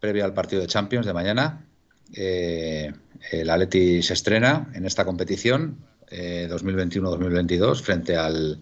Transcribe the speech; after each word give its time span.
previa 0.00 0.24
al 0.24 0.34
partido 0.34 0.62
de 0.62 0.68
Champions 0.68 1.06
de 1.06 1.12
mañana, 1.12 1.66
eh, 2.14 2.92
el 3.30 3.50
Atleti 3.50 4.02
se 4.02 4.14
estrena 4.14 4.70
en 4.74 4.86
esta 4.86 5.04
competición 5.04 5.76
eh, 6.10 6.48
2021-2022 6.50 7.82
frente 7.82 8.16
al, 8.16 8.60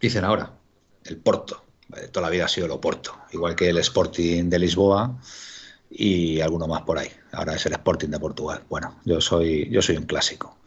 dicen 0.00 0.24
ahora, 0.24 0.52
el 1.04 1.16
Porto. 1.16 1.64
Eh, 1.96 2.08
toda 2.08 2.26
la 2.26 2.30
vida 2.30 2.44
ha 2.44 2.48
sido 2.48 2.66
el 2.66 2.72
Oporto, 2.72 3.16
igual 3.32 3.54
que 3.54 3.68
el 3.68 3.78
Sporting 3.78 4.50
de 4.50 4.58
Lisboa 4.58 5.18
y 5.90 6.40
alguno 6.40 6.66
más 6.66 6.82
por 6.82 6.98
ahí. 6.98 7.08
Ahora 7.32 7.54
es 7.54 7.64
el 7.66 7.72
Sporting 7.72 8.08
de 8.08 8.18
Portugal. 8.18 8.62
Bueno, 8.68 9.00
yo 9.04 9.20
soy, 9.20 9.68
yo 9.70 9.80
soy 9.80 9.96
un 9.96 10.04
clásico. 10.04 10.58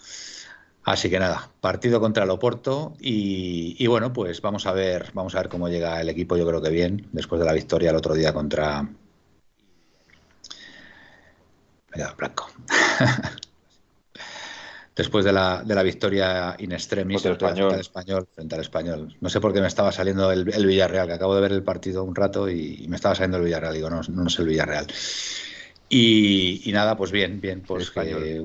Así 0.83 1.09
que 1.09 1.17
nada, 1.17 1.49
partido 1.61 1.99
contra 1.99 2.25
el 2.25 2.29
Oporto 2.29 2.93
y, 2.99 3.75
y, 3.79 3.87
bueno, 3.87 4.13
pues 4.13 4.39
vamos 4.41 4.67
a 4.67 4.71
ver, 4.71 5.11
vamos 5.15 5.33
a 5.33 5.39
ver 5.39 5.49
cómo 5.49 5.67
llega 5.67 5.99
el 5.99 6.09
equipo. 6.09 6.37
Yo 6.37 6.47
creo 6.47 6.61
que 6.61 6.69
bien 6.69 7.07
después 7.11 7.39
de 7.39 7.45
la 7.45 7.53
victoria 7.53 7.89
el 7.89 7.95
otro 7.95 8.13
día 8.13 8.33
contra. 8.33 8.87
Me 11.95 12.03
he 12.03 12.07
blanco. 12.17 12.49
después 14.95 15.25
de 15.25 15.33
la, 15.33 15.61
de 15.63 15.75
la 15.75 15.83
victoria 15.83 16.55
in 16.59 16.71
extremis 16.71 17.21
frente 17.21 17.45
al, 17.45 17.51
español. 17.51 17.79
español, 17.79 18.27
frente 18.33 18.55
al 18.55 18.61
español. 18.61 19.15
No 19.19 19.29
sé 19.29 19.41
por 19.41 19.53
qué 19.53 19.61
me 19.61 19.67
estaba 19.67 19.91
saliendo 19.91 20.31
el, 20.31 20.51
el, 20.53 20.65
Villarreal, 20.65 21.07
que 21.07 21.13
acabo 21.13 21.35
de 21.35 21.41
ver 21.41 21.51
el 21.51 21.63
partido 21.63 22.03
un 22.03 22.15
rato 22.15 22.49
y, 22.49 22.83
y 22.83 22.87
me 22.87 22.95
estaba 22.95 23.15
saliendo 23.15 23.37
el 23.37 23.43
Villarreal. 23.43 23.73
Digo, 23.73 23.89
no, 23.89 24.01
no 24.07 24.27
es 24.27 24.39
el 24.39 24.47
Villarreal. 24.47 24.87
Y, 25.89 26.67
y, 26.67 26.71
nada, 26.71 26.97
pues 26.97 27.11
bien, 27.11 27.39
bien, 27.39 27.61
pues 27.61 27.91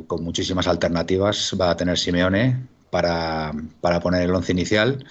con 0.06 0.22
muchísimas 0.22 0.68
alternativas 0.68 1.56
va 1.58 1.70
a 1.70 1.76
tener 1.76 1.98
Simeone 1.98 2.66
para, 2.90 3.52
para 3.80 4.00
poner 4.00 4.22
el 4.22 4.34
once 4.34 4.52
inicial. 4.52 5.04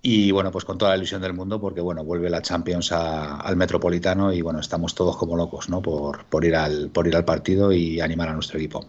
Y 0.00 0.30
bueno, 0.30 0.52
pues 0.52 0.64
con 0.64 0.78
toda 0.78 0.92
la 0.92 0.96
ilusión 0.96 1.20
del 1.20 1.34
mundo, 1.34 1.60
porque 1.60 1.80
bueno, 1.80 2.04
vuelve 2.04 2.30
la 2.30 2.40
Champions 2.40 2.92
a, 2.92 3.40
al 3.40 3.56
Metropolitano 3.56 4.32
y 4.32 4.42
bueno, 4.42 4.60
estamos 4.60 4.94
todos 4.94 5.16
como 5.16 5.36
locos, 5.36 5.68
¿no? 5.68 5.82
Por, 5.82 6.24
por, 6.26 6.44
ir 6.44 6.54
al, 6.54 6.90
por 6.90 7.06
ir 7.08 7.16
al 7.16 7.24
partido 7.24 7.72
y 7.72 8.00
animar 8.00 8.28
a 8.28 8.34
nuestro 8.34 8.58
equipo. 8.58 8.86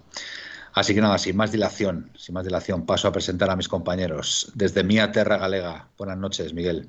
Así 0.73 0.93
que 0.93 1.01
nada, 1.01 1.17
sin 1.17 1.35
más 1.35 1.51
dilación, 1.51 2.11
sin 2.15 2.35
más 2.35 2.45
dilación, 2.45 2.85
paso 2.85 3.07
a 3.07 3.11
presentar 3.11 3.49
a 3.49 3.55
mis 3.55 3.67
compañeros. 3.67 4.51
Desde 4.53 4.83
Mía 4.83 5.11
Terra 5.11 5.37
Galega. 5.37 5.87
Buenas 5.97 6.17
noches, 6.17 6.53
Miguel. 6.53 6.87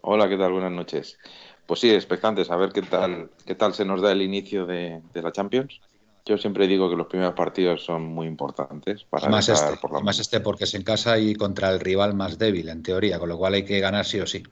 Hola, 0.00 0.28
¿qué 0.28 0.36
tal? 0.36 0.52
Buenas 0.52 0.72
noches. 0.72 1.18
Pues 1.66 1.80
sí, 1.80 1.90
expectantes 1.90 2.50
a 2.50 2.56
ver 2.56 2.72
qué 2.72 2.82
tal, 2.82 3.30
qué 3.46 3.54
tal 3.54 3.74
se 3.74 3.84
nos 3.84 4.02
da 4.02 4.12
el 4.12 4.22
inicio 4.22 4.66
de, 4.66 5.02
de, 5.12 5.22
la 5.22 5.32
Champions. 5.32 5.80
Yo 6.26 6.38
siempre 6.38 6.66
digo 6.66 6.88
que 6.88 6.96
los 6.96 7.06
primeros 7.06 7.34
partidos 7.34 7.84
son 7.84 8.02
muy 8.02 8.26
importantes 8.26 9.04
para 9.04 9.28
más 9.28 9.48
este, 9.48 9.76
por 9.76 9.92
la... 9.92 10.00
más 10.00 10.18
este 10.18 10.40
porque 10.40 10.64
es 10.64 10.74
en 10.74 10.82
casa 10.82 11.18
y 11.18 11.34
contra 11.34 11.70
el 11.70 11.80
rival 11.80 12.14
más 12.14 12.38
débil 12.38 12.70
en 12.70 12.82
teoría, 12.82 13.18
con 13.18 13.28
lo 13.28 13.36
cual 13.36 13.54
hay 13.54 13.64
que 13.64 13.80
ganar 13.80 14.06
sí 14.06 14.20
o 14.20 14.26
sí. 14.26 14.42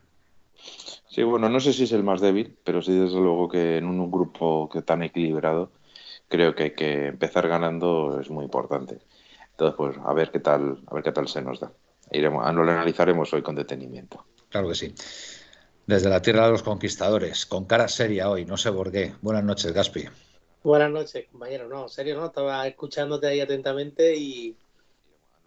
Sí, 1.09 1.23
bueno, 1.23 1.49
no 1.49 1.59
sé 1.59 1.73
si 1.73 1.83
es 1.83 1.91
el 1.91 2.03
más 2.03 2.21
débil, 2.21 2.57
pero 2.63 2.81
sí 2.81 2.91
desde 2.91 3.19
luego 3.19 3.49
que 3.49 3.77
en 3.77 3.85
un, 3.85 4.11
grupo 4.11 4.69
que 4.69 4.81
tan 4.81 5.03
equilibrado 5.03 5.71
creo 6.27 6.55
que, 6.55 6.73
que 6.73 7.07
empezar 7.07 7.47
ganando 7.47 8.19
es 8.19 8.29
muy 8.29 8.45
importante. 8.45 8.99
Entonces, 9.51 9.75
pues 9.75 9.97
a 10.03 10.13
ver 10.13 10.31
qué 10.31 10.39
tal, 10.39 10.79
a 10.87 10.93
ver 10.93 11.03
qué 11.03 11.11
tal 11.11 11.27
se 11.27 11.41
nos 11.41 11.59
da. 11.59 11.71
Iremos, 12.11 12.43
lo 12.53 12.61
analizaremos 12.63 13.33
hoy 13.33 13.41
con 13.41 13.55
detenimiento. 13.55 14.25
Claro 14.49 14.69
que 14.69 14.75
sí. 14.75 14.93
Desde 15.85 16.09
la 16.09 16.21
tierra 16.21 16.45
de 16.45 16.51
los 16.51 16.63
conquistadores, 16.63 17.45
con 17.45 17.65
cara 17.65 17.87
seria 17.87 18.29
hoy, 18.29 18.45
no 18.45 18.57
sé 18.57 18.71
por 18.71 18.91
qué. 18.91 19.13
Buenas 19.21 19.43
noches, 19.43 19.73
Gaspi. 19.73 20.05
Buenas 20.63 20.91
noches, 20.91 21.25
compañero. 21.29 21.67
No, 21.67 21.89
serio, 21.89 22.15
no. 22.15 22.27
Estaba 22.27 22.65
escuchándote 22.65 23.27
ahí 23.27 23.41
atentamente 23.41 24.15
y, 24.15 24.55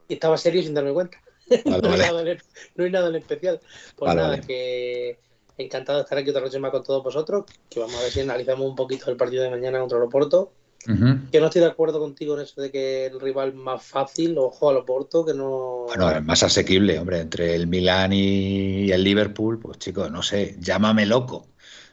y 0.08 0.14
estaba 0.14 0.36
serio 0.36 0.62
sin 0.62 0.74
darme 0.74 0.92
cuenta. 0.92 1.18
Vale, 1.64 1.80
no, 1.80 1.88
vale. 1.90 2.04
hay 2.04 2.10
nada, 2.12 2.36
no, 2.74 2.84
hay 2.84 2.90
nada, 2.90 3.08
en 3.08 3.14
especial. 3.16 3.60
Pues 3.94 4.08
vale, 4.08 4.20
nada, 4.20 4.40
que 4.40 5.16
encantado 5.56 5.98
de 5.98 6.02
estar 6.02 6.18
aquí 6.18 6.30
otra 6.30 6.42
noche 6.42 6.58
más 6.58 6.72
con 6.72 6.82
todos 6.82 7.04
vosotros. 7.04 7.44
Que 7.70 7.80
vamos 7.80 7.94
a 7.96 8.02
ver 8.02 8.10
si 8.10 8.20
analizamos 8.20 8.68
un 8.68 8.74
poquito 8.74 9.10
el 9.10 9.16
partido 9.16 9.44
de 9.44 9.50
mañana 9.50 9.78
contra 9.78 9.96
el 9.96 10.04
Oporto. 10.04 10.52
Uh 10.88 10.90
-huh. 10.90 11.30
Que 11.30 11.40
no 11.40 11.46
estoy 11.46 11.62
de 11.62 11.68
acuerdo 11.68 11.98
contigo 11.98 12.34
en 12.36 12.42
eso 12.42 12.60
de 12.60 12.70
que 12.70 13.06
el 13.06 13.20
rival 13.20 13.54
más 13.54 13.82
fácil, 13.84 14.36
ojo 14.38 14.70
al 14.70 14.76
Oporto, 14.76 15.24
que 15.24 15.34
no. 15.34 15.84
Bueno, 15.86 16.10
es 16.10 16.24
más 16.24 16.42
asequible, 16.42 16.98
hombre, 16.98 17.20
entre 17.20 17.54
el 17.54 17.68
Milán 17.68 18.12
y 18.12 18.90
el 18.90 19.02
Liverpool, 19.02 19.58
pues 19.60 19.78
chicos, 19.78 20.10
no 20.10 20.22
sé, 20.22 20.56
llámame 20.60 21.06
loco. 21.06 21.46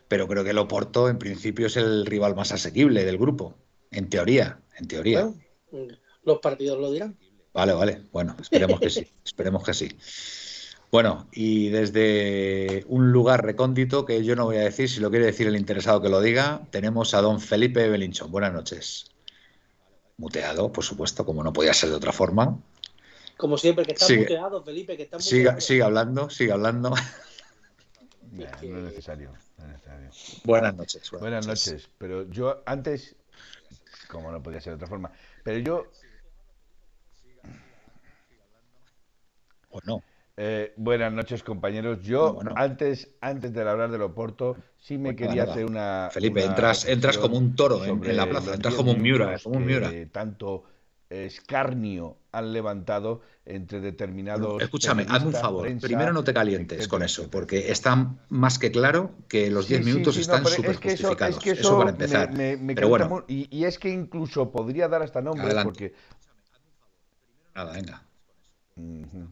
Pero 0.08 0.28
creo 0.28 0.44
que 0.44 0.52
el 0.52 0.58
Oporto 0.58 1.09
en 1.09 1.18
principio 1.18 1.68
es 1.68 1.78
el 1.78 2.06
rival 2.06 2.36
más 2.36 2.52
asequible 2.52 3.06
del 3.06 3.18
grupo. 3.18 3.56
En 3.91 4.09
teoría, 4.09 4.59
en 4.78 4.88
teoría. 4.88 5.31
Bueno, 5.72 5.97
los 6.24 6.40
partidos 6.40 6.80
lo 6.80 6.91
dirán. 6.91 7.18
Vale, 7.53 7.74
vale. 7.74 8.03
Bueno, 8.12 8.36
esperemos 8.40 8.80
que 8.80 8.90
sí. 8.90 9.08
esperemos 9.25 9.64
que 9.64 9.74
sí. 9.74 9.90
Bueno, 10.91 11.28
y 11.31 11.69
desde 11.69 12.84
un 12.88 13.12
lugar 13.12 13.44
recóndito, 13.44 14.06
que 14.06 14.24
yo 14.24 14.36
no 14.36 14.46
voy 14.46 14.58
a 14.58 14.62
decir, 14.62 14.88
si 14.88 15.00
lo 15.00 15.09
quiere 15.09 15.25
decir 15.25 15.47
el 15.47 15.56
interesado 15.56 16.02
que 16.02 16.09
lo 16.09 16.22
diga, 16.22 16.68
tenemos 16.70 17.16
a 17.16 17.22
don 17.22 17.40
Felipe 17.41 17.90
Belinchón. 17.90 18.31
Buenas 18.31 18.53
noches. 18.53 19.06
Muteado, 20.18 20.72
por 20.72 20.84
supuesto, 20.84 21.25
como 21.25 21.44
no 21.44 21.52
podía 21.52 21.74
ser 21.74 21.90
de 21.90 21.96
otra 21.96 22.12
forma. 22.12 22.59
Como 23.38 23.58
siempre, 23.58 23.85
que 23.85 23.94
está 23.94 24.06
sigue, 24.06 24.22
muteado, 24.22 24.64
Felipe, 24.64 24.96
que 24.96 25.03
está 25.03 25.18
muteado. 25.18 25.30
Siga, 25.31 25.62
sigue 25.62 25.81
hablando, 25.81 26.30
sigue 26.30 26.52
hablando. 26.52 26.94
No 28.34 28.46
es 28.46 28.84
necesario. 28.84 29.31
Buenas 29.63 29.85
noches. 29.85 30.41
Buenas, 30.44 31.22
buenas 31.22 31.47
noches. 31.47 31.74
noches. 31.74 31.90
Pero 31.97 32.29
yo 32.29 32.63
antes, 32.66 33.16
como 34.09 34.31
no 34.31 34.41
podía 34.41 34.62
ser 34.62 34.72
de 34.72 34.75
otra 34.75 34.88
forma, 34.88 35.12
pero 35.44 35.59
yo... 35.59 35.85
¿O 39.69 39.79
no? 39.85 40.03
Eh, 40.35 40.73
buenas 40.78 41.13
noches, 41.13 41.44
compañeros. 41.44 42.02
Yo, 42.03 42.34
bueno. 42.34 42.53
antes, 42.56 43.16
antes 43.22 43.53
de 43.53 43.69
hablar 43.69 43.91
del 43.91 44.02
Oporto, 44.02 44.57
sí 44.78 44.97
me 44.97 45.13
bueno, 45.13 45.18
quería 45.18 45.44
nada. 45.44 45.53
hacer 45.53 45.66
una. 45.66 46.09
Felipe, 46.12 46.41
una 46.41 46.50
entras, 46.50 46.85
entras 46.85 47.18
como 47.18 47.38
un 47.38 47.56
toro 47.56 47.84
en, 47.85 48.03
en, 48.03 48.18
la 48.18 48.28
plaza, 48.28 48.53
entras 48.53 48.73
como 48.73 48.91
un 48.91 49.02
Miura, 49.02 49.38
como 49.44 49.57
un 49.57 49.66
Miura. 49.66 49.91
Tanto 50.12 50.63
escarnio 51.09 52.18
han 52.33 52.51
levantado 52.51 53.21
entre 53.45 53.79
determinados. 53.79 54.61
Escúchame, 54.61 55.05
hazme 55.08 55.28
un 55.28 55.34
favor. 55.34 55.61
Prensa, 55.61 55.87
Primero 55.87 56.11
no 56.11 56.23
te 56.23 56.34
calientes 56.34 56.79
etcétera, 56.79 56.90
con 56.90 57.03
eso, 57.03 57.29
porque 57.29 57.72
está 57.72 58.16
más 58.29 58.59
que 58.59 58.72
claro 58.72 59.11
que 59.29 59.49
los 59.49 59.67
10 59.67 59.79
sí, 59.85 59.91
minutos 59.91 60.16
sí, 60.16 60.23
sí, 60.23 60.29
están 60.29 60.46
súper 60.46 60.66
no, 60.66 60.72
es 60.72 60.79
que 60.79 60.90
justificados. 60.90 61.29
Eso, 61.29 61.40
es 61.40 61.43
que 61.43 61.52
eso, 61.52 61.61
eso, 61.61 61.78
para 61.78 61.91
empezar. 61.91 62.31
Me, 62.31 62.58
me, 62.58 62.63
me 62.63 62.75
pero 62.75 62.90
bueno. 62.90 63.23
Y, 63.28 63.47
y, 63.55 63.66
es 63.66 63.78
que 63.78 63.90
incluso 63.90 64.52
podría 64.52 64.87
dar 64.87 65.03
hasta 65.03 65.22
nombres, 65.22 65.46
Adelante. 65.46 65.66
porque. 65.66 65.93
Nada, 67.55 67.73
venga. 67.73 68.03
Uh 68.75 68.81
-huh. 68.81 69.28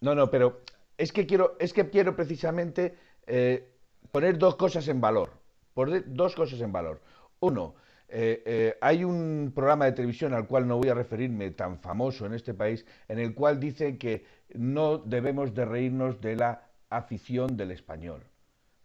No, 0.00 0.16
no, 0.16 0.28
pero 0.28 0.62
es 0.98 1.12
que 1.12 1.26
quiero, 1.26 1.56
es 1.60 1.72
que 1.72 1.88
quiero 1.88 2.16
precisamente 2.16 2.96
eh, 3.28 3.68
poner 4.10 4.36
dos 4.36 4.56
cosas 4.56 4.88
en 4.88 5.00
valor. 5.00 5.30
Poner 5.74 6.02
dos 6.06 6.34
cosas 6.34 6.60
en 6.60 6.72
valor. 6.72 7.00
Uno, 7.38 7.76
eh, 8.14 8.42
eh, 8.44 8.78
hay 8.82 9.04
un 9.04 9.52
programa 9.54 9.86
de 9.86 9.92
televisión 9.92 10.34
al 10.34 10.46
cual 10.46 10.68
no 10.68 10.76
voy 10.76 10.90
a 10.90 10.94
referirme 10.94 11.50
tan 11.52 11.78
famoso 11.78 12.26
en 12.26 12.34
este 12.34 12.52
país, 12.52 12.84
en 13.08 13.18
el 13.18 13.34
cual 13.34 13.58
dicen 13.58 13.96
que 13.96 14.26
no 14.52 14.98
debemos 14.98 15.54
de 15.54 15.64
reírnos 15.64 16.20
de 16.20 16.36
la 16.36 16.68
afición 16.90 17.56
del 17.56 17.70
español, 17.70 18.22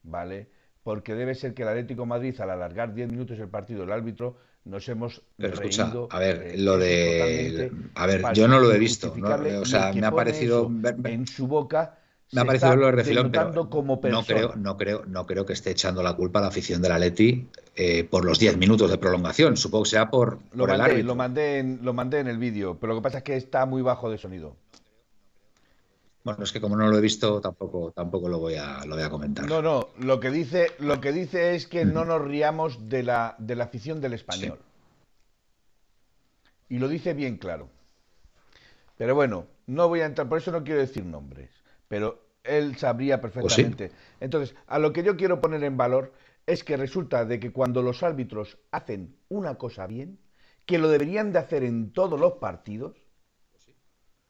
¿vale? 0.04 0.50
Porque 0.82 1.14
debe 1.14 1.36
ser 1.36 1.54
que 1.54 1.64
el 1.64 1.68
Atlético 1.68 2.04
de 2.04 2.08
Madrid, 2.08 2.40
al 2.40 2.52
alargar 2.52 2.94
10 2.94 3.12
minutos 3.12 3.38
el 3.38 3.50
partido, 3.50 3.84
el 3.84 3.92
árbitro 3.92 4.38
nos 4.64 4.88
hemos 4.88 5.22
Pero 5.36 5.56
escucha, 5.56 5.84
reído, 5.84 6.08
a 6.10 6.20
ver, 6.20 6.44
eh, 6.44 6.58
lo 6.58 6.78
de 6.78 7.72
a 7.96 8.06
ver, 8.06 8.24
yo 8.34 8.48
no 8.48 8.60
lo 8.60 8.72
he 8.72 8.80
visto, 8.80 9.14
¿no? 9.18 9.28
o 9.60 9.66
sea, 9.66 9.92
me 9.92 10.06
ha 10.06 10.12
parecido 10.12 10.72
en 11.04 11.28
su 11.28 11.48
boca 11.48 11.98
me 12.32 12.42
ha 12.42 12.46
parecido 12.46 12.76
lo 12.76 12.88
de 12.88 12.92
refilón, 12.92 13.32
pero 13.32 13.70
como 13.70 14.00
no 14.04 14.24
creo, 14.24 14.56
no 14.56 14.76
creo, 14.76 15.06
no 15.06 15.26
creo 15.26 15.46
que 15.46 15.54
esté 15.54 15.72
echando 15.72 16.04
la 16.04 16.14
culpa 16.14 16.40
a 16.40 16.42
la 16.42 16.48
afición 16.50 16.82
de 16.82 16.90
la 16.90 17.00
Leti 17.00 17.48
eh, 17.76 18.04
por 18.04 18.26
los 18.26 18.38
10 18.38 18.58
minutos 18.58 18.92
de 18.92 18.98
prolongación. 18.98 19.56
Supongo 19.56 19.86
que 19.86 19.92
sea 19.92 20.10
por, 20.10 20.40
lo 20.54 20.68
mandé, 20.68 21.04
Lo 21.04 21.16
mandé 21.16 21.60
en, 21.60 21.80
lo 21.84 21.94
mandé 21.94 22.20
en 22.20 22.28
el 22.28 22.38
vídeo, 22.38 22.78
pero 22.80 22.94
lo 22.94 23.00
que 23.00 23.04
pasa 23.04 23.20
es 23.20 23.24
que 23.24 23.38
está 23.38 23.66
muy 23.66 23.82
bajo 23.82 24.12
de 24.12 24.18
sonido. 24.18 24.58
Bueno, 26.26 26.44
es 26.44 26.52
que 26.52 26.60
como 26.60 26.76
no 26.76 26.88
lo 26.88 26.98
he 26.98 27.02
visto, 27.02 27.40
tampoco, 27.40 27.94
tampoco 27.94 28.28
lo 28.28 28.40
voy 28.40 28.56
a, 28.56 28.84
lo 28.86 28.96
voy 28.96 29.06
a 29.06 29.10
comentar. 29.10 29.48
No, 29.48 29.62
no, 29.62 29.88
lo 29.98 30.20
que 30.20 30.30
dice, 30.30 30.72
lo 30.80 31.00
que 31.00 31.14
dice 31.14 31.56
es 31.56 31.66
que 31.66 31.86
no 31.86 32.04
nos 32.04 32.22
riamos 32.22 32.90
de 32.90 33.04
la, 33.04 33.36
de 33.38 33.56
la 33.56 33.64
afición 33.64 34.02
del 34.02 34.12
español. 34.12 34.60
Y 36.68 36.80
lo 36.80 36.90
dice 36.90 37.14
bien 37.14 37.38
claro. 37.38 37.70
Pero 38.98 39.16
bueno, 39.16 39.46
no 39.68 39.88
voy 39.88 40.02
a 40.02 40.06
entrar, 40.06 40.28
por 40.28 40.40
eso 40.40 40.52
no 40.52 40.66
quiero 40.66 40.82
decir 40.82 41.06
nombres 41.06 41.57
pero 41.88 42.28
él 42.44 42.78
sabría 42.78 43.22
perfectamente. 43.22 43.92
Entonces, 44.20 44.56
a 44.68 44.80
lo 44.80 44.94
que 44.94 45.04
yo 45.04 45.18
quiero 45.18 45.42
poner 45.42 45.64
en 45.64 45.78
valor 45.78 46.14
es 46.46 46.64
que 46.64 46.78
resulta 46.78 47.26
de 47.26 47.40
que 47.40 47.52
cuando 47.52 47.82
los 47.82 48.04
árbitros 48.04 48.58
hacen 48.72 49.18
una 49.28 49.56
cosa 49.56 49.86
bien, 49.86 50.20
que 50.66 50.78
lo 50.78 50.90
deberían 50.90 51.34
de 51.34 51.40
hacer 51.40 51.64
en 51.64 51.92
todos 51.92 52.20
los 52.20 52.34
partidos, 52.34 52.96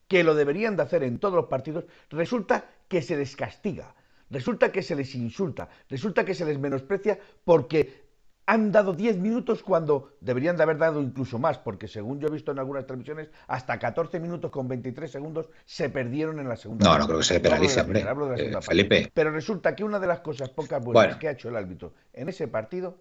que 0.08 0.24
lo 0.24 0.36
deberían 0.36 0.76
de 0.76 0.84
hacer 0.84 1.04
en 1.04 1.20
todos 1.20 1.36
los 1.36 1.46
partidos, 1.46 1.86
resulta 2.10 2.66
que 2.88 3.02
se 3.02 3.18
les 3.18 3.36
castiga, 3.36 3.96
resulta 4.30 4.72
que 4.72 4.82
se 4.82 4.96
les 4.96 5.14
insulta, 5.16 5.70
resulta 5.90 6.26
que 6.26 6.34
se 6.34 6.46
les 6.46 6.58
menosprecia 6.58 7.20
porque 7.44 8.07
han 8.48 8.72
dado 8.72 8.94
10 8.94 9.18
minutos 9.18 9.62
cuando 9.62 10.14
deberían 10.22 10.56
de 10.56 10.64
haber 10.64 10.78
dado 10.78 11.02
incluso 11.02 11.38
más, 11.38 11.60
porque 11.60 11.88
según 11.88 12.20
yo 12.20 12.30
he 12.30 12.32
visto 12.32 12.54
en 12.54 12.60
algunas 12.60 12.88
televisiones, 12.88 13.30
hasta 13.46 13.78
14 13.78 14.22
minutos 14.22 14.50
con 14.50 14.70
23 14.70 15.12
segundos 15.12 15.50
se 15.66 15.90
perdieron 15.90 16.40
en 16.40 16.48
la 16.48 16.56
segunda. 16.56 16.86
No, 16.86 16.98
no 16.98 17.06
creo 17.06 17.20
que 17.20 17.26
se 17.26 17.40
penalice, 17.42 17.82
hombre. 17.82 18.06
Eh, 18.38 18.62
Felipe. 18.62 19.12
Pero 19.14 19.32
resulta 19.32 19.76
que 19.76 19.84
una 19.84 20.00
de 20.00 20.08
las 20.08 20.22
cosas 20.22 20.50
pocas 20.50 20.84
buenas 20.84 21.18
que 21.18 21.28
ha 21.28 21.32
hecho 21.32 21.50
el 21.50 21.58
árbitro 21.58 21.94
en 22.14 22.30
ese 22.30 22.48
partido, 22.48 22.98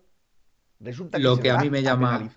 resulta 0.80 1.18
que 1.18 1.24
lo 1.24 1.38
que 1.38 1.52
a 1.52 1.58
mí 1.58 1.70
me 1.70 1.80
llama 1.80 2.28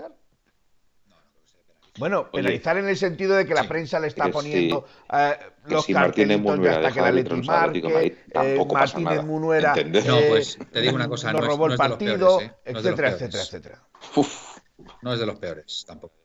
bueno, 2.00 2.31
penalizar 2.31 2.78
en 2.78 2.88
el 2.88 2.98
sentido 2.98 3.36
de 3.36 3.46
que 3.46 3.54
la 3.54 3.66
prensa 3.66 4.00
le 4.00 4.07
está 4.07 4.30
poniendo 4.30 4.86
eh, 5.12 5.38
los 5.66 5.86
si 5.86 5.94
cartelitos 5.94 6.68
hasta 6.68 6.92
que 6.92 7.01
la 7.01 7.12
Leti 7.12 7.42
marque, 7.42 8.18
eh, 8.34 8.66
Martínez 8.72 9.24
Munuera 9.24 9.75
no, 9.75 10.19
pues 10.30 10.57
te 10.72 10.81
digo 10.81 10.96
una 10.96 11.07
cosa, 11.07 11.34
no, 11.34 11.42
robó 11.42 11.68
el 11.68 11.78
partido, 11.78 12.40
etcétera, 12.66 13.10
etcétera, 13.10 13.44
etcétera. 13.44 13.84
No 15.01 15.13
es 15.13 15.19
de 15.19 15.25
los 15.25 15.38
peores, 15.38 15.84
tampoco. 15.86 16.16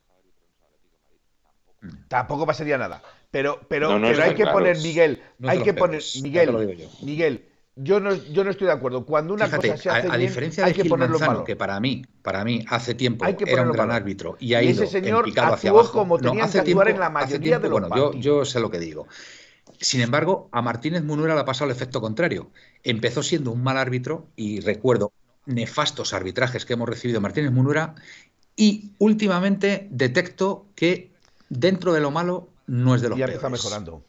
Tampoco 2.08 2.46
pasaría 2.46 2.78
nada. 2.78 3.02
Pero, 3.30 3.60
pero, 3.68 4.00
pero 4.00 4.22
hay 4.22 4.34
que 4.34 4.46
poner, 4.46 4.78
Miguel, 4.78 5.20
hay 5.46 5.62
que 5.62 5.74
poner, 5.74 6.00
Miguel, 6.22 6.88
Miguel, 7.02 7.48
yo 7.76 7.98
no, 7.98 8.14
yo 8.14 8.44
no 8.44 8.50
estoy 8.50 8.68
de 8.68 8.72
acuerdo. 8.72 9.04
Cuando 9.04 9.34
una 9.34 9.50
cosa 9.50 9.76
se 9.76 9.90
hace 9.90 10.08
a, 10.08 10.12
a 10.12 10.16
diferencia 10.16 10.64
de 10.64 10.70
hay 10.70 10.74
que 10.74 10.84
ponerlo 10.84 11.18
Manzano, 11.18 11.44
que 11.44 11.56
para 11.56 11.78
mí, 11.80 12.04
para 12.22 12.44
mí 12.44 12.64
hace 12.68 12.94
tiempo 12.94 13.24
era 13.26 13.62
un 13.62 13.72
gran 13.72 13.90
árbitro 13.90 14.36
y 14.38 14.54
ha 14.54 14.62
ido 14.62 14.84
ese 14.84 15.00
señor 15.00 15.24
picado 15.24 15.54
hacia 15.54 15.70
abajo. 15.70 15.92
como 15.92 16.18
tenía 16.18 16.48
que 16.48 16.58
actuar 16.58 16.88
en 16.88 17.00
la 17.00 17.10
mayoría 17.10 17.58
de 17.58 17.68
los 17.68 17.80
bueno, 17.80 17.96
yo, 17.96 18.12
yo, 18.12 18.44
sé 18.44 18.60
lo 18.60 18.70
que 18.70 18.78
digo. 18.78 19.08
Sin 19.80 20.00
embargo, 20.00 20.48
a 20.52 20.62
Martínez 20.62 21.02
Munuera 21.02 21.34
le 21.34 21.40
ha 21.40 21.44
pasado 21.44 21.70
el 21.70 21.76
efecto 21.76 22.00
contrario. 22.00 22.50
Empezó 22.84 23.22
siendo 23.22 23.50
un 23.50 23.62
mal 23.62 23.76
árbitro 23.76 24.28
y 24.36 24.60
recuerdo 24.60 25.12
nefastos 25.46 26.14
arbitrajes 26.14 26.64
que 26.64 26.74
hemos 26.74 26.88
recibido 26.88 27.20
Martínez 27.20 27.50
Munuera 27.50 27.94
y 28.56 28.92
últimamente 28.98 29.88
detecto 29.90 30.66
que 30.76 31.10
dentro 31.48 31.92
de 31.92 32.00
lo 32.00 32.12
malo 32.12 32.48
no 32.66 32.94
es 32.94 33.02
de 33.02 33.08
los 33.08 33.18
peores. 33.18 33.34
está 33.34 33.48
mejorando. 33.48 34.02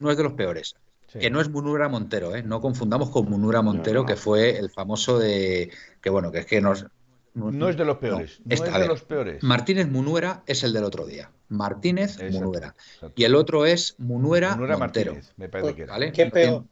No 0.00 0.10
es 0.10 0.16
de 0.16 0.24
los 0.24 0.32
peores. 0.32 0.74
Que 1.18 1.30
no 1.30 1.40
es 1.40 1.48
Munura 1.48 1.88
Montero, 1.88 2.34
¿eh? 2.34 2.42
no 2.42 2.60
confundamos 2.60 3.10
con 3.10 3.28
Munura 3.28 3.62
Montero, 3.62 4.06
que 4.06 4.16
fue 4.16 4.58
el 4.58 4.70
famoso 4.70 5.18
de. 5.18 5.70
que 6.00 6.10
bueno, 6.10 6.30
que 6.32 6.38
es 6.38 6.46
que 6.46 6.60
nos. 6.60 6.86
No, 7.34 7.68
es 7.68 7.78
de 7.78 7.84
los 7.86 7.96
peores. 7.96 8.40
No, 8.44 8.54
es 8.54 8.60
de 8.62 8.86
los 8.86 9.02
peores. 9.02 9.42
Martínez 9.42 9.88
Munuera 9.88 10.42
es 10.46 10.64
el 10.64 10.72
del 10.72 10.84
otro 10.84 11.06
día. 11.06 11.30
Martínez 11.48 12.18
Munuera. 12.30 12.74
Y 13.14 13.24
el 13.24 13.34
otro 13.34 13.64
es 13.64 13.94
Munuera, 13.98 14.56
Montero. 14.56 14.78
Martínez, 14.78 15.32
me 15.36 15.48
parece 15.48 15.74
que 15.74 15.82
era. 15.82 16.12
¿Qué 16.12 16.26
peor? 16.26 16.64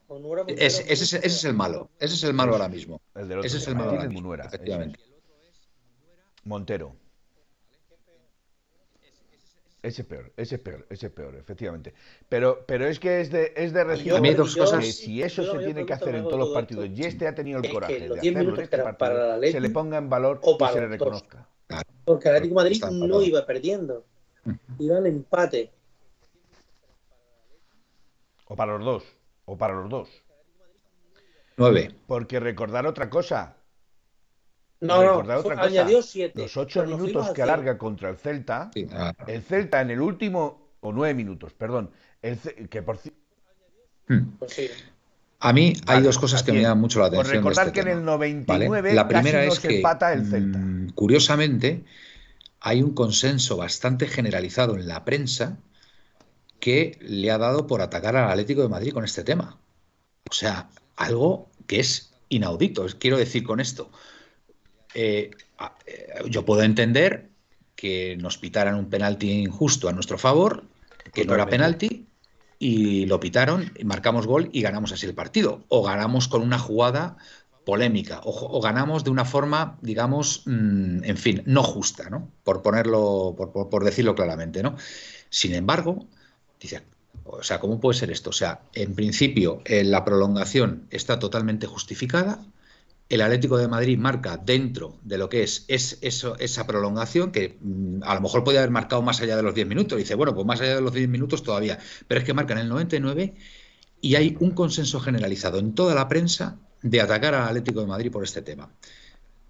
ese, 0.48 0.92
es 0.92 1.44
el 1.44 1.54
malo. 1.54 1.90
Ese 1.98 2.14
es 2.14 2.24
el 2.24 2.34
malo 2.34 2.52
ahora 2.52 2.68
mismo. 2.68 3.00
ese 3.14 3.56
es 3.56 3.68
el 3.68 3.76
malo. 3.76 3.92
Martínez 3.92 4.12
Munuera. 4.12 4.44
Efectivamente. 4.44 5.00
Montero. 6.44 6.96
Ese 9.82 10.02
es 10.02 10.08
peor, 10.08 10.30
ese 10.36 10.56
es 10.56 10.60
peor, 10.60 10.86
ese 10.90 11.06
es 11.06 11.12
peor, 11.12 11.34
efectivamente. 11.36 11.94
Pero, 12.28 12.64
pero 12.66 12.86
es 12.86 12.98
que 12.98 13.22
es 13.22 13.30
de, 13.30 13.54
es 13.56 13.72
de 13.72 13.82
recibir 13.82 14.14
a 14.14 14.20
mí 14.20 14.34
dos 14.34 14.54
cosas... 14.54 14.84
que 14.84 14.92
si 14.92 15.22
eso 15.22 15.42
se 15.42 15.58
tiene 15.64 15.86
que 15.86 15.92
hacer 15.94 16.14
en 16.16 16.24
todos 16.24 16.38
los 16.38 16.50
partidos 16.50 16.88
y 16.90 17.02
este 17.02 17.26
ha 17.26 17.34
tenido 17.34 17.60
el 17.60 17.72
coraje 17.72 18.08
de 18.08 18.18
hacerlo 18.18 18.54
en 18.54 18.60
este 18.60 18.78
partido, 18.78 19.40
se 19.50 19.60
le 19.60 19.70
ponga 19.70 19.96
en 19.96 20.10
valor 20.10 20.40
y 20.42 20.64
se 20.72 20.80
le 20.80 20.86
reconozca. 20.88 21.48
Porque 22.04 22.28
el 22.28 22.36
Atlético 22.36 22.56
Madrid 22.56 22.82
no 22.90 23.22
iba 23.22 23.46
perdiendo, 23.46 24.04
iba 24.78 24.98
al 24.98 25.06
empate. 25.06 25.70
O 28.46 28.56
para 28.56 28.76
los 28.76 28.84
dos, 28.84 29.04
o 29.46 29.56
para 29.56 29.74
los 29.74 29.88
dos. 29.88 30.08
Nueve. 31.56 31.94
Porque 32.06 32.40
recordar 32.40 32.86
otra 32.86 33.08
cosa, 33.08 33.56
no, 34.80 35.22
no, 35.22 35.50
añadió 35.58 36.02
siete. 36.02 36.42
Los 36.42 36.56
ocho 36.56 36.84
minutos 36.84 37.30
que 37.30 37.42
alarga 37.42 37.76
contra 37.76 38.10
el 38.10 38.16
Celta, 38.16 38.70
ah. 38.92 39.12
el 39.26 39.42
Celta 39.42 39.80
en 39.80 39.90
el 39.90 40.00
último, 40.00 40.70
o 40.80 40.92
nueve 40.92 41.14
minutos, 41.14 41.52
perdón, 41.52 41.90
el, 42.22 42.38
que 42.68 42.82
por 42.82 42.98
hmm. 44.08 44.18
pues 44.38 44.70
A 45.40 45.52
mí 45.52 45.74
hay 45.86 46.02
dos 46.02 46.18
cosas 46.18 46.42
que 46.42 46.52
me 46.52 46.62
llaman 46.62 46.80
mucho 46.80 47.00
la 47.00 47.06
atención. 47.06 47.42
Por 47.42 47.52
recordar 47.52 47.66
este 47.68 47.80
que 47.80 47.90
en 47.90 47.98
el 47.98 48.04
99 48.04 48.94
la 48.94 49.08
primera 49.08 49.44
es 49.44 49.60
que, 49.60 49.76
empata 49.76 50.12
el 50.12 50.26
Celta. 50.26 50.58
Mm, 50.58 50.90
curiosamente, 50.94 51.84
hay 52.60 52.82
un 52.82 52.94
consenso 52.94 53.56
bastante 53.56 54.06
generalizado 54.06 54.76
en 54.76 54.88
la 54.88 55.04
prensa 55.04 55.58
que 56.58 56.98
le 57.00 57.30
ha 57.30 57.38
dado 57.38 57.66
por 57.66 57.80
atacar 57.80 58.16
al 58.16 58.30
Atlético 58.30 58.62
de 58.62 58.68
Madrid 58.68 58.92
con 58.92 59.04
este 59.04 59.24
tema. 59.24 59.58
O 60.30 60.34
sea, 60.34 60.68
algo 60.96 61.50
que 61.66 61.80
es 61.80 62.12
inaudito. 62.28 62.86
Quiero 62.98 63.16
decir 63.16 63.42
con 63.42 63.60
esto, 63.60 63.90
eh, 64.94 65.30
eh, 65.86 66.08
yo 66.28 66.44
puedo 66.44 66.62
entender 66.62 67.30
que 67.74 68.16
nos 68.16 68.38
pitaran 68.38 68.74
un 68.74 68.90
penalti 68.90 69.30
injusto 69.30 69.88
a 69.88 69.92
nuestro 69.92 70.18
favor, 70.18 70.64
que 71.14 71.24
no 71.24 71.34
era 71.34 71.46
penalti, 71.46 72.06
y 72.58 73.06
lo 73.06 73.18
pitaron, 73.20 73.72
y 73.78 73.84
marcamos 73.84 74.26
gol 74.26 74.50
y 74.52 74.60
ganamos 74.60 74.92
así 74.92 75.06
el 75.06 75.14
partido. 75.14 75.64
O 75.68 75.82
ganamos 75.82 76.28
con 76.28 76.42
una 76.42 76.58
jugada 76.58 77.16
polémica, 77.64 78.20
o, 78.24 78.60
ganamos 78.60 79.04
de 79.04 79.10
una 79.10 79.24
forma, 79.24 79.78
digamos, 79.80 80.42
mm, 80.46 81.04
en 81.04 81.16
fin, 81.16 81.42
no 81.46 81.62
justa, 81.62 82.10
¿no? 82.10 82.30
Por 82.42 82.62
ponerlo, 82.62 83.34
por, 83.36 83.84
decirlo 83.84 84.14
claramente, 84.14 84.62
¿no? 84.62 84.76
Sin 85.28 85.54
embargo, 85.54 86.06
dice, 86.60 86.82
o 87.24 87.42
sea, 87.42 87.60
¿cómo 87.60 87.80
puede 87.80 87.98
ser 87.98 88.10
esto? 88.10 88.30
O 88.30 88.32
sea, 88.32 88.62
en 88.74 88.94
principio, 88.94 89.62
eh, 89.64 89.84
la 89.84 90.04
prolongación 90.04 90.86
está 90.90 91.18
totalmente 91.18 91.66
justificada, 91.66 92.44
el 93.10 93.20
Atlético 93.20 93.58
de 93.58 93.66
Madrid 93.66 93.98
marca 93.98 94.36
dentro 94.36 94.98
de 95.02 95.18
lo 95.18 95.28
que 95.28 95.42
es, 95.42 95.66
esa 95.68 96.66
prolongación, 96.66 97.32
que 97.32 97.58
mm, 97.60 98.04
a 98.04 98.14
lo 98.14 98.20
mejor 98.20 98.44
puede 98.44 98.58
haber 98.58 98.70
marcado 98.70 99.02
más 99.02 99.20
allá 99.20 99.36
de 99.36 99.42
los 99.42 99.52
10 99.52 99.66
minutos. 99.66 99.98
Dice, 99.98 100.14
bueno, 100.14 100.32
pues 100.32 100.46
más 100.46 100.60
allá 100.60 100.76
de 100.76 100.80
los 100.80 100.94
10 100.94 101.08
minutos 101.08 101.42
todavía. 101.42 101.78
Pero 102.06 102.20
es 102.20 102.24
que 102.24 102.32
marcan 102.32 102.58
el 102.58 102.68
99 102.68 103.34
y 104.00 104.14
hay 104.14 104.36
un 104.38 104.52
consenso 104.52 105.00
generalizado 105.00 105.58
en 105.58 105.74
toda 105.74 105.94
la 105.94 106.08
prensa 106.08 106.60
de 106.82 107.00
atacar 107.00 107.34
al 107.34 107.48
Atlético 107.48 107.80
de 107.80 107.88
Madrid 107.88 108.12
por 108.12 108.22
este 108.22 108.42
tema. 108.42 108.72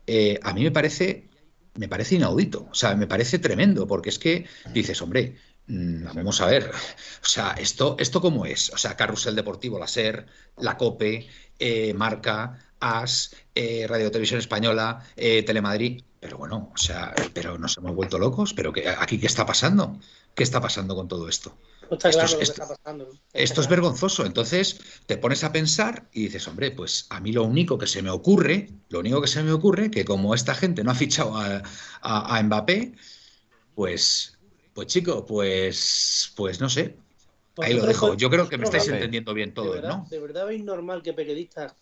Eh, 0.07 0.40
a 0.43 0.55
mí 0.55 0.62
me 0.64 0.71
parece, 0.71 1.29
me 1.75 1.87
parece 1.87 2.14
inaudito, 2.14 2.67
o 2.71 2.75
sea, 2.75 2.95
me 2.97 3.07
parece 3.07 3.38
tremendo, 3.38 3.87
porque 3.87 4.09
es 4.09 4.19
que 4.19 4.47
dices, 4.73 5.00
hombre, 5.02 5.37
mm, 5.67 6.05
vamos 6.14 6.40
a 6.40 6.47
ver, 6.47 6.71
o 7.23 7.26
sea, 7.26 7.52
esto, 7.59 7.97
esto 7.99 8.23
cómo 8.23 8.47
es, 8.47 8.71
o 8.71 8.79
sea, 8.79 8.97
Carrusel 8.97 9.37
Deportivo, 9.37 9.79
la 9.79 9.87
SER, 9.87 10.26
la 10.57 10.76
COPE, 10.79 11.29
eh, 11.59 11.95
Marca, 11.95 12.59
AS, 12.80 13.37
eh, 13.54 13.87
Radio 13.88 14.10
Televisión 14.10 14.40
Española, 14.40 15.04
eh, 15.16 15.42
Telemadrid. 15.42 16.02
Pero 16.18 16.37
bueno, 16.37 16.70
o 16.75 16.76
sea, 16.76 17.14
pero 17.32 17.56
nos 17.56 17.78
hemos 17.78 17.94
vuelto 17.94 18.18
locos. 18.18 18.52
¿Pero 18.52 18.72
que, 18.72 18.88
aquí 18.88 19.18
qué 19.18 19.26
está 19.26 19.46
pasando? 19.46 19.99
¿Qué 20.34 20.42
está 20.42 20.60
pasando 20.60 20.94
con 20.94 21.08
todo 21.08 21.28
esto? 21.28 21.56
esto, 23.34 23.60
es, 23.60 23.68
vergonzoso. 23.68 24.25
Entonces 24.25 24.78
te 25.06 25.16
pones 25.16 25.42
a 25.44 25.52
pensar 25.52 26.08
y 26.12 26.25
dices, 26.25 26.46
hombre, 26.46 26.70
pues 26.70 27.06
a 27.10 27.20
mí 27.20 27.32
lo 27.32 27.44
único 27.44 27.78
que 27.78 27.87
se 27.87 28.02
me 28.02 28.10
ocurre, 28.10 28.68
lo 28.88 29.00
único 29.00 29.20
que 29.20 29.28
se 29.28 29.42
me 29.42 29.52
ocurre, 29.52 29.90
que 29.90 30.04
como 30.04 30.34
esta 30.34 30.54
gente 30.54 30.84
no 30.84 30.90
ha 30.90 30.94
fichado 30.94 31.37
a, 31.37 31.62
a, 32.02 32.42
Mbappé, 32.42 32.92
pues, 33.75 34.38
pues 34.72 34.87
chico, 34.87 35.26
pues, 35.26 36.32
pues 36.37 36.60
no 36.60 36.68
sé. 36.68 36.96
Ahí 37.58 37.75
lo 37.75 37.84
dejo. 37.84 38.14
Yo 38.14 38.30
creo 38.30 38.49
que 38.49 38.56
me 38.56 38.64
estáis 38.64 38.88
entendiendo 38.88 39.34
bien 39.34 39.52
todo, 39.52 39.80
¿no? 39.82 40.06
De 40.08 40.20
verdad 40.20 40.50
es 40.52 40.62
normal 40.62 41.02
que 41.02 41.12
periodistas 41.12 41.75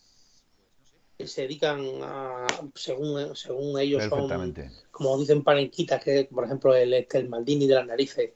se 1.27 1.43
dedican 1.43 1.85
a, 2.03 2.47
según, 2.75 3.35
según 3.35 3.81
ellos 3.81 4.05
son, 4.05 4.55
como 4.91 5.19
dicen 5.19 5.43
panenquitas, 5.43 6.03
que 6.03 6.29
por 6.33 6.45
ejemplo 6.45 6.75
el, 6.75 6.95
el 6.95 7.29
Maldini 7.29 7.67
de 7.67 7.75
las 7.75 7.87
narices, 7.87 8.31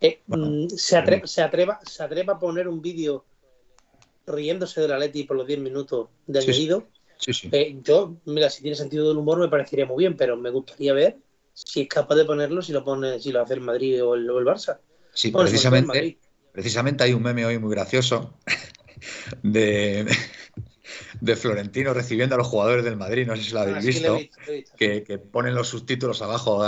eh, 0.00 0.20
mm, 0.26 0.68
se, 0.68 0.96
atreva, 0.96 1.26
se, 1.26 1.42
atreva, 1.42 1.80
se 1.84 2.02
atreva 2.02 2.34
a 2.34 2.38
poner 2.38 2.66
un 2.66 2.82
vídeo 2.82 3.24
riéndose 4.26 4.80
del 4.80 4.92
Atleti 4.92 5.24
por 5.24 5.36
los 5.36 5.46
10 5.46 5.60
minutos 5.60 6.08
de 6.26 6.38
añadido. 6.40 6.88
Eh, 7.52 7.78
yo, 7.82 8.16
mira, 8.24 8.48
si 8.50 8.62
tiene 8.62 8.76
sentido 8.76 9.08
del 9.08 9.18
humor 9.18 9.38
me 9.38 9.48
parecería 9.48 9.86
muy 9.86 9.98
bien, 9.98 10.16
pero 10.16 10.36
me 10.36 10.50
gustaría 10.50 10.92
ver 10.92 11.18
si 11.52 11.82
es 11.82 11.88
capaz 11.88 12.14
de 12.14 12.24
ponerlo 12.24 12.62
si 12.62 12.72
lo 12.72 12.84
pone, 12.84 13.18
si 13.20 13.32
lo 13.32 13.42
hace 13.42 13.54
el 13.54 13.60
Madrid 13.60 14.04
o 14.04 14.14
el, 14.14 14.28
Barça. 14.28 14.78
Sí, 15.12 15.32
precisamente, 15.32 16.18
precisamente 16.52 17.04
hay 17.04 17.12
un 17.12 17.22
meme 17.22 17.44
hoy 17.44 17.58
muy 17.58 17.70
gracioso 17.70 18.34
de, 19.42 20.06
de 21.20 21.36
Florentino 21.36 21.94
recibiendo 21.94 22.34
a 22.34 22.38
los 22.38 22.46
jugadores 22.46 22.84
del 22.84 22.96
Madrid, 22.96 23.26
no 23.26 23.36
sé 23.36 23.42
si 23.42 23.52
lo 23.52 23.60
habéis 23.60 23.76
ah, 23.76 23.80
visto, 23.80 24.18
Que, 24.76 25.18
ponen 25.18 25.54
los 25.54 25.68
subtítulos 25.68 26.22
abajo, 26.22 26.64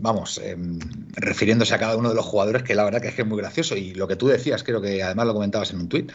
vamos, 0.00 0.38
em, 0.38 0.78
refiriéndose 1.12 1.74
a 1.74 1.78
cada 1.78 1.96
uno 1.96 2.08
de 2.08 2.14
los 2.14 2.24
jugadores, 2.24 2.62
que 2.62 2.74
la 2.74 2.84
verdad 2.84 3.00
que 3.00 3.08
es 3.08 3.14
que 3.14 3.22
es 3.22 3.28
muy 3.28 3.38
gracioso. 3.38 3.76
Y 3.76 3.94
lo 3.94 4.08
que 4.08 4.16
tú 4.16 4.28
decías, 4.28 4.62
creo 4.64 4.80
que 4.80 5.02
además 5.02 5.26
lo 5.26 5.34
comentabas 5.34 5.72
en 5.72 5.80
un 5.80 5.88
tuit, 5.88 6.12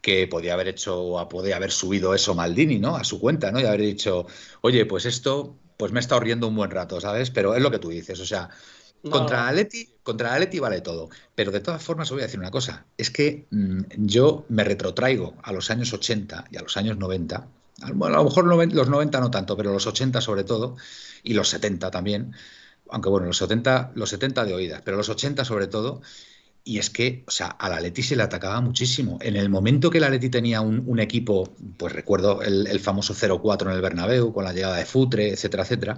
que 0.00 0.26
podía 0.28 0.54
haber 0.54 0.68
hecho, 0.68 1.26
podía 1.30 1.56
haber 1.56 1.70
subido 1.70 2.14
eso 2.14 2.34
Maldini, 2.34 2.78
¿no? 2.78 2.96
A 2.96 3.04
su 3.04 3.20
cuenta, 3.20 3.50
¿no? 3.50 3.60
Y 3.60 3.64
haber 3.64 3.80
dicho, 3.80 4.26
oye, 4.60 4.86
pues 4.86 5.06
esto, 5.06 5.56
pues 5.76 5.92
me 5.92 5.98
he 5.98 6.02
estado 6.02 6.20
riendo 6.20 6.48
un 6.48 6.56
buen 6.56 6.70
rato, 6.70 7.00
¿sabes? 7.00 7.30
Pero 7.30 7.54
es 7.54 7.62
lo 7.62 7.70
que 7.70 7.78
tú 7.78 7.90
dices, 7.90 8.20
o 8.20 8.26
sea, 8.26 8.50
contra 9.10 9.48
Aleti, 9.48 9.88
contra 10.02 10.34
Aleti 10.34 10.58
vale 10.58 10.80
todo. 10.80 11.08
Pero 11.34 11.50
de 11.50 11.60
todas 11.60 11.82
formas, 11.82 12.08
os 12.08 12.12
voy 12.12 12.22
a 12.22 12.26
decir 12.26 12.40
una 12.40 12.50
cosa. 12.50 12.86
Es 12.96 13.10
que 13.10 13.46
mm, 13.50 13.80
yo 13.98 14.44
me 14.48 14.64
retrotraigo 14.64 15.34
a 15.42 15.52
los 15.52 15.70
años 15.70 15.92
80 15.92 16.46
y 16.50 16.56
a 16.56 16.62
los 16.62 16.76
años 16.76 16.96
90. 16.98 17.46
Bueno, 17.94 18.16
a 18.16 18.18
lo 18.18 18.24
mejor 18.24 18.46
los 18.46 18.88
90 18.88 19.20
no 19.20 19.30
tanto, 19.30 19.56
pero 19.56 19.72
los 19.72 19.86
80 19.86 20.20
sobre 20.20 20.44
todo, 20.44 20.76
y 21.22 21.34
los 21.34 21.48
70 21.48 21.90
también. 21.90 22.32
Aunque 22.88 23.08
bueno, 23.08 23.26
los 23.26 23.36
70, 23.38 23.92
los 23.94 24.10
70 24.10 24.44
de 24.44 24.54
oídas, 24.54 24.82
pero 24.84 24.96
los 24.96 25.08
80 25.08 25.44
sobre 25.44 25.66
todo. 25.66 26.00
Y 26.64 26.78
es 26.78 26.90
que, 26.90 27.22
o 27.28 27.30
sea, 27.30 27.46
a 27.46 27.68
la 27.68 27.80
Leti 27.80 28.02
se 28.02 28.16
le 28.16 28.24
atacaba 28.24 28.60
muchísimo. 28.60 29.18
En 29.22 29.36
el 29.36 29.48
momento 29.48 29.88
que 29.88 30.00
la 30.00 30.10
Leti 30.10 30.30
tenía 30.30 30.60
un, 30.60 30.98
equipo, 30.98 31.54
pues 31.76 31.92
recuerdo 31.92 32.42
el, 32.42 32.66
el 32.66 32.80
famoso 32.80 33.14
0-4 33.14 33.66
en 33.66 33.72
el 33.72 33.80
Bernabéu, 33.80 34.32
con 34.32 34.42
la 34.42 34.52
llegada 34.52 34.76
de 34.76 34.84
Futre, 34.84 35.30
etcétera, 35.30 35.62
etcétera, 35.62 35.96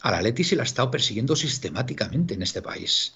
a 0.00 0.10
la 0.10 0.34
se 0.44 0.56
la 0.56 0.62
ha 0.62 0.64
estado 0.64 0.90
persiguiendo 0.90 1.36
sistemáticamente 1.36 2.34
en 2.34 2.42
este 2.42 2.62
país. 2.62 3.14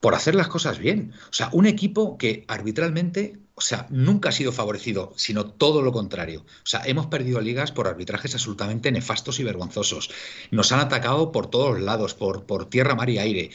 Por 0.00 0.14
hacer 0.14 0.34
las 0.34 0.48
cosas 0.48 0.78
bien. 0.78 1.12
O 1.30 1.32
sea, 1.32 1.48
un 1.52 1.66
equipo 1.66 2.18
que 2.18 2.44
arbitralmente, 2.46 3.38
o 3.54 3.60
sea, 3.60 3.86
nunca 3.90 4.28
ha 4.28 4.32
sido 4.32 4.52
favorecido, 4.52 5.12
sino 5.16 5.46
todo 5.46 5.82
lo 5.82 5.92
contrario. 5.92 6.40
O 6.40 6.66
sea, 6.66 6.82
hemos 6.84 7.06
perdido 7.06 7.40
ligas 7.40 7.72
por 7.72 7.88
arbitrajes 7.88 8.34
absolutamente 8.34 8.92
nefastos 8.92 9.40
y 9.40 9.44
vergonzosos. 9.44 10.10
Nos 10.50 10.72
han 10.72 10.80
atacado 10.80 11.32
por 11.32 11.48
todos 11.48 11.80
lados, 11.80 12.14
por, 12.14 12.44
por 12.44 12.68
tierra, 12.68 12.94
mar 12.94 13.08
y 13.10 13.18
aire. 13.18 13.50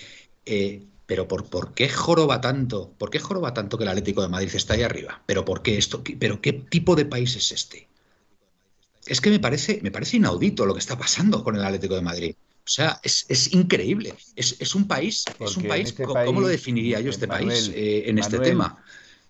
Eh, 0.45 0.85
pero 1.05 1.27
por, 1.27 1.49
por, 1.49 1.73
qué 1.73 1.89
joroba 1.89 2.41
tanto? 2.41 2.93
¿Por 2.97 3.09
qué 3.09 3.19
joroba 3.19 3.53
tanto 3.53 3.77
que 3.77 3.83
el 3.83 3.89
Atlético 3.89 4.21
de 4.21 4.29
Madrid 4.29 4.51
está 4.53 4.73
ahí 4.73 4.83
arriba? 4.83 5.21
¿Pero 5.25 5.45
por 5.45 5.61
qué 5.61 5.77
esto? 5.77 6.03
¿Pero 6.19 6.41
qué 6.41 6.53
tipo 6.53 6.95
de 6.95 7.05
país 7.05 7.35
es 7.35 7.51
este? 7.51 7.88
Es 9.09 9.21
que 9.21 9.29
me 9.29 9.39
parece, 9.39 9.79
me 9.81 9.91
parece 9.91 10.17
inaudito 10.17 10.65
lo 10.65 10.73
que 10.73 10.79
está 10.79 10.97
pasando 10.97 11.43
con 11.43 11.55
el 11.55 11.63
Atlético 11.63 11.95
de 11.95 12.01
Madrid. 12.01 12.35
O 12.65 12.71
sea, 12.71 12.99
es, 13.03 13.53
increíble. 13.53 14.13
Es, 14.35 14.75
un 14.75 14.87
país, 14.87 15.25
es 15.39 15.57
un 15.57 15.63
país, 15.63 15.89
este 15.89 16.03
¿cómo 16.03 16.39
lo 16.39 16.47
definiría 16.47 16.99
yo 16.99 17.09
este 17.09 17.27
país 17.27 17.71
eh, 17.73 18.03
en 18.07 18.19
este 18.19 18.37
tema? 18.39 18.83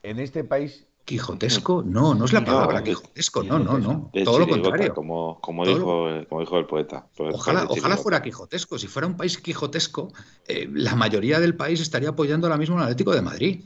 En 0.04 0.20
este 0.20 0.44
país 0.44 0.86
Quijotesco, 1.10 1.82
no, 1.84 2.14
no 2.14 2.26
es 2.26 2.34
la 2.34 2.46
palabra 2.46 2.84
quijotesco, 2.84 3.42
no, 3.42 3.58
no, 3.58 3.80
no. 3.80 4.12
Todo 4.24 4.38
lo 4.38 4.48
contrario. 4.48 4.94
Como, 4.94 5.40
como, 5.42 5.66
dijo, 5.66 6.08
como 6.30 6.42
dijo 6.42 6.60
el 6.60 6.68
poeta. 6.68 7.08
Ojalá, 7.18 7.66
ojalá 7.68 7.98
fuera 7.98 8.22
quijotesco. 8.22 8.78
Si 8.78 8.86
fuera 8.86 9.08
un 9.08 9.18
país 9.18 9.40
quijotesco, 9.40 10.14
eh, 10.48 10.70
la 10.72 10.94
mayoría 10.94 11.40
del 11.40 11.56
país 11.56 11.82
estaría 11.82 12.10
apoyando 12.10 12.46
ahora 12.46 12.60
mismo 12.60 12.78
al 12.78 12.84
Atlético 12.84 13.16
de 13.16 13.24
Madrid. 13.24 13.64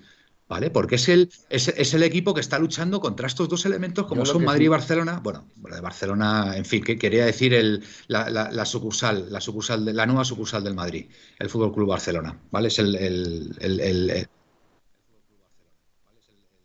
¿Vale? 0.47 0.69
Porque 0.69 0.95
es 0.95 1.09
el, 1.09 1.31
es, 1.49 1.93
el 1.93 2.03
equipo 2.03 2.33
que 2.33 2.41
está 2.41 2.59
luchando 2.59 2.99
contra 2.99 3.27
estos 3.27 3.49
dos 3.49 3.65
elementos 3.65 4.05
como 4.05 4.25
son 4.25 4.43
Madrid 4.43 4.65
y 4.65 4.69
Barcelona. 4.69 5.19
Bueno, 5.23 5.47
de 5.55 5.81
Barcelona, 5.81 6.55
en 6.55 6.65
fin, 6.65 6.83
que 6.83 6.97
quería 6.97 7.25
decir 7.25 7.53
el, 7.53 7.83
la, 8.07 8.65
sucursal, 8.65 9.31
la 9.31 9.41
sucursal 9.41 9.85
de, 9.85 9.93
la 9.93 10.05
nueva 10.05 10.25
sucursal 10.25 10.63
del 10.63 10.75
Madrid, 10.75 11.07
el 11.39 11.49
Fútbol 11.49 11.73
Club 11.73 11.89
Barcelona, 11.89 12.39
¿vale? 12.51 12.67
Es 12.67 12.79
el, 12.79 12.95
el, 12.95 14.27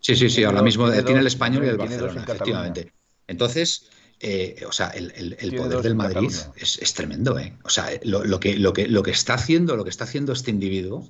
Sí, 0.00 0.14
sí, 0.16 0.30
sí, 0.30 0.44
ahora 0.44 0.62
mismo 0.62 0.90
tiene 0.90 1.20
el 1.20 1.26
español 1.26 1.64
y 1.64 1.68
el 1.68 1.76
Barcelona, 1.76 2.22
efectivamente. 2.22 2.92
Entonces, 3.26 3.90
eh, 4.20 4.64
o 4.66 4.72
sea, 4.72 4.88
el, 4.88 5.36
poder 5.56 5.82
del 5.82 5.94
Madrid 5.94 6.32
es, 6.56 6.94
tremendo, 6.94 7.38
¿eh? 7.38 7.56
O 7.64 7.68
sea, 7.68 7.90
lo, 8.04 8.24
lo, 8.24 8.40
que, 8.40 8.56
lo, 8.56 8.72
que, 8.72 8.88
lo 8.88 9.02
que 9.02 9.10
está 9.10 9.34
haciendo, 9.34 9.76
lo 9.76 9.84
que 9.84 9.90
está 9.90 10.04
haciendo 10.04 10.32
este 10.32 10.50
individuo, 10.50 11.08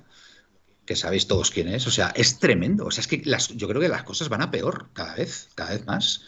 que 0.89 0.95
sabéis 0.95 1.27
todos 1.27 1.51
quién 1.51 1.67
es. 1.67 1.85
O 1.85 1.91
sea, 1.91 2.11
es 2.15 2.39
tremendo. 2.39 2.87
O 2.87 2.89
sea, 2.89 3.01
es 3.01 3.07
que 3.07 3.21
las, 3.23 3.49
yo 3.49 3.67
creo 3.67 3.79
que 3.79 3.87
las 3.87 4.01
cosas 4.01 4.27
van 4.27 4.41
a 4.41 4.49
peor 4.49 4.87
cada 4.93 5.13
vez, 5.13 5.47
cada 5.53 5.69
vez 5.69 5.85
más. 5.85 6.23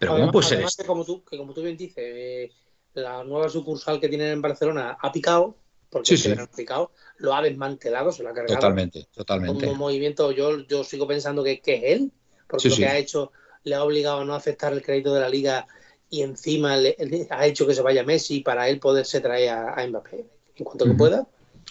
Pero 0.00 0.12
¿cómo 0.12 0.32
puede 0.32 0.48
ser 0.48 0.64
Que 0.74 0.86
como, 0.86 1.04
tú, 1.04 1.22
que 1.22 1.36
como 1.36 1.52
tú 1.52 1.60
bien 1.60 1.76
dices, 1.76 1.98
eh, 1.98 2.50
la 2.94 3.22
nueva 3.24 3.50
sucursal 3.50 4.00
que 4.00 4.08
tienen 4.08 4.28
en 4.28 4.40
Barcelona 4.40 4.96
ha 4.98 5.12
picado, 5.12 5.58
porque 5.90 6.16
sí, 6.16 6.32
ha 6.32 6.46
picado, 6.46 6.92
lo 7.18 7.34
ha 7.34 7.42
desmantelado, 7.42 8.10
se 8.10 8.22
lo 8.22 8.30
ha 8.30 8.32
cargado. 8.32 8.54
Totalmente, 8.54 9.06
totalmente. 9.12 9.66
un 9.66 9.76
movimiento, 9.76 10.32
yo, 10.32 10.60
yo 10.66 10.82
sigo 10.82 11.06
pensando 11.06 11.44
que, 11.44 11.60
que 11.60 11.74
es 11.74 11.82
él, 11.84 12.12
porque 12.48 12.70
lo 12.70 12.76
que 12.76 12.86
ha 12.86 12.96
hecho 12.96 13.32
le 13.64 13.74
ha 13.74 13.84
obligado 13.84 14.20
a 14.20 14.24
no 14.24 14.34
aceptar 14.34 14.72
el 14.72 14.80
crédito 14.80 15.12
de 15.12 15.20
la 15.20 15.28
liga 15.28 15.66
y 16.08 16.22
encima 16.22 16.78
le, 16.78 16.96
ha 17.28 17.46
hecho 17.46 17.66
que 17.66 17.74
se 17.74 17.82
vaya 17.82 18.02
Messi 18.02 18.40
para 18.40 18.66
él 18.70 18.80
poderse 18.80 19.20
traer 19.20 19.50
a, 19.50 19.86
Mbappé 19.86 20.24
en 20.56 20.64
cuanto 20.64 20.86
que 20.86 20.94
pueda. 20.94 21.20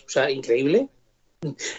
O 0.06 0.10
sea, 0.10 0.30
increíble 0.30 0.90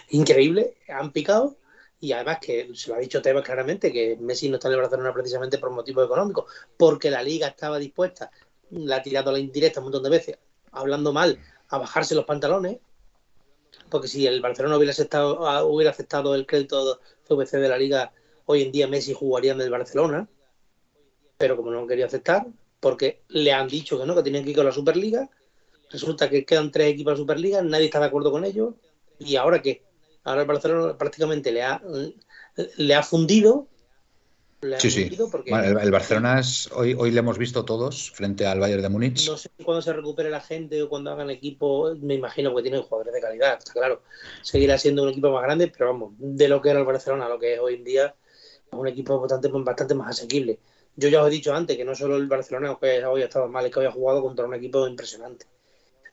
increíble, 0.09 0.75
han 0.87 1.11
picado 1.11 1.57
y 1.99 2.11
además 2.11 2.37
que 2.39 2.69
se 2.75 2.89
lo 2.89 2.95
ha 2.95 2.99
dicho 2.99 3.21
Tebas 3.21 3.43
claramente 3.43 3.91
que 3.91 4.17
Messi 4.19 4.49
no 4.49 4.55
está 4.55 4.67
en 4.67 4.75
el 4.75 4.81
Barcelona 4.81 5.13
precisamente 5.13 5.57
por 5.57 5.71
motivos 5.71 6.05
económicos, 6.05 6.45
porque 6.77 7.09
la 7.09 7.23
liga 7.23 7.47
estaba 7.47 7.79
dispuesta, 7.79 8.31
la 8.69 8.97
ha 8.97 9.01
tirado 9.01 9.29
a 9.29 9.33
la 9.33 9.39
indirecta 9.39 9.79
un 9.79 9.85
montón 9.85 10.03
de 10.03 10.09
veces, 10.09 10.37
hablando 10.71 11.11
mal, 11.11 11.39
a 11.69 11.77
bajarse 11.79 12.15
los 12.15 12.25
pantalones, 12.25 12.77
porque 13.89 14.07
si 14.07 14.27
el 14.27 14.41
Barcelona 14.41 14.77
hubiera 14.77 14.91
aceptado, 14.91 15.47
ah, 15.47 15.63
hubiera 15.63 15.91
aceptado 15.91 16.35
el 16.35 16.45
crédito 16.45 16.99
CVC 17.27 17.57
de 17.57 17.69
la 17.69 17.77
liga, 17.77 18.11
hoy 18.45 18.63
en 18.63 18.71
día 18.71 18.87
Messi 18.87 19.13
jugaría 19.13 19.53
en 19.53 19.61
el 19.61 19.69
Barcelona, 19.69 20.27
pero 21.37 21.55
como 21.55 21.71
no 21.71 21.87
quería 21.87 22.05
aceptar, 22.05 22.45
porque 22.79 23.21
le 23.29 23.51
han 23.51 23.67
dicho 23.67 23.99
que 23.99 24.05
no, 24.05 24.15
que 24.15 24.23
tenían 24.23 24.43
que 24.43 24.51
ir 24.51 24.55
con 24.55 24.65
la 24.65 24.71
Superliga, 24.71 25.29
resulta 25.89 26.29
que 26.29 26.45
quedan 26.45 26.71
tres 26.71 26.93
equipos 26.93 27.11
de 27.11 27.15
la 27.15 27.23
Superliga, 27.23 27.61
nadie 27.61 27.85
está 27.85 27.99
de 27.99 28.05
acuerdo 28.05 28.31
con 28.31 28.45
ellos, 28.45 28.75
¿Y 29.19 29.35
ahora 29.35 29.61
qué? 29.61 29.83
Ahora 30.23 30.41
el 30.41 30.47
Barcelona 30.47 30.97
prácticamente 30.97 31.51
le 31.51 31.63
ha, 31.63 31.81
le 32.77 32.95
ha 32.95 33.01
fundido. 33.01 33.67
sí, 34.77 34.91
sí. 34.91 35.17
el, 35.45 35.91
Barcelona 35.91 36.39
es, 36.39 36.69
hoy, 36.73 36.93
hoy 36.93 37.11
le 37.11 37.19
hemos 37.19 37.37
visto 37.37 37.63
todos 37.63 38.11
frente 38.11 38.45
al 38.45 38.59
Bayern 38.59 38.81
de 38.81 38.89
Múnich. 38.89 39.29
No 39.29 39.37
sé 39.37 39.49
cuándo 39.63 39.81
se 39.81 39.93
recupere 39.93 40.29
la 40.29 40.41
gente 40.41 40.83
o 40.83 40.89
cuando 40.89 41.11
hagan 41.11 41.29
equipo, 41.29 41.95
me 42.01 42.15
imagino 42.15 42.53
que 42.55 42.61
tienen 42.61 42.81
jugadores 42.81 43.13
de 43.13 43.21
calidad, 43.21 43.57
está 43.57 43.71
claro. 43.71 44.01
Seguirá 44.41 44.77
siendo 44.77 45.03
un 45.03 45.09
equipo 45.09 45.31
más 45.31 45.43
grande, 45.43 45.67
pero 45.69 45.93
vamos, 45.93 46.13
de 46.17 46.49
lo 46.49 46.61
que 46.61 46.71
era 46.71 46.79
el 46.79 46.85
Barcelona 46.85 47.27
a 47.27 47.29
lo 47.29 47.39
que 47.39 47.53
es 47.53 47.59
hoy 47.59 47.75
en 47.75 47.83
día, 47.85 48.15
es 48.65 48.73
un 48.77 48.87
equipo 48.87 49.19
bastante, 49.19 49.47
bastante 49.47 49.95
más 49.95 50.09
asequible. 50.09 50.59
Yo 50.97 51.09
ya 51.09 51.21
os 51.21 51.27
he 51.27 51.31
dicho 51.31 51.53
antes 51.53 51.77
que 51.77 51.85
no 51.85 51.95
solo 51.95 52.17
el 52.17 52.27
Barcelona 52.27 52.75
que 52.81 53.05
hoy 53.05 53.21
ha 53.21 53.25
estado 53.25 53.47
mal, 53.47 53.65
es 53.65 53.71
que 53.71 53.79
hoy 53.79 53.85
ha 53.85 53.91
jugado 53.91 54.21
contra 54.21 54.45
un 54.45 54.55
equipo 54.55 54.85
impresionante. 54.87 55.45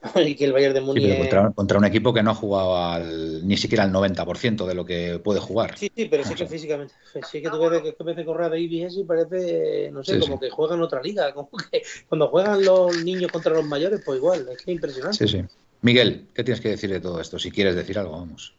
y 0.26 0.34
que 0.34 0.44
el 0.44 0.52
Bayern 0.52 0.74
de 0.74 0.80
Múnich. 0.80 1.30
contra, 1.54 1.78
un 1.78 1.84
equipo 1.84 2.12
que 2.12 2.22
no 2.22 2.30
ha 2.30 2.34
jugado 2.34 2.76
al, 2.76 3.46
ni 3.46 3.56
siquiera 3.56 3.84
al 3.84 3.92
90% 3.92 4.66
de 4.66 4.74
lo 4.74 4.84
que 4.84 5.18
puede 5.18 5.40
jugar. 5.40 5.76
Sí, 5.78 5.90
sí, 5.94 6.06
pero 6.06 6.24
sí 6.24 6.34
que 6.34 6.46
físicamente. 6.46 6.94
Sí 7.30 7.40
que 7.40 7.50
tú 7.50 7.58
ves 7.58 7.82
que, 7.82 8.14
de 8.14 8.24
correr 8.24 8.50
de 8.50 8.60
IBS 8.60 8.98
y 8.98 9.04
parece, 9.04 9.90
no 9.92 10.04
sé, 10.04 10.18
como 10.20 10.38
que 10.38 10.50
juegan 10.50 10.82
otra 10.82 11.02
liga. 11.02 11.32
Como 11.34 11.50
que 11.70 11.82
cuando 12.08 12.28
juegan 12.28 12.64
los 12.64 13.02
niños 13.04 13.30
contra 13.32 13.52
los 13.52 13.64
mayores, 13.64 14.00
pues 14.04 14.18
igual, 14.18 14.46
es 14.50 14.62
que 14.62 14.70
es 14.70 14.74
impresionante. 14.74 15.26
Sí, 15.26 15.28
sí. 15.28 15.44
Miguel, 15.82 16.28
¿qué 16.34 16.44
tienes 16.44 16.60
que 16.60 16.70
decir 16.70 16.90
de 16.90 17.00
todo 17.00 17.20
esto? 17.20 17.38
Si 17.38 17.50
quieres 17.50 17.74
decir 17.74 17.98
algo, 17.98 18.12
vamos. 18.12 18.54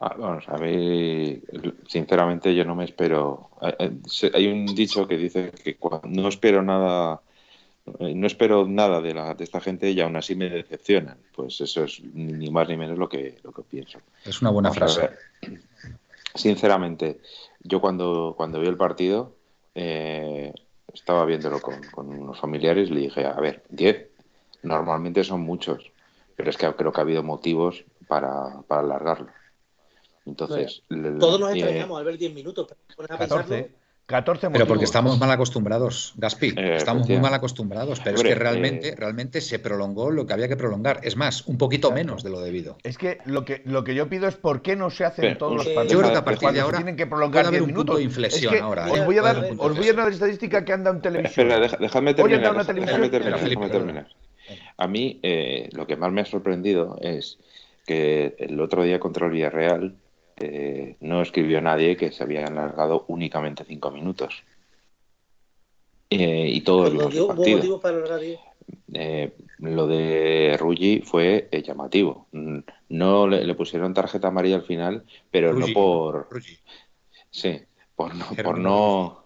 Ah, 0.00 0.14
vamos 0.18 0.44
a 0.48 0.56
ver, 0.56 1.40
sinceramente 1.86 2.54
yo 2.54 2.64
no 2.64 2.74
me 2.74 2.84
espero. 2.84 3.50
Hay 3.60 4.46
un 4.46 4.66
dicho 4.74 5.06
que 5.06 5.16
dice 5.16 5.52
que 5.62 5.76
no 6.04 6.28
espero 6.28 6.62
nada 6.62 7.20
eh, 7.20 7.29
no 7.86 8.26
espero 8.26 8.66
nada 8.66 9.00
de, 9.00 9.14
la, 9.14 9.34
de 9.34 9.44
esta 9.44 9.60
gente 9.60 9.90
y 9.90 10.00
aún 10.00 10.16
así 10.16 10.34
me 10.34 10.48
decepcionan. 10.48 11.18
Pues 11.34 11.60
eso 11.60 11.84
es 11.84 12.02
ni 12.02 12.50
más 12.50 12.68
ni 12.68 12.76
menos 12.76 12.98
lo 12.98 13.08
que, 13.08 13.38
lo 13.42 13.52
que 13.52 13.62
pienso. 13.62 14.00
Es 14.24 14.40
una 14.40 14.50
buena 14.50 14.72
frase. 14.72 15.10
Sinceramente, 16.34 17.20
yo 17.62 17.80
cuando, 17.80 18.34
cuando 18.36 18.60
vi 18.60 18.68
el 18.68 18.76
partido, 18.76 19.34
eh, 19.74 20.52
estaba 20.92 21.24
viéndolo 21.24 21.60
con, 21.60 21.80
unos 21.96 22.38
familiares 22.38 22.88
y 22.88 22.94
le 22.94 23.00
dije, 23.00 23.24
a 23.26 23.34
ver, 23.40 23.64
10, 23.70 24.08
normalmente 24.62 25.24
son 25.24 25.40
muchos, 25.40 25.90
pero 26.36 26.50
es 26.50 26.56
que 26.56 26.72
creo 26.74 26.92
que 26.92 27.00
ha 27.00 27.02
habido 27.02 27.22
motivos 27.22 27.84
para, 28.06 28.62
para 28.66 28.82
alargarlo. 28.82 29.30
Entonces, 30.26 30.82
todos 31.18 31.40
nos 31.40 31.52
extrañamos 31.52 31.98
al 31.98 32.04
ver 32.04 32.18
10 32.18 32.34
minutos. 32.34 32.68
Pero 32.96 33.08
14, 33.08 33.70
14 34.10 34.50
Pero 34.50 34.66
porque 34.66 34.84
estamos 34.84 35.20
mal 35.20 35.30
acostumbrados, 35.30 36.14
Gaspi. 36.16 36.52
Eh, 36.56 36.74
estamos 36.76 37.08
muy 37.08 37.18
mal 37.18 37.32
acostumbrados. 37.32 38.00
Pero 38.02 38.16
es 38.16 38.22
que 38.24 38.34
realmente, 38.34 38.88
eh, 38.88 38.94
realmente 38.96 39.40
se 39.40 39.60
prolongó 39.60 40.10
lo 40.10 40.26
que 40.26 40.32
había 40.32 40.48
que 40.48 40.56
prolongar. 40.56 40.98
Es 41.04 41.16
más, 41.16 41.46
un 41.46 41.56
poquito 41.58 41.92
menos 41.92 42.24
de 42.24 42.30
lo 42.30 42.40
debido. 42.40 42.76
Es 42.82 42.98
que 42.98 43.18
lo 43.24 43.44
que 43.44 43.62
lo 43.64 43.84
que 43.84 43.94
yo 43.94 44.08
pido 44.08 44.26
es 44.26 44.34
por 44.34 44.62
qué 44.62 44.74
no 44.74 44.90
se 44.90 45.04
hacen 45.04 45.38
todos 45.38 45.54
los 45.54 45.68
partidos. 45.68 45.92
Yo 45.92 45.98
creo 46.00 46.10
que 46.10 46.18
a 46.18 46.24
partir 46.24 46.50
de 46.50 46.60
ahora 46.60 46.78
tienen 46.78 46.96
que 46.96 47.06
prolongar 47.06 47.50
10 47.50 47.66
minutos. 47.66 47.98
de 47.98 48.02
inflexión 48.02 48.56
ahora. 48.56 48.90
Os 48.90 48.98
¿eh? 48.98 49.04
voy 49.04 49.18
a 49.18 49.22
dar, 49.22 49.48
os 49.56 49.76
voy 49.76 49.88
a 49.88 49.92
dar 49.92 50.06
la 50.06 50.12
estadística 50.12 50.64
que 50.64 50.72
anda 50.72 50.90
en 50.90 51.00
televisión. 51.00 51.52
Espera, 51.52 51.78
déjame 51.78 52.14
terminar. 52.14 52.66
Déjame 52.66 53.68
terminar. 53.70 54.08
A 54.76 54.88
mí 54.88 55.20
lo 55.72 55.86
que 55.86 55.96
más 55.96 56.10
me 56.10 56.22
ha 56.22 56.26
sorprendido 56.26 56.98
es 57.00 57.38
que 57.86 58.34
el 58.40 58.60
otro 58.60 58.82
día 58.82 58.98
contra 58.98 59.26
el 59.26 59.32
Villarreal 59.32 59.94
eh, 60.40 60.96
no 61.00 61.20
escribió 61.20 61.60
nadie 61.60 61.96
que 61.96 62.12
se 62.12 62.22
había 62.22 62.46
alargado 62.46 63.04
únicamente 63.08 63.64
cinco 63.64 63.90
minutos. 63.90 64.42
Eh, 66.08 66.48
y 66.48 66.62
todo 66.62 66.86
el 66.86 66.96
partido. 66.96 67.80
Eh, 68.92 69.36
lo 69.58 69.86
de 69.86 70.56
Ruggi 70.58 71.02
fue 71.02 71.48
llamativo. 71.64 72.26
No 72.88 73.28
le, 73.28 73.54
pusieron 73.54 73.94
tarjeta 73.94 74.28
amarilla 74.28 74.56
al 74.56 74.64
final, 74.64 75.04
pero 75.30 75.52
no 75.52 75.66
por. 75.74 76.28
Sí, 77.30 77.60
por 77.94 78.14
no, 78.14 78.26
por 78.42 78.58
no. 78.58 79.24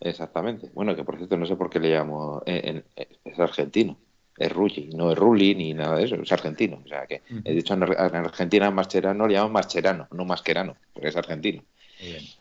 Exactamente. 0.00 0.70
Bueno, 0.74 0.96
que 0.96 1.04
por 1.04 1.16
cierto, 1.16 1.36
no 1.36 1.46
sé 1.46 1.56
por 1.56 1.70
qué 1.70 1.78
le 1.78 1.90
llamo. 1.90 2.42
es 2.44 3.38
argentino 3.38 3.96
es 4.42 4.52
Rulli, 4.52 4.90
no 4.94 5.12
es 5.12 5.18
Rulli 5.18 5.54
ni 5.54 5.74
nada 5.74 5.96
de 5.96 6.04
eso, 6.04 6.16
es 6.16 6.32
argentino. 6.32 6.80
O 6.84 6.88
sea 6.88 7.06
que, 7.06 7.22
he 7.44 7.54
dicho 7.54 7.74
en 7.74 7.82
Argentina 7.82 8.70
Mascherano 8.70 9.26
le 9.26 9.34
llaman 9.34 9.52
Mascherano, 9.52 10.08
no 10.10 10.24
Mascherano, 10.24 10.76
porque 10.92 11.08
es 11.08 11.16
argentino. 11.16 11.62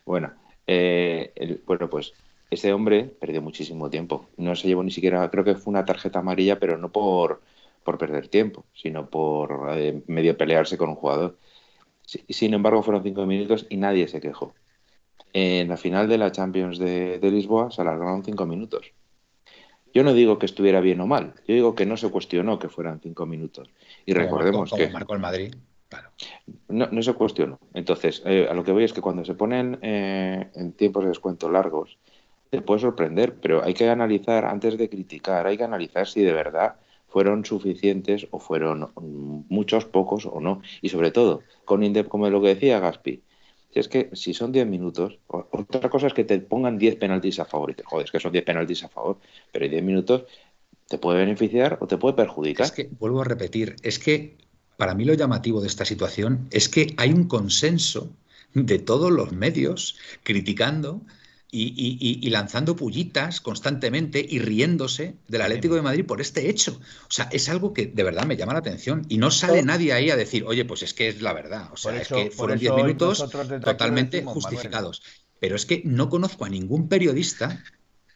Bueno, 0.05 0.33
eh, 0.65 1.59
bueno, 1.65 1.89
pues 1.89 2.13
ese 2.49 2.73
hombre 2.73 3.03
perdió 3.03 3.41
muchísimo 3.41 3.89
tiempo. 3.89 4.29
No 4.37 4.55
se 4.55 4.67
llevó 4.67 4.83
ni 4.83 4.91
siquiera, 4.91 5.29
creo 5.29 5.43
que 5.43 5.55
fue 5.55 5.71
una 5.71 5.85
tarjeta 5.85 6.19
amarilla, 6.19 6.59
pero 6.59 6.77
no 6.77 6.91
por, 6.91 7.41
por 7.83 7.97
perder 7.97 8.27
tiempo, 8.27 8.65
sino 8.73 9.09
por 9.09 9.69
eh, 9.77 10.01
medio 10.07 10.37
pelearse 10.37 10.77
con 10.77 10.89
un 10.89 10.95
jugador. 10.95 11.37
Sin 12.05 12.53
embargo, 12.53 12.83
fueron 12.83 13.03
cinco 13.03 13.25
minutos 13.25 13.67
y 13.69 13.77
nadie 13.77 14.07
se 14.07 14.19
quejó. 14.19 14.53
En 15.33 15.69
la 15.69 15.77
final 15.77 16.09
de 16.09 16.17
la 16.17 16.31
Champions 16.31 16.77
de, 16.77 17.19
de 17.19 17.31
Lisboa 17.31 17.71
se 17.71 17.81
alargaron 17.81 18.25
cinco 18.25 18.45
minutos 18.45 18.91
yo 19.93 20.03
no 20.03 20.13
digo 20.13 20.39
que 20.39 20.45
estuviera 20.45 20.81
bien 20.81 21.01
o 21.01 21.07
mal, 21.07 21.33
yo 21.47 21.55
digo 21.55 21.75
que 21.75 21.85
no 21.85 21.97
se 21.97 22.09
cuestionó 22.09 22.59
que 22.59 22.69
fueran 22.69 22.99
cinco 23.01 23.25
minutos. 23.25 23.69
Y 24.05 24.13
recordemos 24.13 24.71
que. 24.71 24.89
marcó 24.89 25.13
el 25.13 25.19
Madrid. 25.19 25.53
No, 26.69 26.87
no 26.89 27.03
se 27.03 27.13
cuestionó. 27.13 27.59
Entonces, 27.73 28.21
eh, 28.25 28.47
a 28.49 28.53
lo 28.53 28.63
que 28.63 28.71
voy 28.71 28.85
es 28.85 28.93
que 28.93 29.01
cuando 29.01 29.25
se 29.25 29.33
ponen 29.33 29.77
eh, 29.81 30.49
en 30.55 30.71
tiempos 30.71 31.03
de 31.03 31.09
descuento 31.09 31.49
largos, 31.49 31.97
te 32.49 32.61
puede 32.61 32.79
sorprender, 32.79 33.35
pero 33.35 33.63
hay 33.63 33.73
que 33.73 33.89
analizar, 33.89 34.45
antes 34.45 34.77
de 34.77 34.89
criticar, 34.89 35.47
hay 35.47 35.57
que 35.57 35.63
analizar 35.63 36.07
si 36.07 36.21
de 36.21 36.33
verdad 36.33 36.75
fueron 37.07 37.43
suficientes 37.43 38.27
o 38.31 38.39
fueron 38.39 38.89
muchos, 39.49 39.85
pocos 39.85 40.25
o 40.25 40.39
no. 40.39 40.61
Y 40.81 40.89
sobre 40.89 41.11
todo, 41.11 41.41
con 41.65 41.81
como 42.05 42.29
lo 42.29 42.41
que 42.41 42.49
decía 42.49 42.79
Gaspi, 42.79 43.21
si 43.73 43.79
es 43.79 43.87
que 43.87 44.09
si 44.13 44.33
son 44.33 44.51
10 44.51 44.67
minutos, 44.67 45.19
otra 45.27 45.89
cosa 45.89 46.07
es 46.07 46.13
que 46.13 46.23
te 46.23 46.39
pongan 46.39 46.77
10 46.77 46.97
penaltis 46.97 47.39
a 47.39 47.45
favor 47.45 47.71
y 47.71 47.73
te 47.73 47.83
jodes 47.83 48.11
que 48.11 48.19
son 48.19 48.31
10 48.31 48.43
penaltis 48.43 48.83
a 48.83 48.89
favor, 48.89 49.19
pero 49.51 49.67
10 49.67 49.83
minutos 49.83 50.23
te 50.87 50.97
puede 50.97 51.19
beneficiar 51.19 51.77
o 51.79 51.87
te 51.87 51.97
puede 51.97 52.15
perjudicar. 52.15 52.65
Es 52.65 52.71
que, 52.71 52.89
vuelvo 52.99 53.21
a 53.21 53.25
repetir, 53.25 53.77
es 53.81 53.97
que 53.97 54.37
para 54.75 54.93
mí 54.93 55.05
lo 55.05 55.13
llamativo 55.13 55.61
de 55.61 55.67
esta 55.67 55.85
situación 55.85 56.47
es 56.51 56.67
que 56.67 56.93
hay 56.97 57.13
un 57.13 57.27
consenso 57.27 58.11
de 58.53 58.79
todos 58.79 59.09
los 59.09 59.31
medios 59.31 59.97
criticando 60.23 61.01
y, 61.53 62.29
lanzando 62.29 62.75
pullitas 62.75 63.41
constantemente 63.41 64.25
y 64.27 64.39
riéndose 64.39 65.15
del 65.27 65.41
Atlético 65.41 65.75
de 65.75 65.81
Madrid 65.81 66.05
por 66.05 66.21
este 66.21 66.49
hecho. 66.49 66.79
O 67.03 67.11
sea, 67.11 67.27
es 67.31 67.49
algo 67.49 67.73
que 67.73 67.87
de 67.87 68.03
verdad 68.03 68.25
me 68.25 68.37
llama 68.37 68.53
la 68.53 68.59
atención 68.59 69.05
y 69.09 69.17
no 69.17 69.31
sale 69.31 69.61
nadie 69.61 69.91
ahí 69.91 70.09
a 70.09 70.15
decir, 70.15 70.45
oye, 70.45 70.63
pues 70.63 70.83
es 70.83 70.93
que 70.93 71.09
es 71.09 71.21
la 71.21 71.33
verdad. 71.33 71.69
O 71.73 71.77
sea, 71.77 71.99
es 71.99 72.07
que 72.07 72.31
fueron 72.31 72.57
10 72.57 72.73
minutos 72.75 73.29
totalmente 73.63 74.23
justificados. 74.23 75.03
Pero 75.39 75.55
es 75.55 75.65
que 75.65 75.81
no 75.83 76.09
conozco 76.09 76.45
a 76.45 76.49
ningún 76.49 76.87
periodista 76.87 77.63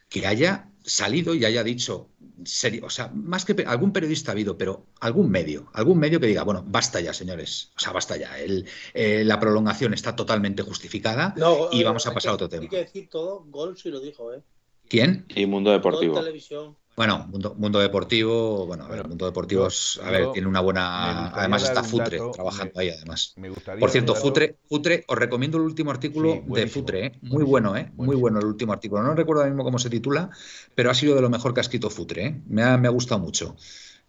que 0.08 0.26
haya 0.26 0.70
salido 0.84 1.34
y 1.34 1.44
haya 1.44 1.64
dicho, 1.64 2.08
serio, 2.44 2.82
o 2.86 2.90
sea, 2.90 3.10
más 3.14 3.44
que 3.44 3.64
algún 3.66 3.92
periodista 3.92 4.30
ha 4.30 4.34
habido, 4.34 4.58
pero 4.58 4.86
algún 5.00 5.30
medio, 5.30 5.68
algún 5.72 5.98
medio 5.98 6.20
que 6.20 6.26
diga, 6.26 6.42
bueno, 6.42 6.64
basta 6.66 7.00
ya, 7.00 7.12
señores, 7.12 7.72
o 7.76 7.80
sea, 7.80 7.92
basta 7.92 8.16
ya, 8.16 8.38
el, 8.38 8.66
eh, 8.94 9.24
la 9.24 9.40
prolongación 9.40 9.94
está 9.94 10.14
totalmente 10.14 10.62
justificada 10.62 11.34
y 11.72 11.82
vamos 11.82 12.06
a 12.06 12.12
pasar 12.12 12.32
a 12.32 12.34
otro 12.34 12.48
tema. 12.48 12.62
Hay 12.62 12.68
que 12.68 12.78
decir 12.78 13.08
todo, 13.08 13.44
Gol 13.46 13.76
sí 13.76 13.90
lo 13.90 14.00
dijo, 14.00 14.32
¿eh? 14.32 14.42
¿Quién? 14.88 15.26
Y 15.34 15.46
Mundo 15.46 15.70
Deportivo. 15.70 16.14
televisión. 16.18 16.76
Bueno, 16.96 17.26
mundo, 17.28 17.54
mundo, 17.58 17.78
deportivo, 17.78 18.64
bueno, 18.66 18.84
a 18.84 18.88
ver, 18.88 19.06
mundo 19.06 19.26
deportivo 19.26 19.66
es, 19.66 20.00
a 20.02 20.10
ver, 20.10 20.32
tiene 20.32 20.48
una 20.48 20.60
buena, 20.60 21.28
además 21.28 21.64
está 21.64 21.84
Futre 21.84 22.18
trabajando 22.32 22.80
ahí, 22.80 22.88
además. 22.88 23.34
Por 23.78 23.90
cierto, 23.90 24.14
Futre, 24.14 24.56
Futre, 24.66 25.04
os 25.06 25.18
recomiendo 25.18 25.58
el 25.58 25.64
último 25.64 25.90
artículo 25.90 26.42
de 26.46 26.66
Futre, 26.68 27.06
¿eh? 27.06 27.12
muy 27.20 27.44
bueno, 27.44 27.76
¿eh? 27.76 27.92
muy 27.96 28.16
bueno 28.16 28.38
el 28.38 28.46
último 28.46 28.72
artículo. 28.72 29.02
No 29.02 29.14
recuerdo 29.14 29.42
ahora 29.42 29.50
mismo 29.50 29.62
cómo 29.62 29.78
se 29.78 29.90
titula, 29.90 30.30
pero 30.74 30.90
ha 30.90 30.94
sido 30.94 31.14
de 31.14 31.20
lo 31.20 31.28
mejor 31.28 31.52
que 31.52 31.60
ha 31.60 31.68
escrito 31.68 31.90
Futre, 31.90 32.26
¿eh? 32.28 32.42
me, 32.46 32.62
ha, 32.62 32.78
me 32.78 32.88
ha 32.88 32.92
gustado 32.92 33.20
mucho. 33.20 33.56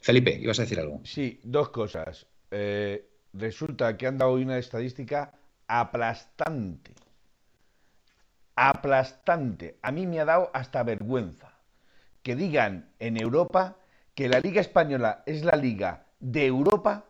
Felipe, 0.02 0.39
ibas 0.41 0.58
a 0.60 0.62
decir 0.62 0.80
algo. 0.80 1.02
Sí, 1.04 1.41
dos 1.43 1.69
cosas. 1.69 2.26
Eh, 2.52 3.06
resulta 3.34 3.97
que 3.97 4.08
han 4.08 4.17
dado 4.17 4.32
hoy 4.32 4.43
una 4.43 4.60
estadística 4.60 5.34
aplastante. 5.67 6.93
Aplastante. 8.56 9.78
A 9.82 9.91
mí 9.91 10.08
me 10.08 10.21
ha 10.21 10.26
dado 10.26 10.52
hasta 10.54 10.84
vergüenza 10.84 11.57
que 12.28 12.36
digan 12.36 12.92
en 13.00 13.16
Europa 13.16 13.78
que 14.13 14.28
la 14.28 14.42
Liga 14.42 14.60
Española 14.60 15.24
es 15.26 15.46
la 15.46 15.56
liga 15.56 16.08
de 16.20 16.46
Europa 16.46 17.06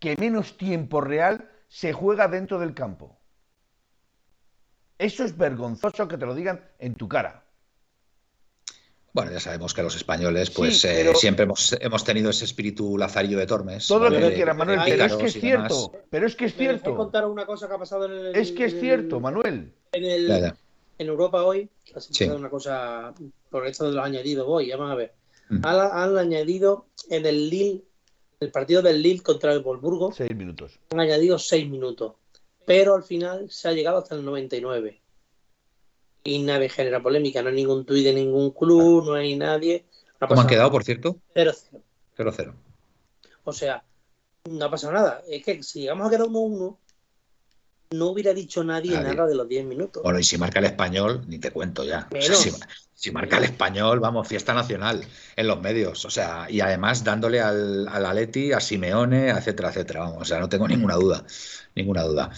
que 0.00 0.16
menos 0.16 0.56
tiempo 0.56 1.00
real 1.00 1.48
se 1.68 1.92
juega 1.92 2.26
dentro 2.26 2.58
del 2.58 2.74
campo. 2.74 3.16
Eso 4.98 5.22
es 5.22 5.38
vergonzoso 5.38 6.08
que 6.08 6.18
te 6.18 6.26
lo 6.26 6.34
digan 6.34 6.68
en 6.80 6.96
tu 6.96 7.06
cara. 7.06 7.44
Bueno, 9.12 9.30
ya 9.30 9.38
sabemos 9.38 9.72
que 9.72 9.84
los 9.84 9.94
españoles, 9.94 10.50
pues 10.50 10.84
eh, 10.84 11.14
siempre 11.14 11.44
hemos, 11.44 11.76
hemos, 11.80 12.02
tenido 12.02 12.30
ese 12.30 12.44
espíritu 12.44 12.98
lazarillo 12.98 13.38
de 13.38 13.46
Tormes. 13.46 13.86
Todo 13.86 14.10
lo 14.10 14.18
que 14.18 14.34
quieras, 14.34 14.56
Manuel, 14.56 14.80
pero 14.84 15.04
es 15.04 15.14
que 15.14 15.26
es 15.26 15.34
cierto. 15.34 15.92
Pero 16.10 16.26
es 16.26 16.34
que 16.34 16.46
es 16.46 16.56
cierto. 16.56 16.96
contar 16.96 17.24
una 17.26 17.46
cosa 17.46 17.68
que 17.68 17.74
ha 17.74 17.78
pasado 17.78 18.06
en 18.06 18.26
el, 18.26 18.34
Es 18.34 18.50
que 18.50 18.64
es 18.64 18.80
cierto, 18.80 19.20
Manuel. 19.20 19.76
En 19.92 20.04
el, 20.04 20.52
en 20.98 21.08
Europa 21.08 21.44
hoy, 21.44 21.68
ha 21.94 22.34
una 22.34 22.50
cosa, 22.50 23.14
por 23.50 23.66
esto 23.66 23.86
de 23.86 23.92
los 23.92 24.04
añadidos 24.04 24.46
voy, 24.46 24.68
ya 24.68 24.76
van 24.76 24.90
a 24.90 24.94
ver. 24.94 25.12
Mm. 25.48 25.60
Han, 25.64 26.18
añadido 26.18 26.86
en 27.10 27.26
el 27.26 27.50
Lille, 27.50 27.84
el 28.40 28.50
partido 28.50 28.82
del 28.82 29.02
Lille 29.02 29.22
contra 29.22 29.52
el 29.52 29.60
Volburgo, 29.60 30.12
seis 30.12 30.34
minutos. 30.34 30.78
Han 30.90 31.00
añadido 31.00 31.38
seis 31.38 31.68
minutos, 31.68 32.14
pero 32.64 32.94
al 32.94 33.04
final 33.04 33.50
se 33.50 33.68
ha 33.68 33.72
llegado 33.72 33.98
hasta 33.98 34.14
el 34.14 34.24
99. 34.24 35.00
Y 36.24 36.40
nadie 36.40 36.68
genera 36.68 37.00
polémica, 37.00 37.40
no 37.42 37.50
hay 37.50 37.54
ningún 37.54 37.84
tuit 37.84 38.04
de 38.04 38.12
ningún 38.12 38.50
club, 38.50 39.04
no 39.04 39.14
hay 39.14 39.36
nadie. 39.36 39.84
¿Cómo 40.18 40.40
han 40.40 40.48
quedado, 40.48 40.72
por 40.72 40.82
cierto? 40.82 41.18
0-0. 41.34 41.80
0-0. 42.16 42.54
O 43.44 43.52
sea, 43.52 43.84
no 44.50 44.64
ha 44.64 44.70
pasado 44.70 44.92
nada. 44.92 45.22
Es 45.28 45.44
que 45.44 45.62
si 45.62 45.82
llegamos 45.82 46.08
a 46.08 46.10
quedar 46.10 46.26
1-1, 46.26 46.76
no 47.90 48.06
hubiera 48.06 48.34
dicho 48.34 48.64
nadie, 48.64 48.98
nada 49.00 49.26
de 49.26 49.34
los 49.34 49.48
10 49.48 49.66
minutos. 49.66 50.02
Bueno, 50.02 50.18
y 50.18 50.24
si 50.24 50.38
marca 50.38 50.58
el 50.58 50.66
español, 50.66 51.24
ni 51.28 51.38
te 51.38 51.50
cuento 51.50 51.84
ya. 51.84 52.08
si, 52.94 53.10
marca 53.10 53.38
el 53.38 53.44
español, 53.44 54.00
vamos, 54.00 54.26
fiesta 54.26 54.54
nacional 54.54 55.04
en 55.36 55.46
los 55.46 55.60
medios. 55.60 56.04
O 56.04 56.10
sea, 56.10 56.46
y 56.48 56.60
además 56.60 57.04
dándole 57.04 57.40
al, 57.40 57.86
al 57.88 58.06
Aleti, 58.06 58.52
a 58.52 58.60
Simeone, 58.60 59.30
etcétera, 59.30 59.68
etcétera. 59.70 60.00
Vamos, 60.00 60.22
o 60.22 60.24
sea, 60.24 60.40
no 60.40 60.48
tengo 60.48 60.66
ninguna 60.66 60.94
duda. 60.94 61.24
Ninguna 61.74 62.02
duda. 62.02 62.30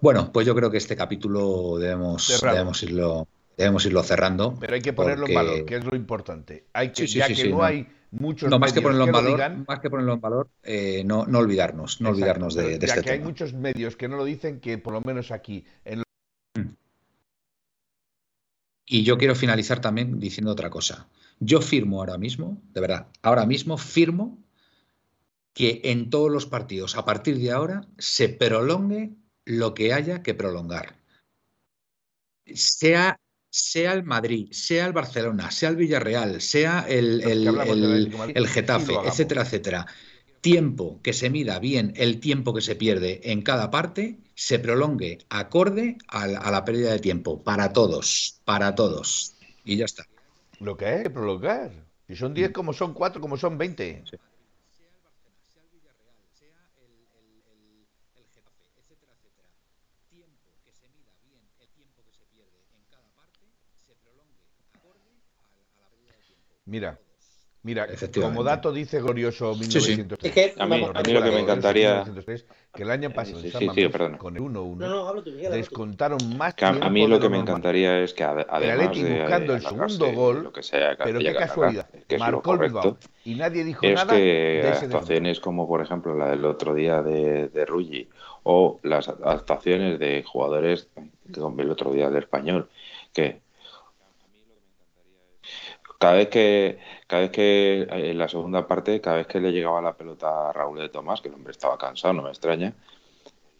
Bueno, 0.00 0.30
pues 0.32 0.46
yo 0.46 0.54
creo 0.54 0.70
que 0.70 0.76
este 0.76 0.96
capítulo 0.96 1.78
debemos, 1.78 2.40
debemos 2.42 2.82
irlo. 2.82 3.26
Debemos 3.56 3.86
irlo 3.86 4.02
cerrando. 4.02 4.56
Pero 4.58 4.74
hay 4.74 4.82
que 4.82 4.92
ponerlo 4.92 5.28
en 5.28 5.34
valor, 5.34 5.64
que 5.64 5.76
es 5.76 5.84
lo 5.84 5.94
importante. 5.94 6.64
Hay 6.72 6.90
que, 6.90 7.06
ya 7.06 7.28
que 7.28 7.48
no 7.48 7.62
hay 7.62 7.86
muchos 8.14 8.50
no, 8.50 8.58
más 8.58 8.72
que 8.72 8.80
ponerlo 8.80 9.04
en 9.04 9.12
valor, 9.12 9.66
más 9.66 9.80
que 9.80 9.90
ponerlo 9.90 10.14
en 10.14 10.20
valor, 10.20 10.50
eh, 10.62 11.02
no, 11.04 11.26
no, 11.26 11.38
olvidarnos, 11.38 12.00
no 12.00 12.10
olvidarnos 12.10 12.54
de, 12.54 12.78
de 12.78 12.86
ya 12.86 13.02
que 13.02 13.10
hay 13.10 13.20
muchos 13.20 13.52
medios 13.52 13.96
que 13.96 14.08
no 14.08 14.16
lo 14.16 14.24
dicen, 14.24 14.60
que 14.60 14.78
por 14.78 14.92
lo 14.92 15.00
menos 15.00 15.30
aquí. 15.30 15.64
Mm. 16.54 16.74
Y 18.86 19.02
yo 19.02 19.18
quiero 19.18 19.34
finalizar 19.34 19.80
también 19.80 20.18
diciendo 20.18 20.52
otra 20.52 20.70
cosa. 20.70 21.08
Yo 21.40 21.60
firmo 21.60 21.98
ahora 21.98 22.18
mismo, 22.18 22.62
de 22.72 22.80
verdad, 22.80 23.08
ahora 23.22 23.46
mismo 23.46 23.76
firmo 23.76 24.38
que 25.52 25.80
en 25.84 26.10
todos 26.10 26.30
los 26.30 26.46
partidos, 26.46 26.96
a 26.96 27.04
partir 27.04 27.38
de 27.38 27.52
ahora, 27.52 27.86
se 27.98 28.28
prolongue 28.28 29.14
lo 29.44 29.74
que 29.74 29.92
haya 29.92 30.22
que 30.22 30.34
prolongar. 30.34 30.96
Sea 32.46 33.18
sea 33.54 33.92
el 33.92 34.02
Madrid, 34.02 34.48
sea 34.50 34.84
el 34.84 34.92
Barcelona, 34.92 35.52
sea 35.52 35.68
el 35.68 35.76
Villarreal, 35.76 36.40
sea 36.40 36.84
el, 36.88 37.22
el, 37.22 38.48
Getafe, 38.48 38.94
etcétera, 39.06 39.42
etcétera. 39.42 39.86
Tiempo 40.40 40.98
que 41.04 41.12
se 41.12 41.30
mida 41.30 41.60
bien 41.60 41.92
el 41.94 42.18
tiempo 42.18 42.52
que 42.52 42.60
se 42.60 42.74
pierde 42.74 43.20
en 43.22 43.42
cada 43.42 43.70
parte 43.70 44.18
se 44.34 44.58
prolongue 44.58 45.18
acorde 45.28 45.98
a 46.08 46.26
la, 46.26 46.64
pérdida 46.64 46.90
de 46.90 46.98
tiempo, 46.98 47.44
para 47.44 47.72
todos, 47.72 48.40
para 48.44 48.74
todos. 48.74 49.36
Y 49.64 49.76
ya 49.76 49.84
está. 49.84 50.04
Lo 50.58 50.76
que 50.76 50.86
hay 50.86 51.02
que 51.04 51.10
prolongar. 51.10 51.70
Si 52.08 52.16
son 52.16 52.34
10 52.34 52.50
como 52.50 52.72
son 52.72 52.92
4, 52.92 53.20
como 53.20 53.36
son 53.36 53.56
20. 53.56 54.02
Mira, 66.66 66.98
Mira, 67.64 67.88
como 68.20 68.44
dato 68.44 68.72
dice 68.72 69.00
glorioso 69.00 69.54
1903. 69.54 70.60
a, 70.60 70.66
mí, 70.66 70.80
lo 71.14 71.22
que 71.22 71.30
me 71.30 71.40
encantaría... 71.40 72.04
Que 72.74 72.82
el 72.82 72.90
año 72.90 73.10
pasado, 73.10 73.40
con 74.18 74.36
el 74.36 74.42
1-1, 74.42 75.50
descontaron 75.50 76.36
más 76.36 76.54
A 76.60 76.90
mí 76.90 77.06
lo 77.06 77.18
que 77.18 77.30
me 77.30 77.38
encantaría 77.38 78.00
es 78.00 78.12
que 78.12 78.22
además 78.22 78.92
de 78.92 79.20
buscando 79.20 79.54
el 79.54 79.62
segundo 79.62 80.12
gol, 80.12 80.52
pero 81.02 81.20
qué 81.20 81.34
casualidad, 81.34 81.88
marcó 82.18 82.52
el 82.52 82.58
Bilbao 82.58 82.98
y 83.24 83.34
nadie 83.36 83.64
dijo 83.64 83.86
es 83.86 83.94
nada 83.94 84.12
que 84.12 84.70
actuaciones 84.82 85.40
como 85.40 85.66
por 85.66 85.80
ejemplo 85.80 86.14
la 86.14 86.28
del 86.30 86.44
otro 86.44 86.74
día 86.74 87.00
de, 87.00 87.48
de 87.48 87.64
Ruggi 87.64 88.08
o 88.42 88.80
las 88.82 89.08
actuaciones 89.08 89.98
de 89.98 90.22
jugadores 90.26 90.88
como 91.32 91.62
el 91.62 91.70
otro 91.70 91.92
día 91.92 92.10
del 92.10 92.24
español 92.24 92.68
que 93.12 93.40
cada 96.04 96.16
vez 96.16 96.28
que 96.28 96.78
cada 97.06 97.22
vez 97.22 97.30
que 97.30 97.82
eh, 97.90 98.10
en 98.10 98.18
la 98.18 98.28
segunda 98.28 98.66
parte, 98.66 99.00
cada 99.00 99.16
vez 99.16 99.26
que 99.26 99.40
le 99.40 99.52
llegaba 99.52 99.80
la 99.80 99.96
pelota 99.96 100.50
a 100.50 100.52
Raúl 100.52 100.78
de 100.78 100.90
Tomás, 100.90 101.22
que 101.22 101.28
el 101.28 101.34
hombre 101.34 101.52
estaba 101.52 101.78
cansado, 101.78 102.12
no 102.12 102.22
me 102.22 102.28
extraña, 102.28 102.74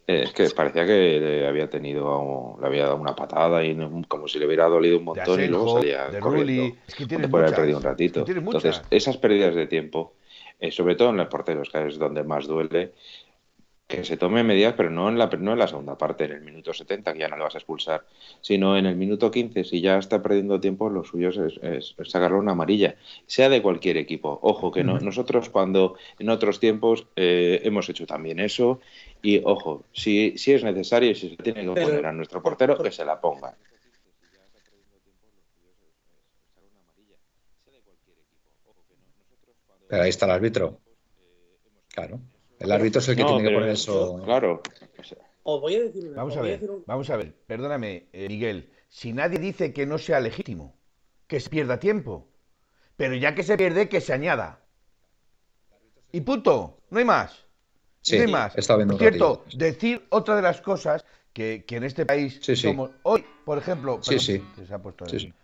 eh, 0.07 0.24
es 0.24 0.33
que 0.35 0.50
parecía 0.50 0.85
que 0.85 1.18
le 1.20 1.48
había 1.48 1.70
tenido, 1.70 2.59
le 2.61 2.66
había 2.66 2.83
dado 2.83 2.96
una 2.96 3.16
patada 3.16 3.64
y 3.64 3.74
como 4.09 4.28
si 4.28 4.38
le 4.38 4.46
hubiera 4.46 4.66
dolido 4.66 4.98
un 4.98 5.04
montón 5.04 5.40
y 5.40 5.46
luego 5.46 5.78
salía 5.78 6.20
corriendo. 6.20 6.76
Es 6.87 6.94
que 6.94 7.07
después 7.07 7.44
haber 7.44 7.54
perdido 7.54 7.78
un 7.78 7.85
ratito. 7.85 8.26
Entonces, 8.28 8.83
esas 8.90 9.16
pérdidas 9.16 9.54
de 9.54 9.66
tiempo, 9.66 10.12
eh, 10.61 10.70
sobre 10.70 10.96
todo 10.96 11.11
en 11.11 11.16
los 11.16 11.28
porteros, 11.28 11.70
que 11.70 11.87
es 11.87 11.98
donde 11.98 12.24
más 12.24 12.46
duele, 12.46 12.92
que 13.87 14.03
se 14.03 14.16
tome 14.16 14.42
medidas, 14.42 14.75
pero 14.77 14.90
no 14.90 15.09
en, 15.11 15.18
la, 15.18 15.27
no 15.27 15.53
en 15.53 15.59
la 15.59 15.68
segunda 15.68 15.99
parte, 15.99 16.25
en 16.25 16.33
el 16.33 16.40
minuto 16.40 16.73
70, 16.73 17.12
que 17.12 17.18
ya 17.18 17.29
no 17.29 17.37
le 17.37 17.42
vas 17.42 17.55
a 17.55 17.59
expulsar, 17.59 18.07
sino 18.40 18.79
en 18.79 18.87
el 18.87 18.97
minuto 18.97 19.31
15, 19.31 19.64
si 19.64 19.81
ya 19.83 19.99
está 19.99 20.23
perdiendo 20.23 20.59
tiempo, 20.59 20.88
lo 20.88 21.05
suyo 21.05 21.31
es, 21.31 21.94
sacarle 22.05 22.38
una 22.38 22.53
amarilla, 22.53 22.97
sea 23.27 23.51
de 23.51 23.61
cualquier 23.61 23.99
equipo. 23.99 24.38
Ojo, 24.42 24.73
que 24.73 24.85
no, 24.85 24.99
nosotros 25.01 25.51
cuando 25.51 25.97
en 26.18 26.31
otros 26.31 26.61
tiempos 26.61 27.07
eh, 27.16 27.61
hemos 27.64 27.88
hecho 27.90 28.07
también 28.07 28.40
eso, 28.40 28.81
y 29.20 29.42
ojo, 29.44 29.85
si, 29.92 30.38
si 30.38 30.53
es 30.53 30.64
necesario 30.64 31.11
y 31.11 31.14
si 31.14 31.31
se 31.31 31.37
tiene 31.37 31.62
que 31.62 31.81
poner 31.81 32.07
a 32.07 32.12
nuestro 32.12 32.42
portero, 32.42 32.79
que 32.79 32.90
se 32.90 33.05
la 33.05 33.20
ponga. 33.20 33.55
Pero 39.88 40.03
ahí 40.03 40.09
está 40.09 40.25
el 40.25 40.33
árbitro. 40.33 40.81
Claro. 41.92 42.18
El 42.59 42.73
árbitro 42.73 43.01
es 43.01 43.09
el 43.09 43.17
que 43.17 43.25
tiene 43.25 43.43
que 43.43 43.55
poner 43.55 43.71
eso. 43.71 44.23
Claro. 44.25 44.62
voy 45.45 45.75
a 45.77 45.83
decir 45.83 46.12
vamos 46.14 46.37
a 46.37 46.40
ver, 46.40 46.61
vamos 46.87 47.11
a 47.11 47.17
ver. 47.17 47.35
Perdóname, 47.47 48.07
eh, 48.12 48.29
Miguel. 48.29 48.71
Si 48.88 49.12
nadie 49.12 49.38
dice 49.38 49.73
que 49.73 49.87
no 49.87 49.99
sea 49.99 50.21
legítimo, 50.21 50.77
que 51.27 51.40
se 51.40 51.51
pierda 51.51 51.79
tiempo. 51.79 52.29
Pero 52.97 53.17
ya 53.17 53.35
que 53.35 53.43
se 53.43 53.57
pierde, 53.57 53.88
que 53.88 54.01
se 54.01 54.12
añada. 54.12 54.61
Y 56.12 56.21
punto. 56.21 56.79
No 56.90 56.99
hay 56.99 57.05
más. 57.05 57.45
no 58.12 58.21
hay 58.21 58.27
más. 58.29 58.57
Está 58.57 58.77
Por 58.77 58.99
cierto, 58.99 59.45
decir 59.53 60.07
otra 60.11 60.37
de 60.37 60.43
las 60.43 60.61
cosas 60.61 61.05
que, 61.33 61.64
en 61.69 61.83
este 61.83 62.07
país 62.07 62.40
somos. 62.55 62.93
Hoy, 63.03 63.25
por 63.45 63.59
ejemplo. 63.59 63.99
sí, 64.03 64.19
sí. 64.19 64.45
Se 64.67 64.73
ha 64.73 64.79
puesto 64.79 65.05
Perdón. 65.07 65.35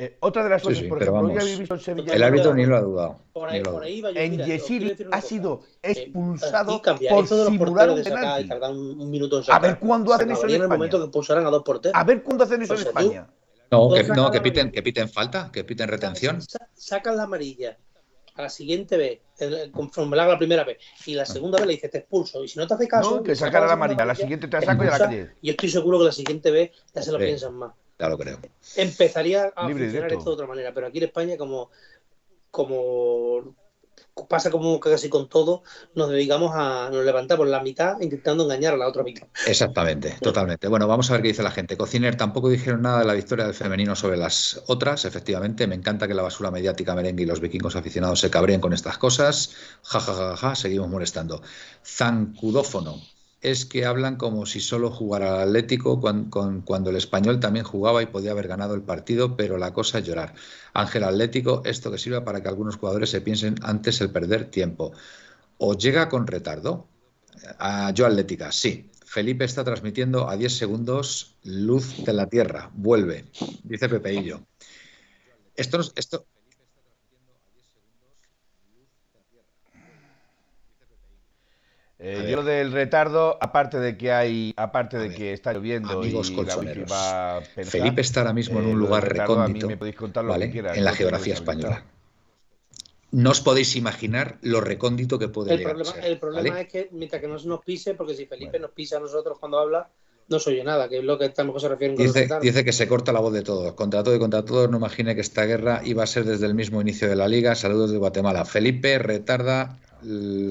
Eh, 0.00 0.16
otra 0.20 0.44
de 0.44 0.50
las 0.50 0.62
cosas, 0.62 0.84
por 0.84 1.02
ejemplo, 1.02 1.40
habéis 1.40 1.58
visto 1.58 1.74
en 1.74 1.80
Sevilla. 1.80 2.14
El 2.14 2.22
árbitro 2.22 2.54
ni 2.54 2.64
lo 2.64 2.76
ha 2.76 2.80
dudado. 2.80 3.18
Por 3.32 3.48
ahí, 3.48 3.62
por 3.62 3.82
ahí 3.82 4.02
en 4.14 4.38
Yesiri 4.38 4.96
ha 5.10 5.20
sido 5.20 5.62
expulsado 5.82 6.80
por 7.10 7.26
simular 7.26 7.90
un 7.90 8.02
penalti. 8.04 8.48
Un 8.72 9.10
minuto 9.10 9.40
en 9.40 9.44
a 9.50 9.58
ver 9.58 9.78
cuándo 9.80 10.14
hacen 10.14 10.30
eso 10.30 10.44
en 10.44 10.50
España. 10.50 10.64
el 10.64 10.70
momento 10.70 10.98
que 10.98 11.04
expulsarán 11.04 11.46
a 11.46 11.50
dos 11.50 11.64
porteros. 11.64 11.98
A 11.98 12.04
ver 12.04 12.22
cuándo 12.22 12.44
hacen 12.44 12.62
eso 12.62 12.74
en 12.74 12.80
España. 12.80 13.28
No, 13.70 13.90
que, 13.90 14.04
no, 14.04 14.30
que 14.30 14.40
piten, 14.40 14.70
que 14.70 14.82
piten 14.82 15.08
falta, 15.08 15.50
que 15.52 15.64
piten 15.64 15.88
retención. 15.88 16.38
Sacan 16.74 17.16
la 17.16 17.24
amarilla 17.24 17.76
a 18.36 18.42
la 18.42 18.48
siguiente 18.48 18.96
vez, 18.96 19.20
conforme 19.72 20.16
la 20.16 20.22
haga 20.22 20.34
la 20.34 20.38
primera 20.38 20.62
vez, 20.62 20.78
y 21.06 21.14
la 21.14 21.26
segunda 21.26 21.58
vez 21.58 21.66
le 21.66 21.72
dices 21.74 21.90
te 21.90 21.98
expulso, 21.98 22.44
y 22.44 22.48
si 22.48 22.56
no 22.56 22.68
te 22.68 22.74
hace 22.74 22.86
caso. 22.86 23.16
No, 23.16 23.22
que 23.22 23.34
sacar 23.34 23.66
la 23.66 23.72
amarilla, 23.72 24.04
la 24.04 24.14
siguiente 24.14 24.46
te 24.46 24.60
la 24.60 24.62
saco 24.62 24.84
y 24.84 24.86
a 24.86 24.90
la 24.90 24.98
calle. 24.98 25.30
Y 25.42 25.50
estoy 25.50 25.68
seguro 25.68 25.98
que 25.98 26.04
la 26.04 26.12
siguiente 26.12 26.52
vez 26.52 26.70
ya 26.94 27.02
se 27.02 27.10
lo 27.10 27.18
piensan 27.18 27.54
más. 27.54 27.72
Ya 27.98 28.08
lo 28.08 28.18
creo. 28.18 28.38
Empezaría 28.76 29.52
a 29.54 29.68
funcionar 29.68 30.12
esto 30.12 30.30
de 30.30 30.34
otra 30.34 30.46
manera, 30.46 30.72
pero 30.72 30.86
aquí 30.86 30.98
en 30.98 31.04
España, 31.04 31.36
como, 31.36 31.70
como 32.50 33.54
pasa 34.28 34.50
como 34.50 34.80
casi 34.80 35.08
con 35.08 35.28
todo, 35.28 35.62
nos 35.94 36.10
dedicamos 36.10 36.52
a, 36.54 36.90
nos 36.90 37.04
levantamos 37.04 37.46
la 37.48 37.62
mitad 37.62 38.00
intentando 38.00 38.44
engañar 38.44 38.74
a 38.74 38.76
la 38.76 38.88
otra 38.88 39.02
mitad. 39.02 39.28
Exactamente, 39.46 40.16
totalmente. 40.20 40.68
Bueno, 40.68 40.86
vamos 40.88 41.10
a 41.10 41.14
ver 41.14 41.22
qué 41.22 41.28
dice 41.28 41.42
la 41.42 41.50
gente. 41.50 41.76
Cociner 41.76 42.16
tampoco 42.16 42.48
dijeron 42.48 42.82
nada 42.82 43.00
de 43.00 43.04
la 43.04 43.14
victoria 43.14 43.44
del 43.44 43.54
femenino 43.54 43.94
sobre 43.94 44.16
las 44.16 44.62
otras, 44.66 45.04
efectivamente. 45.04 45.66
Me 45.66 45.74
encanta 45.74 46.08
que 46.08 46.14
la 46.14 46.22
basura 46.22 46.50
mediática 46.50 46.94
merengue 46.94 47.24
y 47.24 47.26
los 47.26 47.40
vikingos 47.40 47.76
aficionados 47.76 48.20
se 48.20 48.30
cabreen 48.30 48.60
con 48.60 48.72
estas 48.72 48.98
cosas. 48.98 49.54
Ja, 49.82 50.00
ja, 50.00 50.12
ja, 50.14 50.36
ja, 50.36 50.54
seguimos 50.54 50.88
molestando. 50.88 51.42
Zancudófono 51.84 53.00
es 53.40 53.64
que 53.64 53.84
hablan 53.84 54.16
como 54.16 54.46
si 54.46 54.60
solo 54.60 54.90
jugara 54.90 55.42
el 55.42 55.48
Atlético 55.48 56.00
cuando, 56.00 56.90
el 56.90 56.96
español 56.96 57.40
también 57.40 57.64
jugaba 57.64 58.02
y 58.02 58.06
podía 58.06 58.32
haber 58.32 58.48
ganado 58.48 58.74
el 58.74 58.82
partido, 58.82 59.36
pero 59.36 59.58
la 59.58 59.72
cosa 59.72 59.98
es 59.98 60.06
llorar. 60.06 60.34
Ángel 60.72 61.04
Atlético, 61.04 61.62
esto 61.64 61.90
que 61.90 61.98
sirva 61.98 62.24
para 62.24 62.42
que 62.42 62.48
algunos 62.48 62.76
jugadores 62.76 63.10
se 63.10 63.20
piensen 63.20 63.54
antes 63.62 64.00
el 64.00 64.10
perder 64.10 64.50
tiempo. 64.50 64.92
¿O 65.58 65.74
llega 65.74 66.08
con 66.08 66.26
retardo? 66.26 66.88
A 67.58 67.92
yo 67.92 68.06
Atlética, 68.06 68.50
sí. 68.52 68.90
Felipe 69.04 69.44
está 69.44 69.64
transmitiendo 69.64 70.28
a 70.28 70.36
10 70.36 70.56
segundos 70.56 71.36
luz 71.42 72.04
de 72.04 72.12
la 72.12 72.28
tierra. 72.28 72.70
Vuelve, 72.74 73.24
dice 73.62 73.88
Pepeillo. 73.88 74.42
Esto, 75.56 75.80
esto, 75.96 76.26
Eh, 82.00 82.28
yo 82.30 82.44
del 82.44 82.70
retardo, 82.70 83.36
aparte 83.40 83.80
de 83.80 83.96
que 83.96 84.12
hay, 84.12 84.54
aparte 84.56 84.98
de 84.98 85.12
que 85.12 85.32
está 85.32 85.52
lloviendo 85.52 85.98
amigos 85.98 86.30
y 86.30 86.34
colchoneros. 86.34 86.90
Va 86.90 87.40
Felipe 87.42 88.00
está 88.02 88.20
ahora 88.20 88.32
mismo 88.32 88.60
en 88.60 88.66
un 88.66 88.72
eh, 88.72 88.76
lugar 88.76 89.12
recóndito, 89.12 89.68
en 89.68 90.84
la 90.84 90.92
geografía 90.92 91.34
española. 91.34 91.84
No 93.10 93.30
os 93.30 93.40
podéis 93.40 93.74
imaginar 93.74 94.38
lo 94.42 94.60
recóndito 94.60 95.18
que 95.18 95.28
puede 95.28 95.54
el 95.54 95.62
problema, 95.62 95.92
El 96.02 96.18
problema 96.18 96.60
es 96.60 96.68
que 96.68 96.88
mientras 96.92 97.20
que 97.20 97.26
no 97.26 97.38
se 97.38 97.48
nos 97.48 97.64
pise, 97.64 97.94
porque 97.94 98.14
si 98.14 98.26
Felipe 98.26 98.60
nos 98.60 98.70
pisa 98.70 98.98
a 98.98 99.00
nosotros 99.00 99.38
cuando 99.40 99.58
habla, 99.58 99.88
no 100.28 100.38
se 100.38 100.50
oye 100.50 100.62
nada, 100.62 100.88
que 100.88 100.98
es 100.98 101.04
lo 101.04 101.18
que 101.18 101.24
estamos 101.24 101.60
se 101.60 101.68
refiere 101.68 101.96
dice, 101.96 102.28
dice 102.42 102.64
que 102.64 102.72
se 102.72 102.86
corta 102.86 103.12
la 103.12 103.20
voz 103.20 103.32
de 103.32 103.42
todos. 103.42 103.72
Contra 103.72 104.04
todo 104.04 104.14
y 104.14 104.18
contra 104.18 104.44
todos, 104.44 104.70
no 104.70 104.76
imagine 104.76 105.14
que 105.14 105.22
esta 105.22 105.46
guerra 105.46 105.80
iba 105.84 106.04
a 106.04 106.06
ser 106.06 106.26
desde 106.26 106.46
el 106.46 106.54
mismo 106.54 106.80
inicio 106.80 107.08
de 107.08 107.16
la 107.16 107.26
liga. 107.26 107.54
Saludos 107.54 107.90
de 107.90 107.98
Guatemala. 107.98 108.44
Felipe 108.44 108.98
retarda 108.98 109.78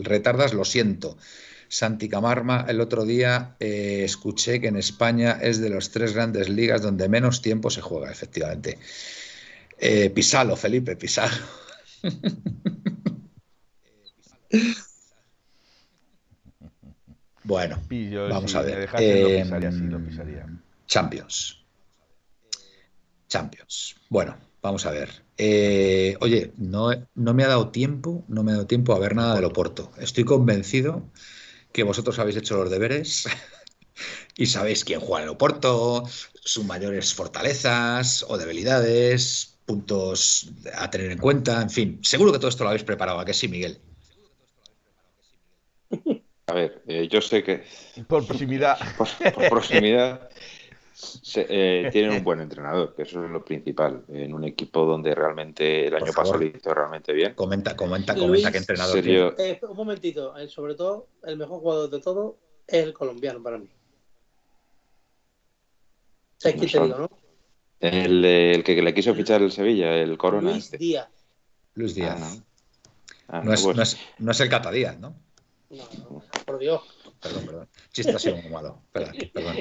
retardas, 0.04 0.54
lo 0.54 0.66
siento. 0.66 1.18
Santi 1.70 2.08
Camarma, 2.08 2.66
el 2.68 2.80
otro 2.82 3.06
día 3.06 3.56
eh, 3.60 4.04
escuché 4.06 4.62
que 4.62 4.68
en 4.68 4.78
España 4.78 5.38
es 5.42 5.60
de 5.60 5.70
las 5.70 5.92
tres 5.92 6.14
grandes 6.14 6.48
ligas 6.50 6.82
donde 6.82 7.10
menos 7.10 7.42
tiempo 7.42 7.70
se 7.70 7.82
juega, 7.82 8.10
efectivamente. 8.12 8.80
Eh, 9.78 10.10
pisalo, 10.10 10.56
Felipe, 10.56 10.96
pisalo. 10.96 11.36
bueno, 17.44 17.82
vamos 18.30 18.56
a 18.56 18.62
ver. 18.62 18.90
Em, 18.98 20.60
Champions. 20.88 21.66
Champions. 23.28 23.98
Bueno, 24.10 24.38
vamos 24.62 24.86
a 24.86 24.92
ver. 24.92 25.24
Eh, 25.38 26.18
oye, 26.22 26.52
no, 26.58 26.90
no, 27.16 27.34
me 27.34 27.44
ha 27.44 27.48
dado 27.48 27.70
tiempo, 27.70 28.24
no 28.28 28.44
me 28.44 28.52
ha 28.52 28.56
dado 28.56 28.68
tiempo 28.68 28.94
a 28.94 29.00
ver 29.00 29.16
nada 29.16 29.36
del 29.36 29.46
Oporto. 29.46 29.92
Estoy 29.98 30.24
convencido 30.24 31.04
que 31.72 31.84
vosotros 31.84 32.18
habéis 32.20 32.38
hecho 32.38 32.58
los 32.58 32.70
deberes 32.70 33.28
y 34.38 34.48
sabéis 34.48 34.84
quién 34.84 35.00
juega 35.00 35.20
en 35.20 35.30
el 35.30 35.36
Oporto, 35.36 36.04
sus 36.44 36.66
mayores 36.66 37.14
fortalezas 37.14 38.26
o 38.28 38.38
debilidades, 38.38 39.60
puntos 39.66 40.50
a 40.74 40.90
tener 40.90 41.12
en 41.12 41.20
cuenta, 41.20 41.62
en 41.62 41.70
fin. 41.70 42.00
Seguro 42.02 42.32
que 42.32 42.40
todo 42.40 42.50
esto 42.50 42.64
lo 42.64 42.70
habéis 42.70 42.84
preparado, 42.84 43.20
¿a 43.20 43.26
que 43.26 43.34
sí, 43.34 43.48
Miguel? 43.48 43.80
A 46.50 46.54
ver, 46.54 46.82
eh, 46.88 47.10
yo 47.12 47.20
sé 47.20 47.44
que... 47.44 47.66
Por 48.08 48.26
proximidad. 48.26 48.78
por 49.36 49.50
proximidad. 49.50 50.30
Eh, 51.36 51.90
tienen 51.92 52.12
un 52.12 52.24
buen 52.24 52.40
entrenador, 52.42 52.96
que 52.96 53.04
eso 53.04 53.24
es 53.24 53.30
lo 53.30 53.44
principal. 53.44 54.04
En 54.10 54.34
un 54.34 54.44
equipo 54.44 54.86
donde 54.86 55.14
realmente 55.14 55.88
el 55.88 55.96
año 55.96 56.12
pasado 56.14 56.38
lo 56.38 56.46
hizo 56.46 56.74
realmente 56.74 57.14
bien. 57.14 57.34
Comenta, 57.36 57.76
comenta, 57.76 58.16
comenta 58.16 58.52
qué 58.52 58.58
entrenador 58.58 59.08
eh, 59.08 59.60
un 59.62 59.78
momentito, 59.78 60.36
eh, 60.38 60.48
sobre 60.48 60.76
todo, 60.76 61.08
el 61.24 61.38
mejor 61.38 61.60
jugador 61.60 61.90
de 61.90 62.00
todo, 62.00 62.38
es 62.66 62.84
el 62.84 62.94
colombiano 62.94 63.42
para 63.42 63.58
mí. 63.58 63.70
¿Sabes 66.38 66.62
qué 66.62 66.68
te 66.68 66.84
digo, 66.84 66.98
no? 66.98 67.10
El, 67.80 68.26
el, 68.26 68.64
que 68.64 68.82
le 68.82 68.94
quiso 68.94 69.14
fichar 69.14 69.42
el 69.42 69.52
Sevilla, 69.52 69.94
el 69.96 70.18
Corona. 70.18 70.52
Luis 70.52 70.66
este. 70.66 70.78
Díaz. 70.78 71.10
Luis 71.76 71.94
Díaz. 71.94 72.42
Ah, 73.28 73.40
ah, 73.40 73.42
no. 73.44 73.54
es, 73.54 73.62
pues 73.62 73.78
no, 73.78 73.84
es, 73.84 73.98
no, 74.18 74.32
es, 74.32 74.40
el 74.40 74.50
Cata 74.50 74.72
Díaz, 74.72 75.00
¿no? 75.00 75.16
No, 75.70 76.24
por 76.46 76.58
Dios. 76.58 76.82
Perdón, 77.22 77.46
perdón. 77.46 77.68
Chiste 77.92 78.12
ha 78.12 78.20
sido 78.20 78.38
muy 78.38 78.50
malo. 78.50 78.80
Perdón, 78.92 79.16
perdón. 79.34 79.56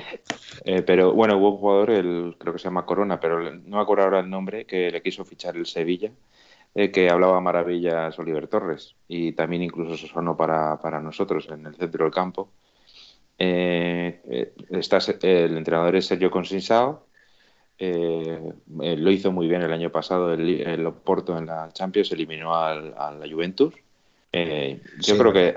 Eh, 0.64 0.83
pero 0.83 1.12
bueno, 1.12 1.37
hubo 1.38 1.53
un 1.53 1.59
jugador, 1.59 1.90
el, 1.90 2.37
creo 2.38 2.53
que 2.53 2.59
se 2.59 2.64
llama 2.64 2.87
Corona, 2.87 3.19
pero 3.19 3.40
no 3.51 3.77
me 3.77 3.83
acuerdo 3.83 4.05
ahora 4.05 4.21
el 4.21 4.31
nombre, 4.31 4.66
que 4.66 4.90
le 4.90 5.03
quiso 5.03 5.25
fichar 5.25 5.57
el 5.57 5.66
Sevilla, 5.66 6.11
eh, 6.75 6.90
que 6.90 7.09
hablaba 7.09 7.40
maravillas 7.40 8.19
Oliver 8.19 8.49
Torres. 8.49 8.95
Y 9.09 9.33
también 9.33 9.62
incluso 9.62 9.97
se 9.97 10.09
sonó 10.09 10.37
para, 10.37 10.81
para 10.81 11.01
nosotros 11.01 11.49
en 11.51 11.66
el 11.66 11.75
centro 11.77 12.05
del 12.05 12.12
campo. 12.12 12.51
Eh, 13.38 14.53
está, 14.71 14.99
el 15.23 15.57
entrenador 15.57 15.97
es 15.97 16.07
Sergio 16.07 16.31
Consinsao. 16.31 17.07
Lo 17.79 19.11
hizo 19.11 19.33
muy 19.33 19.49
bien 19.49 19.62
el 19.62 19.73
año 19.73 19.90
pasado 19.90 20.33
el, 20.33 20.61
el 20.61 20.87
Oporto 20.87 21.37
en 21.37 21.47
la 21.47 21.71
Champions, 21.73 22.11
eliminó 22.12 22.55
al, 22.55 22.95
a 22.97 23.12
la 23.12 23.29
Juventus. 23.29 23.75
yo 24.33 24.79
sí, 25.01 25.19
creo 25.19 25.33
que, 25.33 25.57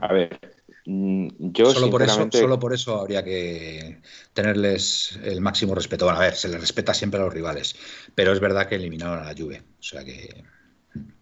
a 0.00 0.12
ver, 0.12 0.55
yo 0.86 1.70
solo, 1.70 1.90
por 1.90 2.02
eso, 2.02 2.28
solo 2.30 2.58
por 2.58 2.72
eso 2.72 3.00
habría 3.00 3.24
que 3.24 4.00
tenerles 4.32 5.18
el 5.24 5.40
máximo 5.40 5.74
respeto. 5.74 6.04
Bueno, 6.04 6.20
a 6.20 6.22
ver, 6.22 6.34
se 6.34 6.48
les 6.48 6.60
respeta 6.60 6.94
siempre 6.94 7.20
a 7.20 7.24
los 7.24 7.34
rivales, 7.34 7.76
pero 8.14 8.32
es 8.32 8.40
verdad 8.40 8.68
que 8.68 8.76
eliminaron 8.76 9.18
a 9.18 9.24
la 9.24 9.34
Juve, 9.36 9.62
o 9.78 9.82
sea 9.82 10.04
que 10.04 10.44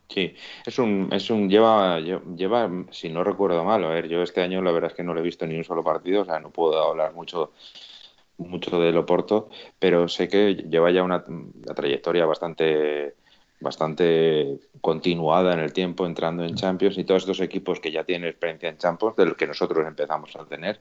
Sí, 0.09 0.35
es 0.64 0.79
un, 0.79 1.09
es 1.12 1.29
un 1.31 1.48
lleva, 1.48 1.98
lleva, 1.98 2.70
si 2.90 3.09
no 3.09 3.24
recuerdo 3.24 3.64
mal, 3.64 3.83
a 3.85 3.88
ver, 3.88 4.07
yo 4.07 4.22
este 4.22 4.42
año 4.42 4.62
la 4.62 4.70
verdad 4.70 4.90
es 4.90 4.96
que 4.96 5.03
no 5.03 5.12
le 5.14 5.20
he 5.20 5.24
visto 5.24 5.46
ni 5.46 5.57
un 5.57 5.64
solo 5.64 5.83
partido, 5.83 6.22
o 6.22 6.24
sea, 6.24 6.38
no 6.38 6.53
puedo 6.53 6.79
hablar 6.88 7.14
mucho, 7.14 7.53
mucho 8.38 8.79
del 8.81 8.96
Oporto, 8.98 9.48
pero 9.79 10.09
sé 10.09 10.29
que 10.29 10.55
lleva 10.55 10.90
ya 10.92 11.03
una, 11.03 11.24
una 11.27 11.74
trayectoria 11.74 12.27
bastante 12.27 13.16
bastante 13.61 14.59
continuada 14.81 15.55
en 15.55 15.61
el 15.61 15.73
tiempo 15.73 16.07
entrando 16.07 16.45
en 16.45 16.55
Champions 16.55 16.99
y 16.99 17.05
todos 17.05 17.23
estos 17.23 17.40
equipos 17.40 17.81
que 17.81 17.90
ya 17.90 18.05
tienen 18.05 18.29
experiencia 18.29 18.69
en 18.69 18.79
Champions, 18.79 19.17
de 19.17 19.27
los 19.27 19.37
que 19.37 19.47
nosotros 19.47 19.87
empezamos 19.87 20.35
a 20.37 20.45
tener, 20.45 20.81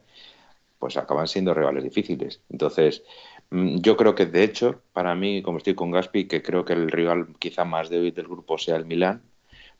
pues 0.79 0.97
acaban 0.97 1.27
siendo 1.27 1.53
rivales 1.53 1.83
difíciles. 1.83 2.41
Entonces, 2.49 3.03
mm, 3.51 3.77
yo 3.77 3.95
creo 3.95 4.15
que 4.15 4.25
de 4.25 4.43
hecho, 4.43 4.81
para 4.91 5.15
mí, 5.15 5.41
como 5.41 5.59
estoy 5.59 5.75
con 5.75 5.91
Gaspi, 5.91 6.25
que 6.27 6.41
creo 6.41 6.65
que 6.65 6.73
el 6.73 6.91
rival 6.91 7.27
quizá 7.39 7.63
más 7.63 7.89
débil 7.89 8.13
del 8.13 8.27
grupo 8.27 8.57
sea 8.57 8.75
el 8.75 8.85
Milán, 8.85 9.21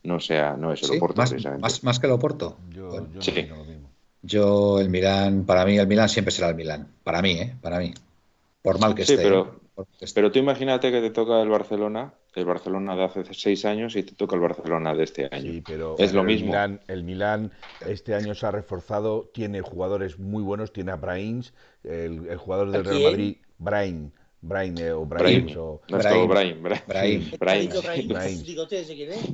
no 0.03 0.19
sea, 0.19 0.56
no 0.58 0.71
es 0.73 0.84
el 0.84 0.97
Oporto 0.97 1.21
más, 1.21 1.84
Más, 1.84 1.99
que 1.99 2.08
el 2.08 2.13
Oporto. 2.13 2.58
Yo, 2.69 3.08
yo, 4.21 4.79
el 4.79 4.89
Milán, 4.89 5.45
para 5.45 5.65
mí 5.65 5.77
el 5.77 5.88
Milán 5.88 6.10
siempre 6.10 6.32
será 6.32 6.49
el 6.49 6.56
Milán. 6.56 6.88
Para 7.03 7.21
mí, 7.21 7.32
¿eh? 7.32 7.56
Para 7.62 7.79
mí. 7.79 7.93
Por 8.62 8.79
mal 8.79 8.95
que 8.95 9.06
sí, 9.06 9.13
esté. 9.13 9.23
Pero, 9.23 9.41
¿eh? 9.45 9.62
Pero 10.13 10.31
tú 10.31 10.39
imagínate 10.39 10.91
que 10.91 11.01
te 11.01 11.09
toca 11.09 11.41
el 11.41 11.49
Barcelona 11.49 12.13
el 12.36 12.45
Barcelona 12.45 12.95
de 12.95 13.03
hace 13.03 13.23
seis 13.33 13.65
años 13.65 13.95
y 13.95 14.03
te 14.03 14.15
toca 14.15 14.36
el 14.36 14.41
Barcelona 14.41 14.93
de 14.95 15.03
este 15.03 15.29
año. 15.31 15.51
Sí, 15.51 15.63
pero 15.65 15.95
es 15.99 16.13
lo 16.13 16.23
mismo. 16.23 16.53
el 16.88 17.03
Milán 17.03 17.51
este 17.88 18.15
año 18.15 18.33
se 18.33 18.45
ha 18.45 18.51
reforzado, 18.51 19.29
tiene 19.33 19.62
jugadores 19.62 20.19
muy 20.19 20.41
buenos, 20.41 20.73
tiene 20.73 20.91
a 20.91 20.95
Brains, 20.95 21.53
el, 21.83 22.36
jugador 22.38 22.71
del 22.71 22.86
Real 22.86 23.03
Madrid, 23.03 23.38
Brain. 23.57 24.13
Brain 24.45 24.77
eh, 24.77 24.91
o 24.91 25.06
Brain, 25.06 25.56
o 25.58 25.79
Brain, 25.88 26.62
Brain, 26.62 27.32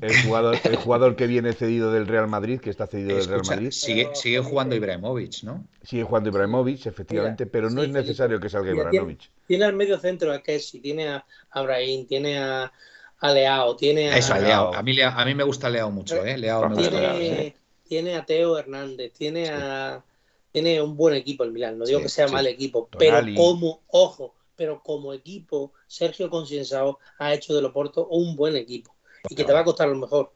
El 0.02 0.24
jugador, 0.24 0.58
el 0.64 0.76
jugador 0.76 1.16
que 1.16 1.26
viene 1.26 1.54
cedido 1.54 1.92
del 1.92 2.06
Real 2.06 2.28
Madrid, 2.28 2.60
que 2.60 2.70
está 2.70 2.86
cedido 2.86 3.18
del 3.18 3.26
Real 3.26 3.42
Madrid. 3.48 3.72
Sigue, 3.72 4.10
sigue 4.14 4.38
jugando 4.40 4.76
Ibrahimovic, 4.76 5.42
¿no? 5.42 5.66
Sigue 5.82 6.04
jugando 6.04 6.30
Ibrahimovic, 6.30 6.86
efectivamente, 6.86 7.48
pero 7.48 7.72
no 7.72 7.82
es 7.82 7.90
necesario 7.90 8.40
que 8.40 8.50
salga 8.50 8.72
Ibrahimovic. 8.72 9.32
Tiene, 9.48 9.66
al 9.66 9.74
medio 9.74 9.98
centro 9.98 10.32
a 10.32 10.44
Kessi, 10.44 10.80
tiene 10.80 11.08
a, 11.10 11.26
a 11.50 11.62
Brahim, 11.64 12.06
tiene 12.06 12.38
a, 12.38 12.72
a 13.20 13.34
Leao, 13.34 13.76
tiene 13.76 14.12
a... 14.12 14.18
Eso, 14.18 14.36
a 14.36 14.40
Leao. 14.40 14.76
A 14.76 14.84
mí, 14.84 14.96
a 15.02 15.26
mí 15.26 15.34
me 15.34 15.44
gusta 15.44 15.72
Leao 15.72 15.90
mucho, 15.90 16.24
¿eh? 16.24 16.38
Leao 16.38 16.70
me 16.70 16.88
tiene, 16.88 17.56
tiene 17.88 18.16
a 18.16 18.26
Teo 18.26 18.60
Hernández, 18.60 19.12
tiene 19.14 19.50
a... 19.50 20.04
Tiene 20.52 20.82
un 20.82 20.98
buen 20.98 21.14
equipo 21.16 21.44
el 21.44 21.52
Milán, 21.52 21.78
no 21.78 21.86
digo 21.86 22.02
que 22.02 22.10
sea 22.10 22.28
mal 22.28 22.48
equipo, 22.48 22.90
pero 22.98 23.20
como, 23.36 23.82
ojo, 23.88 24.34
pero 24.60 24.84
como 24.84 25.14
equipo, 25.14 25.72
Sergio 25.88 26.30
Concienzao 26.30 27.00
ha 27.18 27.34
hecho 27.34 27.56
de 27.56 27.62
Loporto 27.62 28.08
un 28.08 28.36
buen 28.36 28.58
equipo 28.58 28.94
y 29.30 29.34
que 29.34 29.46
te 29.46 29.54
va 29.54 29.62
a 29.62 29.64
costar 29.64 29.88
lo 29.88 29.96
mejor. 29.96 30.34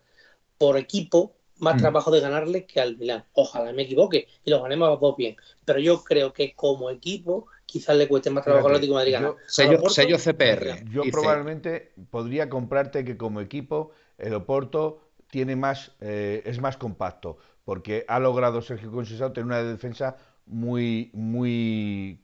Por 0.58 0.78
equipo, 0.78 1.36
más 1.58 1.76
mm. 1.76 1.80
trabajo 1.80 2.10
de 2.10 2.22
ganarle 2.22 2.66
que 2.66 2.80
al 2.80 2.96
Milán. 2.96 3.26
Ojalá 3.34 3.74
me 3.74 3.82
equivoque 3.82 4.30
y 4.46 4.50
lo 4.50 4.64
ganemos 4.64 4.88
a 4.88 4.92
los 4.92 5.02
dos 5.02 5.18
bien. 5.18 5.36
Pero 5.66 5.80
yo 5.80 6.02
creo 6.06 6.32
que 6.32 6.56
como 6.56 6.90
equipo 6.90 7.48
quizás 7.66 7.98
le 7.98 8.08
cueste 8.08 8.30
más 8.30 8.46
trabajo 8.46 8.68
al 8.68 8.76
Atlético 8.76 8.98
de 8.98 9.12
Madrid 9.12 9.30
Sello, 9.46 10.18
CPR. 10.18 10.90
Yo 10.90 11.04
probablemente 11.12 11.92
podría 12.10 12.50
comprarte 12.50 13.04
que 13.04 13.18
como 13.18 13.42
equipo 13.42 13.92
el 14.18 14.34
Oporto 14.36 15.02
tiene 15.30 15.58
más, 15.58 15.92
eh, 16.00 16.44
es 16.46 16.62
más 16.62 16.78
compacto, 16.78 17.36
porque 17.66 18.06
ha 18.08 18.20
logrado 18.20 18.62
Sergio 18.62 18.90
Conceição 18.90 19.34
tener 19.34 19.48
una 19.48 19.64
defensa 19.64 20.16
muy, 20.46 21.12
muy 21.14 22.23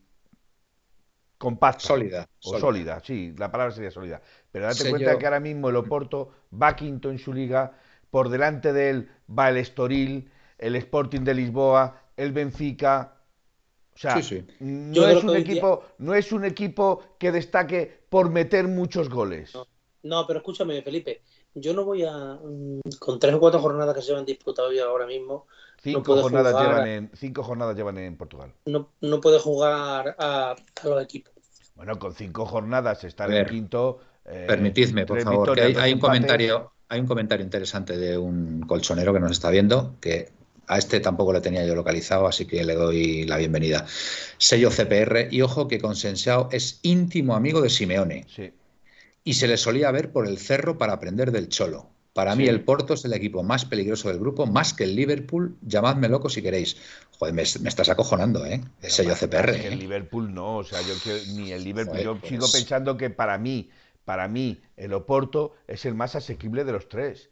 compacta. 1.40 1.88
Sólida. 1.88 2.30
O 2.44 2.60
sólida. 2.60 3.02
sí, 3.04 3.34
la 3.36 3.50
palabra 3.52 3.74
sería 3.74 3.90
sólida. 3.90 4.22
Pero 4.52 4.66
date 4.66 4.88
cuenta 4.88 5.18
que 5.18 5.26
ahora 5.26 5.40
mismo 5.40 5.70
el 5.70 5.78
Oporto 5.78 6.30
va 6.54 6.76
quinto 6.76 7.10
en 7.10 7.18
su 7.18 7.34
liga, 7.34 7.76
por 8.12 8.30
delante 8.30 8.74
de 8.74 8.90
él 8.92 9.10
va 9.28 9.50
el 9.50 9.58
Estoril, 9.58 10.30
el 10.60 10.76
Sporting 10.76 11.22
de 11.22 11.34
Lisboa, 11.34 12.04
el 12.18 12.32
Benfica, 12.34 13.16
o 13.96 13.98
sea, 13.98 14.22
No, 14.60 15.08
es 15.08 15.24
un 15.24 15.36
equipo, 15.36 15.84
no 15.98 16.14
es 16.14 16.32
un 16.32 16.46
equipo 16.46 17.16
que 17.18 17.32
destaque 17.32 18.04
por 18.10 18.30
meter 18.30 18.68
muchos 18.68 19.10
goles. 19.10 19.54
No, 20.04 20.26
pero 20.26 20.40
escúchame, 20.40 20.82
Felipe. 20.82 21.22
Yo 21.54 21.74
no 21.74 21.84
voy 21.84 22.04
a. 22.04 22.40
Mm, 22.42 22.80
con 23.00 23.20
tres 23.20 23.36
o 23.36 23.40
cuatro 23.40 23.60
jornadas 23.60 23.96
que 23.96 24.02
se 24.02 24.16
han 24.16 24.26
disputado 24.26 24.70
ahora 24.86 25.06
mismo. 25.06 25.48
Cinco, 25.82 26.22
jornadas, 26.22 26.54
llevan 26.54 26.88
en, 26.88 27.12
cinco 27.16 27.44
jornadas 27.44 27.76
llevan 27.76 27.98
en 27.98 28.18
Portugal. 28.18 28.54
No, 28.66 28.90
no 29.02 29.22
puede 29.22 29.40
jugar 29.40 30.16
a, 30.20 30.56
los 30.84 31.04
equipos. 31.04 31.34
Bueno, 31.76 31.98
con 31.98 32.14
cinco 32.14 32.46
jornadas 32.46 33.04
estar 33.04 33.32
en 33.32 33.46
quinto. 33.48 34.00
Eh, 34.26 34.46
permitidme, 34.48 35.06
por 35.06 35.22
favor, 35.22 35.56
que 35.56 35.62
hay, 35.62 35.94
un 35.94 36.00
comentario, 36.00 36.74
hay 36.90 37.00
un 37.00 37.08
comentario 37.08 37.44
interesante 37.44 37.98
de 37.98 38.18
un 38.18 38.62
colchonero 38.62 39.14
que 39.14 39.20
nos 39.20 39.32
está 39.32 39.50
viendo 39.50 39.96
que 40.02 40.32
a 40.70 40.78
este 40.78 41.00
tampoco 41.00 41.34
lo 41.34 41.42
tenía 41.42 41.66
yo 41.66 41.74
localizado, 41.74 42.28
así 42.28 42.46
que 42.46 42.64
le 42.64 42.76
doy 42.76 43.26
la 43.26 43.38
bienvenida. 43.38 43.88
Sello 44.38 44.70
CPR 44.70 45.28
y 45.32 45.42
ojo 45.42 45.68
que 45.68 45.80
Consensao 45.80 46.48
es 46.52 46.80
íntimo 46.84 47.36
amigo 47.36 47.62
de 47.62 47.72
Simeone. 47.72 48.26
Sí. 48.34 48.54
Y 49.24 49.34
se 49.34 49.48
le 49.48 49.58
solía 49.58 49.90
ver 49.90 50.12
por 50.12 50.28
el 50.28 50.38
cerro 50.38 50.78
para 50.78 50.94
aprender 50.94 51.32
del 51.32 51.50
Cholo. 51.50 51.90
Para 52.20 52.36
mí 52.36 52.48
el 52.48 52.66
Porto 52.66 52.96
es 52.96 53.06
el 53.06 53.14
equipo 53.14 53.44
más 53.44 53.64
peligroso 53.64 54.10
del 54.10 54.20
grupo, 54.20 54.46
más 54.46 54.74
que 54.74 54.84
el 54.84 54.94
Liverpool. 54.94 55.56
Llamadme 55.62 56.10
loco 56.10 56.28
si 56.28 56.42
queréis. 56.42 56.76
Joder, 57.18 57.34
me, 57.34 57.44
estás 57.44 57.88
acojonando, 57.88 58.46
¿eh? 58.46 58.60
El 58.82 58.92
sello 58.92 59.16
CPR. 59.16 59.52
¿eh? 59.52 59.68
El 59.68 59.80
Liverpool 59.80 60.34
no, 60.34 60.58
o 60.58 60.66
sea, 60.66 60.82
yo 60.82 60.96
ni 61.34 61.54
el 61.54 61.64
Liverpool. 61.64 62.02
yo 62.02 62.20
sigo 62.22 62.42
pues 62.42 62.52
pensando 62.52 62.98
que 62.98 63.10
para 63.10 63.38
mí, 63.38 63.70
para 64.04 64.28
mí, 64.28 64.60
el 64.76 64.92
Oporto 64.92 65.54
es 65.66 65.86
el 65.86 65.96
más 65.96 66.18
asequible 66.18 66.66
de 66.66 66.74
los 66.74 66.90
tres. 66.90 67.30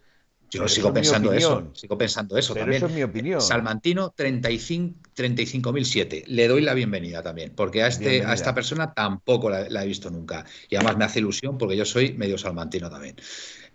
Yo 0.51 0.69
sigo 0.69 0.93
pensando 0.93 1.33
eso, 1.33 1.69
sigo 1.73 1.97
pensando 1.97 2.37
eso 2.37 2.55
también. 2.55 2.77
Eso 2.77 2.85
es 2.85 2.93
mi 2.93 3.03
opinión. 3.03 3.41
Salmantino 3.41 4.15
35.007. 4.15 6.27
Le 6.27 6.47
doy 6.47 6.61
la 6.61 6.75
bienvenida 6.75 7.21
también, 7.21 7.51
porque 7.53 7.83
a, 7.83 7.87
este, 7.87 8.23
a 8.23 8.33
esta 8.33 8.55
persona 8.55 8.93
tampoco 8.93 9.49
la, 9.49 9.83
he 9.83 9.85
visto 9.85 10.09
nunca. 10.09 10.45
Y 10.69 10.77
además 10.77 10.95
me 10.95 11.03
hace 11.03 11.19
ilusión 11.19 11.57
porque 11.57 11.75
yo 11.75 11.83
soy 11.83 12.13
medio 12.13 12.37
salmantino 12.37 12.89
también. 12.89 13.17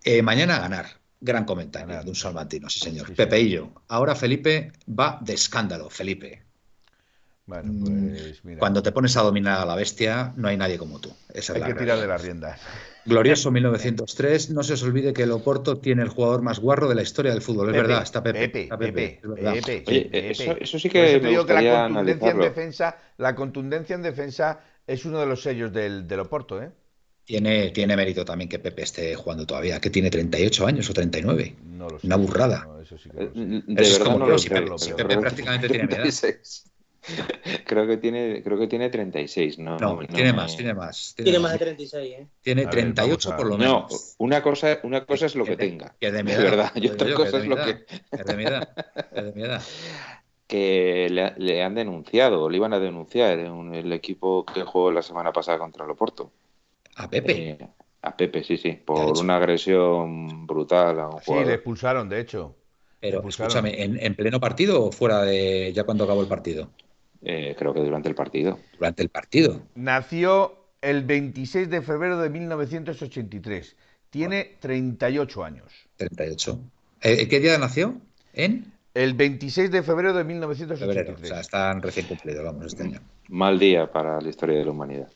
Eh, 0.04 0.22
mañana 0.22 0.56
a 0.56 0.60
ganar. 0.60 1.01
Gran 1.24 1.44
comentario 1.44 2.02
de 2.02 2.08
un 2.08 2.16
salmantino, 2.16 2.68
sí 2.68 2.80
señor. 2.80 3.14
Pepeillo. 3.14 3.70
Ahora 3.86 4.16
Felipe 4.16 4.72
va 4.88 5.20
de 5.20 5.34
escándalo, 5.34 5.88
Felipe. 5.88 6.42
Bueno, 7.46 7.72
pues 7.84 8.44
mira. 8.44 8.58
Cuando 8.58 8.82
te 8.82 8.90
pones 8.90 9.16
a 9.16 9.22
dominar 9.22 9.60
a 9.60 9.64
la 9.64 9.76
bestia, 9.76 10.32
no 10.36 10.48
hay 10.48 10.56
nadie 10.56 10.78
como 10.78 11.00
tú. 11.00 11.12
hay 11.32 11.62
que 11.62 11.74
tirar 11.74 12.00
de 12.00 12.08
las 12.08 12.22
riendas. 12.22 12.60
Glorioso 13.04 13.52
1903. 13.52 14.50
No 14.50 14.64
se 14.64 14.72
os 14.72 14.82
olvide 14.82 15.12
que 15.12 15.22
el 15.22 15.30
Oporto 15.30 15.78
tiene 15.78 16.02
el 16.02 16.08
jugador 16.08 16.42
más 16.42 16.58
guarro 16.58 16.88
de 16.88 16.96
la 16.96 17.02
historia 17.02 17.30
del 17.30 17.42
fútbol. 17.42 17.68
Es 17.68 17.76
verdad, 17.76 18.02
está 18.02 18.20
Pepe. 18.20 18.48
Pepe, 18.48 19.20
Pepe, 19.22 20.60
eso, 20.60 20.78
sí 20.80 20.88
que 20.88 21.20
me 21.20 21.30
digo 21.30 21.46
que 21.46 21.54
la 21.54 21.84
contundencia 21.84 22.30
en 22.30 22.40
defensa, 22.40 22.96
la 23.18 23.34
contundencia 23.36 23.94
en 23.94 24.02
defensa 24.02 24.60
es 24.88 25.04
uno 25.04 25.20
de 25.20 25.26
los 25.26 25.40
sellos 25.40 25.72
del, 25.72 26.08
del 26.08 26.18
Oporto, 26.18 26.60
¿eh? 26.60 26.70
Tiene, 27.24 27.70
tiene 27.70 27.96
mérito 27.96 28.24
también 28.24 28.48
que 28.48 28.58
Pepe 28.58 28.82
esté 28.82 29.14
jugando 29.14 29.46
todavía, 29.46 29.80
que 29.80 29.90
tiene 29.90 30.10
38 30.10 30.66
años 30.66 30.90
o 30.90 30.92
39. 30.92 31.56
No 31.64 31.88
lo 31.88 31.98
sé, 31.98 32.06
Una 32.06 32.16
burrada. 32.16 32.64
No, 32.66 32.80
eso 32.80 32.98
sí 32.98 33.10
que 33.10 33.16
lo 33.16 33.32
sé. 33.32 33.64
De 33.66 33.74
verdad 33.74 34.04
como 34.04 34.18
no 34.18 34.26
lo 34.26 34.38
sé, 34.38 34.48
si 34.88 34.94
Pepe, 34.94 35.16
prácticamente 35.18 35.68
tiene 35.68 35.84
edad. 35.84 36.08
creo 37.66 37.86
que 37.86 37.96
tiene 37.96 38.42
creo 38.44 38.56
que 38.56 38.68
tiene 38.68 38.88
36 38.88 39.58
no 39.58 39.76
no, 39.76 39.98
tiene 40.06 40.32
más 40.32 40.56
tiene 40.56 40.72
más 40.72 41.14
tiene, 41.16 41.40
más 41.40 41.50
de 41.50 41.58
36 41.58 42.14
¿eh? 42.16 42.28
tiene 42.42 42.66
38 42.66 43.36
por 43.36 43.46
lo 43.46 43.58
menos 43.58 43.90
no 43.90 44.24
una 44.24 44.40
cosa 44.40 44.78
una 44.84 45.04
cosa 45.04 45.26
es 45.26 45.34
lo 45.34 45.44
que, 45.44 45.56
tenga 45.56 45.96
que 45.98 46.12
de, 46.12 46.22
verdad 46.22 46.70
y 46.76 46.86
otra 46.86 47.12
cosa 47.14 47.38
es 47.38 47.46
lo 47.46 47.56
que 47.56 47.86
es 48.12 48.24
de 48.24 48.36
mi 48.36 48.44
edad 48.44 48.72
es 49.16 49.24
de 49.24 49.32
mi 49.32 49.42
edad 49.42 49.62
que 50.52 51.08
le, 51.38 51.62
han 51.62 51.74
denunciado, 51.74 52.50
le 52.50 52.58
iban 52.58 52.74
a 52.74 52.78
denunciar 52.78 53.38
en 53.38 53.74
el 53.74 53.90
equipo 53.92 54.44
que 54.44 54.64
jugó 54.64 54.92
la 54.92 55.00
semana 55.00 55.32
pasada 55.32 55.58
contra 55.58 55.86
el 55.86 55.90
Oporto. 55.90 56.30
¿A 56.96 57.08
Pepe? 57.08 57.50
Eh, 57.50 57.58
a 58.02 58.16
Pepe, 58.16 58.42
sí, 58.42 58.56
sí, 58.56 58.72
por 58.72 59.18
una 59.18 59.36
agresión 59.36 60.46
brutal 60.46 61.00
a 61.00 61.08
un 61.08 61.22
Sí, 61.22 61.32
le 61.32 61.54
expulsaron, 61.54 62.08
de 62.08 62.20
hecho. 62.20 62.56
Pero 63.00 63.26
escúchame, 63.28 63.82
¿en, 63.82 64.14
pleno 64.14 64.38
partido 64.38 64.84
o 64.84 64.92
fuera 64.92 65.22
de 65.22 65.72
ya 65.72 65.84
cuando 65.84 66.04
acabó 66.04 66.20
el 66.20 66.28
partido? 66.28 66.70
Eh, 67.22 67.54
creo 67.58 67.74
que 67.74 67.80
durante 67.80 68.08
el 68.08 68.14
partido. 68.14 68.58
Durante 68.78 69.02
el 69.02 69.08
partido. 69.08 69.62
Nació 69.74 70.66
el 70.80 71.04
26 71.04 71.68
de 71.68 71.82
febrero 71.82 72.18
de 72.18 72.30
1983. 72.30 73.76
Tiene 74.10 74.56
38 74.60 75.44
años. 75.44 75.72
38. 75.96 76.60
Eh, 77.02 77.28
¿Qué 77.28 77.40
día 77.40 77.58
nació? 77.58 77.96
¿En? 78.34 78.72
El 78.94 79.14
26 79.14 79.70
de 79.70 79.82
febrero 79.82 80.12
de 80.12 80.24
1983. 80.24 81.22
o 81.22 81.26
sea, 81.26 81.40
están 81.40 81.80
recién 81.82 82.06
cumplidos, 82.06 82.44
vamos, 82.44 82.66
este 82.66 82.82
año. 82.84 83.00
Mal 83.28 83.58
día 83.58 83.90
para 83.90 84.20
la 84.20 84.28
historia 84.28 84.58
de 84.58 84.64
la 84.64 84.70
humanidad. 84.70 85.10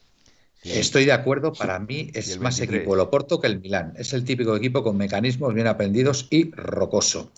Estoy 0.74 1.04
de 1.04 1.12
acuerdo, 1.12 1.52
para 1.52 1.78
mí 1.78 2.10
es 2.14 2.38
más 2.40 2.60
equipo 2.60 2.94
el 2.94 3.00
Oporto 3.00 3.40
que 3.40 3.46
el 3.46 3.60
Milán. 3.60 3.94
Es 3.96 4.12
el 4.12 4.24
típico 4.24 4.56
equipo 4.56 4.82
con 4.82 4.96
mecanismos 4.96 5.54
bien 5.54 5.66
aprendidos 5.66 6.26
y 6.30 6.50
rocoso. 6.50 7.30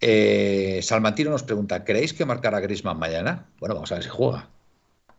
Eh, 0.00 0.80
Salmantino 0.82 1.30
nos 1.30 1.42
pregunta, 1.42 1.84
¿creéis 1.84 2.12
que 2.12 2.24
marcará 2.24 2.60
Grisman 2.60 2.98
mañana? 2.98 3.46
Bueno, 3.58 3.74
vamos 3.74 3.90
a 3.92 3.96
ver 3.96 4.04
si 4.04 4.10
juega. 4.10 4.48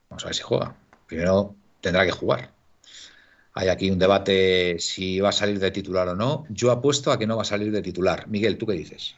Vamos 0.10 0.24
a 0.24 0.28
ver 0.28 0.36
si 0.36 0.44
juega. 0.44 0.76
Primero 1.08 1.56
tendrá 1.82 2.06
que 2.06 2.12
jugar. 2.12 2.52
Hay 3.54 3.70
aquí 3.70 3.90
un 3.90 3.98
debate 3.98 4.78
si 4.80 5.20
va 5.20 5.30
a 5.30 5.32
salir 5.32 5.60
de 5.60 5.72
titular 5.72 6.08
o 6.10 6.16
no. 6.16 6.46
Yo 6.50 6.72
apuesto 6.72 7.12
a 7.12 7.18
que 7.18 7.26
no 7.26 7.36
va 7.36 7.42
a 7.42 7.46
salir 7.46 7.72
de 7.72 7.82
titular. 7.82 8.28
Miguel, 8.28 8.58
¿tú 8.58 8.68
qué 8.68 8.74
dices? 8.74 9.16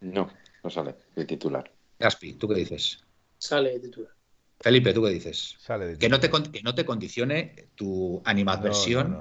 No, 0.00 0.30
no 0.64 0.70
sale 0.70 0.94
de 1.14 1.26
titular. 1.26 1.70
Gaspi, 1.98 2.32
¿tú 2.34 2.48
qué 2.48 2.54
dices? 2.54 3.00
Sale 3.36 3.72
de 3.72 3.80
titular. 3.80 4.12
Felipe, 4.60 4.92
¿tú 4.92 5.02
qué 5.02 5.10
dices? 5.10 5.56
Sale 5.58 5.86
de 5.86 5.98
que, 5.98 6.08
no 6.08 6.20
te, 6.20 6.30
que 6.30 6.62
no 6.62 6.74
te 6.74 6.84
condicione 6.84 7.68
tu 7.74 8.20
animadversión. 8.24 9.18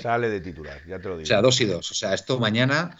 Sale 0.00 0.28
de 0.28 0.40
titular, 0.40 0.80
ya 0.86 1.00
te 1.00 1.08
lo 1.08 1.16
digo. 1.16 1.24
O 1.24 1.26
sea, 1.26 1.42
dos 1.42 1.60
y 1.60 1.64
dos. 1.64 1.90
O 1.90 1.94
sea, 1.94 2.14
esto 2.14 2.38
mañana, 2.38 2.96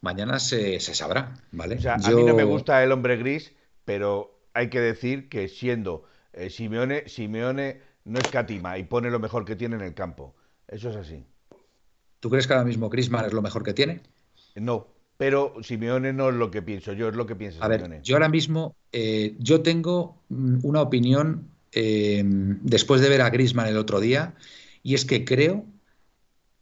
mañana 0.00 0.38
se, 0.38 0.80
sabrá, 0.80 1.34
¿vale? 1.52 1.76
O 1.76 1.80
sea, 1.80 1.94
a 1.94 2.10
mí 2.10 2.24
no 2.24 2.34
me 2.34 2.44
gusta 2.44 2.82
el 2.82 2.92
hombre 2.92 3.16
gris, 3.16 3.52
pero 3.84 4.40
hay 4.54 4.70
que 4.70 4.80
decir 4.80 5.28
que 5.28 5.48
siendo 5.48 6.04
eh, 6.32 6.48
Simeone, 6.48 7.08
Simeone 7.08 7.82
no 8.04 8.18
escatima 8.18 8.78
y 8.78 8.84
pone 8.84 9.10
lo 9.10 9.18
mejor 9.18 9.44
que 9.44 9.56
tiene 9.56 9.76
en 9.76 9.82
el 9.82 9.94
campo. 9.94 10.34
Eso 10.68 10.90
es 10.90 10.96
así. 10.96 11.24
¿Tú 12.20 12.30
crees 12.30 12.46
que 12.46 12.54
ahora 12.54 12.64
mismo 12.64 12.88
Grisman 12.88 13.26
es 13.26 13.32
lo 13.32 13.42
mejor 13.42 13.62
que 13.62 13.74
tiene? 13.74 14.02
No, 14.54 14.88
pero 15.18 15.52
Simeone 15.62 16.12
no 16.12 16.30
es 16.30 16.36
lo 16.36 16.50
que 16.50 16.62
pienso 16.62 16.94
yo, 16.94 17.08
es 17.08 17.16
lo 17.16 17.26
que 17.26 17.36
piensa 17.36 17.62
A 17.62 17.68
ver, 17.68 18.00
yo 18.02 18.14
ahora 18.14 18.28
mismo, 18.28 18.76
eh, 18.92 19.36
yo 19.40 19.62
tengo 19.62 20.22
mm, 20.28 20.60
una 20.62 20.80
opinión 20.80 21.50
eh, 21.72 22.22
después 22.24 23.02
de 23.02 23.10
ver 23.10 23.20
a 23.20 23.28
Grisman 23.28 23.66
el 23.66 23.76
otro 23.76 24.00
día, 24.00 24.36
y 24.82 24.94
es 24.94 25.04
que 25.04 25.24
creo 25.24 25.66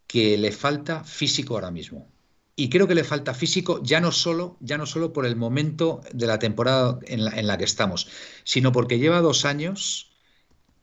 que 0.07 0.39
le 0.39 0.53
falta 0.53 1.05
físico 1.05 1.55
ahora 1.55 1.71
mismo. 1.71 2.09
Y 2.57 2.71
creo 2.71 2.89
que 2.89 2.95
le 2.95 3.05
falta 3.05 3.35
físico 3.35 3.83
ya 3.83 4.01
no 4.01 4.11
solo, 4.11 4.57
ya 4.61 4.79
no 4.79 4.87
solo 4.87 5.13
por 5.13 5.27
el 5.27 5.37
momento 5.37 6.01
de 6.15 6.27
la 6.27 6.39
temporada 6.39 6.99
en 7.07 7.27
la, 7.27 7.33
en 7.39 7.47
la 7.47 7.59
que 7.59 7.65
estamos, 7.65 8.09
sino 8.45 8.73
porque 8.73 8.99
lleva 8.99 9.21
dos 9.21 9.45
años 9.45 10.16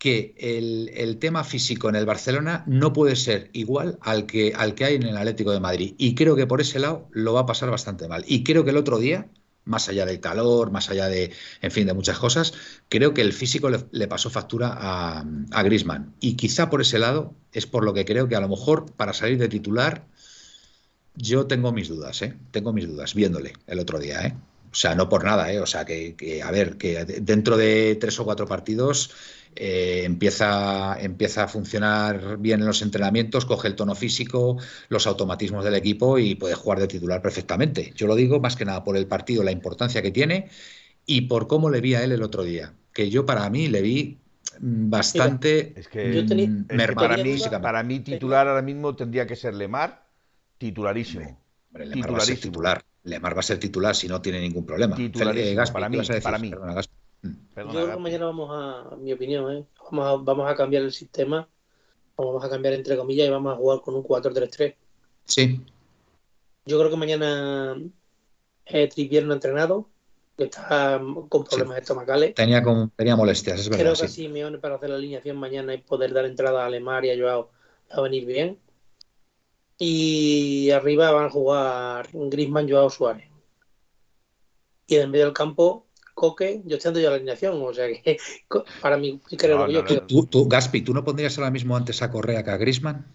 que 0.04 0.36
el, 0.38 1.18
tema 1.18 1.46
físico 1.46 1.88
en 1.88 1.96
el 1.96 2.06
Barcelona 2.06 2.66
no 2.68 2.92
puede 2.92 3.16
ser 3.16 3.50
igual 3.54 3.98
al 4.02 4.26
que, 4.26 4.52
al 4.54 4.76
que 4.76 4.84
hay 4.84 4.96
en 4.96 5.04
el 5.04 5.16
Atlético 5.16 5.54
de 5.54 5.62
Madrid. 5.62 5.96
Y 5.98 6.14
creo 6.14 6.36
que 6.36 6.46
por 6.46 6.60
ese 6.60 6.78
lado 6.78 7.08
lo 7.12 7.32
va 7.32 7.40
a 7.40 7.46
pasar 7.46 7.70
bastante 7.70 8.10
mal. 8.10 8.26
Y 8.28 8.44
creo 8.44 8.66
que 8.66 8.72
el 8.72 8.76
otro 8.76 9.00
día, 9.00 9.30
más 9.64 9.88
allá 9.88 10.06
del 10.06 10.20
calor, 10.20 10.72
más 10.72 10.90
allá 10.90 11.08
de, 11.08 11.32
en 11.62 11.72
fin, 11.72 11.88
de 11.88 11.94
muchas 11.94 12.20
cosas, 12.20 12.54
creo 12.90 13.14
que 13.14 13.22
el 13.22 13.32
físico 13.32 13.70
le, 13.70 14.08
pasó 14.10 14.30
factura 14.30 14.76
a, 14.78 15.26
a 15.52 15.64
Grisman. 15.64 16.14
Y 16.20 16.34
quizá 16.34 16.70
por 16.70 16.82
ese 16.82 17.00
lado 17.00 17.34
es 17.54 17.66
por 17.66 17.86
lo 17.86 17.94
que 17.94 18.04
creo 18.04 18.28
que 18.28 18.36
a 18.36 18.42
lo 18.42 18.50
mejor 18.50 18.92
para 18.98 19.14
salir 19.14 19.38
de 19.38 19.48
titular, 19.48 20.06
yo 21.16 21.48
tengo 21.48 21.72
mis 21.72 21.88
dudas, 21.88 22.22
¿eh? 22.24 22.34
Tengo 22.52 22.74
mis 22.74 22.90
dudas, 22.90 23.14
viéndole 23.14 23.54
el 23.68 23.80
otro 23.80 24.00
día, 24.00 24.28
¿eh? 24.28 24.36
O 24.70 24.76
sea, 24.76 24.96
no 24.96 25.08
por 25.08 25.24
nada, 25.24 25.54
¿eh? 25.54 25.62
O 25.62 25.66
sea, 25.66 25.86
que, 25.86 26.16
que, 26.18 26.44
a 26.44 26.52
ver, 26.52 26.76
que 26.78 27.06
dentro 27.22 27.56
de 27.56 27.96
tres 28.02 28.20
o 28.20 28.26
cuatro 28.26 28.48
partidos 28.48 29.12
eh, 29.56 30.04
empieza, 30.06 30.98
empieza 31.00 31.44
a 31.44 31.48
funcionar 31.48 32.38
bien 32.38 32.62
en 32.62 32.66
los 32.66 32.82
entrenamientos, 32.82 33.46
coge 33.46 33.68
el 33.68 33.76
tono 33.76 33.96
físico, 33.96 34.58
los 34.90 35.08
automatismos 35.08 35.64
del 35.64 35.76
equipo 35.76 36.18
y 36.20 36.36
puede 36.36 36.56
jugar 36.56 36.80
de 36.80 36.88
titular 36.88 37.22
perfectamente. 37.22 37.94
Yo 37.96 38.08
lo 38.08 38.16
digo 38.16 38.40
más 38.40 38.56
que 38.56 38.66
nada 38.66 38.84
por 38.84 38.98
el 38.98 39.08
partido, 39.08 39.44
la 39.44 39.52
importancia 39.52 40.02
que 40.02 40.12
tiene 40.12 40.50
y 41.06 41.22
por 41.22 41.48
cómo 41.48 41.70
le 41.70 41.82
vi 41.82 41.96
a 41.96 42.04
él 42.04 42.12
el 42.12 42.24
otro 42.24 42.44
día, 42.44 42.74
que 42.94 43.10
yo 43.10 43.26
para 43.26 43.50
mí 43.50 43.68
le 43.68 43.82
vi 43.82 44.18
bastante 44.60 45.74
es 45.76 45.88
que, 45.88 46.26
para, 46.96 47.84
mí, 47.84 48.00
titular 48.00 48.48
ahora 48.48 48.62
mismo 48.62 48.96
tendría 48.96 49.26
que 49.26 49.36
ser 49.36 49.54
Lemar, 49.54 50.06
titularísimo. 50.58 51.40
Lemar 51.74 52.14
va 52.14 52.18
a 52.18 52.22
ser 52.22 52.40
titular. 52.40 52.84
Lemar 53.04 53.36
va 53.36 53.40
a 53.40 53.44
ser 53.44 53.60
titular 53.60 53.96
si 53.96 54.08
no 54.08 54.22
tiene 54.22 54.40
ningún 54.40 54.66
problema. 54.66 54.96
Eh, 54.98 55.56
para 55.74 55.90
mí, 55.90 56.00
para 56.22 56.38
mí. 56.38 56.52
Yo 57.24 57.70
creo 57.70 57.92
que 57.92 57.98
mañana 57.98 58.26
vamos 58.26 58.50
a, 58.52 58.96
mi 58.98 59.14
opinión, 59.14 59.52
¿eh? 59.52 59.66
vamos, 59.92 60.06
a, 60.06 60.24
vamos 60.24 60.52
a 60.52 60.56
cambiar 60.56 60.84
el 60.84 60.92
sistema, 60.92 61.48
vamos 62.18 62.44
a 62.44 62.50
cambiar 62.50 62.74
entre 62.74 62.98
comillas 62.98 63.28
y 63.28 63.32
vamos 63.32 63.54
a 63.54 63.58
jugar 63.58 63.82
con 63.82 63.96
un 63.96 64.04
4-3-3. 64.04 64.76
Sí. 65.26 65.62
Yo 66.66 66.80
creo 66.80 66.90
que 66.90 66.98
mañana 66.98 67.78
eh, 68.66 68.88
Tripier 68.88 69.26
no 69.26 69.32
ha 69.32 69.36
entrenado, 69.36 69.90
que 70.38 70.46
está 70.46 71.02
con 71.30 71.44
problemas 71.44 71.78
estomacales. 71.78 72.34
Tenía, 72.36 72.64
tenía 72.96 73.16
molestias, 73.16 73.60
es 73.60 73.70
verdad. 73.70 73.84
Creo 73.84 73.96
que 73.96 74.08
sí. 74.08 74.24
Simeone 74.24 74.58
para 74.58 74.76
hacer 74.76 74.90
la 74.90 74.96
alineación 74.96 75.38
mañana 75.38 75.74
y 75.74 75.78
poder 75.78 76.14
dar 76.14 76.26
entrada 76.26 76.64
a 76.64 76.66
Alemar 76.66 77.06
y 77.06 77.12
a 77.12 77.18
Joao 77.18 77.52
va 77.92 77.98
a 77.98 78.02
venir 78.02 78.26
bien. 78.26 78.60
Y 79.78 80.72
arriba 80.72 81.12
van 81.12 81.26
a 81.26 81.30
jugar 81.30 82.10
Griezmann, 82.14 82.70
Joao 82.70 82.90
Suárez. 82.90 83.30
Y 84.88 84.96
en 84.96 85.12
medio 85.12 85.26
del 85.26 85.34
campo 85.34 85.83
Coque, 86.14 86.62
yo 86.66 86.78
estoy 86.78 86.90
dando 86.90 87.00
ya 87.00 87.10
la 87.10 87.16
alineación, 87.16 87.62
o 87.62 87.74
sea 87.74 87.88
que 87.88 88.18
para 88.82 88.98
mí 88.98 89.20
creo 89.38 89.66
que 89.66 89.74
yo 89.74 90.26
¿Tú, 90.26 90.48
Gaspi, 90.48 90.82
¿tú 90.82 90.94
no 90.94 91.04
pondrías 91.04 91.38
ahora 91.38 91.52
mismo 91.52 91.76
antes 91.76 92.02
a 92.02 92.12
Correa 92.12 92.44
que 92.44 92.52
a 92.52 92.58
Grisman? 92.58 93.06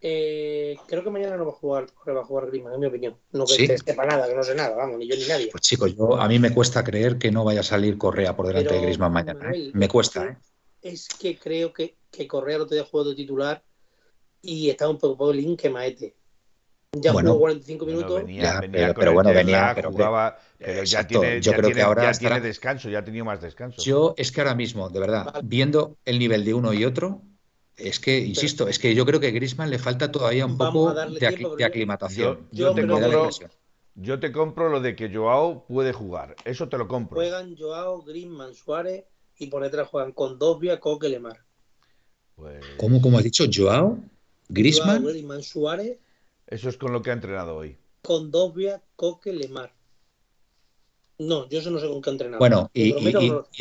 Eh, 0.00 0.76
creo 0.86 1.02
que 1.02 1.10
mañana 1.10 1.36
no 1.36 1.46
va 1.46 1.52
a 1.52 1.54
jugar, 1.54 1.86
va 2.06 2.20
a 2.20 2.24
jugar 2.24 2.46
Griezmann, 2.46 2.74
en 2.74 2.80
mi 2.80 2.86
opinión. 2.86 3.16
No 3.32 3.46
que 3.46 3.78
sepa 3.78 4.04
nada, 4.04 4.28
que 4.28 4.34
no 4.34 4.42
sé 4.42 4.54
nada, 4.54 4.76
vamos, 4.76 4.98
ni 4.98 5.08
yo 5.08 5.16
ni 5.16 5.24
nadie. 5.26 5.48
Pues 5.50 5.62
chicos, 5.62 5.96
yo, 5.96 6.16
a 6.16 6.28
mí 6.28 6.38
me 6.38 6.52
cuesta 6.52 6.84
creer 6.84 7.18
que 7.18 7.32
no 7.32 7.44
vaya 7.44 7.60
a 7.60 7.64
salir 7.64 7.96
Correa 7.96 8.36
por 8.36 8.46
delante 8.46 8.74
de 8.74 8.82
Grisman 8.82 9.12
mañana. 9.12 9.50
¿eh? 9.52 9.70
Me 9.72 9.88
cuesta, 9.88 10.26
¿eh? 10.26 10.36
Es 10.82 11.08
que 11.08 11.38
creo 11.38 11.72
que, 11.72 11.96
que 12.10 12.28
Correa 12.28 12.58
no 12.58 12.66
te 12.66 12.76
deja 12.76 12.86
juego 12.86 13.10
de 13.10 13.16
titular 13.16 13.64
y 14.42 14.70
está 14.70 14.88
un 14.88 14.98
poco 14.98 15.32
link 15.32 15.60
que 15.60 15.70
Maete. 15.70 16.14
Ya 16.92 17.12
jugó 17.12 17.38
45 17.38 17.86
minutos. 17.86 18.22
pero, 18.94 19.12
bueno, 19.12 19.32
venía. 19.32 19.72
Pero, 19.74 19.92
jugaba, 19.92 20.38
pero 20.58 20.84
ya 20.84 21.06
tiene, 21.06 21.40
yo 21.40 21.52
creo 21.52 21.70
que 21.70 21.82
ahora 21.82 22.12
ya 22.12 22.18
tiene 22.18 22.40
descanso, 22.40 22.88
ya 22.88 23.00
ha 23.00 23.04
tenido 23.04 23.24
más 23.24 23.40
descanso. 23.40 23.82
Yo 23.82 24.14
es 24.16 24.32
que 24.32 24.40
ahora 24.40 24.54
mismo, 24.54 24.88
de 24.88 25.00
verdad, 25.00 25.40
viendo 25.44 25.96
el 26.04 26.18
nivel 26.18 26.44
de 26.44 26.54
uno 26.54 26.72
y 26.72 26.84
otro, 26.84 27.22
es 27.76 28.00
que, 28.00 28.18
insisto, 28.18 28.68
es 28.68 28.78
que 28.78 28.94
yo 28.94 29.04
creo 29.04 29.20
que 29.20 29.30
Grisman 29.30 29.68
le 29.68 29.78
falta 29.78 30.10
todavía 30.10 30.46
un 30.46 30.56
poco 30.56 30.94
de, 30.94 31.64
aclimatación. 31.64 32.48
Yo, 32.50 32.72
te 32.74 32.86
compro, 32.86 33.30
yo, 33.94 34.18
te 34.18 34.32
compro, 34.32 34.68
lo 34.70 34.80
de 34.80 34.96
que 34.96 35.14
Joao 35.14 35.66
puede 35.66 35.92
jugar. 35.92 36.36
Eso 36.44 36.68
te 36.68 36.78
lo 36.78 36.88
compro. 36.88 37.16
Juegan 37.16 37.54
Joao, 37.56 38.02
Grisman, 38.02 38.54
Suárez 38.54 39.04
y 39.38 39.48
por 39.48 39.62
detrás 39.62 39.88
juegan 39.88 40.12
con 40.12 40.38
Dovia, 40.38 40.80
Coque, 40.80 41.10
Lemar. 41.10 41.44
Pues... 42.34 42.64
¿Cómo, 42.78 43.02
¿Cómo 43.02 43.18
has 43.18 43.24
dicho? 43.24 43.44
¿Joao? 43.52 43.98
¿Grisman? 44.48 45.02
Joao, 45.02 45.12
Grisman, 45.12 45.42
Suárez 45.42 45.98
eso 46.46 46.68
es 46.68 46.76
con 46.76 46.92
lo 46.92 47.02
que 47.02 47.10
ha 47.10 47.14
entrenado 47.14 47.56
hoy. 47.56 47.76
Con 48.02 48.30
Dovia, 48.30 48.82
Coque, 48.94 49.32
Lemar. 49.32 49.72
No, 51.18 51.48
yo 51.48 51.60
eso 51.60 51.70
no 51.70 51.78
sé 51.78 51.88
con 51.88 52.02
qué 52.02 52.10
ha 52.10 52.12
entrenado. 52.12 52.38
Bueno, 52.38 52.70
y, 52.74 52.92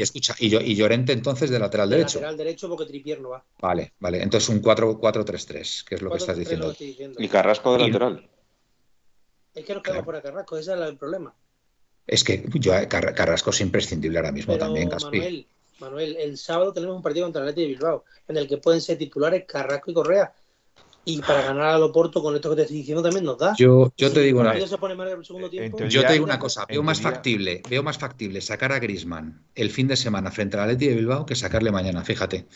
escucha, 0.02 0.36
y, 0.40 0.54
y, 0.56 0.76
Llorente 0.76 1.14
entonces 1.14 1.50
de 1.50 1.58
lateral 1.58 1.90
de 1.90 1.98
derecho. 1.98 2.20
Lateral 2.20 2.38
derecho 2.38 2.68
porque 2.68 2.86
Tripier 2.86 3.22
no 3.22 3.30
va. 3.30 3.46
Vale, 3.60 3.94
vale. 4.00 4.22
Entonces 4.22 4.50
un 4.50 4.62
4-3-3, 4.62 5.86
que 5.86 5.96
es 5.96 6.02
lo 6.02 6.12
que 6.12 6.18
estás 6.18 6.38
diciendo. 6.38 6.76
Y 6.80 7.28
Carrasco 7.30 7.78
de 7.78 7.88
lateral. 7.88 8.30
Es 9.54 9.64
que 9.64 9.74
nos 9.74 9.84
quedamos 9.84 10.04
por 10.04 10.22
Carrasco, 10.22 10.58
ese 10.58 10.74
es 10.74 10.80
el 10.80 10.98
problema. 10.98 11.34
Es 12.06 12.24
que 12.24 12.46
yo, 12.56 12.74
Carrasco 12.90 13.52
es 13.52 13.62
imprescindible 13.62 14.20
ahora 14.20 14.34
mismo 14.34 14.58
también, 14.58 14.90
Caspi. 14.90 15.18
Manuel, 15.18 15.48
Manuel, 15.80 16.16
el 16.18 16.38
sábado 16.38 16.74
tenemos 16.74 16.98
un 16.98 17.02
partido 17.02 17.26
contra 17.26 17.42
el 17.42 17.48
Atlético 17.48 17.68
de 17.68 17.74
Bilbao, 17.74 18.04
en 18.28 18.38
el 18.38 18.48
que 18.50 18.58
pueden 18.58 18.82
ser 18.82 18.98
titulares 18.98 19.46
Carrasco 19.46 19.92
y 19.92 19.94
Correa. 19.94 20.34
Y 21.06 21.22
para 21.22 21.44
ganar 21.44 21.68
al 21.68 21.84
Oporto 21.84 22.22
con 22.22 22.36
esto 22.36 22.50
que 22.50 22.56
te 22.56 22.62
estoy 22.64 22.78
diciendo 22.78 23.04
también 23.04 23.26
nos 23.26 23.38
da. 23.38 23.54
Yo, 23.58 23.94
yo 23.96 24.12
te 24.12 24.22
digo 24.22 24.42
una 24.42 24.58
Yo 24.58 26.06
te 26.06 26.14
digo 26.14 26.26
una 26.26 26.40
cosa, 26.40 26.66
veo 26.66 26.82
más 26.82 27.00
factible, 27.00 27.62
veo 27.70 27.84
más 27.84 27.98
factible 27.98 28.42
sacar 28.42 28.72
a 28.72 28.80
Grisman 28.80 29.44
el 29.54 29.70
fin 29.70 29.88
de 29.88 29.96
semana 29.96 30.32
frente 30.32 30.58
al 30.58 30.64
Atleti 30.64 30.88
de 30.88 30.96
Bilbao 30.96 31.26
que 31.26 31.36
sacarle 31.36 31.72
mañana, 31.72 32.04
fíjate. 32.04 32.48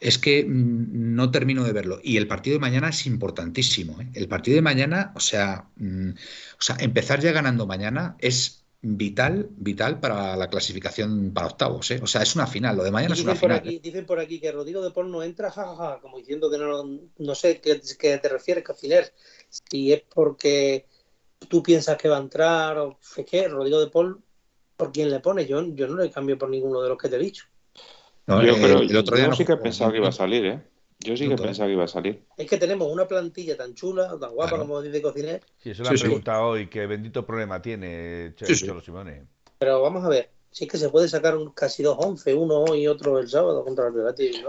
Es 0.00 0.18
que 0.18 0.44
mm, 0.44 1.14
no 1.14 1.30
termino 1.30 1.62
de 1.62 1.72
verlo. 1.72 2.00
Y 2.02 2.16
el 2.16 2.26
partido 2.26 2.54
de 2.54 2.60
mañana 2.60 2.88
es 2.88 3.06
importantísimo. 3.06 4.00
¿eh? 4.00 4.08
El 4.14 4.26
partido 4.26 4.56
de 4.56 4.62
mañana, 4.62 5.12
o 5.14 5.20
sea, 5.20 5.68
mm, 5.76 6.10
o 6.10 6.62
sea, 6.62 6.76
empezar 6.80 7.20
ya 7.20 7.30
ganando 7.30 7.66
mañana 7.66 8.16
es 8.18 8.63
vital, 8.84 9.48
vital 9.56 9.98
para 9.98 10.36
la 10.36 10.48
clasificación 10.48 11.32
para 11.32 11.48
octavos. 11.48 11.90
¿eh? 11.90 12.00
O 12.02 12.06
sea, 12.06 12.22
es 12.22 12.34
una 12.34 12.46
final, 12.46 12.76
lo 12.76 12.84
de 12.84 12.90
mañana 12.90 13.14
es 13.14 13.22
una 13.22 13.32
por 13.32 13.40
final. 13.40 13.58
Aquí, 13.58 13.78
dicen 13.78 14.04
por 14.04 14.20
aquí 14.20 14.38
que 14.38 14.52
Rodrigo 14.52 14.82
de 14.82 14.90
Paul 14.90 15.10
no 15.10 15.22
entra, 15.22 15.50
jajaja, 15.50 16.00
como 16.00 16.18
diciendo 16.18 16.50
que 16.50 16.58
no, 16.58 17.00
no 17.18 17.34
sé 17.34 17.60
qué, 17.60 17.80
qué 17.98 18.18
te 18.18 18.28
refieres, 18.28 18.62
Cociner. 18.62 19.12
Si 19.48 19.92
es 19.92 20.02
porque 20.02 20.86
tú 21.48 21.62
piensas 21.62 21.96
que 21.96 22.08
va 22.08 22.18
a 22.18 22.20
entrar 22.20 22.76
o 22.78 22.98
es 23.16 23.24
que 23.24 23.48
Rodrigo 23.48 23.80
de 23.80 23.90
Paul, 23.90 24.20
¿por 24.76 24.92
quién 24.92 25.10
le 25.10 25.20
pone? 25.20 25.46
Yo, 25.46 25.64
yo 25.74 25.88
no 25.88 25.96
le 25.96 26.10
cambio 26.10 26.36
por 26.36 26.50
ninguno 26.50 26.82
de 26.82 26.90
los 26.90 26.98
que 26.98 27.08
te 27.08 27.16
he 27.16 27.20
dicho. 27.20 27.46
No, 28.26 28.42
yo, 28.42 28.54
eh, 28.54 28.86
el 28.88 28.96
otro 28.96 29.16
día 29.16 29.32
sí 29.34 29.44
que 29.44 29.56
pensaba 29.56 29.90
que 29.90 29.98
iba 29.98 30.08
a 30.08 30.12
salir, 30.12 30.44
¿eh? 30.46 30.62
Yo 31.04 31.16
sí 31.16 31.28
que 31.28 31.36
pensaba 31.36 31.68
que 31.68 31.74
iba 31.74 31.84
a 31.84 31.88
salir. 31.88 32.24
Es 32.36 32.48
que 32.48 32.56
tenemos 32.56 32.90
una 32.90 33.06
plantilla 33.06 33.56
tan 33.56 33.74
chula, 33.74 34.16
tan 34.18 34.34
guapa 34.34 34.58
como 34.58 34.80
dice 34.80 35.02
Cociner. 35.02 35.42
Sí, 35.58 35.70
eso 35.70 35.82
lo 35.82 35.90
han 35.90 35.96
preguntado 35.96 36.46
hoy, 36.46 36.66
qué 36.68 36.86
bendito 36.86 37.26
problema 37.26 37.60
tiene 37.60 38.34
Cholo 38.36 38.80
Simone. 38.80 39.26
Pero 39.58 39.82
vamos 39.82 40.04
a 40.04 40.08
ver, 40.08 40.30
si 40.50 40.64
es 40.64 40.70
que 40.70 40.78
se 40.78 40.88
puede 40.88 41.08
sacar 41.08 41.36
un, 41.36 41.50
casi 41.50 41.82
dos 41.82 41.96
once, 42.00 42.34
uno 42.34 42.64
hoy 42.64 42.82
y 42.82 42.88
otro 42.88 43.18
el 43.18 43.28
sábado 43.28 43.62
contra 43.64 43.88
el 43.88 44.06
Atleti 44.06 44.42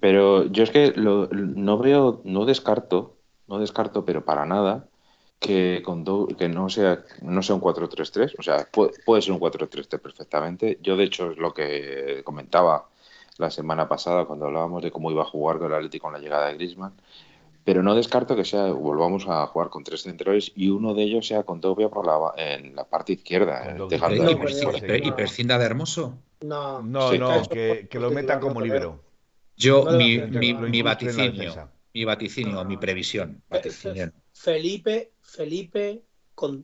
Pero 0.00 0.46
yo 0.46 0.64
es 0.64 0.70
que 0.70 0.92
lo, 0.96 1.28
no 1.28 1.78
veo, 1.78 2.20
no 2.24 2.44
descarto, 2.44 3.16
no 3.46 3.60
descarto, 3.60 4.04
pero 4.04 4.24
para 4.24 4.46
nada, 4.46 4.88
que 5.38 5.82
con 5.84 6.04
que 6.36 6.48
no 6.48 6.68
sea 6.68 7.04
no 7.22 7.42
sea 7.42 7.54
un 7.54 7.62
4-3-3, 7.62 8.34
o 8.38 8.42
sea, 8.42 8.68
puede, 8.70 8.92
puede 9.04 9.22
ser 9.22 9.32
un 9.32 9.40
4-3-3 9.40 10.00
perfectamente. 10.00 10.78
Yo 10.82 10.96
de 10.96 11.04
hecho 11.04 11.30
es 11.30 11.38
lo 11.38 11.54
que 11.54 12.22
comentaba 12.24 12.88
la 13.40 13.50
semana 13.50 13.88
pasada 13.88 14.24
cuando 14.24 14.46
hablábamos 14.46 14.82
de 14.82 14.90
cómo 14.90 15.10
iba 15.10 15.22
a 15.22 15.26
jugar 15.26 15.58
con 15.58 15.68
el 15.68 15.74
Atlético 15.74 16.04
con 16.04 16.12
la 16.12 16.18
llegada 16.18 16.48
de 16.48 16.54
Griezmann. 16.54 16.92
Pero 17.64 17.82
no 17.82 17.94
descarto 17.94 18.36
que 18.36 18.44
sea 18.44 18.72
volvamos 18.72 19.26
a 19.28 19.46
jugar 19.46 19.68
con 19.68 19.84
tres 19.84 20.02
centrales 20.02 20.52
y 20.54 20.70
uno 20.70 20.94
de 20.94 21.02
ellos 21.02 21.26
sea 21.26 21.42
con 21.42 21.60
Topia 21.60 21.88
por 21.88 22.06
la, 22.06 22.32
en 22.36 22.74
la 22.74 22.84
parte 22.84 23.12
izquierda. 23.14 23.76
¿Y 25.02 25.12
prescinda 25.12 25.58
de 25.58 25.64
Hermoso? 25.64 26.18
No, 26.42 26.80
no, 26.82 27.12
no 27.12 27.42
que, 27.48 27.86
que, 27.90 27.98
lo 27.98 28.10
metan 28.10 28.40
como 28.40 28.60
libero. 28.60 29.00
Yo, 29.56 29.84
mi, 29.92 30.18
mi, 30.18 30.54
mi 30.54 30.80
vaticinio, 30.80 31.70
mi 31.92 32.04
vaticinio, 32.04 32.64
mi 32.64 32.78
previsión. 32.78 33.42
Felipe, 34.32 35.12
Felipe, 35.20 36.02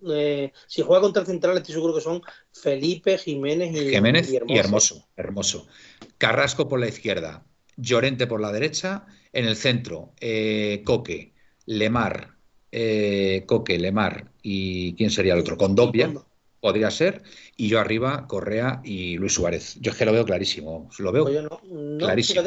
eh, 0.09 0.53
si 0.66 0.83
juega 0.83 1.03
contra 1.03 1.20
el 1.20 1.27
central, 1.27 1.57
estoy 1.59 1.74
seguro 1.74 1.95
que 1.95 2.01
son 2.01 2.22
Felipe, 2.53 3.18
Jiménez 3.18 3.74
y, 3.74 3.91
Jiménez 3.91 4.33
y 4.33 4.57
Hermoso. 4.57 5.07
hermoso. 5.16 5.66
Carrasco 6.19 6.69
por 6.69 6.81
la 6.81 6.89
izquierda, 6.89 7.45
Llorente 7.77 8.27
por 8.27 8.41
la 8.41 8.53
derecha, 8.53 9.07
en 9.33 9.45
el 9.45 9.57
centro, 9.57 10.12
eh, 10.21 10.83
Coque, 10.85 11.35
Lemar, 11.67 12.37
eh, 12.73 13.45
Coque, 13.47 13.79
Lemar 13.79 14.33
y 14.43 14.95
¿quién 14.95 15.11
sería 15.11 15.35
el 15.35 15.41
otro? 15.41 15.57
Condopia, 15.59 16.12
podría 16.61 16.91
ser, 16.91 17.23
y 17.57 17.69
yo 17.69 17.81
arriba, 17.81 18.27
Correa 18.27 18.81
y 18.83 19.19
Luis 19.19 19.35
Suárez. 19.35 19.77
Yo 19.81 19.93
es 19.93 19.99
que 19.99 20.07
lo 20.07 20.12
veo 20.12 20.25
clarísimo, 20.25 20.89
lo 20.99 21.12
veo 21.12 21.25
pues 21.25 21.47
clarísimo. 21.99 22.43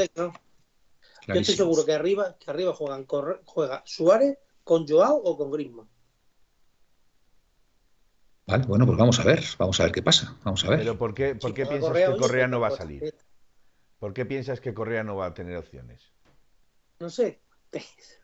Yo 1.28 1.36
estoy 1.36 1.56
seguro 1.56 1.86
que 1.86 1.94
arriba, 1.94 2.38
que 2.40 2.50
arriba 2.50 2.74
juegan, 2.74 3.06
juega 3.46 3.84
Suárez 3.86 4.40
con 4.64 4.88
Joao 4.88 5.18
o 5.18 5.38
con 5.38 5.52
Griezmann. 5.52 5.88
Vale, 8.48 8.66
bueno, 8.66 8.88
pues 8.88 8.98
vamos 8.98 9.20
a 9.20 9.24
ver, 9.24 9.44
vamos 9.60 9.80
a 9.80 9.84
ver 9.84 9.92
qué 9.92 10.02
pasa, 10.02 10.36
vamos 10.44 10.66
a 10.66 10.70
ver. 10.72 10.80
Pero 10.80 10.98
¿por 10.98 11.14
qué, 11.14 11.36
por 11.36 11.54
qué 11.54 11.68
piensas 11.68 11.96
que 11.96 12.18
Correa 12.18 12.48
no 12.48 12.60
va 12.60 12.70
a 12.70 12.72
salir? 12.72 13.14
¿Por 14.00 14.14
qué 14.14 14.26
piensas 14.26 14.62
que 14.62 14.74
Correa 14.74 15.04
no 15.04 15.18
va 15.18 15.28
a 15.28 15.34
tener 15.34 15.58
opciones? 15.58 16.12
No 17.00 17.10
sé, 17.10 17.40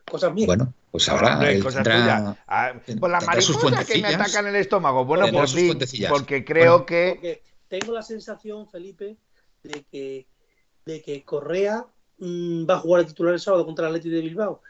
cosas 0.09 0.33
mías. 0.33 0.47
Bueno, 0.47 0.73
pues 0.91 1.07
ahora 1.09 1.35
no, 1.35 1.63
cosas 1.63 1.83
tendrá, 1.83 2.37
ah, 2.47 2.73
por 2.99 3.09
la 3.09 3.21
mariposa 3.21 3.85
que 3.85 4.01
me 4.01 4.07
ataca 4.07 4.39
en 4.39 4.47
el 4.47 4.55
estómago. 4.55 5.05
Bueno, 5.05 5.27
pues 5.31 5.51
sí, 5.51 6.05
porque 6.09 6.45
creo 6.45 6.85
que... 6.85 7.43
tengo 7.67 7.93
la 7.93 8.01
sensación, 8.01 8.69
Felipe, 8.69 9.17
de 9.63 9.83
que, 9.91 10.27
de 10.85 11.01
que 11.01 11.23
Correa 11.23 11.85
mmm, 12.19 12.65
va 12.69 12.75
a 12.75 12.79
jugar 12.79 13.01
el 13.01 13.07
titular 13.07 13.33
el 13.33 13.39
sábado 13.39 13.65
contra 13.65 13.87
el 13.87 13.95
Atleti 13.95 14.09
de 14.09 14.21
Bilbao 14.21 14.61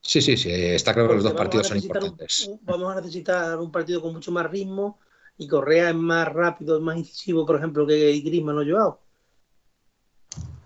Sí, 0.00 0.22
sí, 0.22 0.36
sí, 0.36 0.50
está 0.50 0.94
claro 0.94 1.08
que 1.08 1.16
los 1.16 1.24
dos 1.24 1.34
partidos 1.34 1.66
son 1.66 1.78
importantes. 1.78 2.50
vamos 2.62 2.92
a 2.92 3.00
necesitar 3.00 3.58
un 3.58 3.70
partido 3.70 4.00
con 4.00 4.14
mucho 4.14 4.30
más 4.30 4.48
ritmo 4.48 5.00
y 5.36 5.46
Correa 5.48 5.90
es 5.90 5.94
más 5.94 6.28
rápido, 6.28 6.76
es 6.76 6.82
más 6.82 6.96
incisivo, 6.96 7.44
por 7.44 7.56
ejemplo, 7.56 7.86
que 7.86 8.18
Griezmann 8.20 8.58
o 8.58 8.64
Joao. 8.64 9.00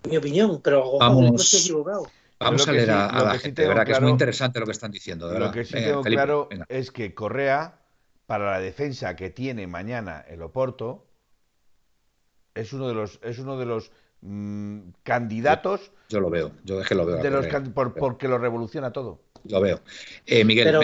Mi 0.09 0.17
opinión, 0.17 0.61
pero 0.61 0.97
vamos, 0.97 1.31
no 1.31 1.35
estoy 1.35 1.59
equivocado. 1.61 2.07
Vamos 2.39 2.67
a 2.67 2.71
leer 2.71 2.91
a, 2.91 3.23
la 3.23 3.39
gente, 3.39 3.67
verdad 3.67 3.85
que 3.85 3.93
es 3.93 4.01
muy 4.01 4.11
interesante 4.11 4.59
lo 4.59 4.65
que 4.65 4.71
están 4.71 4.91
diciendo. 4.91 5.31
Lo 5.37 5.51
que 5.51 5.65
sí 5.65 5.73
tengo 5.73 6.01
claro 6.01 6.49
es 6.67 6.91
que 6.91 7.13
Correa, 7.13 7.79
para 8.25 8.51
la 8.51 8.59
defensa 8.59 9.15
que 9.15 9.29
tiene 9.29 9.67
mañana 9.67 10.25
el 10.27 10.41
Oporto, 10.41 11.07
es 12.53 12.73
uno 12.73 12.87
de 12.87 12.93
los, 12.93 13.19
es 13.23 13.39
uno 13.39 13.57
de 13.57 13.65
los 13.65 13.91
mm, 14.21 14.79
candidatos. 15.03 15.91
Yo, 16.09 16.19
lo 16.19 16.29
veo, 16.29 16.51
yo 16.63 16.81
es 16.81 16.87
que 16.87 16.95
lo 16.95 17.05
veo. 17.05 17.17
De 17.17 17.31
los, 17.31 17.47
porque 17.97 18.27
lo 18.27 18.37
revoluciona 18.37 18.91
todo. 18.91 19.21
Lo 19.45 19.61
veo. 19.61 19.81
Eh, 20.25 20.45
Miguel, 20.45 20.75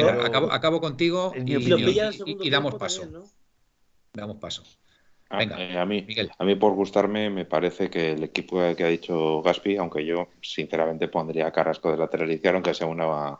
acabo, 0.51 0.81
contigo 0.81 1.33
y, 1.35 2.49
damos 2.49 2.75
paso. 2.75 3.03
Damos 4.13 4.37
paso. 4.37 4.63
Venga, 5.31 5.61
eh, 5.61 5.77
a, 5.77 5.85
mí, 5.85 6.05
a 6.37 6.43
mí 6.43 6.55
por 6.55 6.73
gustarme 6.73 7.29
me 7.29 7.45
parece 7.45 7.89
que 7.89 8.13
el 8.13 8.23
equipo 8.23 8.57
que 8.75 8.83
ha 8.83 8.87
dicho 8.87 9.41
Gaspi, 9.43 9.77
aunque 9.77 10.03
yo 10.03 10.29
sinceramente 10.41 11.07
pondría 11.07 11.47
a 11.47 11.51
Carrasco 11.51 11.91
de 11.91 11.97
lateral 11.97 12.31
izquierdo, 12.31 12.57
aunque 12.57 12.73
sea 12.73 12.87
una 12.87 13.39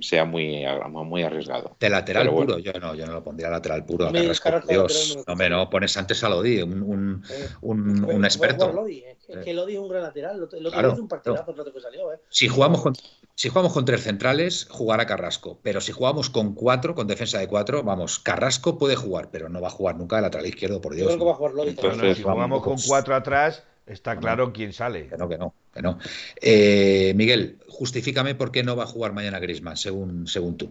sea 0.00 0.24
muy, 0.24 0.64
muy 1.04 1.22
arriesgado. 1.22 1.76
De 1.78 1.90
lateral 1.90 2.30
puro, 2.30 2.58
yo 2.58 2.72
no, 2.80 2.94
yo 2.94 3.06
no 3.06 3.12
lo 3.12 3.24
pondría 3.24 3.50
lateral 3.50 3.84
puro. 3.84 4.08
A 4.08 4.12
Carrasco, 4.12 4.68
Dios, 4.68 5.18
no, 5.26 5.36
me 5.36 5.50
no 5.50 5.68
pones 5.68 5.96
antes 5.96 6.22
a 6.24 6.28
Lodi, 6.28 6.62
un, 6.62 6.82
un, 6.82 7.24
eh, 7.30 7.48
un, 7.62 8.04
un 8.04 8.24
experto. 8.24 8.86
Es 9.28 9.44
que 9.44 9.54
Lodi 9.54 9.74
es 9.74 9.78
un 9.78 9.88
gran 9.88 10.02
lateral, 10.02 10.36
el 10.36 10.42
otro 10.42 10.58
claro, 10.70 10.92
es 10.92 10.98
un 10.98 11.08
partidazo 11.08 11.54
no. 11.56 11.64
que 11.64 11.80
salió. 11.80 12.12
¿eh? 12.12 12.20
Si 12.30 12.48
jugamos 12.48 12.80
con 12.82 12.94
si 13.40 13.48
jugamos 13.48 13.72
con 13.72 13.86
tres 13.86 14.02
centrales, 14.02 14.66
jugará 14.68 15.06
Carrasco. 15.06 15.58
Pero 15.62 15.80
si 15.80 15.92
jugamos 15.92 16.28
con 16.28 16.54
cuatro, 16.54 16.94
con 16.94 17.06
defensa 17.06 17.38
de 17.38 17.48
cuatro, 17.48 17.82
vamos, 17.82 18.18
Carrasco 18.18 18.76
puede 18.76 18.96
jugar, 18.96 19.30
pero 19.30 19.48
no 19.48 19.62
va 19.62 19.68
a 19.68 19.70
jugar 19.70 19.96
nunca 19.96 20.16
de 20.16 20.22
lateral 20.22 20.46
izquierdo, 20.46 20.80
por 20.82 20.94
Dios. 20.94 21.10
Yo 21.10 21.16
creo 21.16 21.18
que 21.20 21.24
va 21.24 21.32
a 21.32 21.36
jugar 21.36 21.54
Lodi. 21.54 21.70
Entonces, 21.70 22.18
si 22.18 22.22
jugamos 22.22 22.62
con 22.62 22.76
cuatro 22.86 23.14
atrás, 23.14 23.62
está 23.90 24.16
claro 24.18 24.52
quién 24.52 24.72
sale. 24.72 25.06
Que 25.08 25.16
no, 25.16 25.28
que 25.28 25.38
no, 25.38 25.54
que 25.74 25.82
no. 25.82 25.98
Eh, 26.40 27.12
Miguel, 27.16 27.58
justifícame 27.68 28.34
por 28.34 28.52
qué 28.52 28.62
no 28.62 28.76
va 28.76 28.84
a 28.84 28.86
jugar 28.86 29.12
mañana 29.12 29.38
Grisman, 29.38 29.76
según, 29.76 30.26
según 30.26 30.56
tú. 30.56 30.70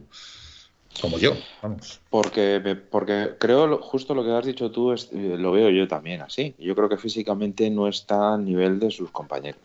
Como 1.02 1.18
yo, 1.18 1.34
vamos. 1.62 2.02
Porque, 2.10 2.78
porque 2.90 3.36
creo 3.40 3.78
justo 3.80 4.16
lo 4.16 4.24
que 4.24 4.32
has 4.32 4.46
dicho 4.46 4.72
tú, 4.72 4.92
es, 4.92 5.10
eh, 5.14 5.36
lo 5.38 5.52
veo 5.52 5.70
yo 5.70 5.88
también 5.88 6.22
así. 6.22 6.56
Yo 6.58 6.76
creo 6.76 6.90
que 6.90 6.98
físicamente 6.98 7.70
no 7.70 7.88
está 7.88 8.34
a 8.34 8.38
nivel 8.38 8.80
de 8.80 8.92
sus 8.92 9.10
compañeros. 9.12 9.62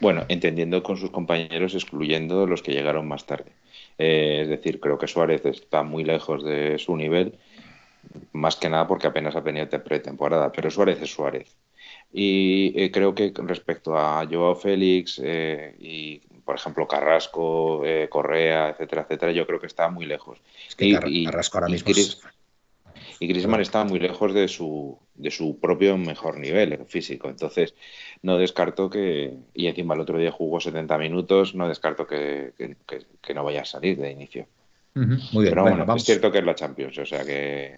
Bueno, 0.00 0.24
entendiendo 0.28 0.82
con 0.82 0.96
sus 0.96 1.10
compañeros, 1.10 1.74
excluyendo 1.74 2.46
los 2.46 2.62
que 2.62 2.72
llegaron 2.72 3.06
más 3.06 3.26
tarde. 3.26 3.52
Eh, 3.98 4.40
es 4.42 4.48
decir, 4.48 4.80
creo 4.80 4.98
que 4.98 5.06
Suárez 5.06 5.44
está 5.44 5.82
muy 5.82 6.04
lejos 6.04 6.44
de 6.44 6.78
su 6.78 6.96
nivel, 6.96 7.38
más 8.32 8.56
que 8.56 8.68
nada 8.68 8.86
porque 8.86 9.06
apenas 9.06 9.36
ha 9.36 9.42
tenido 9.42 9.68
pretemporada, 9.82 10.52
pero 10.52 10.70
Suárez 10.70 11.00
es 11.02 11.10
Suárez. 11.10 11.54
Y 12.12 12.72
eh, 12.76 12.90
creo 12.90 13.14
que 13.14 13.32
respecto 13.34 13.96
a 13.96 14.26
Joao 14.30 14.54
Félix 14.54 15.20
eh, 15.22 15.74
y, 15.78 16.18
por 16.44 16.56
ejemplo, 16.56 16.88
Carrasco, 16.88 17.82
Correa, 18.08 18.70
etcétera, 18.70 19.02
etcétera, 19.02 19.32
yo 19.32 19.46
creo 19.46 19.60
que 19.60 19.66
está 19.66 19.90
muy 19.90 20.06
lejos. 20.06 20.38
y, 20.78 21.24
Carrasco 21.26 21.58
ahora 21.58 21.68
mismo 21.68 21.92
y 23.18 23.26
Griezmann 23.26 23.60
está 23.60 23.84
muy 23.84 23.98
lejos 23.98 24.34
de 24.34 24.48
su, 24.48 24.98
de 25.14 25.30
su 25.30 25.58
propio 25.58 25.96
mejor 25.96 26.38
nivel 26.38 26.84
físico. 26.86 27.28
Entonces, 27.28 27.74
no 28.22 28.38
descarto 28.38 28.90
que, 28.90 29.34
y 29.54 29.66
encima 29.66 29.94
el 29.94 30.00
otro 30.00 30.18
día 30.18 30.30
jugó 30.30 30.60
70 30.60 30.98
minutos, 30.98 31.54
no 31.54 31.68
descarto 31.68 32.06
que, 32.06 32.52
que, 33.22 33.34
no 33.34 33.44
vaya 33.44 33.62
a 33.62 33.64
salir 33.64 33.98
de 33.98 34.10
inicio. 34.10 34.46
Muy 34.94 35.06
bien, 35.06 35.50
Pero 35.50 35.62
bueno, 35.62 35.94
es 35.94 36.04
cierto 36.04 36.30
que 36.30 36.38
es 36.38 36.44
la 36.44 36.54
Champions, 36.54 36.98
o 36.98 37.06
sea 37.06 37.24
que... 37.24 37.76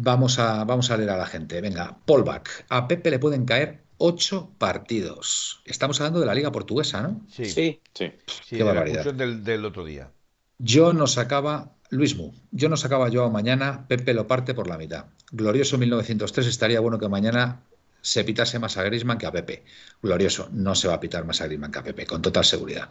Vamos 0.00 0.38
a, 0.38 0.64
vamos 0.64 0.90
a 0.90 0.96
leer 0.96 1.10
a 1.10 1.16
la 1.16 1.26
gente. 1.26 1.60
Venga, 1.60 1.98
Polback. 2.04 2.66
A 2.68 2.86
Pepe 2.86 3.10
le 3.10 3.18
pueden 3.18 3.44
caer 3.44 3.82
ocho 3.96 4.52
partidos. 4.58 5.60
Estamos 5.64 6.00
hablando 6.00 6.20
de 6.20 6.26
la 6.26 6.34
Liga 6.34 6.52
Portuguesa, 6.52 7.02
¿no? 7.02 7.26
Sí. 7.28 7.46
Sí. 7.46 7.80
sí. 7.94 8.12
Qué 8.48 8.62
barbaridad. 8.62 9.12
Del, 9.12 9.42
del 9.42 9.64
otro 9.64 9.84
día. 9.84 10.12
Yo 10.58 10.92
no 10.92 11.06
sacaba 11.06 11.76
Luis 11.90 12.16
Mu, 12.16 12.32
yo 12.50 12.68
no 12.68 12.76
sacaba 12.76 13.08
yo 13.08 13.30
mañana, 13.30 13.86
Pepe 13.88 14.12
lo 14.12 14.26
parte 14.26 14.54
por 14.54 14.68
la 14.68 14.76
mitad. 14.76 15.06
Glorioso 15.32 15.78
1903, 15.78 16.46
estaría 16.46 16.80
bueno 16.80 16.98
que 16.98 17.08
mañana 17.08 17.62
se 18.02 18.24
pitase 18.24 18.58
más 18.58 18.76
a 18.76 18.82
Grisman 18.82 19.18
que 19.18 19.26
a 19.26 19.32
Pepe. 19.32 19.64
Glorioso, 20.02 20.48
no 20.52 20.74
se 20.74 20.88
va 20.88 20.94
a 20.94 21.00
pitar 21.00 21.24
más 21.24 21.40
a 21.40 21.46
Grisman 21.46 21.72
que 21.72 21.78
a 21.78 21.82
Pepe, 21.82 22.06
con 22.06 22.20
total 22.22 22.44
seguridad. 22.44 22.90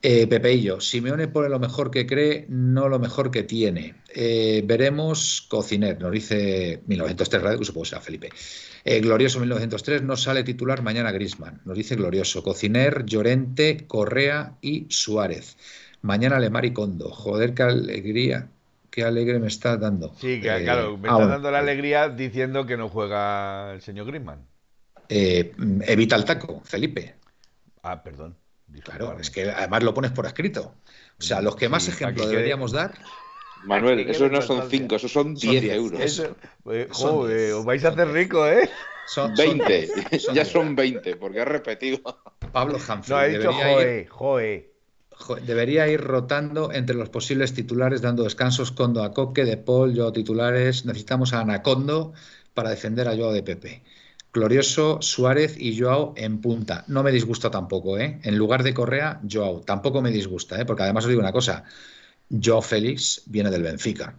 Eh, 0.00 0.28
Pepe 0.28 0.52
y 0.52 0.62
yo, 0.62 0.80
Simeone 0.80 1.26
pone 1.26 1.48
lo 1.48 1.58
mejor 1.58 1.90
que 1.90 2.06
cree, 2.06 2.46
no 2.48 2.88
lo 2.88 3.00
mejor 3.00 3.32
que 3.32 3.42
tiene. 3.42 3.96
Eh, 4.14 4.62
veremos 4.64 5.44
Cociner, 5.48 6.00
nos 6.00 6.12
dice 6.12 6.82
1903 6.86 7.42
Radio, 7.42 7.58
que 7.58 7.64
supongo 7.64 7.82
que 7.82 7.90
sea 7.90 8.00
Felipe. 8.00 8.28
Eh, 8.84 9.00
glorioso 9.00 9.40
1903, 9.40 10.02
no 10.04 10.16
sale 10.16 10.44
titular 10.44 10.82
mañana 10.82 11.10
Grisman, 11.10 11.60
nos 11.64 11.76
dice 11.76 11.96
Glorioso. 11.96 12.44
Cociner, 12.44 13.04
Llorente, 13.06 13.86
Correa 13.88 14.56
y 14.60 14.86
Suárez. 14.88 15.56
Mañana 16.00 16.38
Lemar 16.38 16.64
y 16.64 16.72
Condo. 16.72 17.10
Joder, 17.10 17.54
qué 17.54 17.64
alegría. 17.64 18.48
qué 18.92 19.02
alegre 19.02 19.40
me 19.40 19.48
estás 19.48 19.80
dando. 19.80 20.14
Sí, 20.20 20.40
claro, 20.40 20.96
me 20.96 21.08
ah, 21.08 21.12
estás 21.12 21.28
dando 21.28 21.50
la 21.50 21.58
alegría 21.58 22.08
diciendo 22.08 22.66
que 22.66 22.76
no 22.76 22.88
juega 22.88 23.72
el 23.72 23.82
señor 23.82 24.06
Griezmann. 24.06 24.46
evita 25.08 26.14
el 26.14 26.24
taco, 26.24 26.62
Felipe. 26.64 27.16
Ah, 27.82 28.00
perdón. 28.02 28.36
Claro, 28.82 29.18
es 29.18 29.30
que 29.30 29.50
además 29.50 29.82
lo 29.82 29.94
pones 29.94 30.12
por 30.12 30.26
escrito. 30.26 30.74
O 31.18 31.22
sea, 31.22 31.40
los 31.40 31.56
que 31.56 31.68
más 31.68 31.88
ejemplos 31.88 32.28
deberíamos 32.28 32.72
dar. 32.72 32.94
Manuel, 33.64 34.00
esos 34.08 34.30
no 34.30 34.40
son 34.40 34.68
5, 34.68 34.96
esos 34.96 35.12
son 35.12 35.34
10 35.34 35.64
euros. 35.64 36.22
Eh, 36.70 36.88
joder, 36.90 37.54
os 37.54 37.64
vais 37.64 37.84
a 37.84 37.88
hacer 37.88 38.08
rico, 38.08 38.46
¿eh? 38.46 38.70
Son 39.06 39.34
20, 39.34 39.88
ya 40.34 40.44
son 40.44 40.76
20, 40.76 41.16
porque 41.16 41.40
ha 41.40 41.44
repetido. 41.44 42.00
Pablo 42.52 42.76
Humphrey. 42.76 43.08
No, 43.08 43.16
ha 43.16 43.24
dicho 43.26 43.52
joe, 43.52 44.06
joe. 44.08 44.72
Debería 45.44 45.88
ir 45.88 46.00
rotando 46.00 46.72
entre 46.72 46.94
los 46.94 47.08
posibles 47.08 47.52
titulares, 47.52 48.02
dando 48.02 48.22
descansos 48.22 48.70
Condo 48.70 49.02
a 49.02 49.12
Coque, 49.12 49.44
De 49.44 49.56
Paul, 49.56 49.94
yo 49.94 50.12
titulares. 50.12 50.84
Necesitamos 50.84 51.32
a 51.32 51.40
Anacondo 51.40 52.12
para 52.54 52.70
defender 52.70 53.08
a 53.08 53.16
Joao 53.16 53.32
de 53.32 53.42
Pepe. 53.42 53.82
Glorioso, 54.32 55.00
Suárez 55.00 55.56
y 55.58 55.78
Joao 55.78 56.12
en 56.16 56.40
punta. 56.40 56.84
No 56.88 57.02
me 57.02 57.12
disgusta 57.12 57.50
tampoco, 57.50 57.98
¿eh? 57.98 58.20
En 58.22 58.36
lugar 58.36 58.62
de 58.62 58.74
Correa, 58.74 59.20
Joao. 59.30 59.60
Tampoco 59.60 60.02
me 60.02 60.10
disgusta, 60.10 60.60
¿eh? 60.60 60.64
Porque 60.64 60.82
además 60.82 61.04
os 61.04 61.08
digo 61.08 61.20
una 61.20 61.32
cosa. 61.32 61.64
Joao 62.30 62.62
Félix 62.62 63.22
viene 63.26 63.50
del 63.50 63.62
Benfica. 63.62 64.14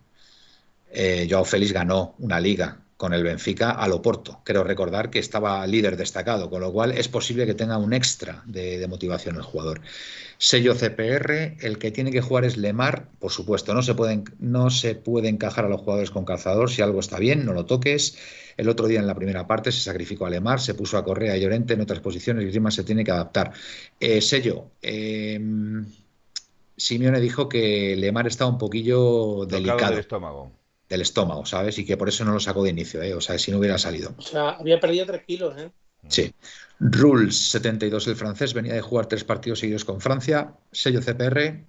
Eh, 0.92 1.28
Joao 1.30 1.46
Félix 1.46 1.72
ganó 1.72 2.16
una 2.20 2.40
liga 2.40 2.80
con 3.00 3.14
el 3.14 3.24
Benfica 3.24 3.72
al 3.72 3.94
Oporto. 3.94 4.42
Quiero 4.44 4.64
recordar 4.66 5.10
que 5.10 5.20
estaba 5.20 5.66
líder 5.66 5.96
destacado, 5.96 6.50
con 6.50 6.60
lo 6.60 6.74
cual 6.74 6.92
es 6.92 7.08
posible 7.08 7.46
que 7.46 7.54
tenga 7.54 7.78
un 7.78 7.94
extra 7.94 8.44
de, 8.46 8.86
motivación 8.90 9.38
el 9.38 9.42
jugador. 9.42 9.80
Sello 10.42 10.74
CPR, 10.74 11.58
el 11.60 11.78
que 11.80 11.92
tiene 11.92 12.12
que 12.12 12.22
jugar 12.22 12.46
es 12.46 12.56
Lemar, 12.56 13.10
por 13.20 13.30
supuesto, 13.30 13.74
no 13.74 13.84
se, 13.84 13.94
pueden, 13.94 14.24
no 14.40 14.70
se 14.70 14.96
puede 14.96 15.28
encajar 15.28 15.66
a 15.66 15.68
los 15.68 15.82
jugadores 15.82 16.12
con 16.12 16.24
calzador, 16.24 16.72
si 16.72 16.82
algo 16.82 17.02
está 17.02 17.20
bien, 17.20 17.46
no 17.46 17.52
lo 17.52 17.66
toques. 17.66 18.18
El 18.56 18.70
otro 18.70 18.88
día 18.88 19.02
en 19.02 19.08
la 19.08 19.16
primera 19.16 19.48
parte 19.48 19.74
se 19.74 19.82
sacrificó 19.82 20.26
a 20.26 20.30
Lemar, 20.30 20.62
se 20.62 20.76
puso 20.76 20.98
a 20.98 21.04
Correa 21.04 21.36
y 21.36 21.42
Llorente 21.42 21.74
en 21.74 21.82
otras 21.82 22.00
posiciones 22.00 22.46
y 22.46 22.48
Grima 22.52 22.72
se 22.72 22.86
tiene 22.86 23.04
que 23.04 23.12
adaptar. 23.12 23.52
Eh, 24.00 24.22
sello, 24.22 24.72
em, 24.82 25.86
Simeone 26.78 27.20
dijo 27.20 27.50
que 27.50 27.98
Lemar 27.98 28.26
estaba 28.26 28.50
un 28.50 28.58
poquillo 28.58 29.46
delicado. 29.46 29.92
Del 29.92 30.00
estómago. 30.00 30.54
Del 30.88 31.02
estómago, 31.02 31.46
¿sabes? 31.46 31.78
Y 31.80 31.86
que 31.86 31.98
por 31.98 32.08
eso 32.08 32.24
no 32.24 32.32
lo 32.32 32.40
sacó 32.40 32.64
de 32.64 32.70
inicio, 32.70 33.04
¿eh? 33.04 33.14
O 33.14 33.20
sea, 33.20 33.38
si 33.38 33.52
no 33.52 33.58
hubiera 33.58 33.78
salido. 33.78 34.16
O 34.18 34.22
sea, 34.22 34.52
había 34.52 34.80
perdido 34.80 35.06
tres 35.06 35.24
kilos, 35.26 35.54
¿eh? 35.58 35.70
Sí. 36.08 36.34
Rules 36.80 37.38
72, 37.52 38.08
el 38.08 38.16
francés, 38.16 38.54
venía 38.54 38.74
de 38.74 38.82
jugar 38.82 39.08
tres 39.08 39.24
partidos 39.24 39.60
seguidos 39.60 39.86
con 39.86 40.00
Francia. 40.00 40.54
Sello 40.72 41.02
CPR, 41.02 41.66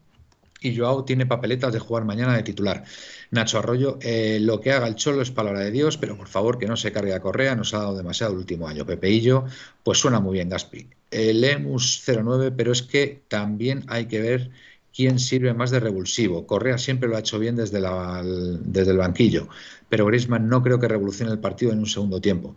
y 0.61 0.77
Joao 0.77 1.05
tiene 1.05 1.27
papeletas 1.27 1.73
de 1.73 1.79
jugar 1.79 2.05
mañana 2.05 2.37
de 2.37 2.43
titular. 2.43 2.85
Nacho 3.31 3.59
Arroyo, 3.59 3.99
eh, 4.03 4.39
lo 4.41 4.61
que 4.61 4.73
haga 4.73 4.87
el 4.87 4.95
Cholo 4.95 5.23
es 5.23 5.31
palabra 5.31 5.61
de 5.61 5.71
Dios, 5.71 5.97
pero 5.97 6.17
por 6.17 6.29
favor 6.29 6.59
que 6.59 6.67
no 6.67 6.77
se 6.77 6.93
cargue 6.93 7.15
a 7.15 7.21
Correa, 7.21 7.57
nos 7.57 7.75
ha 7.75 7.79
dado 7.79 7.97
demasiado 7.97 8.33
el 8.33 8.39
último 8.39 8.69
año. 8.69 8.87
Pepeillo, 8.87 9.45
pues 9.83 9.99
suena 9.99 10.21
muy 10.21 10.35
bien 10.35 10.49
Gaspi. 10.49 10.89
El 11.11 11.41
Lemus 11.41 12.03
09, 12.07 12.53
pero 12.53 12.73
es 12.73 12.83
que 12.83 13.23
también 13.29 13.85
hay 13.89 14.07
que 14.07 14.21
ver 14.21 14.51
quién 14.95 15.19
sirve 15.19 15.55
más 15.55 15.71
de 15.71 15.81
revulsivo. 15.81 16.47
Correa 16.47 16.79
siempre 16.79 17.09
lo 17.09 17.17
ha 17.17 17.21
hecho 17.21 17.39
bien 17.39 17.57
desde, 17.57 17.81
la, 17.81 18.23
desde 18.25 18.91
el 18.91 18.99
banquillo, 18.99 19.49
pero 19.89 20.07
Griezmann 20.07 20.49
no 20.49 20.63
creo 20.63 20.79
que 20.79 20.89
revolucione 20.89 21.33
el 21.33 21.39
partido 21.39 21.73
en 21.73 21.79
un 21.79 21.87
segundo 21.87 22.21
tiempo. 22.21 22.55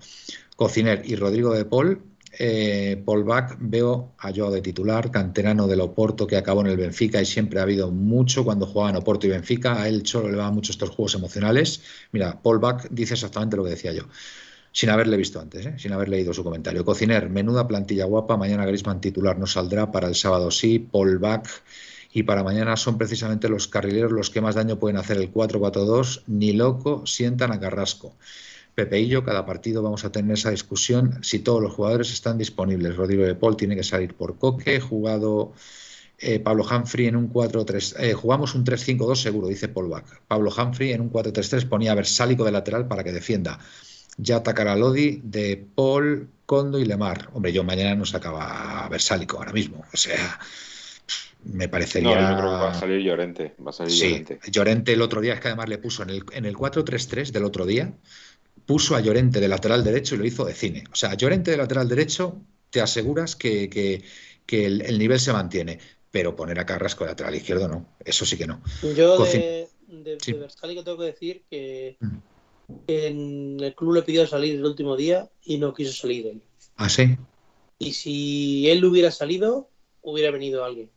Cociner 0.55 1.01
y 1.05 1.15
Rodrigo 1.15 1.53
de 1.53 1.65
Paul 1.65 2.01
eh, 2.39 3.01
Paul 3.05 3.23
Bach, 3.23 3.55
veo 3.59 4.15
a 4.17 4.31
Joao 4.33 4.49
de 4.49 4.61
titular, 4.61 5.11
canterano 5.11 5.67
del 5.67 5.81
Oporto 5.81 6.25
que 6.25 6.35
acabó 6.35 6.61
en 6.61 6.67
el 6.67 6.77
Benfica 6.77 7.21
y 7.21 7.25
siempre 7.25 7.59
ha 7.59 7.63
habido 7.63 7.91
mucho 7.91 8.43
cuando 8.43 8.65
jugaban 8.65 8.95
Oporto 8.95 9.27
y 9.27 9.29
Benfica. 9.29 9.81
A 9.81 9.87
él 9.87 10.05
solo 10.05 10.29
le 10.29 10.37
van 10.37 10.53
mucho 10.53 10.71
estos 10.71 10.89
juegos 10.89 11.13
emocionales. 11.13 11.81
Mira, 12.11 12.41
Paul 12.41 12.59
Bach 12.59 12.87
dice 12.89 13.13
exactamente 13.13 13.55
lo 13.55 13.63
que 13.63 13.71
decía 13.71 13.93
yo, 13.93 14.03
sin 14.71 14.89
haberle 14.89 15.15
visto 15.15 15.39
antes, 15.39 15.65
¿eh? 15.65 15.75
sin 15.77 15.93
haber 15.93 16.09
leído 16.09 16.33
su 16.33 16.43
comentario. 16.43 16.83
Cociner, 16.83 17.29
menuda 17.29 17.67
plantilla 17.67 18.05
guapa. 18.05 18.35
Mañana 18.35 18.65
Grisman 18.65 18.99
titular 18.99 19.37
no 19.37 19.45
saldrá, 19.45 19.91
para 19.91 20.07
el 20.07 20.15
sábado 20.15 20.49
sí. 20.49 20.79
Paul 20.79 21.19
Bach. 21.19 21.47
Y 22.15 22.23
para 22.23 22.43
mañana 22.43 22.77
son 22.77 22.97
precisamente 22.97 23.49
los 23.49 23.67
carrileros 23.67 24.11
los 24.11 24.29
que 24.29 24.41
más 24.41 24.53
daño 24.53 24.77
pueden 24.77 24.97
hacer 24.97 25.17
el 25.17 25.31
4-4-2. 25.31 26.23
Ni 26.27 26.53
loco 26.53 27.05
sientan 27.05 27.51
a 27.51 27.59
Carrasco. 27.59 28.15
Pepe 28.75 28.99
y 29.01 29.07
yo, 29.07 29.23
cada 29.23 29.45
partido 29.45 29.83
vamos 29.83 30.03
a 30.03 30.11
tener 30.11 30.33
esa 30.33 30.49
discusión 30.49 31.23
si 31.23 31.39
todos 31.39 31.61
los 31.61 31.73
jugadores 31.73 32.11
están 32.11 32.37
disponibles. 32.37 32.95
Rodrigo 32.95 33.23
de 33.23 33.35
Paul 33.35 33.55
tiene 33.55 33.75
que 33.75 33.83
salir 33.83 34.15
por 34.15 34.37
Coque, 34.37 34.79
jugado 34.79 35.53
eh, 36.25 36.39
Pablo 36.39 36.63
Humphrey 36.63 37.07
en 37.07 37.17
un 37.17 37.31
4-3, 37.31 37.95
eh, 37.99 38.13
jugamos 38.13 38.55
un 38.55 38.63
3-5-2 38.63 39.15
seguro, 39.15 39.47
dice 39.47 39.67
Paul 39.67 39.89
Bach. 39.89 40.05
Pablo 40.27 40.51
Humphrey 40.57 40.93
en 40.93 41.01
un 41.01 41.11
4-3-3 41.11 41.67
ponía 41.67 41.91
a 41.91 41.95
Versálico 41.95 42.45
de 42.45 42.51
lateral 42.51 42.87
para 42.87 43.03
que 43.03 43.11
defienda. 43.11 43.59
Ya 44.17 44.37
atacará 44.37 44.75
Lodi 44.75 45.19
de 45.23 45.65
Paul, 45.75 46.29
Condo 46.45 46.79
y 46.79 46.85
Lemar. 46.85 47.29
Hombre, 47.33 47.51
yo 47.51 47.63
mañana 47.63 47.95
no 47.95 48.05
sacaba 48.05 48.85
a 48.85 48.89
Versálico 48.89 49.37
ahora 49.37 49.51
mismo. 49.51 49.83
O 49.91 49.97
sea, 49.97 50.39
me 51.43 51.67
parecería. 51.67 52.21
No, 52.21 52.29
yo 52.31 52.37
creo 52.37 52.51
que 52.51 52.63
va 52.63 52.71
a 52.71 52.79
salir 52.79 53.01
Llorente. 53.01 53.55
Va 53.65 53.71
a 53.71 53.73
salir 53.73 53.91
sí, 53.91 54.09
Llorente. 54.09 54.39
Llorente 54.49 54.93
el 54.93 55.01
otro 55.01 55.19
día 55.19 55.33
es 55.33 55.41
que 55.41 55.49
además 55.49 55.67
le 55.67 55.77
puso 55.77 56.03
en 56.03 56.11
el, 56.11 56.23
en 56.31 56.45
el 56.45 56.55
4-3-3 56.55 57.31
del 57.31 57.43
otro 57.43 57.65
día 57.65 57.91
puso 58.65 58.95
a 58.95 59.01
Llorente 59.01 59.39
de 59.39 59.47
lateral 59.47 59.83
derecho 59.83 60.15
y 60.15 60.17
lo 60.19 60.25
hizo 60.25 60.45
de 60.45 60.53
cine. 60.53 60.83
O 60.91 60.95
sea, 60.95 61.13
Llorente 61.15 61.51
de 61.51 61.57
lateral 61.57 61.87
derecho 61.87 62.41
te 62.69 62.81
aseguras 62.81 63.35
que, 63.35 64.03
el, 64.47 64.99
nivel 64.99 65.19
se 65.19 65.33
mantiene, 65.33 65.79
pero 66.11 66.35
poner 66.35 66.59
a 66.59 66.65
Carrasco 66.65 67.03
de 67.03 67.11
lateral 67.11 67.35
izquierdo 67.35 67.67
no, 67.67 67.85
eso 68.03 68.25
sí 68.25 68.37
que 68.37 68.47
no. 68.47 68.61
Yo 68.95 69.23
de, 69.23 69.67
de, 69.87 70.17
tengo 70.17 70.97
que 70.97 71.05
decir 71.05 71.43
que 71.49 71.97
mm. 71.99 72.17
en 72.87 73.59
el 73.59 73.75
club 73.75 73.93
le 73.93 74.01
pidió 74.03 74.25
salir 74.27 74.55
el 74.55 74.65
último 74.65 74.95
día 74.95 75.29
y 75.43 75.57
no 75.57 75.73
quiso 75.73 75.93
salir 75.93 76.27
él. 76.27 76.41
¿Ah, 76.77 76.89
sí? 76.89 77.17
Y 77.79 77.93
si 77.93 78.69
él 78.69 78.83
hubiera 78.85 79.11
salido, 79.11 79.69
hubiera 80.01 80.31
venido 80.31 80.63
alguien. 80.63 80.89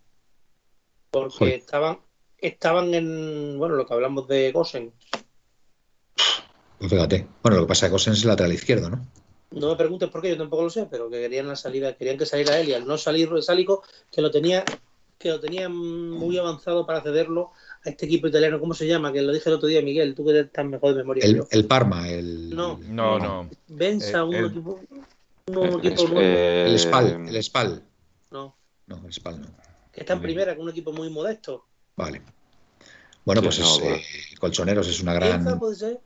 Porque 1.10 1.54
estaban 1.54 1.98
estaban 2.38 2.94
en, 2.94 3.58
bueno, 3.58 3.74
lo 3.74 3.86
que 3.86 3.94
hablamos 3.94 4.28
de 4.28 4.52
Gosen, 4.52 4.92
pues 6.78 6.90
fíjate. 6.90 7.26
Bueno, 7.42 7.58
lo 7.58 7.64
que 7.64 7.68
pasa 7.68 7.86
es 7.86 7.90
que 7.90 7.92
Gosens 7.92 8.18
es 8.18 8.24
lateral 8.24 8.52
izquierdo, 8.52 8.90
¿no? 8.90 9.06
No 9.52 9.70
me 9.70 9.76
preguntes 9.76 10.10
por 10.10 10.20
qué, 10.20 10.30
yo 10.30 10.36
tampoco 10.36 10.64
lo 10.64 10.70
sé, 10.70 10.86
pero 10.90 11.08
que 11.08 11.20
querían 11.20 11.46
la 11.46 11.56
salida, 11.56 11.96
querían 11.96 12.18
que 12.18 12.26
saliera 12.26 12.58
él 12.58 12.68
y 12.68 12.74
al 12.74 12.86
no 12.86 12.98
salir 12.98 13.30
Sálico, 13.42 13.82
que 14.10 14.20
lo 14.20 14.30
tenía, 14.30 14.64
que 15.18 15.30
lo 15.30 15.40
tenía 15.40 15.68
muy 15.68 16.36
avanzado 16.36 16.84
para 16.84 17.00
cederlo 17.00 17.52
a 17.84 17.90
este 17.90 18.06
equipo 18.06 18.26
italiano, 18.26 18.58
¿cómo 18.58 18.74
se 18.74 18.86
llama? 18.86 19.12
Que 19.12 19.22
lo 19.22 19.32
dije 19.32 19.48
el 19.48 19.56
otro 19.56 19.68
día, 19.68 19.80
Miguel, 19.82 20.14
tú 20.14 20.26
que 20.26 20.40
estás 20.40 20.66
mejor 20.66 20.94
de 20.94 21.02
memoria. 21.02 21.24
El, 21.24 21.44
el 21.50 21.66
Parma, 21.66 22.08
el. 22.08 22.50
No, 22.50 22.78
no, 22.88 23.18
no. 23.18 23.48
Venza, 23.68 24.24
un 24.24 24.34
el, 24.34 24.46
equipo. 24.46 24.80
Un 25.46 25.84
equipo 25.84 26.04
eh, 26.16 26.66
el 26.66 26.78
Spal, 26.78 27.28
el 27.28 27.42
Spal. 27.42 27.82
No. 28.32 28.56
No, 28.88 29.00
el 29.06 29.12
Spal 29.12 29.40
no. 29.40 29.48
Que 29.92 30.00
está 30.00 30.14
en 30.14 30.20
primera 30.20 30.54
con 30.56 30.64
un 30.64 30.70
equipo 30.70 30.92
muy 30.92 31.08
modesto. 31.08 31.64
Vale. 31.94 32.20
Bueno, 33.24 33.42
pues 33.42 33.58
es, 33.58 33.80
eh, 33.82 34.02
Colchoneros 34.38 34.88
es 34.88 35.00
una 35.00 35.14
gran. 35.14 35.58
puede 35.58 35.76
ser? 35.76 36.00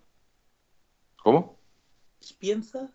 ¿Cómo? 1.22 1.58
¿Piensa? 2.38 2.90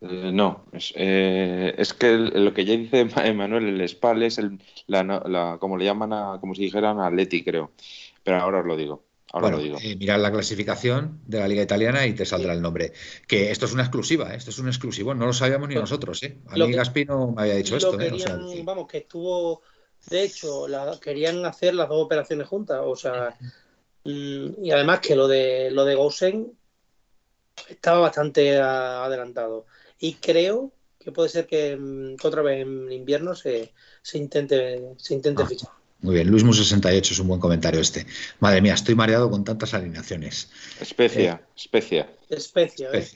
Eh, 0.00 0.30
no, 0.32 0.66
es, 0.72 0.92
eh, 0.96 1.74
es, 1.76 1.92
que 1.92 2.16
lo 2.16 2.54
que 2.54 2.64
ya 2.64 2.76
dice 2.76 3.08
Emanuel, 3.16 3.80
el 3.80 3.88
SPAL 3.88 4.22
es 4.22 4.38
el, 4.38 4.60
la, 4.86 5.56
como 5.60 5.76
le 5.76 5.84
llaman, 5.84 6.12
a, 6.12 6.38
como 6.40 6.54
si 6.54 6.62
dijeran 6.62 7.00
a 7.00 7.10
Leti, 7.10 7.42
creo. 7.42 7.72
Pero 8.22 8.38
ahora 8.38 8.60
os 8.60 8.66
lo 8.66 8.76
digo. 8.76 9.04
Ahora 9.32 9.50
lo 9.50 9.58
digo. 9.58 9.76
Eh, 9.82 9.96
mirad 9.96 10.20
la 10.20 10.32
clasificación 10.32 11.20
de 11.26 11.40
la 11.40 11.48
Liga 11.48 11.62
Italiana 11.62 12.06
y 12.06 12.14
te 12.14 12.24
saldrá 12.24 12.54
el 12.54 12.62
nombre. 12.62 12.92
Que 13.26 13.50
esto 13.50 13.66
es 13.66 13.74
una 13.74 13.82
exclusiva, 13.82 14.34
esto 14.34 14.50
es 14.50 14.58
un 14.58 14.68
exclusivo, 14.68 15.14
no 15.14 15.26
lo 15.26 15.32
sabíamos 15.32 15.68
ni 15.68 15.74
nosotros. 15.74 16.22
¿eh? 16.22 16.38
A 16.48 16.56
mí 16.56 16.72
Gaspi 16.72 17.04
no 17.04 17.32
me 17.32 17.42
había 17.42 17.56
dicho 17.56 17.76
esto. 17.76 17.98
vamos, 18.64 18.86
que 18.86 18.98
estuvo, 18.98 19.62
de 20.08 20.22
hecho, 20.22 20.66
querían 21.02 21.44
hacer 21.44 21.74
las 21.74 21.88
dos 21.88 22.02
operaciones 22.04 22.46
juntas, 22.46 22.80
o 22.82 22.96
sea, 22.96 23.36
mm, 24.04 24.64
y 24.64 24.70
además 24.70 25.00
que 25.00 25.14
lo 25.14 25.28
de 25.28 25.70
lo 25.72 25.84
de 25.84 25.94
Gosen 25.94 26.57
estaba 27.68 28.00
bastante 28.00 28.60
adelantado. 28.60 29.66
Y 29.98 30.14
creo 30.14 30.72
que 30.98 31.12
puede 31.12 31.28
ser 31.28 31.46
que 31.46 31.76
mm, 31.76 32.16
otra 32.22 32.42
vez 32.42 32.62
en 32.62 32.92
invierno 32.92 33.34
se, 33.34 33.72
se 34.02 34.18
intente, 34.18 34.80
se 34.96 35.14
intente 35.14 35.42
ah, 35.42 35.46
fichar. 35.46 35.70
Muy 36.00 36.14
bien, 36.14 36.28
Luismu 36.28 36.52
68 36.52 37.14
es 37.14 37.18
un 37.18 37.28
buen 37.28 37.40
comentario 37.40 37.80
este. 37.80 38.06
Madre 38.38 38.60
mía, 38.60 38.74
estoy 38.74 38.94
mareado 38.94 39.30
con 39.30 39.44
tantas 39.44 39.74
alineaciones. 39.74 40.50
Especia, 40.80 41.40
eh, 41.42 41.52
especia. 41.56 42.08
Especia, 42.28 42.90
¿eh? 42.92 43.08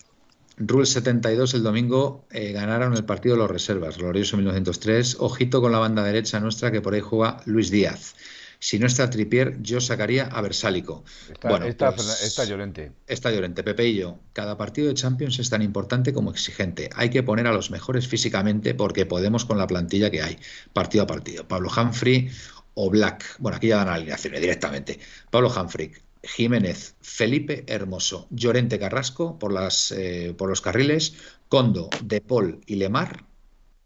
Rule 0.59 0.86
72 0.86 1.55
el 1.55 1.62
domingo 1.62 2.24
eh, 2.30 2.53
ganaron 2.53 2.95
el 2.95 3.05
partido 3.05 3.34
de 3.34 3.40
los 3.40 3.51
reservas, 3.51 3.99
glorioso 3.99 4.36
1903. 4.36 5.16
Ojito 5.20 5.61
con 5.61 5.72
la 5.72 5.78
banda 5.78 6.03
derecha 6.03 6.40
nuestra 6.40 6.70
que 6.70 6.80
por 6.80 6.95
ahí 6.95 7.01
juega 7.01 7.40
Luis 7.47 7.70
Díaz. 7.70 8.14
Si 8.63 8.79
no 8.79 8.87
está 8.87 9.11
Tripier, 9.11 9.61
yo 9.61 9.81
sacaría 9.81 10.27
a 10.27 10.41
Versálico. 10.41 11.03
Está, 11.33 11.49
bueno, 11.49 11.67
está, 11.67 11.93
pues, 11.97 12.49
Llorente. 12.49 12.93
Está 13.09 13.33
Llorente. 13.33 13.65
Pepe 13.65 13.89
y 13.89 13.97
yo. 13.97 14.21
Cada 14.33 14.57
partido 14.57 14.87
de 14.87 14.95
Champions 14.95 15.41
es 15.41 15.51
tan 15.51 15.63
importante 15.63 16.13
como 16.13 16.31
exigente. 16.31 16.89
Hay 16.95 17.11
que 17.11 17.25
poner 17.25 17.49
a 17.49 17.53
los 17.53 17.73
mejores 17.73 18.07
físicamente 18.07 18.73
porque 18.73 19.05
podemos 19.05 19.45
con 19.45 19.59
la 19.59 19.67
plantilla 19.67 20.13
que 20.13 20.23
hay, 20.23 20.39
partido 20.73 21.03
a 21.03 21.07
partido. 21.09 21.49
Pablo 21.49 21.71
Humphrey 21.77 22.31
o 22.75 22.89
Black. 22.89 23.35
Bueno, 23.41 23.57
aquí 23.57 23.67
ya 23.67 23.79
dan 23.79 23.89
alineaciones 23.89 24.41
directamente. 24.41 25.01
Pablo 25.29 25.53
Humphrey, 25.53 25.91
Jiménez, 26.23 26.95
Felipe 27.01 27.65
Hermoso, 27.67 28.29
Llorente 28.31 28.79
Carrasco 28.79 29.41
por, 29.41 29.53
las, 29.53 29.91
eh, 29.91 30.37
por 30.39 30.49
los 30.49 30.61
carriles, 30.61 31.15
Condo, 31.49 31.91
De 32.05 32.21
Paul 32.21 32.61
y 32.67 32.77
Lemar. 32.77 33.25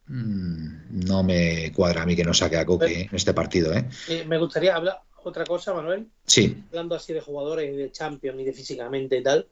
Mm, 0.08 1.06
no 1.06 1.22
me 1.22 1.72
cuadra 1.72 2.02
a 2.02 2.06
mí 2.06 2.14
que 2.14 2.24
no 2.24 2.32
saque 2.32 2.56
a 2.56 2.66
Coque 2.66 3.02
en 3.02 3.14
este 3.14 3.34
partido. 3.34 3.74
¿eh? 3.74 3.88
me 4.26 4.38
gustaría 4.38 4.76
hablar 4.76 5.02
otra 5.24 5.44
cosa, 5.44 5.74
Manuel. 5.74 6.08
Sí. 6.26 6.62
Hablando 6.68 6.94
así 6.94 7.12
de 7.12 7.20
jugadores 7.20 7.72
y 7.72 7.76
de 7.76 7.90
Champions 7.90 8.40
y 8.40 8.44
de 8.44 8.52
físicamente 8.52 9.16
y 9.16 9.22
tal. 9.22 9.48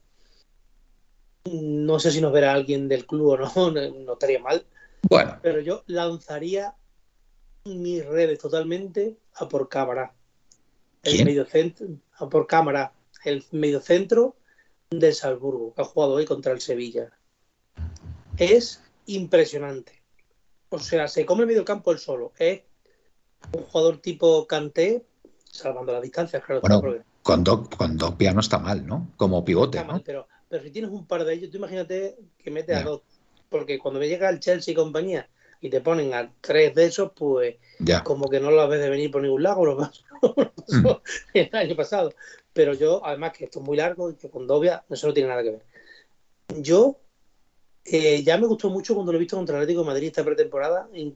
No 1.50 1.98
sé 1.98 2.11
si 2.11 2.20
nos 2.20 2.32
verá 2.32 2.52
alguien 2.52 2.88
del 2.88 3.07
club 3.07 3.26
o 3.26 3.36
no, 3.36 3.70
no 3.90 4.12
estaría 4.12 4.38
mal. 4.38 4.64
Bueno. 5.02 5.38
Pero 5.42 5.61
yo 5.61 5.82
lanzaría 5.86 6.74
mis 7.64 8.05
redes 8.07 8.38
totalmente 8.38 9.16
a 9.34 9.48
por 9.48 9.68
cámara. 9.68 10.14
El 11.02 11.24
medio 11.24 11.44
centro, 11.44 11.86
a 12.14 12.28
por 12.28 12.46
cámara, 12.46 12.92
el 13.24 13.44
mediocentro 13.50 14.36
del 14.90 15.14
Salzburgo, 15.14 15.74
que 15.74 15.82
ha 15.82 15.84
jugado 15.84 16.14
hoy 16.14 16.24
contra 16.24 16.52
el 16.52 16.61
Sevilla. 16.61 17.11
Es 18.38 18.82
impresionante. 19.07 19.93
O 20.75 20.79
sea, 20.81 21.07
se 21.07 21.25
come 21.25 21.43
el 21.43 21.47
medio 21.47 21.64
campo 21.64 21.93
él 21.93 21.99
solo. 21.99 22.33
Es 22.37 22.62
un 23.53 23.62
jugador 23.62 23.99
tipo 23.99 24.45
Canté, 24.47 25.05
salvando 25.45 25.93
las 25.93 26.03
distancias, 26.03 26.43
claro. 26.45 26.61
Bueno, 26.61 27.05
con, 27.22 27.45
Doc, 27.45 27.77
con 27.77 27.97
no 27.97 28.41
está 28.41 28.59
mal, 28.59 28.85
¿no? 28.85 29.12
Como 29.16 29.45
pivote, 29.45 29.85
¿no? 29.85 30.03
pero, 30.05 30.27
pero 30.49 30.62
si 30.64 30.70
tienes 30.70 30.91
un 30.91 31.07
par 31.07 31.25
de 31.25 31.35
ellos, 31.35 31.51
tú 31.51 31.59
imagínate 31.59 32.18
que 32.39 32.51
mete 32.51 32.75
a 32.75 32.83
dos. 32.83 33.03
Porque 33.49 33.79
cuando 33.79 34.01
me 34.01 34.09
llega 34.09 34.29
el 34.29 34.41
Chelsea 34.41 34.72
y 34.72 34.75
compañía 34.75 35.29
y 35.61 35.70
te 35.70 35.81
ponen 35.81 36.12
a 36.12 36.33
tres 36.41 36.75
de 36.75 36.87
esos, 36.87 37.12
pues 37.12 37.57
como 38.03 38.29
que 38.29 38.41
no 38.41 38.51
lo 38.51 38.66
ves 38.66 38.81
de 38.81 38.91
venir 38.91 39.12
por 39.12 39.22
ningún 39.22 39.45
lado, 39.45 39.64
lo 39.64 39.77
pasó, 39.77 40.03
mm. 40.22 40.89
el 41.35 41.51
año 41.53 41.77
pasado. 41.77 42.12
Pero 42.53 42.75
yo, 42.75 43.01
además 43.07 43.33
que 43.33 43.45
esto 43.45 43.61
es 43.61 43.64
muy 43.64 43.77
largo 43.77 44.11
y 44.11 44.14
que 44.14 44.29
con 44.29 44.49
Dobia 44.49 44.85
eso 44.91 45.07
no 45.07 45.14
tiene 45.14 45.29
nada 45.29 45.45
que 45.45 45.51
ver. 45.53 45.62
Yo 46.59 46.99
eh, 47.85 48.22
ya 48.22 48.39
me 48.39 48.47
gustó 48.47 48.70
mucho 48.70 48.95
cuando 48.95 49.12
lo 49.12 49.18
he 49.18 49.20
visto 49.20 49.37
contra 49.37 49.57
el 49.57 49.62
Atlético 49.62 49.82
de 49.82 49.87
Madrid 49.87 50.07
esta 50.09 50.24
pretemporada 50.24 50.89
y, 50.93 51.14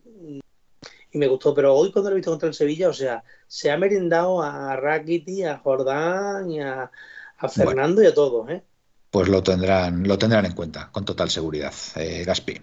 me 1.14 1.26
gustó, 1.26 1.54
pero 1.54 1.74
hoy 1.74 1.90
cuando 1.90 2.10
lo 2.10 2.16
he 2.16 2.18
visto 2.18 2.30
contra 2.30 2.48
el 2.48 2.54
Sevilla, 2.54 2.90
o 2.90 2.92
sea, 2.92 3.24
se 3.46 3.70
ha 3.70 3.78
merendado 3.78 4.42
a 4.42 4.76
Rakiti, 4.76 5.42
a 5.42 5.56
Jordán 5.56 6.50
y 6.50 6.60
a, 6.60 6.90
Fernando 7.48 8.02
y 8.02 8.06
a 8.06 8.14
todos, 8.14 8.50
¿eh? 8.50 8.62
Pues 9.10 9.28
lo 9.28 9.42
tendrán, 9.42 10.06
lo 10.06 10.18
tendrán 10.18 10.44
en 10.44 10.52
cuenta, 10.52 10.90
con 10.92 11.06
total 11.06 11.30
seguridad, 11.30 11.72
eh, 11.96 12.24
Gaspi. 12.26 12.60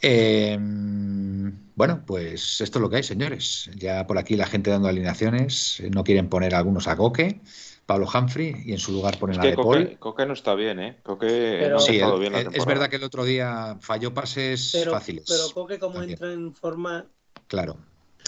Em, 0.00 1.72
bueno, 1.74 2.04
pues 2.06 2.60
esto 2.60 2.78
es 2.78 2.82
lo 2.82 2.88
que 2.88 2.96
hay, 2.96 3.02
señores. 3.02 3.70
Ya 3.76 4.06
por 4.06 4.16
aquí 4.16 4.36
la 4.36 4.46
gente 4.46 4.70
dando 4.70 4.88
alineaciones, 4.88 5.82
no 5.90 6.04
quieren 6.04 6.28
poner 6.28 6.54
algunos 6.54 6.88
a 6.88 6.96
Coque. 6.96 7.40
Pablo 7.88 8.06
Humphrey 8.14 8.54
y 8.66 8.72
en 8.72 8.78
su 8.78 8.92
lugar 8.92 9.18
ponen 9.18 9.40
a 9.40 9.42
De 9.42 9.54
Coque, 9.54 9.96
Coque, 9.98 10.26
no 10.26 10.34
está 10.34 10.54
bien, 10.54 10.78
¿eh? 10.78 10.98
Coque 11.02 11.68
no 11.70 11.80
sí, 11.80 11.94
estado 11.94 12.18
bien 12.18 12.34
la 12.34 12.40
es, 12.40 12.48
es 12.52 12.66
verdad 12.66 12.90
que 12.90 12.96
el 12.96 13.02
otro 13.04 13.24
día 13.24 13.78
falló 13.80 14.12
pases 14.12 14.76
fáciles. 14.90 15.24
Pero 15.26 15.44
Coque 15.54 15.78
como 15.78 16.02
entra 16.02 16.30
en 16.30 16.54
forma 16.54 17.06
Claro. 17.46 17.78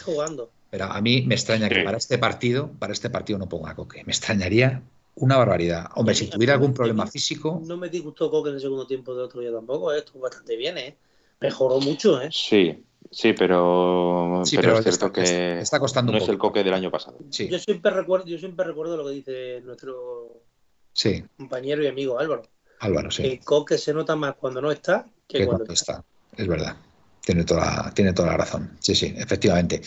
Jugando. 0.02 0.50
Pero 0.70 0.86
a 0.86 0.98
mí 1.02 1.24
me 1.26 1.34
extraña 1.34 1.68
que 1.68 1.82
para 1.82 1.98
este 1.98 2.16
partido, 2.16 2.70
para 2.78 2.94
este 2.94 3.10
partido 3.10 3.38
no 3.38 3.50
ponga 3.50 3.74
Coque. 3.74 4.02
Me 4.04 4.12
extrañaría 4.12 4.82
una 5.16 5.36
barbaridad. 5.36 5.90
Hombre, 5.94 6.14
si 6.14 6.30
tuviera 6.30 6.54
algún 6.54 6.72
problema 6.72 7.06
físico. 7.06 7.60
No 7.62 7.76
me 7.76 7.90
disgustó 7.90 8.30
Coque 8.30 8.48
en 8.48 8.54
el 8.54 8.62
segundo 8.62 8.86
tiempo 8.86 9.14
del 9.14 9.26
otro 9.26 9.42
día 9.42 9.52
tampoco, 9.52 9.92
¿eh? 9.92 9.98
estuvo 9.98 10.22
bastante 10.22 10.56
bien, 10.56 10.78
¿eh? 10.78 10.96
Mejoró 11.38 11.80
mucho, 11.80 12.18
¿eh? 12.18 12.30
Sí, 12.32 12.82
sí, 13.10 13.32
pero, 13.32 14.42
pero, 14.50 14.78
es 14.78 14.82
cierto 14.84 15.12
que 15.12 15.60
está 15.60 15.78
costando 15.78 16.12
no 16.12 16.18
es 16.18 16.28
el 16.28 16.38
Coque 16.38 16.64
del 16.64 16.74
año 16.74 16.90
pasado. 16.90 17.18
Yo 17.30 17.58
siempre 17.58 17.90
recuerdo, 17.90 18.26
yo 18.26 18.38
siempre 18.38 18.64
recuerdo 18.64 18.96
lo 18.96 19.06
que 19.06 19.14
dice 19.14 19.60
nuestro 19.62 20.42
compañero 21.36 21.82
y 21.82 21.86
amigo 21.86 22.18
Álvaro. 22.18 22.42
Álvaro, 22.80 23.10
sí. 23.10 23.24
El 23.24 23.40
Coque 23.40 23.78
se 23.78 23.92
nota 23.92 24.16
más 24.16 24.34
cuando 24.36 24.60
no 24.60 24.70
está 24.70 25.06
que, 25.28 25.46
cuando, 25.46 25.72
está. 25.72 26.04
Es 26.36 26.46
verdad. 26.46 26.76
Tiene 27.22 27.44
toda, 27.44 27.92
tiene 27.94 28.12
toda 28.12 28.28
la 28.28 28.36
razón. 28.38 28.76
Sí, 28.80 28.94
sí, 28.94 29.14
efectivamente. 29.16 29.82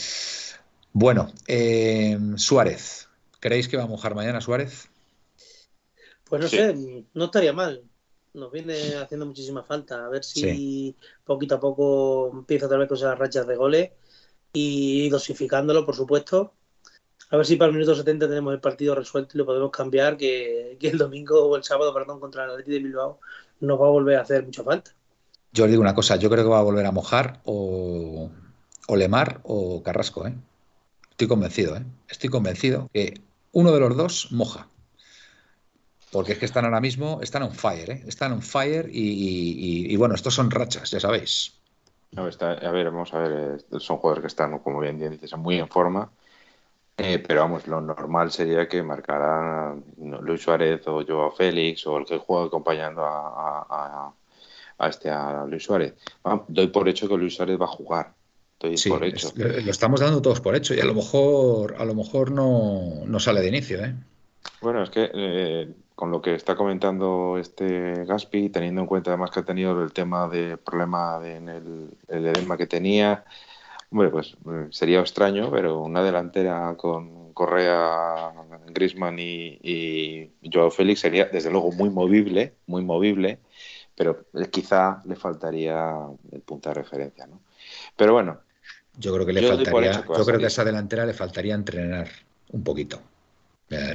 Bueno, 0.92 1.32
eh, 1.48 2.18
Suárez. 2.36 3.10
¿Creéis 3.40 3.68
que 3.68 3.78
va 3.78 3.84
a 3.84 3.88
mojar 3.88 4.16
mañana 4.16 4.40
Suárez? 4.40 4.90
Pues 6.24 6.42
no 6.42 6.48
sé, 6.48 7.06
no 7.14 7.26
estaría 7.26 7.52
mal. 7.52 7.84
Nos 8.34 8.52
viene 8.52 8.96
haciendo 8.96 9.26
muchísima 9.26 9.64
falta. 9.64 10.06
A 10.06 10.10
ver 10.10 10.24
si 10.24 10.96
poquito 11.24 11.56
a 11.56 11.60
poco 11.60 12.32
empieza 12.34 12.66
otra 12.66 12.78
vez 12.78 12.88
con 12.88 12.98
esas 12.98 13.18
rachas 13.18 13.46
de 13.46 13.56
goles 13.56 13.92
y 14.54 15.10
dosificándolo, 15.10 15.86
por 15.86 15.96
supuesto. 15.96 16.54
A 17.34 17.38
ver 17.38 17.46
si 17.46 17.56
para 17.56 17.70
el 17.70 17.74
minuto 17.74 17.96
70 17.96 18.28
tenemos 18.28 18.54
el 18.54 18.60
partido 18.60 18.94
resuelto 18.94 19.32
y 19.34 19.40
lo 19.40 19.46
podemos 19.46 19.72
cambiar, 19.72 20.18
que, 20.18 20.78
el 20.80 20.98
domingo 21.00 21.46
o 21.46 21.56
el 21.56 21.64
sábado, 21.64 21.92
perdón, 21.92 22.20
contra 22.20 22.46
el 22.46 22.52
Atlético 22.52 22.74
de 22.74 22.84
Bilbao 22.84 23.20
nos 23.60 23.82
va 23.82 23.88
a 23.88 23.90
volver 23.90 24.18
a 24.18 24.22
hacer 24.22 24.46
mucha 24.46 24.64
falta. 24.64 24.92
Yo 25.52 25.66
le 25.66 25.72
digo 25.72 25.82
una 25.82 25.96
cosa, 25.96 26.16
yo 26.18 26.30
creo 26.30 26.44
que 26.44 26.50
va 26.50 26.60
a 26.60 26.64
volver 26.64 26.86
a 26.86 26.92
mojar 26.92 27.42
o, 27.46 28.30
Lemar 28.96 29.40
o 29.44 29.82
Carrasco, 29.82 30.28
¿eh? 30.28 30.36
Estoy 31.10 31.28
convencido, 31.28 31.76
¿eh? 31.76 31.84
Estoy 32.08 32.30
convencido 32.30 32.90
que 32.94 33.22
uno 33.52 33.72
de 33.72 33.80
los 33.80 33.96
dos 33.96 34.32
moja. 34.32 34.68
Porque 36.14 36.34
es 36.34 36.38
que 36.38 36.46
están 36.46 36.64
ahora 36.64 36.80
mismo, 36.80 37.20
están 37.22 37.44
on 37.44 37.52
fire, 37.52 37.90
¿eh? 37.90 38.04
Están 38.08 38.32
on 38.32 38.42
fire 38.42 38.90
y, 38.90 39.96
bueno, 39.98 40.16
estos 40.16 40.34
son 40.34 40.50
rachas, 40.50 40.92
ya 40.92 41.00
sabéis. 41.00 41.54
a 42.16 42.72
ver, 42.72 42.86
vamos 42.86 43.14
a 43.14 43.20
ver, 43.20 43.60
eh, 43.60 43.80
son 43.80 43.98
jugadores 43.98 44.22
que 44.22 44.28
están, 44.28 44.60
como 44.60 44.80
bien 44.80 44.98
dices, 44.98 45.36
muy 45.36 45.58
en 45.58 45.68
forma. 45.68 46.10
Eh, 46.96 47.18
pero 47.28 47.42
vamos, 47.42 47.68
lo 47.68 47.82
normal 47.82 48.32
sería 48.32 48.70
que 48.70 48.84
marcaran 48.84 49.84
Luis 49.98 50.44
Suárez 50.44 50.88
o 50.88 51.04
Joao 51.06 51.32
Félix 51.32 51.88
o 51.88 51.98
el 51.98 52.06
que 52.06 52.20
juega 52.20 52.46
acompañando 52.46 53.04
a 53.04 54.14
a 54.78 54.90
este 54.90 55.10
a 55.10 55.46
Luis 55.46 55.64
Suárez. 55.64 55.94
doy 56.48 56.68
por 56.68 56.88
hecho 56.88 57.08
que 57.08 57.18
Luis 57.18 57.36
Suárez 57.36 57.60
va 57.60 57.66
a 57.66 57.70
jugar. 57.70 58.14
Doy 58.60 58.76
por 58.88 59.04
hecho. 59.04 59.32
lo 59.36 59.72
estamos 59.72 60.00
dando 60.00 60.22
todos 60.22 60.40
por 60.40 60.56
hecho 60.56 60.74
y 60.74 60.80
a 60.80 60.86
lo 60.86 60.94
mejor 60.94 61.76
a 61.78 61.86
lo 61.86 61.96
mejor 61.96 62.32
no, 62.32 63.04
no 63.06 63.20
sale 63.20 63.42
de 63.42 63.48
inicio, 63.50 63.84
¿eh? 63.84 63.94
Bueno, 64.62 64.84
es 64.84 64.90
que 64.90 65.10
eh, 65.14 65.74
con 65.96 66.12
lo 66.12 66.22
que 66.22 66.36
está 66.36 66.56
comentando 66.56 67.38
este 67.40 68.06
Gaspi, 68.06 68.50
teniendo 68.50 68.82
en 68.82 68.88
cuenta 68.88 69.12
además 69.12 69.32
que 69.32 69.42
ha 69.42 69.46
tenido 69.46 69.82
el 69.84 69.94
tema 69.94 70.28
de 70.28 70.58
problema 70.58 71.20
en 71.24 71.50
el, 71.50 71.90
el 72.08 72.26
edema 72.28 72.58
que 72.58 72.68
tenía, 72.68 73.26
hombre, 73.92 74.10
pues 74.10 74.36
eh, 74.50 74.68
sería 74.72 75.00
extraño, 75.00 75.52
pero 75.52 75.80
una 75.82 76.04
delantera 76.04 76.76
con 76.76 77.34
Correa, 77.34 78.32
Grisman 78.68 79.20
y, 79.20 79.60
y 79.62 80.32
Joao 80.52 80.72
Félix 80.72 81.02
sería 81.02 81.26
desde 81.26 81.52
luego 81.52 81.72
muy 81.72 81.90
movible, 81.90 82.54
muy 82.68 82.84
movible 82.84 83.40
pero 83.96 84.26
quizá 84.52 85.02
le 85.06 85.16
faltaría 85.16 85.96
el 86.32 86.42
punto 86.42 86.70
de 86.70 86.76
referencia, 86.76 87.28
¿no? 87.28 87.42
Pero 87.96 88.14
bueno. 88.14 88.40
Yo 88.98 89.14
creo 89.14 89.26
que 89.26 89.34
le 89.34 89.48
faltaría, 89.48 89.92
yo 90.06 90.26
creo 90.26 90.38
que 90.38 90.46
a 90.46 90.48
esa 90.48 90.64
delantera 90.64 91.06
le 91.06 91.14
faltaría 91.14 91.56
entrenar 91.56 92.10
un 92.50 92.64
poquito. 92.64 93.02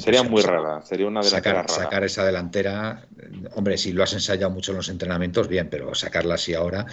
Sería 0.00 0.22
muy 0.22 0.42
rara, 0.42 0.82
sería 0.82 1.06
una 1.06 1.20
delantera 1.20 1.62
sacar, 1.62 1.70
Sacar 1.70 2.04
esa 2.04 2.24
delantera, 2.24 3.06
hombre, 3.54 3.78
si 3.78 3.92
lo 3.92 4.02
has 4.02 4.12
ensayado 4.12 4.50
mucho 4.50 4.72
en 4.72 4.78
los 4.78 4.88
entrenamientos, 4.88 5.48
bien, 5.48 5.68
pero 5.70 5.94
sacarla 5.94 6.34
así 6.34 6.54
ahora. 6.54 6.86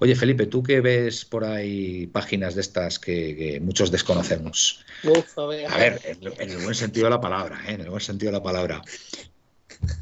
Oye, 0.00 0.14
Felipe, 0.14 0.46
tú 0.46 0.62
que 0.62 0.80
ves 0.80 1.24
por 1.24 1.44
ahí 1.44 2.06
páginas 2.06 2.54
de 2.54 2.60
estas 2.60 2.98
que, 2.98 3.60
muchos 3.62 3.90
desconocemos. 3.90 4.84
a 5.68 5.76
ver, 5.78 6.00
en, 6.04 6.50
el 6.50 6.58
buen 6.58 6.74
sentido 6.74 7.06
de 7.06 7.10
la 7.10 7.20
palabra, 7.20 7.60
¿eh? 7.68 7.74
en 7.74 7.80
el 7.82 7.90
buen 7.90 8.00
sentido 8.00 8.32
de 8.32 8.38
la 8.38 8.42
palabra 8.42 8.82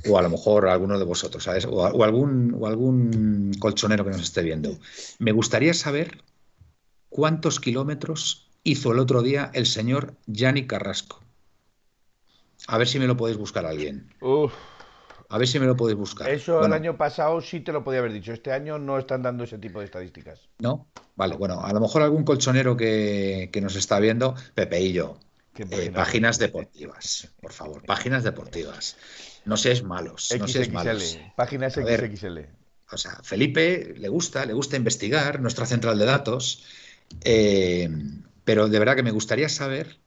o 0.09 0.19
a 0.19 0.23
lo 0.23 0.31
mejor 0.31 0.69
alguno 0.69 0.99
de 0.99 1.05
vosotros, 1.05 1.45
¿sabes? 1.45 1.67
O, 1.67 2.05
algún, 2.05 2.57
o 2.59 2.67
algún 2.67 3.53
colchonero 3.59 4.05
que 4.05 4.11
nos 4.11 4.23
esté 4.23 4.43
viendo. 4.43 4.79
Me 5.19 5.33
gustaría 5.33 5.75
saber 5.75 6.23
cuántos 7.09 7.61
kilómetros 7.61 8.49
hizo 8.63 8.93
el 8.93 8.99
otro 8.99 9.23
día 9.23 9.51
el 9.55 9.67
señor 9.67 10.15
Yanni 10.27 10.67
Carrasco. 10.67 11.23
A 12.71 12.79
ver 12.79 12.87
si 12.87 13.01
me 13.01 13.07
lo 13.07 13.17
podéis 13.17 13.37
buscar 13.37 13.67
alguien. 13.67 14.09
A 15.29 15.39
ver 15.39 15.49
si 15.49 15.59
me 15.59 15.67
lo 15.67 15.77
podéis 15.77 15.99
buscar. 15.99 16.31
Eso 16.31 16.65
el 16.65 16.73
año 16.73 16.97
pasado 16.97 17.41
sí 17.41 17.61
te 17.61 17.73
lo 17.73 17.83
podía 17.83 17.99
haber 17.99 18.13
dicho. 18.13 18.33
Este 18.33 18.53
año 18.53 18.79
no 18.79 18.97
están 18.97 19.23
dando 19.23 19.43
ese 19.43 19.59
tipo 19.59 19.81
de 19.81 19.87
estadísticas. 19.87 20.49
¿No? 20.61 20.87
Vale, 21.17 21.35
bueno, 21.37 21.65
a 21.65 21.73
lo 21.73 21.81
mejor 21.81 22.03
algún 22.03 22.23
colchonero 22.23 22.77
que, 22.77 23.51
que 23.53 23.61
nos 23.61 23.75
está 23.75 23.99
viendo, 23.99 24.37
Pepe 24.55 24.81
y 24.83 24.93
yo. 24.93 25.19
Eh, 25.59 25.91
páginas 25.93 26.39
deportivas, 26.39 27.29
por 27.41 27.53
favor, 27.53 27.85
páginas 27.85 28.23
deportivas. 28.23 28.97
No 29.45 29.57
seáis 29.57 29.83
malos, 29.83 30.33
no 30.39 30.47
seáis 30.47 30.73
malos. 30.73 31.19
Páginas 31.37 31.75
XXL. 31.75 32.39
O 32.93 32.97
sea, 32.97 33.19
Felipe 33.23 33.95
le 33.99 34.09
gusta, 34.09 34.47
le 34.47 34.53
gusta 34.53 34.77
investigar, 34.77 35.41
nuestra 35.41 35.67
central 35.67 35.99
de 35.99 36.05
datos, 36.07 36.65
eh, 37.25 37.91
pero 38.45 38.69
de 38.69 38.79
verdad 38.79 38.97
que 38.97 39.03
me 39.03 39.11
gustaría 39.11 39.49
saber 39.49 40.00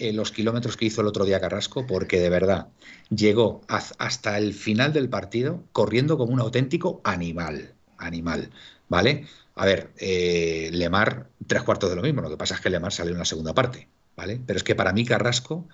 eh, 0.00 0.12
los 0.12 0.32
kilómetros 0.32 0.76
que 0.76 0.86
hizo 0.86 1.00
el 1.02 1.06
otro 1.06 1.24
día 1.24 1.40
Carrasco, 1.40 1.86
porque 1.86 2.20
de 2.20 2.30
verdad 2.30 2.68
llegó 3.10 3.60
hasta 3.68 4.38
el 4.38 4.54
final 4.54 4.92
del 4.92 5.08
partido 5.08 5.64
corriendo 5.72 6.16
como 6.18 6.32
un 6.32 6.40
auténtico 6.40 7.00
animal, 7.04 7.74
animal, 7.98 8.50
¿vale? 8.88 9.26
A 9.54 9.66
ver, 9.66 9.92
eh, 9.98 10.70
Lemar, 10.72 11.28
tres 11.46 11.62
cuartos 11.62 11.90
de 11.90 11.96
lo 11.96 12.02
mismo, 12.02 12.22
lo 12.22 12.30
que 12.30 12.36
pasa 12.36 12.54
es 12.54 12.60
que 12.60 12.70
Lemar 12.70 12.92
salió 12.92 13.12
en 13.12 13.18
la 13.18 13.24
segunda 13.24 13.54
parte, 13.54 13.88
¿vale? 14.16 14.40
Pero 14.46 14.56
es 14.56 14.64
que 14.64 14.74
para 14.74 14.92
mí 14.92 15.04
Carrasco, 15.04 15.68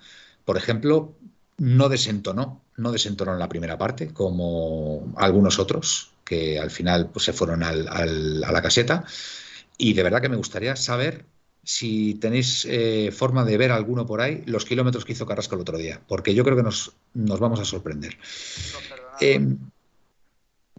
por 0.45 0.57
ejemplo, 0.57 1.15
no 1.57 1.89
desentonó, 1.89 2.63
no 2.75 2.91
desentonó 2.91 3.33
en 3.33 3.39
la 3.39 3.49
primera 3.49 3.77
parte, 3.77 4.13
como 4.13 5.13
algunos 5.17 5.59
otros, 5.59 6.11
que 6.23 6.59
al 6.59 6.71
final 6.71 7.09
pues, 7.11 7.25
se 7.25 7.33
fueron 7.33 7.63
al, 7.63 7.87
al, 7.87 8.43
a 8.43 8.51
la 8.51 8.61
caseta. 8.61 9.05
Y 9.77 9.93
de 9.93 10.03
verdad 10.03 10.21
que 10.21 10.29
me 10.29 10.37
gustaría 10.37 10.75
saber 10.75 11.25
si 11.67 12.15
tenéis 12.15 12.65
eh, 12.69 13.11
forma 13.11 13.43
de 13.43 13.57
ver 13.57 13.73
alguno 13.73 14.05
por 14.05 14.21
ahí, 14.21 14.41
los 14.45 14.63
kilómetros 14.63 15.03
que 15.03 15.11
hizo 15.11 15.25
Carrasco 15.25 15.55
el 15.55 15.61
otro 15.61 15.77
día, 15.77 15.99
porque 16.07 16.33
yo 16.33 16.45
creo 16.45 16.55
que 16.55 16.63
nos, 16.63 16.95
nos 17.13 17.41
vamos 17.41 17.59
a 17.59 17.65
sorprender. 17.65 18.15
Em, 19.19 19.57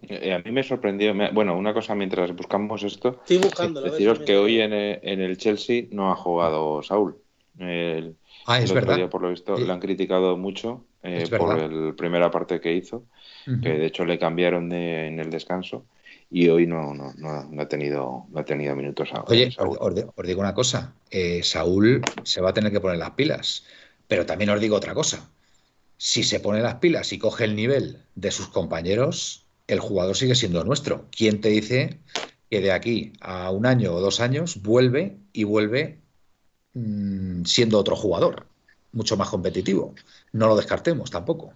eh, 0.01 0.33
a 0.33 0.39
mí 0.39 0.51
me 0.51 0.63
sorprendió, 0.63 1.13
bueno, 1.31 1.55
una 1.55 1.75
cosa 1.75 1.93
mientras 1.93 2.35
buscamos 2.35 2.81
esto, 2.81 3.19
Estoy 3.21 3.37
buscando, 3.37 3.81
deciros 3.81 4.17
que 4.17 4.35
hoy 4.35 4.61
en, 4.61 4.73
en, 4.73 5.21
el 5.21 5.37
Chelsea 5.37 5.83
no 5.91 6.11
ha 6.11 6.15
jugado 6.15 6.81
Saúl. 6.81 7.17
El, 7.59 8.15
ah, 8.47 8.59
es 8.59 8.73
verdad. 8.73 8.95
Día, 8.95 9.11
por 9.11 9.21
lo 9.21 9.29
visto, 9.29 9.59
le 9.59 9.71
han 9.71 9.79
criticado 9.79 10.37
mucho 10.37 10.85
eh, 11.03 11.27
por 11.29 11.55
la 11.55 11.93
primera 11.93 12.31
parte 12.31 12.59
que 12.59 12.73
hizo, 12.73 13.03
que 13.45 13.69
de 13.69 13.85
hecho 13.85 14.05
le 14.05 14.17
cambiaron 14.17 14.69
de, 14.69 15.05
en 15.05 15.19
el 15.19 15.29
descanso 15.29 15.85
y 16.31 16.47
hoy 16.47 16.67
no, 16.67 16.93
no, 16.93 17.13
no, 17.17 17.61
ha, 17.61 17.67
tenido, 17.67 18.25
no 18.29 18.39
ha 18.39 18.45
tenido 18.45 18.75
minutos. 18.75 19.09
Oye, 19.27 19.55
os, 19.57 20.27
digo 20.27 20.41
una 20.41 20.53
cosa, 20.53 20.93
eh, 21.09 21.41
Saúl 21.43 22.01
se 22.23 22.41
va 22.41 22.51
a 22.51 22.53
tener 22.53 22.71
que 22.71 22.79
poner 22.79 22.97
las 22.97 23.11
pilas, 23.11 23.65
pero 24.07 24.25
también 24.25 24.51
os 24.51 24.61
digo 24.61 24.75
otra 24.75 24.93
cosa. 24.93 25.29
Si 25.97 26.23
se 26.23 26.39
pone 26.39 26.61
las 26.61 26.75
pilas 26.75 27.11
y 27.13 27.19
coge 27.19 27.45
el 27.45 27.55
nivel 27.55 28.03
de 28.15 28.31
sus 28.31 28.47
compañeros, 28.47 29.45
el 29.67 29.79
jugador 29.79 30.15
sigue 30.15 30.35
siendo 30.35 30.63
nuestro. 30.63 31.07
¿Quién 31.11 31.41
te 31.41 31.49
dice 31.49 31.99
que 32.49 32.61
de 32.61 32.71
aquí 32.71 33.13
a 33.21 33.49
un 33.51 33.65
año 33.65 33.93
o 33.93 33.99
dos 33.99 34.19
años 34.19 34.61
vuelve 34.61 35.17
y 35.33 35.43
vuelve 35.43 35.99
mm, 36.73 37.43
siendo 37.45 37.79
otro 37.79 37.95
jugador, 37.95 38.45
mucho 38.91 39.17
más 39.17 39.29
competitivo? 39.29 39.95
No 40.31 40.47
lo 40.47 40.55
descartemos 40.55 41.09
tampoco. 41.09 41.53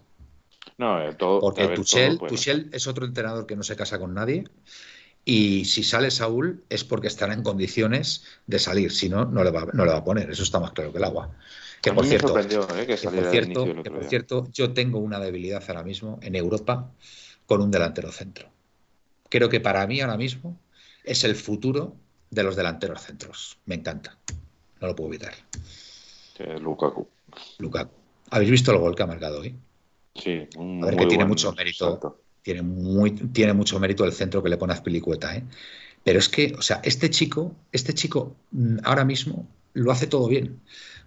No, 0.78 1.00
eh, 1.00 1.14
todo, 1.14 1.40
Porque 1.40 1.68
Tuchel, 1.68 2.70
es 2.72 2.86
otro 2.86 3.06
entrenador 3.06 3.46
que 3.46 3.56
no 3.56 3.62
se 3.62 3.76
casa 3.76 3.98
con 3.98 4.14
nadie. 4.14 4.44
Y 5.24 5.64
si 5.64 5.82
sale 5.82 6.10
Saúl 6.10 6.64
es 6.68 6.84
porque 6.84 7.06
estará 7.06 7.32
en 7.32 7.42
condiciones 7.42 8.24
de 8.46 8.58
salir, 8.58 8.92
si 8.92 9.08
no, 9.08 9.24
no 9.24 9.42
le 9.42 9.50
va, 9.50 9.66
no 9.72 9.84
le 9.84 9.92
va 9.92 9.98
a 9.98 10.04
poner. 10.04 10.30
Eso 10.30 10.42
está 10.42 10.60
más 10.60 10.72
claro 10.72 10.92
que 10.92 10.98
el 10.98 11.04
agua. 11.04 11.30
Que 11.80 11.92
por, 11.92 12.06
cierto, 12.06 12.38
eh, 12.38 12.86
que, 12.86 13.90
por 13.90 14.04
cierto, 14.04 14.48
yo 14.52 14.72
tengo 14.72 14.98
una 14.98 15.20
debilidad 15.20 15.62
ahora 15.68 15.82
mismo 15.82 16.18
en 16.22 16.34
Europa 16.34 16.90
con 17.46 17.60
un 17.60 17.70
delantero 17.70 18.10
centro. 18.10 18.48
Creo 19.28 19.48
que 19.48 19.60
para 19.60 19.86
mí 19.86 20.00
ahora 20.00 20.16
mismo 20.16 20.58
es 21.04 21.24
el 21.24 21.36
futuro 21.36 21.94
de 22.30 22.42
los 22.42 22.56
delanteros 22.56 23.02
centros. 23.02 23.58
Me 23.66 23.74
encanta. 23.74 24.16
No 24.80 24.88
lo 24.88 24.96
puedo 24.96 25.10
evitar. 25.10 25.34
Lukaku. 26.60 27.06
Lukaku. 27.58 27.94
¿Habéis 28.30 28.50
visto 28.50 28.72
el 28.72 28.78
gol 28.78 28.94
que 28.94 29.02
ha 29.02 29.06
marcado 29.06 29.40
hoy? 29.40 29.54
Sí, 30.14 30.46
a 30.82 30.86
ver, 30.86 30.96
que 30.96 31.06
tiene 31.06 31.24
mucho 31.24 31.52
mérito. 31.52 32.20
Tiene, 32.42 32.62
muy, 32.62 33.10
tiene 33.12 33.54
mucho 33.54 33.80
mérito 33.80 34.04
el 34.04 34.12
centro 34.12 34.42
que 34.42 34.50
le 34.50 34.58
pone 34.58 34.72
a 34.72 34.76
Azpilicueta, 34.76 35.34
¿eh? 35.34 35.44
Pero 36.04 36.18
es 36.18 36.28
que, 36.28 36.54
o 36.58 36.62
sea, 36.62 36.80
este 36.84 37.08
chico, 37.08 37.56
este 37.72 37.94
chico 37.94 38.36
mm, 38.52 38.78
ahora 38.84 39.04
mismo 39.04 39.48
lo 39.72 39.90
hace 39.90 40.06
todo 40.06 40.28
bien. 40.28 40.60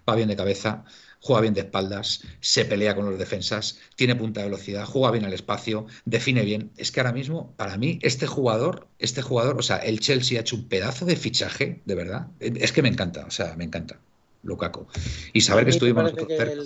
Va 0.08 0.16
bien 0.16 0.28
de 0.28 0.36
cabeza, 0.36 0.84
juega 1.20 1.42
bien 1.42 1.54
de 1.54 1.60
espaldas, 1.60 2.22
se 2.40 2.64
pelea 2.64 2.94
con 2.94 3.08
los 3.08 3.18
defensas, 3.18 3.78
tiene 3.94 4.16
punta 4.16 4.40
de 4.40 4.46
velocidad, 4.46 4.84
juega 4.84 5.10
bien 5.10 5.24
al 5.24 5.32
espacio, 5.32 5.86
define 6.04 6.42
bien. 6.42 6.70
Es 6.76 6.90
que 6.90 7.00
ahora 7.00 7.12
mismo, 7.12 7.54
para 7.56 7.76
mí, 7.76 7.98
este 8.02 8.26
jugador, 8.26 8.88
este 8.98 9.22
jugador, 9.22 9.58
o 9.58 9.62
sea, 9.62 9.76
el 9.76 10.00
Chelsea 10.00 10.38
ha 10.38 10.40
hecho 10.40 10.56
un 10.56 10.68
pedazo 10.68 11.04
de 11.04 11.16
fichaje, 11.16 11.82
de 11.84 11.94
verdad. 11.94 12.28
Es 12.40 12.72
que 12.72 12.82
me 12.82 12.88
encanta, 12.88 13.26
o 13.26 13.30
sea, 13.30 13.54
me 13.56 13.64
encanta, 13.64 14.00
Lukaku. 14.42 14.86
Y 15.32 15.42
saber 15.42 15.64
que 15.64 15.70
estuvimos 15.70 16.04
nosotros 16.04 16.28
cerca. 16.28 16.62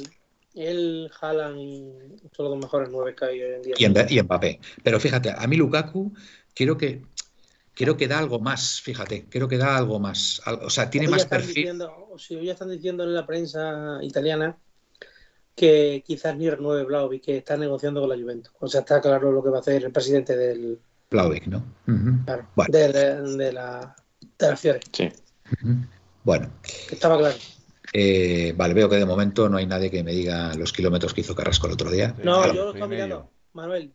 Él, 0.55 1.11
Haaland 1.21 1.59
y 1.59 1.93
son 2.37 2.51
los 2.51 2.59
mejores 2.59 2.89
nueve 2.91 3.15
que 3.15 3.25
hay 3.25 3.43
hoy 3.43 3.55
en 3.55 3.63
día. 3.63 3.75
Y, 3.79 4.19
en, 4.19 4.25
Mbappé. 4.25 4.61
Pero 4.83 5.01
fíjate, 5.01 5.35
a 5.37 5.47
mí 5.47 5.57
Lukaku 5.57 6.13
quiero 6.55 6.77
que 6.77 7.03
creo 7.75 7.97
que 7.97 8.09
da 8.09 8.19
algo 8.19 8.39
más, 8.39 8.81
fíjate, 8.81 9.27
creo 9.29 9.49
que 9.49 9.59
da 9.59 9.77
algo 9.77 9.99
más. 9.99 10.43
O 10.63 10.71
sea, 10.71 10.91
tiene 10.91 11.09
más 11.09 11.27
perfil. 11.27 11.79
si 12.19 12.37
hoy 12.37 12.47
ya 12.47 12.53
están 12.53 12.71
diciendo 12.71 13.05
en 13.05 13.15
la 13.15 13.27
prensa 13.27 13.99
italiana 14.03 14.57
que 15.55 16.03
quizás 16.07 16.37
ni 16.37 16.49
renueve 16.49 16.85
Blaovic, 16.85 17.25
que 17.25 17.37
está 17.39 17.57
negociando 17.57 18.01
con 18.01 18.11
la 18.11 18.17
Juventus. 18.17 18.53
O 18.61 18.69
sea, 18.69 18.81
está 18.81 19.01
claro 19.01 19.33
lo 19.33 19.43
que 19.43 19.51
va 19.51 19.59
a 19.59 19.61
hacer 19.61 19.85
el 19.85 19.93
presidente 19.93 20.37
del. 20.37 20.79
Blaovic, 21.11 21.47
¿no? 21.47 21.63
Claro, 22.25 22.49
de, 22.69 22.89
la, 23.53 23.95
de 24.39 24.49
la 24.49 24.57
Fiore. 24.57 24.81
Sí. 24.93 25.09
Bueno. 26.25 26.51
Estaba 26.91 27.19
claro. 27.19 27.37
Eh, 27.93 28.55
vale, 28.57 28.75
veo 28.75 28.89
que 28.89 28.97
de 28.97 29.05
momento 29.05 29.49
no 29.49 29.57
hay 29.57 29.67
nadie 29.67 29.91
que 29.91 30.03
me 30.03 30.13
diga 30.13 30.55
los 30.55 30.73
kilómetros 30.73 31.13
que 31.13 31.23
hizo 31.23 31.35
Carrasco 31.35 31.67
el 31.67 31.73
otro 31.75 31.91
día. 31.91 32.15
No, 32.23 32.47
yo 32.53 32.65
lo 32.65 32.73
estoy 32.73 32.89
mirando, 32.89 33.29
Manuel. 33.53 33.91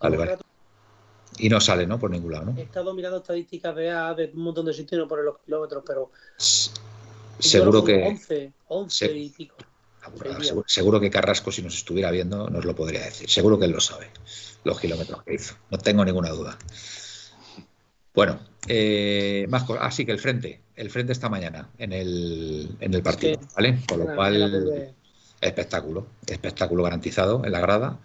Y 1.39 1.49
no 1.49 1.61
sale, 1.61 1.85
¿no? 1.85 1.99
Por 1.99 2.09
ningún 2.09 2.31
lado, 2.31 2.45
¿no? 2.45 2.57
He 2.57 2.63
estado 2.63 2.93
mirando 2.93 3.17
estadísticas 3.17 3.75
de, 3.75 3.83
de 3.83 4.31
un 4.33 4.43
montón 4.43 4.65
de 4.65 4.73
sitios 4.73 4.99
y 4.99 5.01
no 5.01 5.07
por 5.07 5.23
los 5.23 5.37
kilómetros, 5.39 5.83
pero. 5.85 6.11
seguro 7.39 7.83
que. 7.83 8.03
11, 8.03 8.53
11 8.67 9.11
y 9.13 9.29
pico. 9.29 9.55
Seguro, 10.65 10.99
que 10.99 11.09
Carrasco, 11.09 11.51
si 11.51 11.61
nos 11.61 11.75
estuviera 11.75 12.11
viendo, 12.11 12.49
nos 12.49 12.65
lo 12.65 12.75
podría 12.75 13.03
decir. 13.03 13.29
Seguro 13.29 13.59
que 13.59 13.65
él 13.65 13.71
lo 13.71 13.81
sabe, 13.81 14.09
los 14.63 14.79
kilómetros 14.79 15.23
que 15.23 15.33
hizo. 15.33 15.55
No 15.69 15.77
tengo 15.77 16.05
ninguna 16.05 16.29
duda. 16.29 16.57
Bueno, 18.17 18.39
eh, 18.67 19.45
más 19.47 19.63
cosas. 19.63 19.83
Así 19.85 20.03
que 20.03 20.11
el 20.11 20.17
frente, 20.17 20.59
el 20.75 20.89
frente 20.89 21.11
esta 21.11 21.29
mañana 21.29 21.69
en 21.77 21.93
el, 21.93 22.75
en 22.79 22.95
el 22.95 23.03
partido, 23.03 23.39
¿vale? 23.55 23.77
Con 23.87 23.99
lo 23.99 24.15
cual, 24.15 24.95
espectáculo, 25.39 26.07
espectáculo 26.25 26.81
garantizado 26.81 27.45
en 27.45 27.51
la 27.51 27.59
grada. 27.59 27.99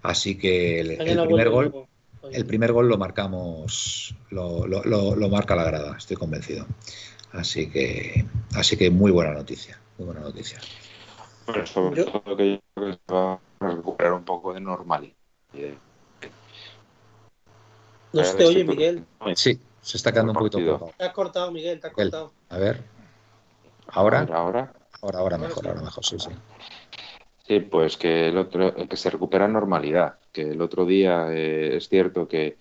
Así 0.00 0.38
que 0.38 0.80
el, 0.80 0.96
primer 1.22 1.50
gol, 1.50 1.86
el 2.32 2.46
primer 2.46 2.72
gol 2.72 2.88
lo 2.88 2.96
marcamos, 2.96 4.14
lo, 4.30 4.66
lo, 4.66 5.28
marca 5.28 5.54
la 5.54 5.64
grada, 5.64 5.98
estoy 5.98 6.16
convencido. 6.16 6.64
Así 7.32 7.68
que, 7.68 8.24
así 8.54 8.78
que 8.78 8.90
muy 8.90 9.10
buena 9.10 9.34
noticia, 9.34 9.78
muy 9.98 10.06
buena 10.06 10.22
noticia. 10.22 10.60
Bueno, 11.46 11.66
sobre 11.66 12.04
todo 12.04 12.36
que 12.38 12.58
se 12.74 13.12
va 13.12 13.34
a 13.34 13.68
recuperar 13.68 14.14
un 14.14 14.24
poco 14.24 14.54
de 14.54 14.60
normalidad. 14.60 15.12
No 18.12 18.24
se 18.24 18.36
te 18.36 18.46
oye, 18.46 18.64
Miguel. 18.64 19.04
Sí, 19.34 19.60
se 19.82 19.96
está 19.96 20.12
quedando 20.12 20.32
un 20.32 20.38
poquito 20.38 20.58
cortado. 20.58 20.92
Te 20.96 21.04
has 21.04 21.12
cortado, 21.12 21.50
Miguel, 21.50 21.80
te 21.80 21.88
has 21.88 21.92
cortado. 21.92 22.32
A 22.48 22.58
ver. 22.58 22.82
¿Ahora? 23.88 24.26
Ahora. 24.32 24.72
Ahora, 25.00 25.18
ahora 25.20 25.38
mejor, 25.38 25.68
ahora 25.68 25.82
mejor, 25.82 26.04
sí, 26.04 26.18
sí. 26.18 26.30
Sí, 27.46 27.60
pues 27.60 27.96
que 27.96 28.28
el 28.28 28.36
otro, 28.36 28.74
que 28.74 28.96
se 28.96 29.10
recupera 29.10 29.48
normalidad. 29.48 30.18
Que 30.32 30.50
el 30.50 30.60
otro 30.60 30.84
día 30.84 31.32
eh, 31.32 31.76
es 31.76 31.88
cierto 31.88 32.28
que 32.28 32.58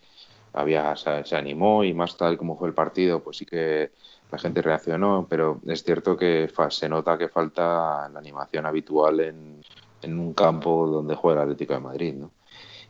había, 0.53 0.95
se, 0.95 1.35
animó 1.35 1.83
y 1.83 1.93
más 1.93 2.15
tal 2.17 2.37
como 2.37 2.57
fue 2.57 2.69
el 2.69 2.73
partido, 2.73 3.23
pues 3.23 3.37
sí 3.37 3.45
que 3.45 3.91
la 4.31 4.37
gente 4.37 4.61
reaccionó, 4.61 5.27
pero 5.29 5.61
es 5.67 5.83
cierto 5.83 6.15
que 6.15 6.49
se 6.69 6.89
nota 6.89 7.17
que 7.17 7.27
falta 7.27 8.09
la 8.09 8.19
animación 8.19 8.65
habitual 8.65 9.19
en, 9.19 9.61
en 10.01 10.19
un 10.19 10.33
campo 10.33 10.87
donde 10.87 11.15
juega 11.15 11.41
el 11.41 11.49
Atlético 11.49 11.73
de 11.73 11.79
Madrid, 11.79 12.13
¿no? 12.13 12.31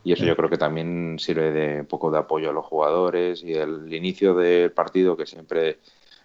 Y 0.04 0.12
eso 0.12 0.24
yo 0.24 0.36
creo 0.36 0.48
que 0.48 0.58
también 0.58 1.18
sirve 1.18 1.50
de 1.50 1.80
un 1.80 1.86
poco 1.86 2.10
de 2.10 2.18
apoyo 2.18 2.50
a 2.50 2.52
los 2.52 2.64
jugadores 2.64 3.42
y 3.42 3.52
el 3.52 3.92
inicio 3.92 4.34
del 4.34 4.72
partido 4.72 5.16
que 5.16 5.26
siempre 5.26 5.78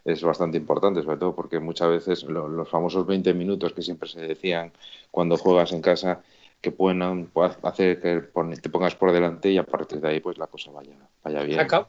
es 0.06 0.22
bastante 0.22 0.58
importante, 0.58 1.02
sobre 1.02 1.18
todo 1.18 1.34
porque 1.36 1.60
muchas 1.60 1.90
veces 1.90 2.24
los 2.24 2.70
famosos 2.70 3.06
20 3.06 3.34
minutos 3.34 3.74
que 3.74 3.82
siempre 3.82 4.10
se 4.10 4.22
decían 4.22 4.72
cuando 5.12 5.38
juegas 5.38 5.72
en 5.72 5.82
casa 5.82 6.22
que 6.62 6.72
pueden 6.72 7.30
hacer 7.64 8.00
que 8.00 8.22
te 8.62 8.70
pongas 8.70 8.96
por 8.96 9.12
delante 9.12 9.52
y 9.52 9.58
a 9.58 9.66
partir 9.66 10.00
de 10.00 10.10
ahí 10.10 10.20
pues 10.20 10.38
la 10.38 10.48
cosa 10.48 10.72
vaya, 10.72 10.96
vaya 11.24 11.44
bien. 11.44 11.60
Acabo, 11.60 11.88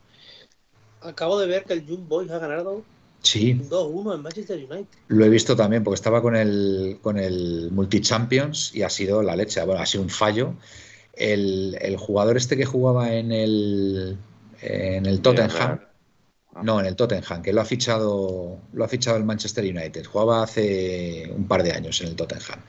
acabo 1.01 1.39
de 1.39 1.47
ver 1.47 1.65
que 1.65 1.75
el 1.75 1.87
Young 1.87 2.09
Boys 2.09 2.31
ha 2.31 2.39
ganado 2.39 2.83
Sí. 3.25 3.55
2-1 3.55 4.17
en 4.17 4.23
Manchester 4.23 4.59
United. 4.59 4.99
Lo 5.09 5.25
he 5.25 5.31
visto 5.31 5.57
también 5.57 5.83
porque 5.83 5.95
estaba 5.95 6.21
con 6.21 6.37
el, 6.37 6.99
con 7.01 7.19
el 7.19 7.71
Multi 7.73 8.03
Champions 8.03 8.75
y 8.75 8.83
ha 8.83 8.91
sido 8.91 9.23
la 9.23 9.35
leche. 9.35 9.65
Bueno, 9.65 9.81
ha 9.81 9.87
sido 9.87 10.05
un 10.05 10.11
fallo 10.11 10.53
el, 11.17 11.97
jugador 11.99 12.37
este 12.37 12.57
que 12.57 12.65
jugaba 12.65 13.15
en 13.15 13.33
el, 13.33 14.17
en 14.61 15.07
el 15.07 15.21
Tottenham. 15.21 15.81
Ah. 16.55 16.63
No, 16.63 16.79
en 16.79 16.87
el 16.87 16.95
Tottenham, 16.95 17.43
que 17.43 17.53
lo 17.53 17.61
ha 17.61 17.65
fichado, 17.65 18.61
lo 18.73 18.85
ha 18.85 18.89
fichado 18.89 19.17
el 19.17 19.25
Manchester 19.25 19.65
United. 19.65 20.05
Jugaba 20.05 20.45
hace 20.45 21.29
un 21.35 21.49
par 21.49 21.65
de 21.65 21.73
años 21.73 22.01
en 22.01 22.09
el 22.09 22.17
Tottenham. 22.17 22.61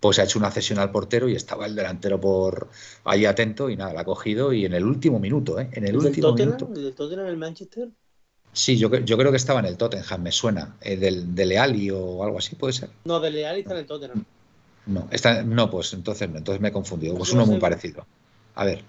Pues 0.00 0.18
ha 0.18 0.24
hecho 0.24 0.38
una 0.38 0.50
cesión 0.50 0.78
al 0.78 0.92
portero 0.92 1.28
y 1.28 1.34
estaba 1.34 1.66
el 1.66 1.74
delantero 1.74 2.20
por 2.20 2.68
ahí 3.04 3.24
atento 3.24 3.70
y 3.70 3.76
nada, 3.76 3.92
la 3.92 4.00
ha 4.02 4.04
cogido 4.04 4.52
y 4.52 4.66
en 4.66 4.74
el 4.74 4.84
último 4.84 5.18
minuto, 5.18 5.58
¿eh? 5.58 5.68
En 5.72 5.86
el, 5.86 5.96
último 5.96 6.34
minuto. 6.34 6.68
¿El 6.74 6.84
del 6.84 6.94
Tottenham 6.94 7.26
el 7.26 7.36
Manchester? 7.36 7.88
Sí, 8.52 8.78
yo, 8.78 8.94
yo 8.94 9.18
creo 9.18 9.32
que 9.32 9.36
estaba 9.36 9.58
en 9.60 9.66
el 9.66 9.76
Tottenham, 9.76 10.22
me 10.22 10.30
suena. 10.30 10.76
Eh, 10.80 10.96
del, 10.96 11.34
de 11.34 11.46
Leali 11.46 11.90
o 11.90 12.22
algo 12.22 12.38
así, 12.38 12.54
puede 12.54 12.72
ser. 12.72 12.90
No, 13.04 13.18
de 13.18 13.30
Leali 13.30 13.60
está 13.60 13.72
en 13.72 13.80
el 13.80 13.86
Tottenham. 13.86 14.24
No, 14.86 15.08
está, 15.10 15.42
no, 15.42 15.70
pues 15.70 15.92
entonces, 15.94 16.28
entonces 16.28 16.60
me 16.60 16.68
he 16.68 16.72
confundido. 16.72 17.16
Pues 17.16 17.32
uno 17.32 17.46
muy 17.46 17.58
parecido. 17.58 18.06
A 18.54 18.64
ver. 18.64 18.82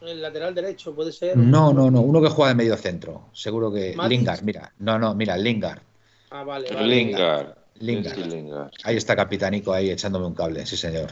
El 0.00 0.22
lateral 0.22 0.54
derecho 0.54 0.94
puede 0.94 1.12
ser. 1.12 1.36
No, 1.36 1.72
no, 1.72 1.90
no. 1.90 2.00
Uno 2.00 2.22
que 2.22 2.28
juega 2.28 2.50
de 2.50 2.54
medio 2.54 2.76
centro. 2.76 3.28
Seguro 3.32 3.72
que. 3.72 3.96
Lingard, 4.08 4.42
mira. 4.42 4.72
No, 4.78 4.98
no, 4.98 5.14
mira, 5.14 5.36
Lingard. 5.36 5.82
Ah, 6.30 6.44
vale. 6.44 6.68
Lingard. 6.86 7.60
Lingard. 7.80 8.70
Ahí 8.84 8.96
está 8.96 9.16
Capitanico 9.16 9.72
ahí 9.72 9.90
echándome 9.90 10.26
un 10.26 10.34
cable, 10.34 10.66
sí 10.66 10.76
señor. 10.76 11.10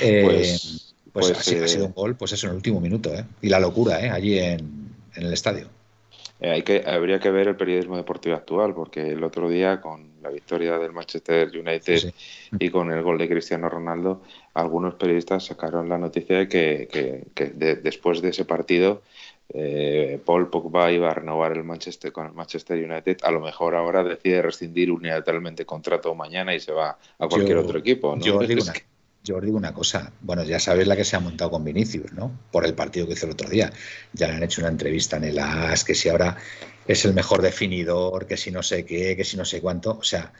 Eh, 0.00 0.22
pues, 0.24 0.94
pues, 1.12 1.32
pues 1.32 1.38
ha, 1.38 1.68
sido, 1.68 1.86
un 1.86 1.92
gol, 1.92 2.16
pues 2.16 2.32
eso, 2.32 2.46
en 2.46 2.50
el 2.50 2.56
último 2.56 2.80
minuto, 2.80 3.12
¿eh? 3.12 3.24
Y 3.42 3.48
la 3.48 3.58
locura, 3.58 4.00
¿eh? 4.04 4.10
Allí 4.10 4.38
en, 4.38 4.94
el 5.14 5.32
estadio. 5.32 5.68
Hay 6.40 6.62
que, 6.62 6.84
habría 6.86 7.20
que 7.20 7.30
ver 7.30 7.48
el 7.48 7.56
periodismo 7.56 7.96
deportivo 7.96 8.34
actual, 8.34 8.74
porque 8.74 9.10
el 9.10 9.22
otro 9.22 9.48
día, 9.48 9.80
con 9.80 10.10
la 10.22 10.30
victoria 10.30 10.78
del 10.78 10.92
Manchester 10.92 11.48
United 11.48 12.12
y 12.58 12.70
con 12.70 12.90
el 12.90 13.02
gol 13.02 13.18
de 13.18 13.28
Cristiano 13.28 13.68
Ronaldo, 13.68 14.22
algunos 14.54 14.94
periodistas 14.94 15.44
sacaron 15.44 15.88
la 15.88 15.98
noticia 15.98 16.38
de 16.38 16.48
que, 16.48 17.76
después 17.82 18.22
de 18.22 18.30
ese 18.30 18.44
partido 18.44 19.02
eh, 19.52 20.20
Paul 20.24 20.48
Pogba 20.48 20.92
iba 20.92 21.10
a 21.10 21.14
renovar 21.14 21.52
el 21.52 21.64
Manchester 21.64 22.12
con 22.12 22.26
el 22.26 22.32
Manchester 22.32 22.78
United, 22.78 23.18
a 23.22 23.30
lo 23.32 23.40
mejor 23.40 23.74
ahora 23.74 24.04
decide 24.04 24.42
rescindir 24.42 24.92
unilateralmente 24.92 25.66
contrato 25.66 26.14
mañana 26.14 26.54
y 26.54 26.60
se 26.60 26.72
va 26.72 26.96
a 27.18 27.28
cualquier 27.28 27.58
otro 27.58 27.78
equipo. 27.78 28.16
Yo, 28.18 28.38
os 28.38 28.46
digo 28.46 28.62
una, 28.62 28.72
yo 29.22 29.40
digo 29.40 29.56
una 29.56 29.74
cosa, 29.74 30.12
bueno, 30.20 30.44
ya 30.44 30.58
sabéis 30.58 30.88
la 30.88 30.96
que 30.96 31.04
se 31.04 31.16
ha 31.16 31.20
montado 31.20 31.50
con 31.50 31.64
Vinicius, 31.64 32.12
¿no? 32.12 32.38
Por 32.50 32.64
el 32.64 32.74
partido 32.74 33.06
que 33.06 33.12
hizo 33.12 33.26
el 33.26 33.32
otro 33.32 33.48
día. 33.48 33.72
Ya 34.12 34.28
le 34.28 34.34
han 34.34 34.42
hecho 34.42 34.60
una 34.60 34.70
entrevista 34.70 35.16
en 35.16 35.24
el 35.24 35.38
AS, 35.38 35.84
que 35.84 35.94
si 35.94 36.08
ahora 36.08 36.36
es 36.86 37.04
el 37.04 37.14
mejor 37.14 37.42
definidor, 37.42 38.26
que 38.26 38.36
si 38.36 38.50
no 38.50 38.62
sé 38.62 38.84
qué, 38.84 39.16
que 39.16 39.24
si 39.24 39.36
no 39.36 39.44
sé 39.44 39.60
cuánto. 39.60 39.98
O 39.98 40.02
sea, 40.02 40.32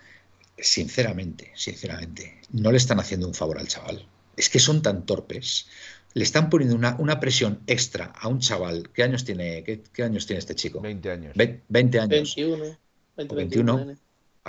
sinceramente, 0.56 1.52
sinceramente, 1.54 2.40
no 2.52 2.70
le 2.70 2.78
están 2.78 3.00
haciendo 3.00 3.28
un 3.28 3.34
favor 3.34 3.58
al 3.58 3.68
chaval. 3.68 4.06
Es 4.36 4.48
que 4.48 4.58
son 4.58 4.80
tan 4.82 5.04
torpes 5.04 5.66
le 6.14 6.24
están 6.24 6.50
poniendo 6.50 6.74
una, 6.74 6.96
una, 6.98 7.20
presión 7.20 7.60
extra 7.66 8.12
a 8.16 8.28
un 8.28 8.40
chaval. 8.40 8.90
¿Qué 8.92 9.02
años 9.02 9.24
tiene, 9.24 9.62
qué, 9.62 10.02
años 10.02 10.26
tiene 10.26 10.40
este 10.40 10.54
chico? 10.54 10.80
20 10.80 11.10
años. 11.10 11.34
20 11.36 12.00
años. 12.00 12.34
21. 12.36 12.78
21. 13.16 13.96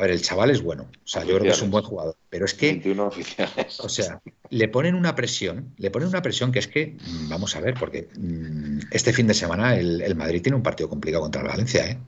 A 0.01 0.05
ver, 0.05 0.13
el 0.13 0.21
chaval 0.23 0.49
es 0.49 0.63
bueno. 0.63 0.89
O 0.91 1.07
sea, 1.07 1.21
yo 1.21 1.35
creo 1.35 1.43
que 1.43 1.49
es 1.49 1.61
un 1.61 1.69
buen 1.69 1.83
jugador. 1.83 2.17
Pero 2.27 2.45
es 2.45 2.55
que. 2.55 2.71
21 2.71 3.05
oficiales. 3.05 3.79
O 3.81 3.87
sea, 3.87 4.19
le 4.49 4.67
ponen 4.67 4.95
una 4.95 5.13
presión, 5.13 5.75
le 5.77 5.91
ponen 5.91 6.07
una 6.07 6.23
presión 6.23 6.51
que 6.51 6.57
es 6.57 6.67
que, 6.67 6.97
mm, 6.99 7.29
vamos 7.29 7.55
a 7.55 7.59
ver, 7.59 7.75
porque 7.75 8.09
mm, 8.17 8.79
este 8.89 9.13
fin 9.13 9.27
de 9.27 9.35
semana 9.35 9.75
el, 9.75 10.15
Madrid 10.15 10.41
tiene 10.41 10.55
un 10.55 10.63
partido 10.63 10.89
complicado 10.89 11.21
contra 11.21 11.41
el 11.41 11.47
Valencia, 11.47 11.87
¿eh? 11.87 11.99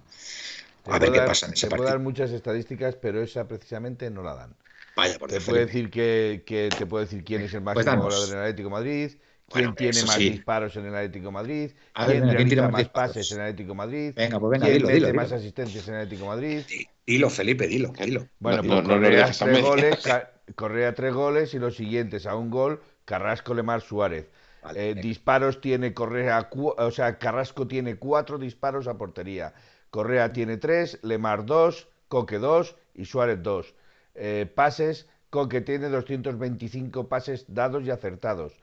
A 0.85 0.97
ver 0.97 1.11
qué 1.11 1.19
pasa 1.19 1.45
en 1.45 1.53
ese 1.53 1.67
partido. 1.67 1.87
dar 1.87 1.99
muchas 1.99 2.31
estadísticas, 2.31 2.95
pero 2.95 3.21
esa 3.21 3.47
precisamente 3.47 4.09
no 4.09 4.23
la 4.23 4.33
dan. 4.33 4.55
Vaya, 4.95 5.19
por 5.19 5.29
te 5.29 5.39
puede 5.39 5.67
decir 5.67 5.91
que, 5.91 6.41
que, 6.47 6.69
te 6.75 6.87
puede 6.87 7.05
decir 7.05 7.23
quién 7.23 7.41
es 7.41 7.53
el 7.53 7.61
pues 7.61 7.85
máximo 7.85 8.05
goleador 8.05 8.27
del 8.27 8.39
Atlético 8.39 8.71
Madrid, 8.71 9.11
¿Quién 9.53 9.75
tiene 9.75 10.03
más 10.03 10.17
disparos 10.17 10.75
en 10.75 10.85
el 10.85 10.95
Atlético 10.95 11.31
Madrid? 11.31 11.71
¿Quién, 11.93 12.47
tiene 12.47 12.67
más, 12.67 12.89
pases 12.89 13.31
en 13.31 13.39
el 13.39 13.43
Atlético 13.49 13.75
Madrid? 13.75 14.13
Venga, 14.15 14.39
pues 14.39 14.51
venga, 14.51 14.65
¿Quién 14.65 14.77
dilo, 14.77 14.89
dilo, 14.89 15.13
más 15.13 15.31
asistencias 15.31 15.87
en 15.87 15.95
el 15.95 16.01
Atlético 16.01 16.27
Madrid? 16.27 16.61
Dilo, 17.05 17.29
Felipe, 17.29 17.67
dilo, 17.67 17.93
dilo. 17.99 18.27
Bueno, 18.39 18.63
pues 18.63 18.81
Correa, 18.87 19.31
tres 19.31 19.61
goles, 19.61 20.09
Correa 20.55 20.95
tres 20.95 21.13
goles 21.13 21.53
y 21.53 21.59
los 21.59 21.75
siguientes 21.75 22.25
a 22.25 22.35
un 22.35 22.49
gol, 22.49 22.81
Carrasco, 23.05 23.53
Lemar, 23.53 23.81
Suárez. 23.81 24.29
Eh, 24.75 24.95
disparos 25.01 25.59
tiene 25.59 25.93
Correa, 25.93 26.49
o 26.51 26.91
sea, 26.91 27.17
Carrasco 27.19 27.67
tiene 27.67 27.95
cuatro 27.97 28.37
disparos 28.37 28.87
a 28.87 28.97
portería. 28.97 29.53
Correa 29.89 30.31
tiene 30.31 30.57
tres, 30.57 30.99
Lemar 31.03 31.45
dos, 31.45 31.87
Coque 32.07 32.39
dos 32.39 32.75
y 32.93 33.05
Suárez 33.05 33.43
dos. 33.43 33.75
Eh, 34.15 34.49
pases, 34.53 35.07
Coque 35.29 35.61
tiene 35.61 35.89
225 35.89 37.07
pases 37.09 37.45
dados 37.47 37.83
y 37.83 37.89
acertados. 37.89 38.53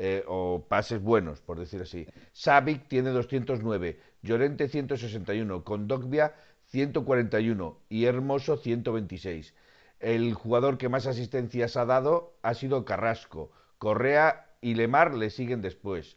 Eh, 0.00 0.22
o 0.28 0.64
pases 0.68 1.02
buenos, 1.02 1.40
por 1.40 1.58
decir 1.58 1.82
así. 1.82 2.06
Savic 2.32 2.86
tiene 2.86 3.10
209, 3.10 3.98
Llorente 4.22 4.68
161, 4.68 5.64
Condogbia 5.64 6.36
141 6.66 7.80
y 7.88 8.04
Hermoso 8.04 8.58
126. 8.58 9.54
El 9.98 10.34
jugador 10.34 10.78
que 10.78 10.88
más 10.88 11.08
asistencias 11.08 11.76
ha 11.76 11.84
dado 11.84 12.34
ha 12.42 12.54
sido 12.54 12.84
Carrasco. 12.84 13.50
Correa 13.78 14.46
y 14.60 14.74
Lemar 14.74 15.14
le 15.14 15.30
siguen 15.30 15.62
después. 15.62 16.16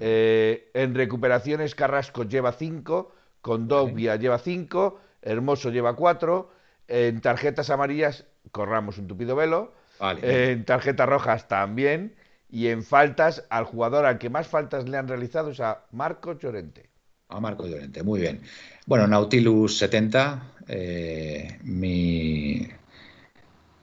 Eh, 0.00 0.70
en 0.72 0.94
recuperaciones 0.94 1.74
Carrasco 1.74 2.22
lleva 2.22 2.52
5, 2.52 3.12
Condogbia 3.42 4.16
lleva 4.16 4.38
5, 4.38 4.98
Hermoso 5.20 5.68
lleva 5.68 5.94
4. 5.94 6.50
En 6.88 7.20
tarjetas 7.20 7.68
amarillas 7.68 8.24
corramos 8.50 8.96
un 8.96 9.08
tupido 9.08 9.36
velo. 9.36 9.74
En 10.22 10.64
tarjetas 10.64 11.06
rojas 11.06 11.48
también. 11.48 12.14
Y 12.50 12.66
en 12.68 12.82
faltas, 12.82 13.44
al 13.48 13.64
jugador 13.64 14.04
al 14.04 14.18
que 14.18 14.30
más 14.30 14.48
faltas 14.48 14.88
le 14.88 14.96
han 14.96 15.08
realizado 15.08 15.50
es 15.50 15.60
a 15.60 15.84
Marco 15.92 16.38
Llorente. 16.38 16.90
A 17.28 17.38
Marco 17.40 17.66
Llorente, 17.66 18.02
muy 18.02 18.20
bien. 18.20 18.40
Bueno, 18.86 19.06
Nautilus 19.06 19.78
70, 19.78 20.54
eh, 20.66 21.58
mi, 21.62 22.66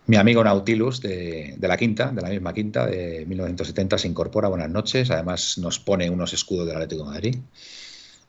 mi 0.07 0.15
amigo 0.15 0.43
Nautilus 0.43 1.01
de, 1.01 1.57
la 1.59 1.78
quinta, 1.78 2.11
de 2.11 2.22
la 2.22 2.30
misma 2.30 2.53
quinta, 2.53 2.86
de 2.86 3.26
1970, 3.26 3.97
se 3.97 4.07
incorpora. 4.07 4.47
Buenas 4.47 4.70
noches. 4.70 5.11
Además, 5.11 5.57
nos 5.57 5.80
pone 5.80 6.09
unos 6.09 6.34
escudos 6.34 6.65
del 6.65 6.76
Atlético 6.76 7.03
de 7.03 7.09
Madrid. 7.09 7.36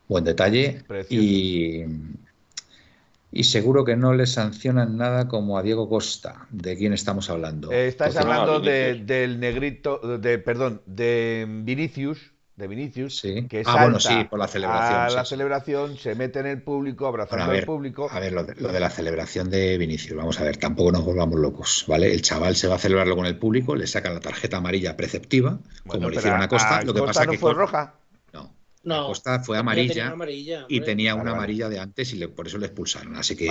Buen 0.08 0.24
detalle. 0.24 0.82
Y, 1.08 1.84
y 3.30 3.44
seguro 3.44 3.84
que 3.84 3.96
no 3.96 4.14
le 4.14 4.26
sancionan 4.26 4.96
nada 4.96 5.28
como 5.28 5.58
a 5.58 5.62
Diego 5.62 5.88
Costa. 5.88 6.46
¿De 6.50 6.76
quién 6.76 6.92
estamos 6.92 7.30
hablando? 7.30 7.70
Eh, 7.72 7.88
estás 7.88 8.16
hablando 8.16 8.60
del 8.60 9.40
negrito, 9.40 9.98
de 10.18 10.38
perdón, 10.38 10.82
de 10.86 11.46
Vinicius, 11.48 12.32
de 12.58 12.66
Vinicius, 12.66 13.22
que 13.22 13.62
ah, 13.66 13.82
bueno, 13.82 14.00
sí, 14.00 14.24
por 14.28 14.40
la 14.40 14.48
celebración. 14.48 15.00
A 15.00 15.10
la 15.10 15.24
celebración, 15.24 15.96
se 15.96 16.16
mete 16.16 16.40
en 16.40 16.46
el 16.46 16.60
público, 16.60 17.06
abrazando 17.06 17.52
al 17.52 17.64
público. 17.64 18.08
A 18.10 18.18
ver, 18.18 18.32
lo 18.32 18.42
de, 18.42 18.80
la 18.80 18.90
celebración 18.90 19.48
de 19.48 19.78
Vinicius, 19.78 20.16
vamos 20.16 20.40
a 20.40 20.44
ver, 20.44 20.56
tampoco 20.56 20.90
nos 20.90 21.04
volvamos 21.04 21.38
locos, 21.38 21.84
¿vale? 21.86 22.12
El 22.12 22.22
chaval 22.22 22.56
se 22.56 22.66
va 22.66 22.74
a 22.74 22.78
celebrarlo 22.78 23.14
con 23.14 23.26
el 23.26 23.38
público, 23.38 23.76
le 23.76 23.86
sacan 23.86 24.14
la 24.14 24.20
tarjeta 24.20 24.56
amarilla 24.56 24.96
preceptiva, 24.96 25.60
como 25.86 26.10
le 26.10 26.16
hicieron 26.16 26.42
a 26.42 26.48
Costa. 26.48 26.82
lo 26.82 26.92
que 26.92 27.02
pasa 27.02 27.26
no 27.26 27.30
que 27.30 27.38
fue 27.38 27.54
roja. 27.54 27.94
No, 28.84 29.08
Costa 29.08 29.40
fue 29.40 29.58
amarilla, 29.58 30.14
y 30.68 30.80
tenía 30.80 31.14
una 31.14 31.32
amarilla 31.32 31.68
de 31.68 31.78
antes 31.78 32.14
y 32.14 32.26
por 32.28 32.46
eso 32.46 32.58
le 32.58 32.66
expulsaron. 32.66 33.16
Así 33.16 33.36
que 33.36 33.48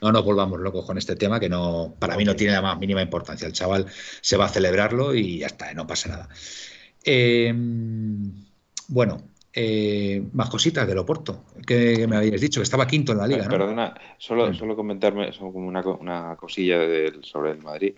no 0.00 0.12
nos 0.12 0.24
volvamos 0.24 0.60
locos 0.60 0.84
con 0.84 0.98
este 0.98 1.16
tema 1.16 1.38
que 1.38 1.48
no 1.48 1.94
para 1.98 2.16
mí 2.16 2.24
no 2.24 2.34
tiene 2.34 2.54
la 2.54 2.62
más 2.62 2.78
mínima 2.78 3.02
importancia. 3.02 3.46
El 3.46 3.52
chaval 3.52 3.86
se 4.20 4.36
va 4.36 4.46
a 4.46 4.48
celebrarlo 4.48 5.14
y 5.14 5.38
ya 5.38 5.46
está, 5.46 5.72
no 5.74 5.86
pasa 5.86 6.08
nada. 6.08 6.28
Em, 7.04 8.32
bueno, 8.88 9.22
eh, 9.52 10.26
más 10.32 10.50
cositas 10.50 10.86
del 10.86 10.98
Oporto 10.98 11.44
que, 11.64 12.06
me 12.08 12.16
habíais 12.16 12.40
dicho 12.40 12.60
que 12.60 12.64
estaba 12.64 12.86
quinto 12.86 13.12
en 13.12 13.18
la 13.18 13.26
liga. 13.28 13.48
Perdona, 13.48 13.94
solo, 14.18 14.52
solo 14.52 14.74
comentarme 14.74 15.30
como 15.38 15.68
una, 15.68 15.80
una 15.82 16.36
cosilla 16.36 16.78
sobre 17.22 17.52
el 17.52 17.58
Madrid. 17.58 17.94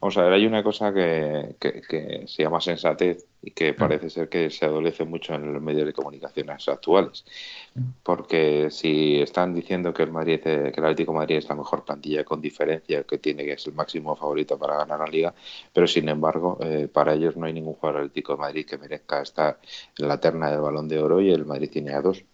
Vamos 0.00 0.16
a 0.16 0.22
ver, 0.22 0.32
hay 0.32 0.46
una 0.46 0.62
cosa 0.62 0.92
que, 0.92 1.56
que, 1.60 2.24
se 2.26 2.42
llama 2.42 2.60
sensatez 2.60 3.26
y 3.42 3.52
que 3.52 3.72
mm. 3.72 3.76
parece 3.76 4.10
ser 4.10 4.28
que 4.28 4.50
se 4.50 4.64
adolece 4.64 5.04
mucho 5.04 5.34
en 5.34 5.52
los 5.52 5.62
medios 5.62 5.86
de 5.86 5.92
comunicaciones 5.92 6.68
actuales. 6.68 7.24
Mm. 7.74 7.80
Porque 8.02 8.70
si 8.70 9.20
están 9.20 9.54
diciendo 9.54 9.94
que 9.94 10.02
el 10.02 10.10
Madrid, 10.10 10.40
que 10.40 10.72
el 10.74 10.84
Atlético 10.84 11.12
Madrid 11.12 11.36
es 11.36 11.48
la 11.48 11.54
mejor 11.54 11.84
plantilla 11.84 12.24
con 12.24 12.40
diferencia, 12.40 13.04
que 13.04 13.18
tiene 13.18 13.44
que 13.44 13.52
es 13.52 13.66
el 13.66 13.74
máximo 13.74 14.16
favorito 14.16 14.58
para 14.58 14.76
ganar 14.78 14.98
la 15.00 15.06
liga, 15.06 15.34
pero 15.72 15.86
sin 15.86 16.08
embargo, 16.08 16.58
eh, 16.60 16.88
para 16.92 17.14
ellos 17.14 17.36
no 17.36 17.46
hay 17.46 17.52
ningún 17.52 17.74
jugador 17.74 18.02
Atlético 18.02 18.32
de 18.32 18.38
Madrid 18.38 18.66
que 18.66 18.78
merezca 18.78 19.22
estar 19.22 19.58
en 19.96 20.08
la 20.08 20.18
terna 20.20 20.50
del 20.50 20.60
Balón 20.60 20.88
de 20.88 20.98
Oro 20.98 21.20
y 21.20 21.30
el 21.30 21.46
Madrid 21.46 21.70
tiene 21.70 21.92
a 21.92 22.00
dos. 22.00 22.24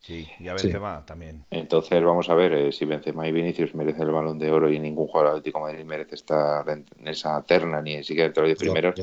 Sí, 0.00 0.26
y 0.38 0.48
a 0.48 0.54
Benzema 0.54 1.04
también. 1.04 1.44
Entonces 1.50 2.02
vamos 2.02 2.30
a 2.30 2.34
ver 2.34 2.52
eh, 2.52 2.72
si 2.72 2.84
Benzema 2.84 3.26
y 3.28 3.32
Vinicius 3.32 3.74
merecen 3.74 4.02
el 4.02 4.10
balón 4.10 4.38
de 4.38 4.50
oro 4.50 4.70
y 4.70 4.78
ningún 4.78 5.08
jugador 5.08 5.32
Atlético 5.32 5.60
Madrid 5.60 5.84
merece 5.84 6.14
estar 6.14 6.68
en, 6.68 6.86
esa 7.04 7.42
terna 7.42 7.82
ni 7.82 8.02
siquiera 8.04 8.26
entre 8.26 8.48
los 8.48 8.58
primeros. 8.58 8.94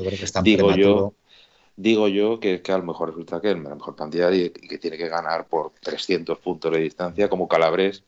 digo 0.42 0.74
yo, 0.74 1.14
digo 1.76 2.08
yo 2.08 2.40
que, 2.40 2.62
que 2.62 2.72
a 2.72 2.78
lo 2.78 2.84
mejor 2.84 3.10
resulta 3.10 3.40
que 3.40 3.50
es 3.50 3.58
la 3.58 3.74
mejor 3.74 3.94
plantilla 3.94 4.32
y, 4.32 4.50
que 4.50 4.78
tiene 4.78 4.96
que 4.96 5.08
ganar 5.08 5.46
por 5.46 5.72
300 5.80 6.38
puntos 6.38 6.72
de 6.72 6.80
distancia 6.80 7.28
como 7.28 7.46
Calabres, 7.46 8.02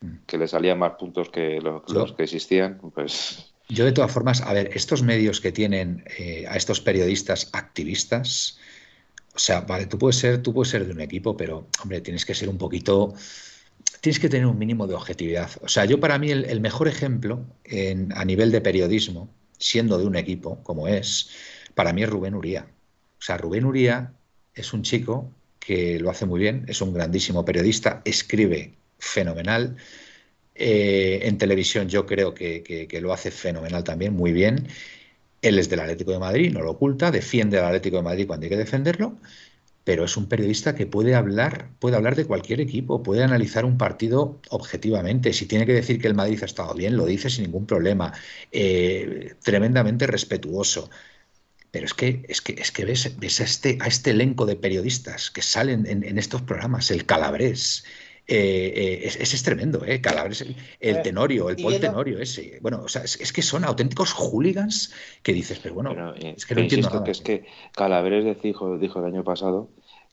mm. 0.00 0.24
que 0.26 0.38
le 0.38 0.48
salían 0.48 0.78
más 0.78 0.94
puntos 0.94 1.28
que 1.28 1.60
los, 1.60 2.12
que 2.14 2.22
existían, 2.22 2.80
pues... 2.94 3.52
Yo 3.68 3.84
de 3.84 3.92
todas 3.92 4.10
formas, 4.10 4.40
a 4.40 4.52
ver, 4.52 4.70
estos 4.74 5.04
medios 5.04 5.40
que 5.40 5.52
tienen 5.52 6.02
eh, 6.18 6.44
a 6.48 6.56
estos 6.56 6.80
periodistas 6.80 7.50
activistas, 7.52 8.58
sea, 9.40 9.62
vale, 9.62 9.86
tú 9.86 9.98
puedes 9.98 10.16
ser, 10.16 10.42
tú 10.42 10.52
puedes 10.52 10.70
ser 10.70 10.86
de 10.86 10.92
un 10.92 11.00
equipo, 11.00 11.36
pero 11.36 11.68
hombre, 11.82 12.00
tienes 12.00 12.24
que 12.24 12.34
ser 12.34 12.48
un 12.48 12.58
poquito, 12.58 13.14
tienes 14.00 14.20
que 14.20 14.28
tener 14.28 14.46
un 14.46 14.58
mínimo 14.58 14.86
de 14.86 14.94
objetividad. 14.94 15.50
O 15.62 15.68
sea, 15.68 15.84
yo 15.84 16.00
para 16.00 16.18
mí 16.18 16.30
el, 16.30 16.60
mejor 16.60 16.88
ejemplo 16.88 17.46
a 18.14 18.24
nivel 18.24 18.52
de 18.52 18.60
periodismo, 18.60 19.30
siendo 19.58 19.98
de 19.98 20.06
un 20.06 20.16
equipo 20.16 20.62
como 20.62 20.88
es, 20.88 21.30
para 21.74 21.92
mí 21.92 22.02
es 22.02 22.10
Rubén 22.10 22.34
Uría. 22.34 22.66
O 23.18 23.22
sea, 23.22 23.36
Rubén 23.38 23.64
Uría 23.64 24.14
es 24.54 24.72
un 24.72 24.82
chico 24.82 25.32
que 25.58 25.98
lo 26.00 26.10
hace 26.10 26.26
muy 26.26 26.40
bien, 26.40 26.64
es 26.68 26.80
un 26.80 26.92
grandísimo 26.92 27.44
periodista, 27.44 28.02
escribe 28.04 28.74
fenomenal. 28.98 29.76
Eh, 30.54 31.20
en 31.22 31.38
televisión 31.38 31.88
yo 31.88 32.04
creo 32.06 32.34
que, 32.34 32.62
que, 32.62 33.00
lo 33.00 33.12
hace 33.12 33.30
fenomenal 33.30 33.84
también, 33.84 34.14
muy 34.14 34.32
bien. 34.32 34.68
Él 35.42 35.58
es 35.58 35.68
del 35.68 35.80
Atlético 35.80 36.12
de 36.12 36.18
Madrid, 36.18 36.52
no 36.52 36.60
lo 36.60 36.72
oculta, 36.72 37.10
defiende 37.10 37.58
al 37.58 37.66
Atlético 37.66 37.96
de 37.96 38.02
Madrid 38.02 38.26
cuando 38.26 38.44
hay 38.44 38.50
que 38.50 38.56
defenderlo, 38.56 39.18
pero 39.84 40.04
es 40.04 40.16
un 40.16 40.28
periodista 40.28 40.74
que 40.74 40.86
puede 40.86 41.14
hablar, 41.14 41.70
puede 41.78 41.96
hablar 41.96 42.14
de 42.14 42.26
cualquier 42.26 42.60
equipo, 42.60 43.02
puede 43.02 43.24
analizar 43.24 43.64
un 43.64 43.78
partido 43.78 44.40
objetivamente. 44.50 45.32
Si 45.32 45.46
tiene 45.46 45.66
que 45.66 45.72
decir 45.72 46.00
que 46.00 46.06
el 46.06 46.14
Madrid 46.14 46.38
ha 46.42 46.46
estado 46.46 46.74
bien, 46.74 46.96
lo 46.96 47.06
dice 47.06 47.30
sin 47.30 47.44
ningún 47.44 47.66
problema. 47.66 48.12
Eh, 48.52 49.34
tremendamente 49.42 50.06
respetuoso. 50.06 50.90
Pero 51.70 51.86
es 51.86 51.94
que, 51.94 52.24
es 52.28 52.40
que, 52.40 52.52
es 52.54 52.72
que 52.72 52.84
ves, 52.84 53.06
a, 53.06 53.44
este, 53.44 53.78
a 53.80 53.86
este 53.86 54.10
elenco 54.10 54.44
de 54.46 54.56
periodistas 54.56 55.30
que 55.30 55.42
salen 55.42 55.86
en, 55.86 56.18
estos 56.18 56.42
programas, 56.42 56.90
el 56.90 57.06
Calabrés, 57.06 57.84
eh, 58.26 58.72
eh, 58.76 59.00
es, 59.04 59.34
es, 59.34 59.42
tremendo, 59.42 59.84
¿eh? 59.84 60.00
Calabrés, 60.00 60.44
el, 60.80 61.02
Tenorio, 61.02 61.50
el 61.50 61.56
Paul 61.56 61.80
Tenorio 61.80 62.20
ese. 62.20 62.58
Bueno, 62.60 62.82
o 62.84 62.88
sea, 62.88 63.02
es, 63.02 63.32
que 63.32 63.42
son 63.42 63.64
auténticos 63.64 64.12
hooligans 64.12 64.92
que 65.22 65.32
dices, 65.32 65.58
pero 65.60 65.74
bueno, 65.74 66.14
eh, 66.14 66.34
es 66.36 66.46
que 66.46 66.54
no 66.54 66.60
entiendo 66.60 66.88
nada. 66.88 67.04
Que 67.04 67.10
es 67.10 67.20
que 67.20 67.44
Calabrés 67.74 68.40
dijo, 68.42 68.78
dijo 68.78 69.00
el 69.00 69.06
año 69.06 69.24
pasado 69.24 69.68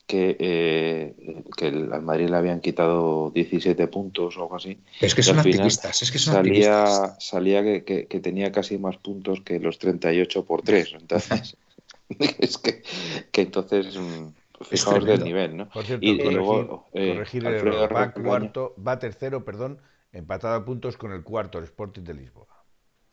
que, 0.08 0.38
eh, 0.40 1.14
que 1.56 1.68
al 1.68 2.02
Madrid 2.02 2.30
le 2.30 2.38
habían 2.38 2.62
quitado 2.62 3.30
17 3.36 3.88
puntos 3.88 4.38
o 4.38 4.44
algo 4.44 4.56
así. 4.56 4.80
es 5.02 5.14
que 5.14 5.22
son 5.22 5.38
activistas, 5.38 6.02
es 6.02 6.12
que 6.12 6.18
son 6.18 6.34
salía, 6.34 6.84
activistas. 6.84 7.24
Salía 7.24 7.64
que, 7.64 8.08
que, 8.08 8.20
tenía 8.20 8.52
casi 8.52 8.78
más 8.78 8.98
puntos 8.98 9.42
que 9.42 9.60
los 9.60 9.78
38 9.78 10.46
por 10.46 10.62
3. 10.62 10.96
Entonces, 11.02 11.58
es 12.40 12.58
que, 12.58 12.82
que 13.32 13.42
entonces 13.42 13.98
mm, 13.98 14.28
fijaos 14.62 15.06
del 15.06 15.24
nivel, 15.24 15.58
¿no? 15.58 15.70
Por 15.70 15.84
cierto, 15.84 16.06
y, 16.06 16.18
corregir, 16.18 16.38
luego, 16.38 16.90
eh, 16.94 17.14
corregir 17.14 17.46
el 17.46 17.54
error. 17.54 17.96
Va, 17.96 18.12
cuarto, 18.12 18.76
va 18.86 19.00
tercero, 19.00 19.44
perdón, 19.46 19.80
empatado 20.12 20.56
a 20.56 20.66
puntos 20.66 20.98
con 20.98 21.12
el 21.12 21.24
cuarto, 21.24 21.58
el 21.58 21.66
Sporting 21.66 22.04
de 22.04 22.14
Lisboa. 22.14 22.48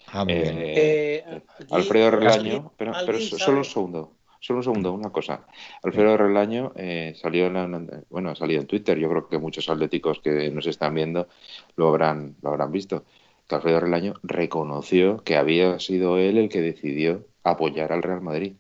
Ah, 0.09 0.25
muy 0.25 0.35
bien. 0.35 0.59
Eh, 0.59 1.25
eh 1.27 1.43
Alfredo 1.71 2.11
Relaño, 2.11 2.73
pero, 2.77 2.93
pero 3.07 3.21
solo 3.21 3.59
un 3.59 3.65
segundo. 3.65 4.13
Solo 4.41 4.59
un 4.59 4.65
segundo, 4.65 4.93
una 4.93 5.11
cosa. 5.11 5.47
Alfredo 5.83 6.19
Relaño 6.19 6.73
eh, 6.77 7.15
salió, 7.17 7.47
en 7.47 8.05
bueno, 8.11 8.31
ha 8.31 8.35
salido 8.35 8.61
en 8.61 8.67
Twitter. 8.67 8.99
Yo 8.99 9.09
creo 9.09 9.29
que 9.29 9.39
muchos 9.39 9.71
atléticos 9.71 10.21
que 10.21 10.51
nos 10.51 10.67
están 10.67 10.95
viendo 10.95 11.29
lo 11.77 11.89
habrán, 11.89 12.37
lo 12.43 12.51
habrán 12.51 12.71
visto. 12.71 13.05
Que 13.49 13.55
Alfredo 13.55 13.81
Relaño 13.81 14.15
reconoció 14.23 15.25
que 15.25 15.37
había 15.37 15.79
sido 15.81 16.19
él 16.19 16.37
el 16.37 16.51
que 16.51 16.61
decidió 16.61 17.27
apoyar 17.43 17.93
al 17.93 18.03
Real 18.03 18.21
Madrid 18.21 18.57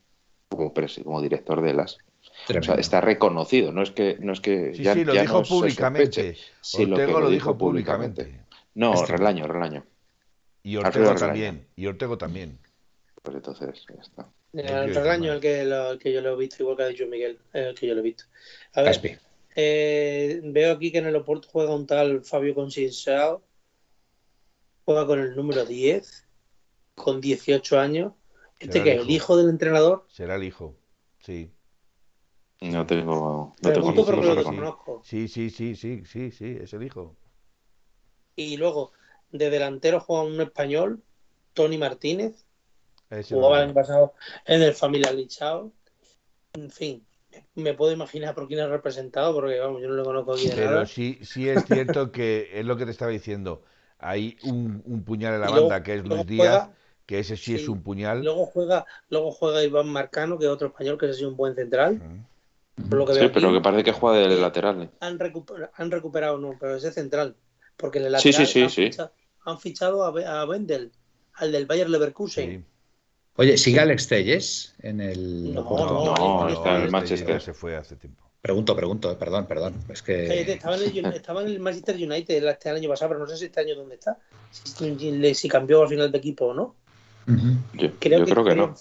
como, 0.48 0.72
como 0.72 1.20
director 1.20 1.60
de 1.60 1.74
las. 1.74 1.98
O 2.48 2.62
sea, 2.62 2.74
está 2.74 3.00
reconocido, 3.00 3.72
no 3.72 3.82
es 3.82 3.90
que, 3.90 4.16
no 4.20 4.32
es 4.32 4.40
que 4.40 4.74
sí, 4.74 4.82
ya, 4.82 4.94
sí, 4.94 5.04
lo 5.04 5.12
dijo 5.14 5.42
públicamente. 5.42 6.36
Sí, 6.60 6.84
Ortego 6.84 7.20
lo, 7.20 7.30
dijo 7.30 7.56
públicamente. 7.56 8.40
No, 8.74 9.06
Relaño, 9.06 9.46
Relaño. 9.46 9.84
Y 10.62 10.76
Ortego 10.76 11.14
también. 11.14 11.66
Y 11.76 11.86
Ortego 11.86 12.18
también. 12.18 12.58
Pues 13.22 13.36
entonces, 13.36 13.86
ya 13.88 14.00
está. 14.02 14.28
El 14.52 14.94
regaño 14.94 15.32
el 15.32 15.40
que, 15.40 15.64
lo, 15.64 15.98
que 15.98 16.12
yo 16.12 16.20
lo 16.20 16.34
he 16.34 16.36
visto, 16.36 16.62
igual 16.62 16.76
que 16.76 16.82
ha 16.84 16.88
dicho 16.88 17.06
Miguel, 17.06 17.38
el 17.52 17.74
que 17.74 17.86
yo 17.86 17.94
lo 17.94 18.00
he 18.00 18.04
visto. 18.04 18.24
A 18.74 18.82
ver, 18.82 19.18
eh, 19.56 20.40
veo 20.44 20.74
aquí 20.74 20.92
que 20.92 20.98
en 20.98 21.06
el 21.06 21.16
Oporto 21.16 21.48
juega 21.50 21.74
un 21.74 21.86
tal 21.86 22.24
Fabio 22.24 22.54
Conceição, 22.54 23.40
juega 24.84 25.06
con 25.06 25.20
el 25.20 25.34
número 25.34 25.64
10, 25.64 26.26
con 26.94 27.20
18 27.20 27.80
años. 27.80 28.12
¿Este 28.60 28.82
que 28.82 28.94
es 28.94 29.02
el 29.02 29.10
hijo 29.10 29.36
del 29.36 29.48
entrenador? 29.48 30.06
Será 30.08 30.36
el 30.36 30.44
hijo, 30.44 30.76
sí. 31.20 31.50
No 32.72 32.86
tengo. 32.86 33.54
No 33.60 33.72
tengo 33.72 34.04
pero 34.04 34.22
lo 34.22 34.34
desconozco. 34.34 35.02
Sí, 35.04 35.28
sí, 35.28 35.50
sí, 35.50 35.76
sí, 35.76 36.04
sí, 36.04 36.30
sí, 36.30 36.58
es 36.60 36.72
el 36.72 36.82
hijo. 36.82 37.16
Y 38.36 38.56
luego, 38.56 38.92
de 39.30 39.50
delantero 39.50 40.00
juega 40.00 40.24
un 40.24 40.40
español, 40.40 41.02
Tony 41.52 41.78
Martínez, 41.78 42.44
Jugaba 43.28 43.58
el 43.58 43.64
año 43.64 43.74
pasado 43.74 44.14
en 44.46 44.62
el 44.62 44.74
Familia 44.74 45.12
Lichao. 45.12 45.72
En 46.54 46.70
fin, 46.70 47.06
me 47.54 47.74
puedo 47.74 47.92
imaginar 47.92 48.34
por 48.34 48.48
quién 48.48 48.60
ha 48.60 48.68
representado, 48.68 49.34
porque 49.34 49.58
vamos, 49.58 49.82
yo 49.82 49.88
no 49.88 49.94
lo 49.94 50.04
conozco 50.04 50.34
aquí 50.34 50.48
de 50.48 50.54
Pero 50.54 50.86
sí, 50.86 51.18
sí 51.22 51.48
es 51.48 51.64
cierto 51.64 52.12
que 52.12 52.50
es 52.52 52.64
lo 52.64 52.76
que 52.76 52.84
te 52.84 52.90
estaba 52.90 53.10
diciendo. 53.10 53.62
Hay 53.98 54.36
un, 54.42 55.02
puñal 55.04 55.34
en 55.34 55.40
la 55.40 55.50
banda 55.50 55.82
que 55.82 55.94
es 55.94 56.04
Luis 56.04 56.26
Díaz, 56.26 56.68
que 57.06 57.20
ese 57.20 57.36
sí, 57.36 57.54
es 57.54 57.68
un 57.68 57.82
puñal. 57.82 58.22
Luego 58.22 58.46
juega, 58.46 58.84
luego 59.08 59.32
juega 59.32 59.62
Iván 59.62 59.88
Marcano, 59.88 60.38
que 60.38 60.44
es 60.44 60.50
otro 60.50 60.68
español 60.68 60.98
que 60.98 61.06
es 61.06 61.12
así 61.12 61.24
un 61.24 61.36
buen 61.36 61.54
central. 61.54 62.02
Lo 62.90 63.06
que 63.06 63.14
sí, 63.14 63.30
pero 63.32 63.52
que 63.52 63.60
parece 63.60 63.84
que 63.84 63.92
juega 63.92 64.28
de 64.28 64.36
lateral. 64.36 64.90
Han, 65.00 65.18
han 65.74 65.90
recuperado, 65.90 66.38
no, 66.38 66.56
pero 66.58 66.76
ese 66.76 66.92
central. 66.92 67.36
Porque 67.76 67.98
en 67.98 68.06
el 68.06 68.12
lateral 68.12 68.46
sí, 68.46 68.62
han, 68.62 68.70
fichado, 68.70 69.12
han, 69.44 69.58
fichado, 69.58 70.04
a, 70.04 70.40
a 70.40 70.46
Wendel, 70.46 70.92
al 71.34 71.52
del 71.52 71.66
Bayer 71.66 71.88
Leverkusen. 71.88 72.66
Oye, 73.36 73.56
¿sigue 73.56 73.80
Alex 73.80 74.06
Telles 74.06 74.74
en 74.80 75.00
el. 75.00 75.54
No, 75.54 75.62
no, 75.62 76.14
no, 76.14 76.48
está 76.48 76.76
en 76.76 76.82
el 76.82 76.90
Manchester. 76.90 77.40
Se 77.40 77.52
fue 77.52 77.76
hace 77.76 77.96
tiempo. 77.96 78.24
Pregunto, 78.44 78.76
pregunto, 78.76 79.10
eh, 79.10 79.16
perdón, 79.18 79.46
perdón. 79.46 79.74
Es 79.88 80.02
que... 80.02 80.42
Estaba, 80.42 80.76
en 80.76 81.48
el, 81.48 81.60
Manchester 81.60 81.96
United 81.96 82.46
este 82.46 82.68
año 82.68 82.90
pasado, 82.90 83.08
pero 83.08 83.20
no 83.20 83.26
sé 83.26 83.38
si 83.38 83.46
este 83.46 83.60
año 83.60 83.74
dónde 83.74 83.94
está. 83.94 84.18
Si, 84.50 85.48
cambió 85.48 85.80
al 85.80 85.88
final 85.88 86.12
de 86.12 86.18
equipo 86.18 86.48
o 86.48 86.54
no. 86.54 86.74
Yo, 87.72 87.90
creo, 87.98 88.44
que, 88.44 88.54
no. 88.54 88.74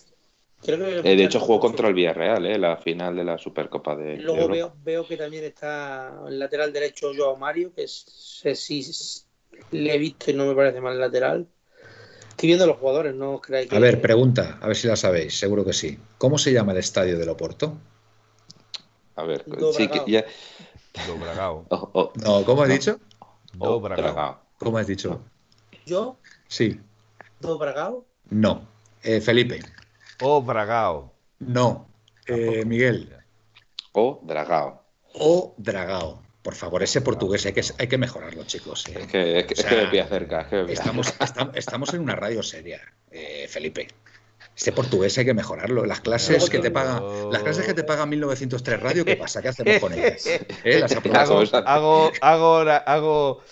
Eh, 0.65 1.15
de 1.15 1.23
hecho, 1.23 1.39
jugó 1.39 1.59
contra 1.59 1.87
el 1.89 1.93
Villarreal, 1.93 2.45
eh, 2.45 2.57
la 2.57 2.77
final 2.77 3.15
de 3.15 3.23
la 3.23 3.37
Supercopa 3.37 3.95
de. 3.95 4.17
Luego 4.17 4.47
veo, 4.47 4.73
veo, 4.83 5.07
que 5.07 5.17
también 5.17 5.43
está 5.43 6.21
el 6.27 6.39
lateral 6.39 6.71
derecho 6.71 7.11
Joao 7.15 7.35
Mario, 7.35 7.73
que 7.75 7.87
sé 7.87 8.55
si 8.55 8.85
le 9.71 9.93
he 9.93 9.97
visto 9.97 10.31
y 10.31 10.33
no 10.33 10.45
me 10.45 10.55
parece 10.55 10.79
mal 10.79 10.93
el 10.93 10.99
lateral. 10.99 11.47
Estoy 12.29 12.47
viendo 12.47 12.65
los 12.65 12.77
jugadores, 12.77 13.13
no 13.13 13.39
creáis 13.39 13.69
que... 13.69 13.75
A 13.75 13.79
ver, 13.79 14.01
pregunta, 14.01 14.57
a 14.59 14.67
ver 14.67 14.75
si 14.75 14.87
la 14.87 14.95
sabéis, 14.95 15.37
seguro 15.37 15.63
que 15.63 15.73
sí. 15.73 15.99
¿Cómo 16.17 16.37
se 16.37 16.51
llama 16.51 16.71
el 16.71 16.79
estadio 16.79 17.17
del 17.19 17.29
Oporto? 17.29 17.77
A 19.15 19.23
ver, 19.23 19.45
sí 19.73 19.87
que 19.87 20.11
ya... 20.11 20.25
Dobragao. 21.07 21.65
Oh, 21.69 21.89
oh. 21.93 22.13
No, 22.15 22.43
¿cómo 22.43 22.63
has 22.63 22.69
dicho? 22.69 22.99
Dobragao. 23.53 24.39
¿Cómo 24.57 24.77
has 24.77 24.87
dicho? 24.87 25.21
¿Yo? 25.85 26.17
Sí. 26.47 26.79
¿Dobragao? 27.39 28.05
No. 28.29 28.67
Eh, 29.03 29.21
Felipe. 29.21 29.59
O 30.25 30.41
Bragao. 30.41 31.13
No. 31.39 31.89
Eh, 32.27 32.63
Miguel. 32.65 33.13
O 33.91 34.21
Dragao. 34.23 34.81
O 35.13 35.53
Dragao. 35.57 36.23
Por 36.41 36.55
favor, 36.55 36.81
ese 36.81 37.01
portugués 37.01 37.45
hay 37.45 37.53
que, 37.53 37.61
hay 37.77 37.87
que 37.87 37.97
mejorarlo, 37.97 38.43
chicos. 38.45 38.87
¿eh? 38.87 38.99
Es 38.99 39.07
que, 39.07 39.39
es 39.39 39.45
que, 39.45 39.55
cerca. 39.55 40.47
estamos, 40.67 41.13
estamos, 41.55 41.93
en 41.93 42.01
una 42.01 42.15
radio 42.15 42.41
seria, 42.41 42.81
eh, 43.11 43.47
Felipe. 43.49 43.87
Este 44.55 44.71
portugués 44.71 45.17
hay 45.17 45.25
que 45.25 45.33
mejorarlo. 45.33 45.85
Las 45.85 45.99
clases 45.99 46.49
que 46.49 46.59
te 46.59 46.71
pagan, 46.71 47.03
las 47.31 47.43
clases 47.43 47.65
que 47.65 47.73
te 47.73 47.83
pagan 47.83 48.07
1903 48.09 48.79
Radio, 48.79 49.03
¿qué 49.03 49.17
pasa? 49.17 49.41
¿Qué 49.41 49.49
hacemos 49.49 49.79
con 49.79 49.93
ellas? 49.93 50.25
¿Eh? 50.63 50.79
¿Las 50.79 50.95
hago, 50.95 51.43
hago, 51.65 52.11
hago, 52.21 52.71
hago 52.85 53.43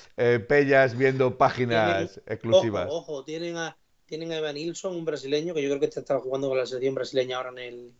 pellas 0.47 0.95
viendo 0.97 1.37
páginas 1.37 2.21
exclusivas. 2.27 2.87
Ojo, 2.89 3.13
ojo, 3.13 3.23
tienen 3.23 3.57
a, 3.57 3.77
tienen 4.11 4.33
a 4.33 4.39
Evan 4.39 4.55
Nilsson, 4.55 4.93
un 4.93 5.05
brasileño, 5.05 5.53
que 5.53 5.61
yo 5.61 5.69
creo 5.69 5.79
que 5.79 5.85
este 5.85 6.01
está 6.01 6.19
jugando 6.19 6.49
con 6.49 6.57
la 6.57 6.65
selección 6.65 6.95
brasileña 6.95 7.37
ahora 7.37 7.51
en 7.51 7.59
el, 7.59 7.91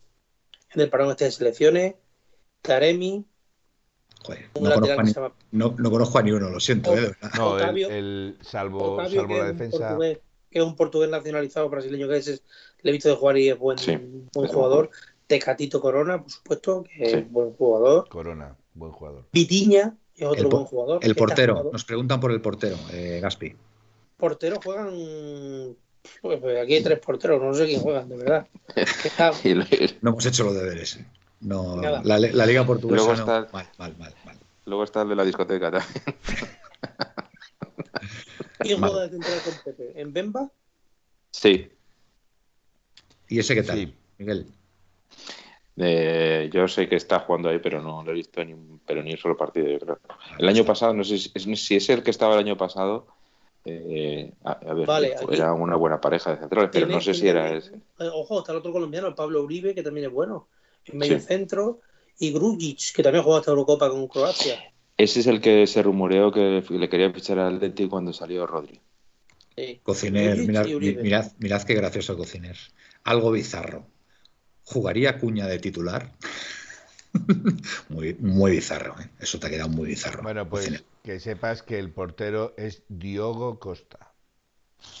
en 0.74 0.80
el 0.82 0.90
parón 0.90 1.10
este 1.10 1.24
de 1.24 1.30
selecciones. 1.30 1.94
Taremi, 2.60 3.24
no, 5.50 5.90
conozco, 5.90 6.18
a 6.18 6.22
ni 6.22 6.32
uno, 6.32 6.50
lo 6.50 6.60
siento. 6.60 6.94
Eh, 6.94 7.14
no, 7.38 7.58
el, 7.58 8.36
salvo, 8.42 9.02
salvo 9.08 9.38
la 9.38 9.52
defensa. 9.52 9.96
que 9.98 10.58
es 10.58 10.62
un 10.62 10.76
portugués 10.76 11.08
nacionalizado 11.08 11.70
brasileño 11.70 12.06
que 12.08 12.18
es, 12.18 12.42
le 12.82 12.90
he 12.90 12.92
visto 12.92 13.08
de 13.08 13.16
jugar 13.16 13.38
y 13.38 13.48
es 13.48 13.58
buen, 13.58 13.78
buen 14.34 14.48
jugador. 14.48 14.90
Tecatito 15.26 15.80
Corona, 15.80 16.20
por 16.20 16.30
supuesto, 16.30 16.84
que 16.84 17.04
es 17.04 17.32
buen 17.32 17.52
jugador. 17.54 18.06
Corona, 18.10 18.54
buen 18.74 18.92
jugador. 18.92 19.24
Vitiña 19.32 19.96
es 20.14 20.26
otro 20.26 20.50
buen 20.50 20.64
jugador. 20.66 21.00
El 21.02 21.14
portero, 21.14 21.70
nos 21.72 21.84
preguntan 21.86 22.20
por 22.20 22.32
el 22.32 22.42
portero, 22.42 22.76
eh, 22.92 23.18
Gaspi. 23.22 23.56
Portero 24.18 24.60
juegan. 24.62 25.74
Pues, 26.20 26.40
pues, 26.40 26.58
aquí 26.58 26.74
hay 26.74 26.82
tres 26.82 26.98
porteros, 26.98 27.42
no 27.42 27.54
sé 27.54 27.66
quién 27.66 27.80
juegan, 27.80 28.08
de 28.08 28.16
verdad. 28.16 28.46
no 30.00 30.10
hemos 30.10 30.26
hecho 30.26 30.44
los 30.44 30.54
deberes. 30.54 30.98
No, 31.40 31.76
la, 31.76 32.00
la, 32.02 32.46
Liga 32.46 32.64
Portuguesa 32.64 33.04
luego 33.04 33.12
está, 33.20 33.40
no. 33.40 33.48
Mal, 33.52 33.68
mal, 33.78 33.96
mal, 33.98 34.14
mal. 34.24 34.36
Luego 34.64 34.84
está 34.84 35.02
el 35.02 35.08
de 35.08 35.16
la 35.16 35.24
discoteca 35.24 35.70
también. 35.70 35.92
¿Quién 38.58 38.78
juega 38.78 39.02
de 39.02 39.08
central 39.10 39.40
con 39.44 39.54
Pepe? 39.64 40.00
¿En 40.00 40.12
Bemba? 40.12 40.50
Sí. 41.30 41.68
¿Y 43.28 43.38
ese 43.38 43.54
qué 43.54 43.62
tal, 43.62 43.94
Miguel? 44.18 44.46
Eh, 45.76 46.50
yo 46.52 46.68
sé 46.68 46.88
que 46.88 46.96
está 46.96 47.20
jugando 47.20 47.48
ahí, 47.48 47.58
pero 47.58 47.82
no 47.82 48.04
lo 48.04 48.10
he 48.12 48.14
visto 48.14 48.44
ni 48.44 48.52
un, 48.52 48.80
pero 48.86 49.02
ni 49.02 49.12
un 49.12 49.18
solo 49.18 49.36
partido, 49.36 49.68
yo 49.68 49.80
creo. 49.80 50.00
El 50.38 50.48
año 50.48 50.64
pasado, 50.64 50.94
no 50.94 51.02
sé 51.02 51.18
si 51.18 51.76
es 51.76 51.88
el 51.88 52.02
que 52.02 52.10
estaba 52.10 52.34
el 52.34 52.40
año 52.40 52.56
pasado, 52.56 53.06
eh, 53.64 54.32
a, 54.44 54.74
ver, 54.74 55.16
era 55.30 55.52
una 55.52 55.76
buena 55.76 56.00
pareja 56.00 56.32
de 56.32 56.38
centrales, 56.38 56.70
pero 56.72 56.86
no 56.86 57.00
sé 57.00 57.14
si 57.14 57.28
era 57.28 57.54
ese. 57.54 57.74
Eh, 57.98 58.10
ojo, 58.12 58.40
está 58.40 58.52
el 58.52 58.58
otro 58.58 58.72
colombiano, 58.72 59.06
el 59.06 59.14
Pablo 59.14 59.42
Uribe, 59.42 59.74
que 59.74 59.82
también 59.82 60.06
es 60.06 60.12
bueno 60.12 60.48
en 60.84 60.98
medio 60.98 61.20
centro, 61.20 61.80
y 62.18 62.32
Grujic, 62.32 62.94
que 62.94 63.02
también 63.02 63.22
jugó 63.22 63.38
esta 63.38 63.52
Eurocopa 63.52 63.88
con 63.88 64.08
Croacia. 64.08 64.58
Ese 64.96 65.20
es 65.20 65.26
el 65.26 65.40
que 65.40 65.66
se 65.66 65.82
rumoreó 65.82 66.32
que 66.32 66.62
le 66.68 66.88
quería 66.88 67.12
fichar 67.12 67.38
al 67.38 67.56
Atleti 67.56 67.88
cuando 67.88 68.12
salió 68.12 68.46
Rodri. 68.46 68.80
Cociner, 69.82 70.38
mirad, 70.38 70.66
mirad, 70.66 71.32
mirad, 71.38 71.62
qué 71.62 71.74
gracioso 71.74 72.16
Cociner. 72.16 72.56
Algo 73.04 73.30
bizarro. 73.30 73.86
¿Jugaría 74.64 75.18
Cuña 75.18 75.46
de 75.46 75.58
titular? 75.58 76.12
muy, 77.88 78.14
muy 78.14 78.52
bizarro, 78.52 78.98
¿eh? 79.00 79.10
eso 79.20 79.38
te 79.38 79.46
ha 79.46 79.50
quedado 79.50 79.68
muy 79.68 79.88
bizarro. 79.88 80.22
Bueno, 80.22 80.48
pues 80.48 80.84
que 81.02 81.20
sepas 81.20 81.62
que 81.62 81.78
el 81.78 81.90
portero 81.90 82.54
es 82.56 82.82
Diogo 82.88 83.58
Costa. 83.58 84.12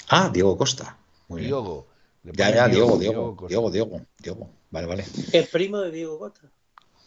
Ah, 0.08 0.30
Diego 0.32 0.56
Costa. 0.56 0.98
Diogo, 1.28 1.88
Ya, 2.24 2.50
ya, 2.54 2.68
Diego, 2.68 2.98
Diego, 2.98 3.36
Diego, 3.48 3.70
Diego, 3.70 4.06
Diego, 4.18 4.50
Vale, 4.70 4.86
vale. 4.86 5.04
Es 5.32 5.48
primo 5.48 5.78
de 5.80 5.90
Diego 5.90 6.18
Costa. 6.18 6.50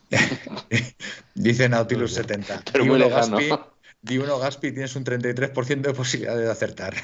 Dice 1.36 1.70
Nautilus 1.70 2.14
70. 2.14 2.64
Pero 2.72 2.86
muy 2.86 2.99
lejano. 2.99 3.38
Gaspi, 3.38 3.56
di 4.01 4.18
uno 4.18 4.39
Gaspi 4.39 4.72
tienes 4.72 4.95
un 4.95 5.03
33% 5.03 5.82
de 5.82 5.93
posibilidad 5.93 6.38
de 6.38 6.49
acertar. 6.49 6.95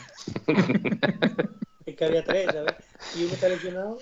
Que 2.02 2.06
había 2.08 2.24
tres, 2.24 2.46
¿sabes? 2.52 2.74
Y 3.16 3.26
uno 3.26 3.34
está 3.36 3.48
lesionado. 3.48 4.00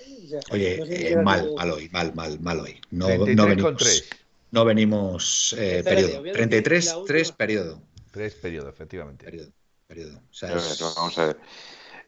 Oye, 0.52 0.78
no 0.78 0.86
sé 0.86 1.12
eh, 1.12 1.16
mal, 1.16 1.52
mal 1.54 1.70
hoy, 1.70 1.90
mal, 1.90 2.14
mal, 2.14 2.40
mal 2.40 2.60
hoy. 2.60 2.80
No, 2.90 3.04
33 3.08 3.36
no 3.36 3.42
con 3.42 3.50
venimos, 3.50 3.76
3. 3.76 4.10
no 4.52 4.64
venimos 4.64 5.56
eh, 5.58 5.82
periodo. 5.84 6.08
voy 6.08 6.16
a 6.16 6.32
decir 6.32 6.32
33, 6.32 6.86
la 6.86 6.96
última. 6.96 7.06
3 7.18 7.32
periodo. 7.32 7.82
3 8.10 8.34
periodos, 8.36 8.70
efectivamente. 8.70 9.24
Periodo, 9.26 9.50
periodo. 9.86 10.16
O 10.30 10.32
sea, 10.32 10.56
es- 10.56 10.80
vamos 10.96 11.18
a 11.18 11.26
ver. 11.26 11.36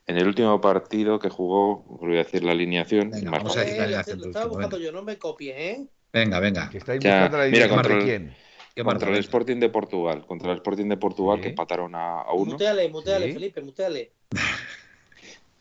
En 0.06 0.16
el 0.16 0.26
último 0.26 0.58
partido 0.62 1.18
que 1.18 1.28
jugó, 1.28 1.82
voy 1.82 2.14
a 2.14 2.24
decir 2.24 2.42
la 2.42 2.52
alineación. 2.52 3.10
Venga, 3.10 3.30
vamos 3.30 3.54
a 3.54 3.60
decir 3.60 3.74
la 3.76 3.82
Eh, 3.82 3.84
alineación 3.84 4.18
lo 4.20 4.26
estaba 4.28 4.46
último, 4.46 4.56
buscando 4.60 4.76
venga. 4.78 4.90
yo, 4.90 4.92
no 4.96 5.02
me 5.02 5.18
copies, 5.18 5.54
¿eh? 5.58 5.86
Venga, 6.10 6.40
venga. 6.40 6.70
Que 6.70 6.78
estáis 6.78 7.00
Ya, 7.04 7.16
buscando 7.24 7.36
la 7.36 7.50
mira, 7.50 7.68
contra 7.68 7.94
de 7.96 8.00
el- 8.00 8.04
quién. 8.06 8.34
¿Qué 8.74 8.82
contra 8.82 9.10
el? 9.10 9.18
Sporting 9.18 9.56
de 9.60 9.68
Portugal. 9.68 10.24
Contra 10.26 10.52
el 10.52 10.56
Sporting 10.56 10.86
de 10.88 10.96
Portugal 10.96 11.36
Sí. 11.36 11.42
que 11.42 11.48
empataron 11.50 11.94
a, 11.94 12.22
a 12.22 12.32
uno. 12.32 12.52
Muteale, 12.52 12.88
muteale, 12.88 13.26
Sí. 13.26 13.32
Felipe, 13.34 13.60
muteale. 13.60 14.12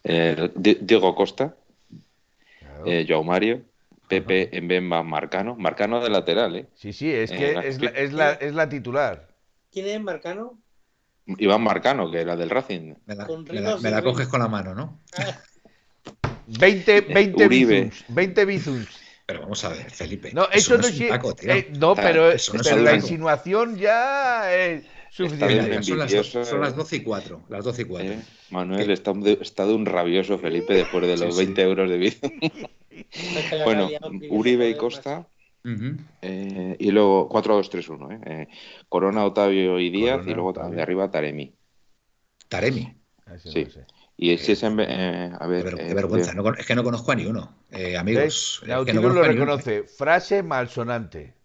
Eh, 0.03 0.49
Di- 0.55 0.77
Diego 0.81 1.13
Costa, 1.15 1.55
Claro. 2.59 2.85
eh, 2.85 3.05
Joao 3.07 3.23
Mario, 3.23 3.61
Pepe 4.07 4.49
Mbemba 4.61 5.03
Marcano. 5.03 5.55
Marcano 5.55 6.01
de 6.03 6.09
lateral, 6.09 6.55
¿eh? 6.55 6.67
Sí, 6.75 6.91
sí, 6.93 7.11
es 7.11 7.31
Eh, 7.31 7.37
que 7.37 7.67
es 7.67 7.81
la, 7.81 7.89
es, 7.89 8.13
la, 8.13 8.31
es 8.33 8.53
la 8.53 8.67
titular. 8.67 9.27
¿Quién 9.71 9.87
es 9.87 10.01
Marcano? 10.01 10.59
Iván 11.25 11.61
Marcano, 11.63 12.11
que 12.11 12.21
era 12.21 12.35
del 12.35 12.49
Racing. 12.49 12.95
Me 13.05 13.15
la, 13.15 13.25
Con 13.27 13.43
me 13.45 13.61
me 13.61 14.03
coges 14.03 14.27
con 14.27 14.39
la 14.39 14.47
mano, 14.47 14.73
¿no? 14.73 14.99
20, 16.47 17.01
20 17.01 17.45
Uribe. 17.45 17.81
bizuns. 17.81 18.05
20 18.09 18.45
bizuns. 18.45 18.87
Pero 19.25 19.41
vamos 19.41 19.63
a 19.63 19.69
ver, 19.69 19.89
Felipe. 19.89 20.31
No, 20.33 20.49
eso, 20.51 20.77
no, 20.77 20.81
es 20.87 20.91
un 20.93 21.03
es. 21.03 21.09
taco, 21.09 21.33
tío. 21.35 21.53
eh, 21.53 21.67
no, 21.79 21.91
Ah, 21.91 21.99
pero, 22.01 22.29
eso 22.31 22.53
no 22.53 22.61
es 22.61 22.67
pero 22.67 22.77
un 22.77 22.85
la 22.85 22.95
insinuación 22.95 23.77
ya 23.77 24.53
es 24.53 24.83
Venga, 24.83 25.00
suficiente. 25.11 25.83
son, 25.83 25.97
las, 25.99 26.11
son 26.11 26.57
eh. 26.57 26.61
las 26.61 26.75
12 26.75 26.95
y 26.95 27.03
4. 27.03 27.43
Las 27.49 27.63
12 27.65 27.81
y 27.81 27.85
4. 27.85 28.11
¿eh? 28.11 28.19
Manuel 28.49 28.89
está, 28.91 29.13
de- 29.13 29.37
está 29.41 29.65
de 29.65 29.73
un 29.73 29.85
rabioso 29.85 30.37
Felipe 30.39 30.73
después 30.73 31.03
de 31.05 31.17
los 31.17 31.35
Sí, 31.35 31.41
sí. 31.41 31.45
20 31.45 31.61
euros 31.61 31.89
de 31.89 31.97
vida. 31.97 32.15
bueno, 33.65 33.89
Uribe 34.29 34.69
y 34.69 34.75
Costa. 34.75 35.27
Ujú. 35.63 35.95
eh, 36.23 36.75
y 36.79 36.89
luego 36.89 37.29
4-2-3-1. 37.29 38.11
¿eh? 38.13 38.19
Eh, 38.25 38.47
Corona, 38.89 39.25
Otavio 39.25 39.79
y 39.79 39.91
Díaz. 39.91 40.13
Corona, 40.17 40.31
y 40.31 40.33
luego 40.33 40.49
Otavio. 40.49 40.75
de 40.75 40.81
arriba 40.81 41.11
Taremi. 41.11 41.53
Taremi. 42.47 42.97
No 43.27 43.37
Sí. 43.39 43.67
Y 44.17 44.37
si 44.37 44.51
es 44.53 44.63
en. 44.63 44.79
eh, 44.79 45.31
a 45.33 45.39
Qué, 45.39 45.47
ver. 45.47 45.75
qué 45.75 45.91
eh, 45.91 45.93
vergüenza. 45.93 46.33
no 46.33 46.43
con- 46.43 46.57
es 46.57 46.65
que 46.65 46.75
no 46.75 46.83
conozco 46.83 47.11
a 47.11 47.15
ni 47.15 47.25
uno. 47.25 47.63
Eh, 47.71 47.95
amigos. 47.97 48.23
¿Ves? 48.23 48.71
es 48.79 48.85
que 48.85 48.93
no 48.93 49.09
lo 49.09 49.23
reconoce. 49.23 49.83
Frase 49.83 50.43
malsonante. 50.43 51.35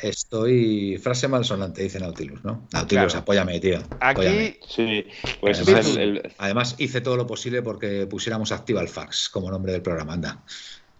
Estoy. 0.00 0.98
Frase 0.98 1.28
malsonante, 1.28 1.82
dice 1.82 2.00
Nautilus, 2.00 2.42
¿no? 2.44 2.66
Nautilus, 2.72 3.04
Claro. 3.12 3.18
apóyame, 3.20 3.60
tío. 3.60 3.78
apóyame. 4.00 4.46
Aquí, 4.46 4.58
Sí, 4.68 5.06
pues 5.40 5.60
Además, 5.60 5.96
el- 5.96 6.00
el- 6.18 6.32
Además, 6.38 6.74
hice 6.78 7.00
todo 7.00 7.16
lo 7.16 7.26
posible 7.26 7.62
porque 7.62 8.06
pusiéramos 8.06 8.52
activa 8.52 8.80
el 8.80 8.88
fax 8.88 9.28
como 9.28 9.50
nombre 9.50 9.72
del 9.72 9.82
programa, 9.82 10.14
anda. 10.14 10.42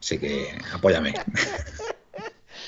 Así 0.00 0.18
que 0.18 0.48
apóyame. 0.72 1.14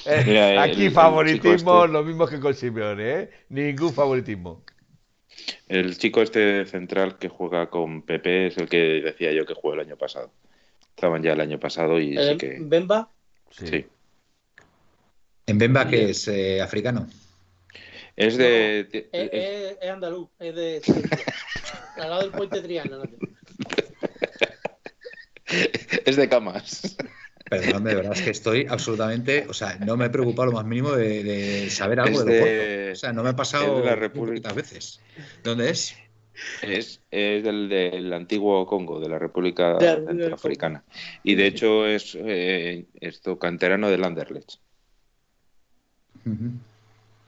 eh, 0.07 0.23
Mira, 0.27 0.63
aquí 0.63 0.87
el 0.87 0.93
favoritismo, 0.93 1.83
este- 1.85 1.93
lo 1.93 2.03
mismo 2.05 2.27
que 2.27 2.41
con 2.41 2.55
Simeone, 2.55 3.21
¿eh? 3.21 3.31
Ningún 3.49 3.93
favoritismo. 3.93 4.63
El 5.69 5.97
chico 5.99 6.23
este 6.23 6.65
central 6.67 7.19
que 7.19 7.29
juega 7.29 7.69
con 7.71 8.03
Pepe 8.03 8.47
es 8.49 8.57
el 8.59 8.69
que 8.69 9.01
decía 9.05 9.33
yo 9.33 9.45
que 9.47 9.55
jugó 9.55 9.75
el 9.75 9.81
año 9.81 9.97
pasado. 9.97 10.31
Estaban 10.95 11.23
ya 11.23 11.33
el 11.33 11.41
año 11.41 11.59
pasado 11.59 11.99
y 11.99 12.17
Eh, 12.17 12.31
sí 12.33 12.39
que. 12.39 12.59
Bemba, 12.61 13.09
Sí. 13.51 13.67
Sí. 13.69 13.87
En 15.47 15.59
Bemba, 15.59 15.89
que 15.89 16.11
es 16.11 16.29
eh, 16.29 16.61
africano. 16.61 17.07
Es 18.17 18.37
de. 18.37 18.81
es, 18.81 18.89
es- 19.13 19.31
es- 19.33 19.77
es 19.81 19.91
andaluz, 19.91 20.29
es 20.39 20.55
de 20.55 20.83
al 21.97 22.11
lado 22.11 22.23
del 22.23 22.31
puente 22.31 22.61
Triana. 22.63 22.97
¿no? 22.99 23.05
es 26.07 26.17
de 26.17 26.29
camas. 26.29 26.97
Perdóname, 27.51 27.91
de 27.91 27.97
verdad 27.97 28.13
es 28.15 28.23
que 28.23 28.31
estoy 28.31 28.67
absolutamente. 28.69 29.47
O 29.49 29.53
sea, 29.53 29.77
no 29.79 29.97
me 29.97 30.07
he 30.07 30.11
preocupado 30.11 30.47
lo 30.47 30.53
más 30.57 30.65
mínimo 30.65 30.93
de, 30.93 31.23
de 31.23 31.71
saber 31.71 32.01
algo 32.01 32.21
Es 32.21 32.25
de. 32.27 32.91
O 32.93 32.97
sea, 32.97 33.13
no 33.13 33.23
me 33.23 33.31
es 33.31 33.35
pasado 33.37 33.81
de 33.81 33.85
la 33.85 33.95
República. 33.97 34.53
veces. 34.53 35.01
¿Dónde 35.43 35.71
es? 35.71 35.95
Es, 36.63 37.01
es 37.13 37.45
del, 37.45 37.69
del 37.69 38.13
antiguo 38.13 38.67
Congo, 38.67 38.99
de 38.99 39.09
la 39.09 39.21
República 39.21 39.79
Centroafricana. 39.79 40.83
Y 41.23 41.37
de 41.37 41.47
hecho 41.47 41.87
es 41.87 42.17
eh, 42.19 42.87
esto 43.01 43.39
canterano 43.39 43.89
del 43.89 44.03
Anderlecht. 44.03 44.55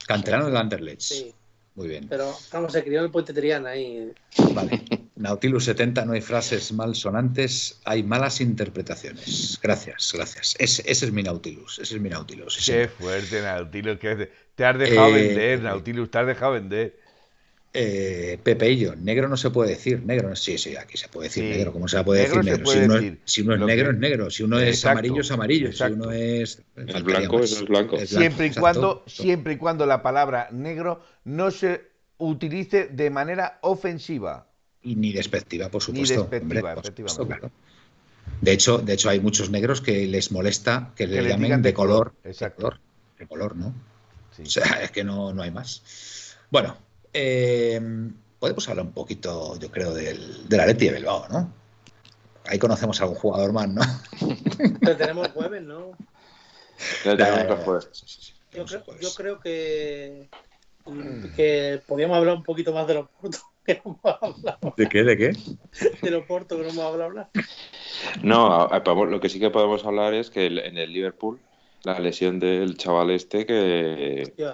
Canterano 0.07 0.45
del 0.45 0.57
Anderlecht. 0.57 1.01
Sí, 1.01 1.33
Muy 1.75 1.87
bien. 1.87 2.07
pero 2.07 2.33
vamos, 2.51 2.71
se 2.71 2.83
crió 2.83 2.99
en 2.99 3.05
el 3.05 3.11
puente 3.11 3.33
Triana 3.33 3.69
ahí. 3.69 4.11
Vale. 4.53 4.83
Nautilus 5.15 5.65
70, 5.65 6.05
no 6.05 6.13
hay 6.13 6.21
frases 6.21 6.71
malsonantes, 6.71 7.79
hay 7.85 8.03
malas 8.03 8.39
interpretaciones. 8.39 9.59
Gracias, 9.61 10.11
gracias. 10.13 10.55
Ese, 10.59 10.83
ese 10.89 11.05
es 11.07 11.11
mi 11.11 11.23
Nautilus. 11.23 11.79
Ese 11.79 11.95
es 11.95 12.01
mi 12.01 12.09
Nautilus. 12.09 12.53
sí, 12.55 12.71
Qué 12.71 12.87
fuerte, 12.87 13.41
Nautilus. 13.41 13.97
que 13.99 14.31
te 14.55 14.65
has 14.65 14.77
dejado 14.77 15.09
Eh, 15.09 15.27
vender, 15.27 15.61
Nautilus, 15.61 16.09
te 16.11 16.17
has 16.19 16.27
dejado 16.27 16.53
vender. 16.53 16.99
Eh, 17.79 18.39
Pepeillo, 18.41 18.95
negro 18.95 19.27
no 19.29 19.37
se 19.37 19.51
puede 19.51 19.69
decir, 19.69 20.01
negro 20.03 20.29
no- 20.29 20.35
sí, 20.35 20.57
sí, 20.57 20.75
aquí 20.75 20.97
se 20.97 21.07
puede 21.09 21.27
decir 21.29 21.43
Sí. 21.43 21.49
negro, 21.51 21.71
¿cómo 21.73 21.87
se 21.87 22.03
puede 22.03 22.23
Negro 22.23 22.37
decir 22.37 22.51
negro? 22.51 22.63
puede 22.63 22.79
si, 22.79 22.85
uno, 22.85 22.93
decir. 22.95 23.19
si 23.25 23.41
uno 23.41 23.53
es 23.53 23.59
Lo 23.59 23.65
negro 23.67 23.85
que- 23.85 23.91
es 23.93 23.97
negro, 23.99 24.29
si 24.31 24.43
uno 24.43 24.59
es 24.59 24.67
Exacto, 24.69 24.91
amarillo 24.99 25.21
es 25.21 25.31
amarillo, 25.31 25.67
exacto. 25.67 25.93
si 25.95 26.01
uno 26.01 26.11
es 26.11 26.63
blanco, 27.03 27.37
más. 27.39 27.51
es 27.51 27.65
blanco. 27.67 27.99
Siempre 28.05 28.47
y 28.47 28.51
cuando, 28.51 29.03
siempre 29.05 29.53
y 29.53 29.57
cuando 29.57 29.85
la 29.85 30.01
palabra 30.01 30.49
negro 30.51 31.03
no 31.25 31.51
se 31.51 31.83
utilice 32.17 32.87
de 32.87 33.09
manera 33.11 33.59
ofensiva. 33.61 34.47
y 34.81 34.95
ni 34.95 35.11
despectiva, 35.13 35.69
por 35.69 35.81
supuesto. 35.83 36.21
despectiva, 36.21 36.73
por 36.73 36.83
efectivamente. 36.85 37.03
supuesto, 37.13 37.27
claro. 37.27 37.51
De 38.41 38.51
hecho, 38.53 38.77
de 38.79 38.93
hecho 38.93 39.09
hay 39.09 39.19
muchos 39.19 39.49
negros 39.49 39.81
que 39.81 40.07
les 40.07 40.31
molesta 40.31 40.93
que, 40.95 41.05
le 41.07 41.21
les 41.21 41.31
llamen 41.31 41.43
digan 41.43 41.61
de, 41.61 41.69
de 41.69 41.73
color, 41.73 42.13
color, 42.13 42.15
exacto. 42.23 42.57
de 42.57 42.69
color, 42.69 42.79
de 43.19 43.27
color, 43.27 43.55
¿no? 43.55 43.73
Sí. 44.35 44.43
O 44.43 44.45
sea, 44.45 44.81
es 44.83 44.91
que 44.91 45.03
no, 45.03 45.33
no 45.33 45.41
hay 45.43 45.51
más. 45.51 46.35
Bueno, 46.49 46.77
eh, 47.19 47.81
podemos 48.39 48.67
hablar 48.69 48.85
un 48.85 48.91
poquito, 48.93 49.57
yo 49.59 49.71
creo, 49.71 49.93
del, 49.93 50.47
del 50.47 50.59
Atleti 50.59 50.85
de 50.87 50.93
Bilbao, 50.95 51.27
¿no? 51.29 51.51
Ahí 52.45 52.59
conocemos 52.59 52.99
a 53.01 53.03
algún 53.05 53.17
jugador 53.17 53.51
más, 53.53 53.67
¿no? 53.69 53.81
Pero 54.81 54.95
tenemos 54.97 55.27
jueves, 55.29 55.63
¿no? 55.63 55.91
Ya 57.03 57.17
tenemos 57.17 57.45
que 57.47 57.63
jugar. 57.63 57.81
Sí, 57.91 58.05
sí, 58.07 58.21
sí, 58.21 58.33
Yo 58.53 58.65
creo, 58.65 58.83
yo 58.99 59.13
creo 59.15 59.39
que, 59.39 60.29
que 61.35 61.81
podríamos 61.87 62.17
hablar 62.17 62.35
un 62.35 62.43
poquito 62.43 62.71
más 62.71 62.87
de 62.87 62.93
los 62.93 63.09
portos 63.09 63.41
que 63.65 63.81
no 63.83 63.99
hemos 64.03 64.17
hablado. 64.21 64.73
¿De 64.77 64.87
qué? 64.87 65.03
¿De 65.03 65.17
qué? 65.17 65.33
De 66.01 66.11
los 66.11 66.25
portos 66.25 66.57
que 66.57 66.63
no 66.63 66.69
hemos 66.69 66.85
hablado. 66.85 67.03
hablar. 67.09 67.29
No, 68.21 68.53
a- 68.53 68.65
a- 68.75 68.79
vamos, 68.79 69.09
lo 69.09 69.19
que 69.19 69.29
sí 69.29 69.39
que 69.39 69.49
podemos 69.49 69.83
hablar 69.85 70.13
es 70.13 70.29
que 70.29 70.45
el- 70.45 70.59
en 70.59 70.77
el 70.77 70.93
Liverpool 70.93 71.39
la 71.83 71.99
lesión 71.99 72.39
del 72.39 72.77
chaval 72.77 73.11
este 73.11 73.45
que 73.45 74.23
Hostia, 74.27 74.53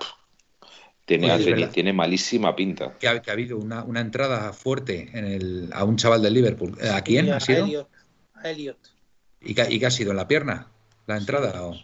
tiene, 1.06 1.34
Oye, 1.34 1.94
malísima 1.94 2.56
pinta. 2.56 2.98
Que 2.98 3.08
ha, 3.08 3.22
que 3.22 3.30
ha 3.30 3.34
habido 3.34 3.58
una, 3.58 3.84
una 3.84 4.00
entrada 4.02 4.54
fuerte 4.54 5.10
en 5.14 5.26
el, 5.26 5.70
a 5.74 5.84
un 5.84 5.98
chaval 5.98 6.22
del 6.22 6.34
Liverpool. 6.34 6.78
¿A 6.94 7.02
quién 7.02 7.32
ha 7.32 7.40
sido? 7.40 7.66
Elliot, 7.66 7.90
a 8.36 8.50
Elliot. 8.50 8.78
¿Y 9.42 9.54
qué, 9.54 9.66
y 9.70 9.80
qué 9.80 9.86
ha 9.86 9.92
sido? 9.92 10.12
¿En 10.12 10.18
la 10.18 10.28
pierna? 10.28 10.72
¿La 11.08 11.18
entrada? 11.18 11.66
o- 11.66 11.76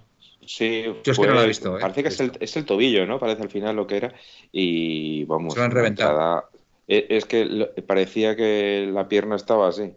Sí, 0.45 0.83
Yo 1.03 1.11
es 1.11 1.19
que 1.19 1.27
no 1.27 1.33
lo 1.33 1.43
he 1.43 1.47
visto, 1.47 1.77
¿eh? 1.77 1.81
Parece 1.81 2.01
que 2.01 2.09
es 2.09 2.19
el, 2.21 2.31
es 2.39 2.57
el 2.57 2.65
tobillo, 2.65 3.05
¿no? 3.05 3.19
Parece 3.19 3.43
al 3.43 3.49
final 3.51 3.75
lo 3.75 3.85
que 3.85 3.97
era. 3.97 4.15
Y 4.51 5.23
vamos. 5.25 5.53
Se 5.53 5.59
lo 5.59 5.65
han 5.65 5.71
reventado. 5.71 6.09
entrada- 6.11 6.49
e- 6.87 7.05
Es 7.09 7.25
que 7.25 7.45
parecía 7.85 8.35
que 8.35 8.89
la 8.91 9.07
pierna 9.07 9.35
estaba 9.35 9.67
así. 9.67 9.93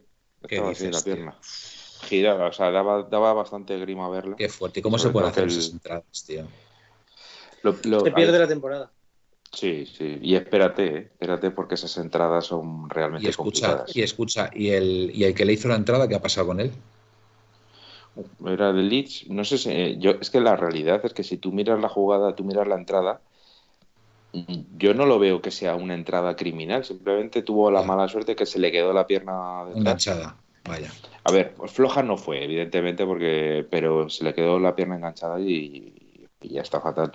¿Qué 0.46 0.56
Estaba 0.56 0.72
así 0.72 0.90
la 0.90 1.00
tío? 1.02 1.14
pierna. 1.14 1.38
Giraba, 2.02 2.48
o 2.48 2.52
sea, 2.52 2.70
daba, 2.70 3.04
daba 3.04 3.32
bastante 3.32 3.78
grima 3.78 4.10
verla. 4.10 4.36
Qué 4.36 4.48
fuerte. 4.50 4.80
¿Y 4.80 4.82
cómo 4.82 4.98
se 4.98 5.04
Sobre 5.04 5.12
puede 5.14 5.24
todo 5.26 5.30
hacer 5.30 5.44
el- 5.44 5.50
esas 5.50 5.72
entradas, 5.72 6.24
tío? 6.26 6.48
Lo- 7.62 7.76
lo- 7.84 8.04
Se 8.04 8.10
pierde 8.10 8.38
la 8.38 8.48
temporada. 8.48 8.90
Sí, 9.52 9.86
sí. 9.86 10.18
Y 10.22 10.34
espérate, 10.34 10.84
¿eh? 10.96 10.98
espérate 11.12 11.50
porque 11.50 11.74
esas 11.74 11.96
entradas 11.98 12.46
son 12.46 12.88
realmente 12.90 13.26
Y 13.26 13.30
escucha, 13.30 13.36
complicadas. 13.36 13.96
y 13.96 14.02
escucha, 14.02 14.50
¿y 14.54 14.70
el, 14.70 15.10
y 15.14 15.24
el 15.24 15.34
que 15.34 15.44
le 15.44 15.52
hizo 15.52 15.68
la 15.68 15.76
entrada, 15.76 16.08
qué 16.08 16.14
ha 16.14 16.22
pasado 16.22 16.46
con 16.48 16.60
él? 16.60 16.72
Era 18.46 18.72
de 18.72 18.82
Leeds, 18.82 19.28
no 19.30 19.44
sé 19.44 19.56
si, 19.58 19.96
yo, 19.98 20.12
es 20.20 20.30
que 20.30 20.40
la 20.40 20.54
realidad 20.56 21.00
es 21.04 21.14
que 21.14 21.22
si 21.24 21.38
tú 21.38 21.50
miras 21.52 21.80
la 21.80 21.88
jugada, 21.88 22.34
tú 22.34 22.44
miras 22.44 22.68
la 22.68 22.74
entrada, 22.76 23.20
mm, 24.32 24.76
yo 24.78 24.94
no 24.94 25.06
lo 25.06 25.18
veo 25.18 25.40
que 25.40 25.50
sea 25.50 25.76
una 25.76 25.94
entrada 25.94 26.36
criminal, 26.36 26.84
simplemente 26.84 27.42
tuvo 27.42 27.70
la 27.70 27.80
Ya. 27.80 27.86
mala 27.86 28.08
suerte 28.08 28.36
que 28.36 28.46
se 28.46 28.58
le 28.58 28.70
quedó 28.72 28.92
la 28.92 29.06
pierna 29.06 29.64
detrás. 29.66 29.78
Enganchada. 29.78 30.36
Vaya. 30.64 30.90
A 31.24 31.30
ver, 31.32 31.54
floja 31.68 32.02
no 32.02 32.16
fue, 32.16 32.44
evidentemente, 32.44 33.06
porque, 33.06 33.66
pero 33.70 34.08
se 34.08 34.24
le 34.24 34.34
quedó 34.34 34.58
la 34.58 34.74
pierna 34.76 34.96
enganchada 34.96 35.40
y, 35.40 36.28
y 36.40 36.48
ya 36.50 36.62
está 36.62 36.80
fatal. 36.80 37.12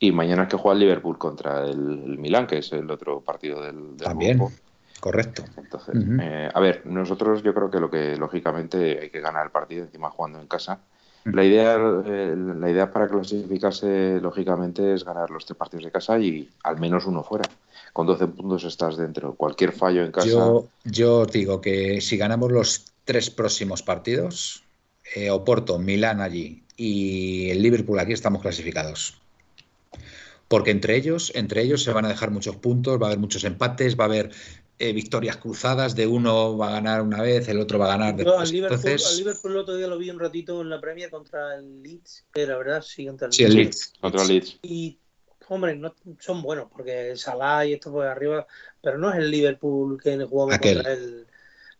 Y 0.00 0.12
mañana 0.12 0.44
es 0.44 0.48
que 0.48 0.56
juega 0.56 0.74
el 0.74 0.80
Liverpool 0.80 1.18
contra 1.18 1.64
el, 1.64 2.02
el 2.04 2.18
Milán, 2.18 2.46
que 2.46 2.58
es 2.58 2.72
el 2.72 2.90
otro 2.90 3.20
partido 3.20 3.62
del, 3.62 3.96
del 3.96 4.06
También. 4.06 4.38
grupo. 4.38 4.52
Correcto. 5.00 5.44
Entonces, 5.56 5.94
eh, 6.20 6.48
a 6.52 6.60
ver, 6.60 6.82
nosotros 6.84 7.42
yo 7.42 7.54
creo 7.54 7.70
que 7.70 7.78
lo 7.78 7.90
que 7.90 8.16
lógicamente 8.16 8.98
hay 9.00 9.10
que 9.10 9.20
ganar 9.20 9.46
el 9.46 9.52
partido 9.52 9.84
encima 9.84 10.10
jugando 10.10 10.40
en 10.40 10.46
casa. 10.46 10.80
La 11.24 11.44
idea, 11.44 11.76
eh, 12.06 12.34
la 12.36 12.70
idea 12.70 12.90
para 12.90 13.06
clasificarse 13.06 14.18
lógicamente 14.20 14.94
es 14.94 15.04
ganar 15.04 15.30
los 15.30 15.44
tres 15.44 15.58
partidos 15.58 15.84
de 15.84 15.90
casa 15.90 16.18
y 16.18 16.48
al 16.64 16.78
menos 16.80 17.06
uno 17.06 17.22
fuera. 17.22 17.44
Con 17.92 18.06
12 18.06 18.28
puntos 18.28 18.64
estás 18.64 18.96
dentro. 18.96 19.34
Cualquier 19.34 19.72
fallo 19.72 20.04
en 20.04 20.12
casa. 20.12 20.26
Yo, 20.28 20.68
yo 20.84 21.26
digo 21.26 21.60
que 21.60 22.00
si 22.00 22.16
ganamos 22.16 22.50
los 22.50 22.86
tres 23.04 23.30
próximos 23.30 23.82
partidos, 23.82 24.64
eh, 25.14 25.30
Oporto, 25.30 25.78
Milán 25.78 26.20
allí 26.20 26.62
y 26.76 27.50
el 27.50 27.62
Liverpool 27.62 27.98
aquí 27.98 28.12
estamos 28.12 28.40
clasificados. 28.40 29.20
Porque 30.48 30.70
entre 30.70 30.96
ellos, 30.96 31.30
entre 31.34 31.62
ellos 31.62 31.82
se 31.82 31.92
van 31.92 32.06
a 32.06 32.08
dejar 32.08 32.30
muchos 32.30 32.56
puntos, 32.56 33.00
va 33.00 33.06
a 33.06 33.08
haber 33.08 33.18
muchos 33.18 33.44
empates, 33.44 33.98
va 33.98 34.04
a 34.04 34.06
haber 34.06 34.30
eh, 34.78 34.92
victorias 34.92 35.36
cruzadas, 35.36 35.94
de 35.94 36.06
uno 36.06 36.56
va 36.56 36.68
a 36.68 36.72
ganar 36.72 37.02
una 37.02 37.20
vez, 37.20 37.48
el 37.48 37.60
otro 37.60 37.78
va 37.78 37.86
a 37.86 37.98
ganar 37.98 38.16
después. 38.16 38.48
al, 38.48 38.50
Liverpool, 38.50 39.00
Liverpool, 39.16 39.52
el 39.52 39.58
otro 39.58 39.76
día 39.76 39.86
lo 39.88 39.98
vi 39.98 40.10
un 40.10 40.18
ratito 40.18 40.62
en 40.62 40.70
la 40.70 40.80
Premier 40.80 41.10
contra 41.10 41.56
el 41.56 41.82
Leeds, 41.82 42.24
que 42.32 42.46
la 42.46 42.56
verdad 42.56 42.82
sí, 42.82 43.06
contra 43.06 43.26
el, 43.26 43.32
sí, 43.32 43.44
el 43.44 43.54
Leeds. 43.54 43.92
Contra 44.00 44.22
el 44.22 44.28
Leeds. 44.28 44.58
Y, 44.62 44.98
hombre, 45.48 45.74
no, 45.76 45.94
son 46.20 46.42
buenos, 46.42 46.68
porque 46.70 47.14
Salah 47.16 47.66
y 47.66 47.74
esto 47.74 47.92
por 47.92 48.06
arriba, 48.06 48.46
pero 48.80 48.98
no 48.98 49.10
es 49.10 49.16
el 49.16 49.30
Liverpool 49.30 50.00
que 50.00 50.16
jugamos 50.24 50.58
contra 50.58 50.92
el 50.92 51.26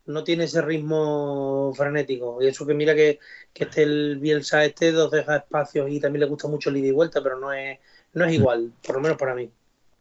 no 0.09 0.23
tiene 0.23 0.45
ese 0.45 0.61
ritmo 0.61 1.71
frenético. 1.75 2.41
Y 2.41 2.47
eso 2.47 2.65
que 2.65 2.73
mira 2.73 2.95
que, 2.95 3.19
que 3.53 3.65
este 3.65 3.83
el 3.83 4.17
Bielsa 4.17 4.65
este 4.65 4.91
dos 4.91 5.11
deja 5.11 5.37
espacios 5.37 5.89
y 5.89 5.99
también 5.99 6.21
le 6.21 6.25
gusta 6.25 6.47
mucho 6.47 6.69
el 6.69 6.77
ida 6.77 6.87
y 6.87 6.91
vuelta, 6.91 7.21
pero 7.21 7.39
no 7.39 7.53
es, 7.53 7.77
no 8.13 8.25
es 8.25 8.33
igual, 8.33 8.71
por 8.85 8.95
lo 8.95 9.01
menos 9.01 9.17
para 9.17 9.35
mí. 9.35 9.49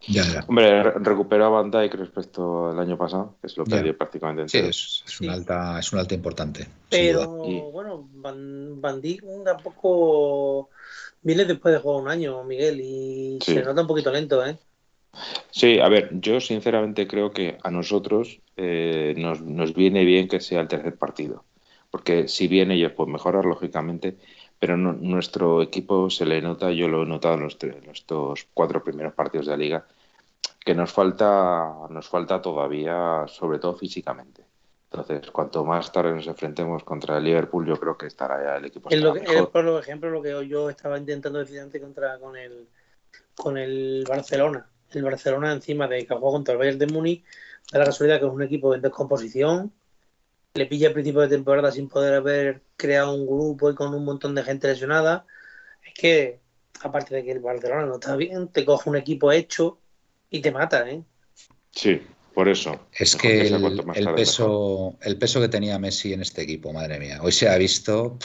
Ya, 0.06 0.44
Hombre, 0.46 0.82
recupera 0.82 1.46
a 1.46 1.48
Van 1.48 1.70
Dijk 1.70 1.94
respecto 1.94 2.70
al 2.70 2.78
año 2.78 2.96
pasado, 2.96 3.36
que 3.40 3.48
es 3.48 3.56
lo 3.56 3.64
que 3.64 3.92
prácticamente 3.94 4.42
entero. 4.42 4.72
Sí, 4.72 5.02
es, 5.04 5.20
una 5.20 5.32
alta, 5.32 5.78
es 5.80 5.92
una 5.92 6.02
alta 6.02 6.14
importante. 6.14 6.68
Pero 6.88 7.28
bueno, 7.72 8.08
Van, 8.12 8.80
Van 8.80 9.00
Dijk 9.00 9.24
tampoco 9.44 10.70
viene 11.22 11.44
después 11.44 11.74
de 11.74 11.80
jugar 11.80 12.02
un 12.02 12.08
año, 12.08 12.44
Miguel, 12.44 12.80
y 12.80 13.38
se 13.42 13.62
nota 13.62 13.80
un 13.80 13.88
poquito 13.88 14.12
lento, 14.12 14.46
¿eh? 14.46 14.56
Sí, 15.50 15.80
a 15.80 15.88
ver, 15.88 16.10
yo 16.20 16.40
sinceramente 16.40 17.08
creo 17.08 17.32
que 17.32 17.58
a 17.62 17.70
nosotros 17.70 18.40
eh, 18.56 19.14
nos, 19.16 19.40
nos, 19.40 19.74
viene 19.74 20.04
bien 20.04 20.28
que 20.28 20.40
sea 20.40 20.60
el 20.60 20.68
tercer 20.68 20.96
partido, 20.96 21.44
porque 21.90 22.28
si 22.28 22.46
bien 22.46 22.70
ellos 22.70 22.92
pues 22.96 23.08
mejorar 23.08 23.44
lógicamente, 23.44 24.16
pero 24.58 24.76
nuestro 24.76 25.62
equipo 25.62 26.10
se 26.10 26.24
le 26.26 26.42
nota, 26.42 26.70
yo 26.70 26.88
lo 26.88 27.02
he 27.02 27.06
notado 27.06 27.34
en 27.34 27.42
los, 27.42 27.56
estos 27.92 28.46
cuatro 28.52 28.82
primeros 28.82 29.14
partidos 29.14 29.46
de 29.46 29.52
la 29.52 29.56
liga, 29.56 29.86
que 30.64 30.74
nos 30.74 30.92
falta, 30.92 31.72
nos 31.90 32.08
falta 32.08 32.42
todavía, 32.42 33.24
sobre 33.28 33.58
todo 33.58 33.74
físicamente. 33.74 34.44
Entonces, 34.90 35.30
cuanto 35.30 35.64
más 35.64 35.92
tarde 35.92 36.14
nos 36.14 36.26
enfrentemos 36.26 36.82
contra 36.82 37.18
el 37.18 37.24
Liverpool, 37.24 37.66
yo 37.66 37.78
creo 37.78 37.96
que 37.96 38.06
estará 38.06 38.42
ya 38.42 38.56
el 38.56 38.64
equipo. 38.64 38.88
lo 38.90 39.50
por 39.50 39.80
ejemplo, 39.80 40.10
lo 40.10 40.22
que 40.22 40.48
yo 40.48 40.70
estaba 40.70 40.98
intentando 40.98 41.38
decir 41.38 41.60
antes 41.60 41.80
contra 41.80 42.18
con 42.18 42.36
el 42.36 42.68
con 43.34 43.56
el 43.56 44.04
Barcelona 44.08 44.66
el 44.92 45.02
Barcelona 45.02 45.52
encima 45.52 45.86
de 45.86 46.06
que 46.06 46.14
jugado 46.14 46.32
contra 46.32 46.52
el 46.52 46.58
Bayern 46.58 46.78
de 46.78 46.86
Múnich, 46.86 47.24
da 47.72 47.80
la 47.80 47.84
casualidad 47.86 48.20
que 48.20 48.26
es 48.26 48.32
un 48.32 48.42
equipo 48.42 48.74
en 48.74 48.80
descomposición, 48.80 49.72
le 50.54 50.66
pilla 50.66 50.90
a 50.90 50.92
principio 50.92 51.20
de 51.20 51.28
temporada 51.28 51.70
sin 51.70 51.88
poder 51.88 52.14
haber 52.14 52.62
creado 52.78 53.12
un 53.12 53.26
grupo 53.26 53.70
y 53.70 53.74
con 53.74 53.92
un 53.92 54.04
montón 54.04 54.34
de 54.34 54.42
gente 54.42 54.68
lesionada. 54.68 55.26
Es 55.84 55.92
que, 55.92 56.40
aparte 56.80 57.16
de 57.16 57.24
que 57.24 57.32
el 57.32 57.40
Barcelona 57.40 57.84
no 57.84 57.94
está 57.94 58.16
bien, 58.16 58.48
te 58.48 58.64
coge 58.64 58.88
un 58.88 58.96
equipo 58.96 59.30
hecho 59.30 59.78
y 60.30 60.40
te 60.40 60.50
mata, 60.50 60.88
¿eh? 60.88 61.02
Sí, 61.72 62.00
por 62.32 62.48
eso. 62.48 62.88
Es 62.92 63.14
que, 63.16 63.48
el, 63.48 64.14
peso, 64.14 64.96
el 65.02 65.18
peso 65.18 65.40
que 65.40 65.48
tenía 65.48 65.78
Messi 65.78 66.12
en 66.14 66.22
este 66.22 66.42
equipo, 66.42 66.72
madre 66.72 66.98
mía, 66.98 67.18
hoy 67.22 67.32
se 67.32 67.48
ha 67.48 67.56
visto, 67.58 68.16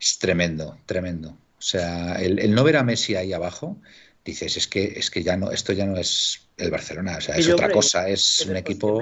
es 0.00 0.18
tremendo, 0.18 0.78
tremendo. 0.86 1.30
O 1.58 1.62
sea, 1.66 2.14
el, 2.14 2.38
el, 2.38 2.54
no 2.54 2.64
ver 2.64 2.76
a 2.76 2.82
Messi 2.82 3.16
ahí 3.16 3.32
abajo 3.32 3.78
dices, 4.24 4.56
es 4.56 4.66
que, 4.66 4.84
es 4.96 5.10
que 5.10 5.22
ya 5.22 5.36
no, 5.36 5.50
esto 5.50 5.72
ya 5.72 5.86
no 5.86 5.96
es 5.96 6.48
el 6.56 6.70
Barcelona, 6.70 7.16
o 7.18 7.20
sea, 7.20 7.36
es 7.36 7.48
otra 7.48 7.70
cosa, 7.70 8.08
es 8.08 8.40
un 8.48 8.56
equipo. 8.56 8.98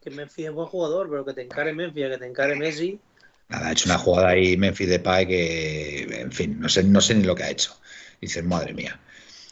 Que 0.00 0.10
Memphis, 0.10 0.46
es 0.46 0.52
buen 0.52 0.66
jugador, 0.66 1.08
pero 1.08 1.24
que 1.24 1.32
te 1.32 1.42
encare 1.42 1.72
Memphis, 1.72 2.08
que 2.10 2.18
te 2.18 2.26
encare 2.26 2.56
Messi. 2.56 3.00
Nada, 3.48 3.68
ha 3.68 3.72
hecho 3.72 3.88
una 3.88 3.98
jugada 3.98 4.30
ahí 4.30 4.56
Memphis 4.56 4.88
de 4.88 4.98
Pai 4.98 5.26
que, 5.26 6.02
en 6.22 6.32
fin, 6.32 6.58
no 6.60 6.68
sé, 6.68 6.82
no 6.82 7.00
sé 7.00 7.14
ni 7.14 7.24
lo 7.24 7.34
que 7.34 7.44
ha 7.44 7.50
hecho. 7.50 7.76
Dices, 8.20 8.44
madre 8.44 8.74
mía. 8.74 8.98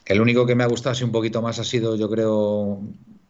El 0.04 0.20
único 0.20 0.46
que 0.46 0.54
me 0.54 0.64
ha 0.64 0.66
gustado 0.66 0.92
así 0.92 1.04
un 1.04 1.12
poquito 1.12 1.40
más 1.42 1.58
ha 1.58 1.64
sido, 1.64 1.96
yo 1.96 2.10
creo, 2.10 2.82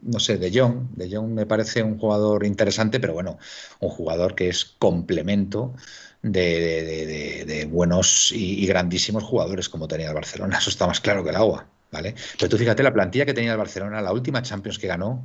no 0.02 0.20
sé, 0.20 0.38
De 0.38 0.50
Jong. 0.58 0.90
De 0.96 1.14
Jong 1.14 1.30
me 1.32 1.46
parece 1.46 1.82
un 1.82 1.98
jugador 1.98 2.44
interesante, 2.46 2.98
pero 2.98 3.12
bueno, 3.14 3.38
un 3.80 3.90
jugador 3.90 4.34
que 4.34 4.48
es 4.48 4.64
complemento 4.64 5.74
de, 6.22 7.44
de, 7.46 7.64
buenos 7.66 8.32
y, 8.32 8.64
y, 8.64 8.66
grandísimos 8.66 9.22
jugadores 9.22 9.68
como 9.68 9.86
tenía 9.86 10.08
el 10.08 10.14
Barcelona. 10.14 10.58
Eso 10.60 10.70
está 10.70 10.86
más 10.86 11.00
claro 11.00 11.22
que 11.22 11.30
el 11.30 11.36
agua. 11.36 11.66
¿vale? 11.94 12.14
Pero 12.38 12.48
tú 12.48 12.58
fíjate 12.58 12.82
la 12.82 12.92
plantilla 12.92 13.24
que 13.24 13.34
tenía 13.34 13.52
el 13.52 13.58
Barcelona, 13.58 14.02
la 14.02 14.12
última 14.12 14.42
Champions 14.42 14.78
que 14.78 14.88
ganó 14.88 15.24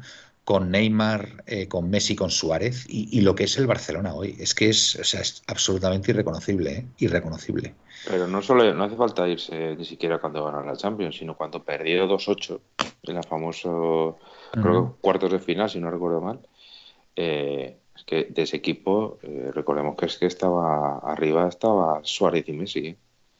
con 0.49 0.71
Neymar, 0.71 1.43
eh, 1.45 1.67
con 1.67 1.91
Messi, 1.91 2.15
con 2.15 2.31
Suárez 2.31 2.87
y, 2.89 3.21
lo 3.21 3.35
que 3.35 3.43
es 3.43 3.55
el 3.59 3.67
Barcelona 3.67 4.15
hoy. 4.15 4.35
Es 4.39 4.55
que 4.55 4.69
es, 4.69 4.95
o 4.95 5.03
sea, 5.03 5.21
es 5.21 5.43
absolutamente 5.45 6.09
irreconocible, 6.09 6.71
¿eh? 6.71 6.85
irreconocible. 6.97 7.75
Pero 8.07 8.25
no 8.25 8.41
solo 8.41 8.73
no 8.73 8.83
hace 8.83 8.95
falta 8.95 9.27
irse 9.27 9.75
ni 9.75 9.85
siquiera 9.85 10.17
cuando 10.17 10.43
ganó 10.43 10.63
la 10.63 10.75
Champions, 10.75 11.17
sino 11.17 11.37
cuando 11.37 11.63
perdió 11.63 12.07
2-8 12.07 12.59
en 13.03 13.13
la 13.13 13.21
famoso 13.21 14.17
cuartos 15.01 15.31
de 15.33 15.37
final, 15.37 15.69
si 15.69 15.79
no 15.79 15.91
recuerdo 15.91 16.19
mal. 16.19 16.39
Eh, 17.15 17.77
es 17.95 18.03
que 18.05 18.23
de 18.31 18.41
ese 18.41 18.57
equipo, 18.57 19.19
recordemos 19.53 19.95
que 19.97 20.07
es 20.07 20.17
que 20.17 20.25
estaba 20.25 20.97
arriba, 20.97 21.47
estaba 21.47 21.99
Suárez 22.01 22.45
y 22.47 22.53
Messi. 22.53 22.97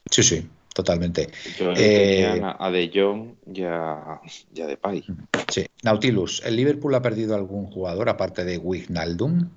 Sí, 0.08 0.22
sí, 0.22 0.48
totalmente. 0.74 1.28
Eh, 1.76 2.40
a 2.42 2.70
De 2.70 2.90
Jong 2.92 3.34
ya, 3.46 4.20
ya 4.52 4.66
de 4.66 4.76
Pai. 4.76 5.04
Sí. 5.48 5.66
Nautilus, 5.82 6.42
¿el 6.44 6.56
Liverpool 6.56 6.94
ha 6.94 7.02
perdido 7.02 7.34
algún 7.34 7.66
jugador 7.66 8.08
aparte 8.08 8.44
de 8.44 8.58
Wijnaldum? 8.58 9.48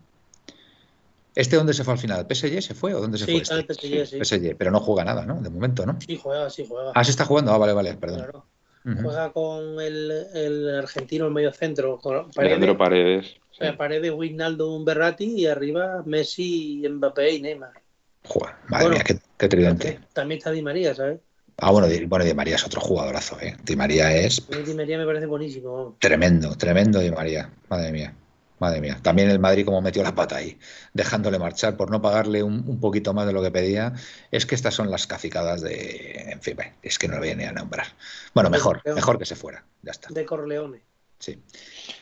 ¿Este 1.35 1.55
dónde 1.55 1.73
se 1.73 1.83
fue 1.83 1.93
al 1.93 1.99
final? 1.99 2.27
¿PSG 2.29 2.61
se 2.61 2.75
fue 2.75 2.93
o 2.93 3.01
dónde 3.01 3.17
se 3.17 3.25
fue? 3.25 3.37
Este? 3.37 3.73
PSG, 3.73 4.05
sí. 4.05 4.19
PSG, 4.23 4.55
pero 4.55 4.71
no 4.71 4.79
juega 4.79 5.03
nada, 5.03 5.25
¿no? 5.25 5.41
De 5.41 5.49
momento, 5.49 5.85
¿no? 5.85 5.97
Sí, 6.05 6.19
juega, 6.21 6.49
sí, 6.49 6.65
juega. 6.67 6.91
Ah, 6.93 7.03
se 7.03 7.11
está 7.11 7.25
jugando. 7.25 7.51
Ah, 7.51 7.57
vale, 7.57 7.73
vale, 7.73 7.95
perdón. 7.95 8.43
Juega 8.83 9.31
con 9.31 9.79
el, 9.79 10.11
el, 10.33 10.75
argentino 10.75 11.27
en 11.27 11.33
medio 11.33 11.53
centro. 11.53 11.99
Paredes. 12.35 12.75
Paredes. 12.75 13.35
Sí. 13.51 13.65
Paredes, 13.77 14.11
Wijnaldum, 14.11 14.83
Berratti 14.83 15.41
y 15.41 15.45
arriba 15.45 16.03
Messi, 16.05 16.83
Mbappé 16.87 17.35
y 17.35 17.41
Neymar. 17.41 17.82
Joder, 18.25 18.55
madre 18.67 18.89
mía, 18.89 19.03
qué, 19.37 19.49
tridente. 19.49 19.99
También 20.13 20.37
está 20.37 20.51
Di 20.51 20.61
María, 20.61 20.95
¿sabes? 20.95 21.19
Ah, 21.57 21.71
bueno, 21.71 21.87
Di, 21.87 22.05
bueno, 22.05 22.25
Di 22.25 22.33
María 22.33 22.55
es 22.55 22.65
otro 22.65 22.81
jugadorazo, 22.81 23.39
¿eh? 23.41 23.55
Di 23.63 23.75
María 23.75 24.15
es. 24.15 24.47
Di 24.65 24.73
María 24.73 24.97
me 24.97 25.05
parece 25.05 25.25
buenísimo. 25.25 25.97
Tremendo, 25.99 26.55
tremendo 26.55 26.99
Di 26.99 27.11
María. 27.11 27.49
Madre 27.69 27.91
mía. 27.91 28.13
Madre 28.59 28.79
mía. 28.79 28.97
También 29.01 29.29
el 29.29 29.39
Madrid 29.39 29.65
como 29.65 29.81
metió 29.81 30.03
la 30.03 30.15
pata 30.15 30.37
ahí, 30.37 30.57
dejándole 30.93 31.37
marchar 31.37 31.75
por 31.75 31.91
no 31.91 32.01
pagarle 32.01 32.43
un, 32.43 32.79
poquito 32.79 33.13
más 33.13 33.27
de 33.27 33.33
lo 33.33 33.41
que 33.41 33.51
pedía. 33.51 33.93
Es 34.31 34.45
que 34.45 34.55
estas 34.55 34.73
son 34.73 34.89
las 34.89 35.05
cacicadas 35.05 35.61
de... 35.61 36.29
En 36.31 36.41
fin, 36.41 36.57
es 36.81 36.97
que 36.97 37.09
no 37.09 37.15
lo 37.15 37.19
voy 37.19 37.35
ni 37.35 37.43
a 37.43 37.51
nombrar. 37.51 37.87
Bueno, 38.33 38.49
mejor, 38.49 38.81
mejor 38.85 39.19
que 39.19 39.25
se 39.25 39.35
fuera. 39.35 39.65
Ya 39.81 39.91
está. 39.91 40.13
De 40.13 40.25
Corleone. 40.25 40.81
Sí, 41.19 41.41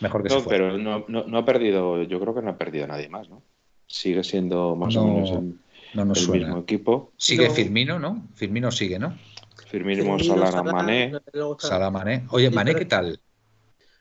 mejor 0.01 0.21
que 0.21 0.29
se 0.29 0.39
fuera. 0.39 0.69
Pero 0.69 0.77
no, 0.77 1.05
no, 1.07 1.37
ha 1.37 1.45
perdido, 1.45 2.03
yo 2.03 2.19
creo 2.19 2.35
que 2.35 2.41
no 2.43 2.51
ha 2.51 2.57
perdido 2.57 2.85
nadie 2.85 3.09
más, 3.09 3.27
¿no? 3.27 3.41
Sigue 3.87 4.23
siendo 4.23 4.75
más 4.75 4.95
o 4.95 5.05
menos... 5.05 5.55
No 5.93 6.05
nos 6.05 6.23
el 6.23 6.31
mismo 6.31 6.59
equipo. 6.59 7.11
Sigue 7.17 7.49
Firmino, 7.49 7.99
¿no? 7.99 8.27
Firmino 8.35 8.71
sigue, 8.71 8.97
¿no? 8.99 9.17
Firmino, 9.67 10.19
Salah, 10.19 10.63
Mané. 10.63 11.13
Salah, 11.59 11.89
Mané. 11.89 12.25
Oye, 12.31 12.49
Mané, 12.49 12.75
¿qué 12.75 12.85
tal? 12.85 13.19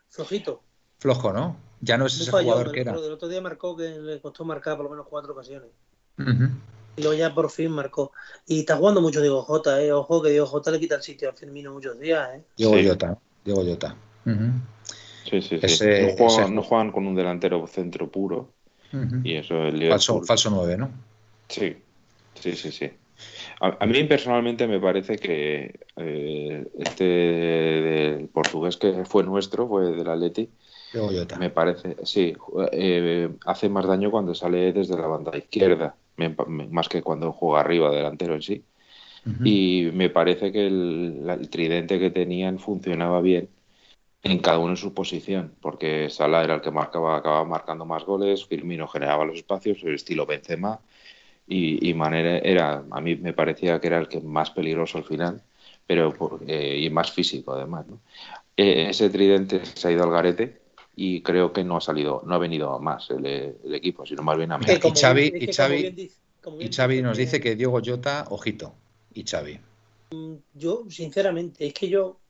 Flojito. 0.09 0.63
Flojo, 0.99 1.33
¿no? 1.33 1.57
Ya 1.81 1.97
no 1.97 2.07
es 2.07 2.21
ese 2.21 2.31
jugador 2.31 2.73
que 2.73 2.81
era. 2.81 2.93
El 2.93 3.13
otro 3.13 3.29
día 3.29 3.41
marcó 3.41 3.77
que 3.77 3.89
le 3.89 4.21
costó 4.21 4.45
marcar 4.45 4.77
por 4.77 4.85
lo 4.85 4.91
menos 4.91 5.07
cuatro 5.09 5.33
ocasiones. 5.33 5.71
Y 6.97 7.03
luego 7.03 7.17
ya 7.17 7.33
por 7.33 7.51
fin 7.51 7.71
marcó. 7.71 8.13
Y 8.47 8.61
está 8.61 8.77
jugando 8.77 9.01
mucho 9.01 9.21
Diego 9.21 9.43
Jota, 9.43 9.81
¿eh? 9.81 9.93
Ojo 9.93 10.23
que 10.23 10.31
Diego 10.31 10.47
Jota 10.47 10.71
le 10.71 10.81
quita 10.81 10.97
el 10.97 11.03
sitio 11.03 11.31
a 11.31 11.33
Firmino 11.33 11.73
muchos 11.73 11.99
días, 11.99 12.29
¿eh? 12.35 12.43
Diego 12.57 12.75
Jota. 12.87 13.19
Diego 13.45 13.65
Jota. 13.65 13.97
Sí, 15.25 15.41
sí, 15.41 15.61
sí. 15.69 15.85
no, 16.51 16.63
juegan, 16.63 16.91
con 16.93 17.07
un 17.07 17.15
delantero 17.15 17.67
centro 17.67 18.11
puro. 18.11 18.53
Y 19.23 19.37
eso 19.37 19.63
el 19.63 19.89
falso, 19.89 20.23
falso 20.25 20.51
9, 20.51 20.77
¿no? 20.77 20.91
Sí, 21.51 21.77
sí, 22.35 22.53
sí, 22.53 22.73
sí. 22.73 22.91
A, 23.61 23.85
mí 23.85 24.05
personalmente 24.05 24.67
me 24.67 24.81
parece 24.81 25.17
que 25.17 25.81
eh, 25.97 26.67
este 26.79 27.05
del 27.05 28.29
portugués 28.29 28.79
que 28.79 29.05
fue 29.05 29.25
nuestro, 29.25 29.69
fue 29.69 29.93
del 29.93 30.09
Atleti, 30.09 30.49
me 31.39 31.51
parece, 31.51 31.97
sí, 32.05 32.35
eh, 32.73 33.29
hace 33.45 33.69
más 33.69 33.87
daño 33.87 34.11
cuando 34.11 34.35
sale 34.35 34.73
desde 34.73 34.97
la 34.97 35.07
banda 35.07 35.37
izquierda, 35.37 35.95
más 36.71 36.89
que 36.89 37.03
cuando 37.03 37.33
juega 37.33 37.61
arriba 37.61 37.91
delantero 37.91 38.35
en 38.35 38.43
sí. 38.43 38.65
Y 39.45 39.91
me 39.93 40.09
parece 40.09 40.51
que 40.51 40.67
el, 40.67 41.49
tridente 41.51 41.99
que 41.99 42.11
tenían 42.11 42.59
funcionaba 42.59 43.21
bien 43.21 43.51
en 44.23 44.39
cada 44.39 44.59
uno 44.59 44.71
en 44.71 44.77
su 44.77 44.95
posición, 44.95 45.55
porque 45.61 46.09
Salah 46.09 46.43
era 46.43 46.55
el 46.55 46.61
que 46.63 46.71
marcaba, 46.71 47.17
acababa 47.17 47.45
marcando 47.45 47.85
más 47.85 48.05
goles, 48.05 48.47
Firmino 48.47 48.89
generaba 48.89 49.25
los 49.25 49.37
espacios, 49.37 49.83
el 49.83 49.95
estilo 49.95 50.27
Benzema, 50.27 50.81
y, 51.51 51.91
y 51.91 51.93
Manera 51.93 52.39
era, 52.39 52.85
a 52.91 53.01
mí 53.01 53.17
me 53.17 53.35
parecía 53.35 53.79
que 53.81 53.89
era 53.89 53.99
el 53.99 54.09
que 54.09 54.21
más 54.21 54.51
peligroso 54.51 54.97
al 54.97 55.05
final, 55.05 55.43
pero 55.87 56.15
eh, 56.47 56.79
y 56.81 56.89
más 56.89 57.13
físico 57.13 57.53
además. 57.53 57.85
Eh, 58.57 58.87
ese 58.89 59.11
tridente 59.11 59.65
se 59.67 59.89
ha 59.89 59.93
ido 59.93 60.05
al 60.05 60.11
garete 60.11 60.61
y 60.97 61.21
creo 61.23 61.53
que 61.53 61.65
no 61.65 61.77
ha 61.77 61.81
salido, 61.81 62.23
no 62.25 62.35
ha 62.35 62.39
venido 62.39 62.79
más 62.79 63.11
el, 63.11 63.57
equipo, 63.75 64.07
sino 64.07 64.23
más 64.23 64.39
bien 64.39 64.53
a 64.53 64.59
mí. 64.59 64.65
Y 64.69 64.91
Xavi, 64.91 65.33
y 65.35 65.53
Xavi, 65.53 66.11
y 66.61 66.73
Xavi 66.73 67.03
nos 67.03 67.19
dice 67.19 67.41
que 67.41 67.57
Diego 67.57 67.81
Jota, 67.85 68.27
ojito, 68.31 68.73
y 69.13 69.25
Xavi. 69.25 69.61
Mm, 70.13 70.35
yo, 70.55 70.85
sinceramente, 70.89 71.67
es 71.67 71.75
que 71.75 71.89
yo 71.89 72.21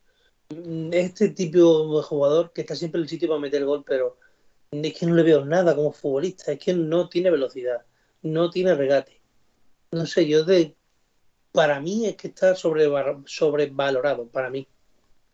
Mm, 0.51 0.93
este 0.93 1.29
tipo 1.29 1.97
de 1.97 2.03
jugador 2.03 2.51
que 2.53 2.61
está 2.61 2.75
siempre 2.75 2.99
en 2.99 3.03
el 3.03 3.09
sitio 3.09 3.29
para 3.29 3.39
meter 3.39 3.61
el 3.61 3.67
gol, 3.67 3.83
pero 3.85 4.17
es 4.71 4.93
que 4.93 5.05
no 5.05 5.15
le 5.15 5.23
veo 5.23 5.45
nada 5.45 5.75
como 5.75 5.91
futbolista, 5.91 6.51
es 6.51 6.59
que 6.59 6.73
no 6.73 7.09
tiene 7.09 7.31
velocidad, 7.31 7.81
no 8.21 8.49
tiene 8.49 8.75
regate. 8.75 9.19
No 9.91 10.05
sé, 10.05 10.27
yo 10.27 10.43
de 10.43 10.75
para 11.51 11.79
mí 11.79 12.05
es 12.05 12.15
que 12.15 12.29
está 12.29 12.55
sobrevalorado, 12.55 14.27
para 14.27 14.49
mí. 14.49 14.65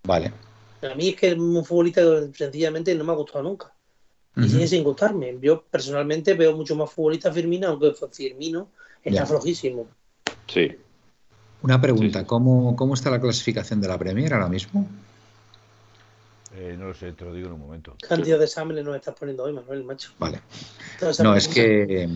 Vale. 0.04 0.34
A 0.82 0.96
mí 0.96 1.10
es 1.10 1.16
que 1.16 1.30
es 1.30 1.38
un 1.38 1.64
futbolista 1.64 2.02
que 2.02 2.32
sencillamente 2.34 2.94
no 2.96 3.04
me 3.04 3.12
ha 3.12 3.16
gustado 3.16 3.44
nunca. 3.44 3.74
Y 4.36 4.48
sigue 4.50 4.68
sin 4.68 4.84
gustarme. 4.84 5.36
Yo 5.42 5.64
personalmente 5.64 6.36
veo 6.36 6.56
mucho 6.56 6.76
más 6.76 6.92
futbolista 6.92 7.34
Firmino, 7.34 7.70
aunque 7.70 7.96
Firmino 8.12 8.70
está 9.04 9.26
flojísimo. 9.26 9.88
Sí. 10.46 10.78
Una 11.64 11.82
pregunta, 11.82 12.24
¿cómo, 12.26 12.76
¿cómo 12.76 12.94
está 12.94 13.10
la 13.10 13.20
clasificación 13.20 13.82
de 13.82 13.88
la 13.88 13.98
Premier 13.98 14.32
ahora 14.36 14.48
mismo? 14.48 14.88
Eh, 16.56 16.76
no 16.78 16.88
lo 16.88 16.94
sé, 16.94 17.14
te 17.14 17.26
lo 17.26 17.34
digo 17.34 17.48
en 17.48 17.54
un 17.54 17.62
momento. 17.62 17.96
cantidad 18.08 18.38
de 18.38 18.46
exámenes 18.46 18.86
nos 18.86 18.96
estás 18.96 19.16
poniendo 19.16 19.44
hoy, 19.44 19.54
Manuel, 19.54 19.84
macho? 19.84 20.12
Vale. 20.20 20.40
No, 21.24 21.36
es 21.36 21.48
que. 21.48 22.08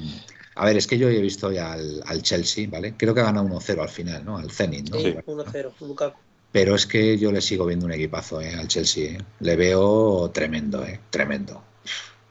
A 0.56 0.66
ver, 0.66 0.78
es 0.78 0.88
que 0.88 0.98
yo 0.98 1.10
he 1.10 1.22
visto 1.22 1.52
ya 1.52 1.74
al, 1.74 2.22
Chelsea, 2.22 2.68
¿vale? 2.70 2.94
Creo 2.98 3.14
que 3.14 3.22
ha 3.22 3.26
ganado 3.26 3.48
1-0 3.48 3.82
al 3.82 3.90
final, 3.90 4.26
¿no? 4.26 4.38
Al 4.38 4.52
Zenit, 4.52 4.90
¿no? 4.90 5.00
Sí, 5.00 5.16
1-0, 5.26 5.72
Lukaku. 5.82 6.20
Pero 6.52 6.76
es 6.76 6.86
que 6.86 7.18
yo 7.18 7.32
le 7.32 7.42
sigo 7.42 7.66
viendo 7.66 7.86
un 7.86 7.94
equipazo 7.94 8.42
¿eh? 8.42 8.54
al 8.54 8.68
Chelsea. 8.68 9.14
¿eh? 9.14 9.18
Le 9.40 9.56
veo 9.56 10.30
tremendo, 10.34 10.84
¿eh? 10.86 11.00
Tremendo. 11.10 11.64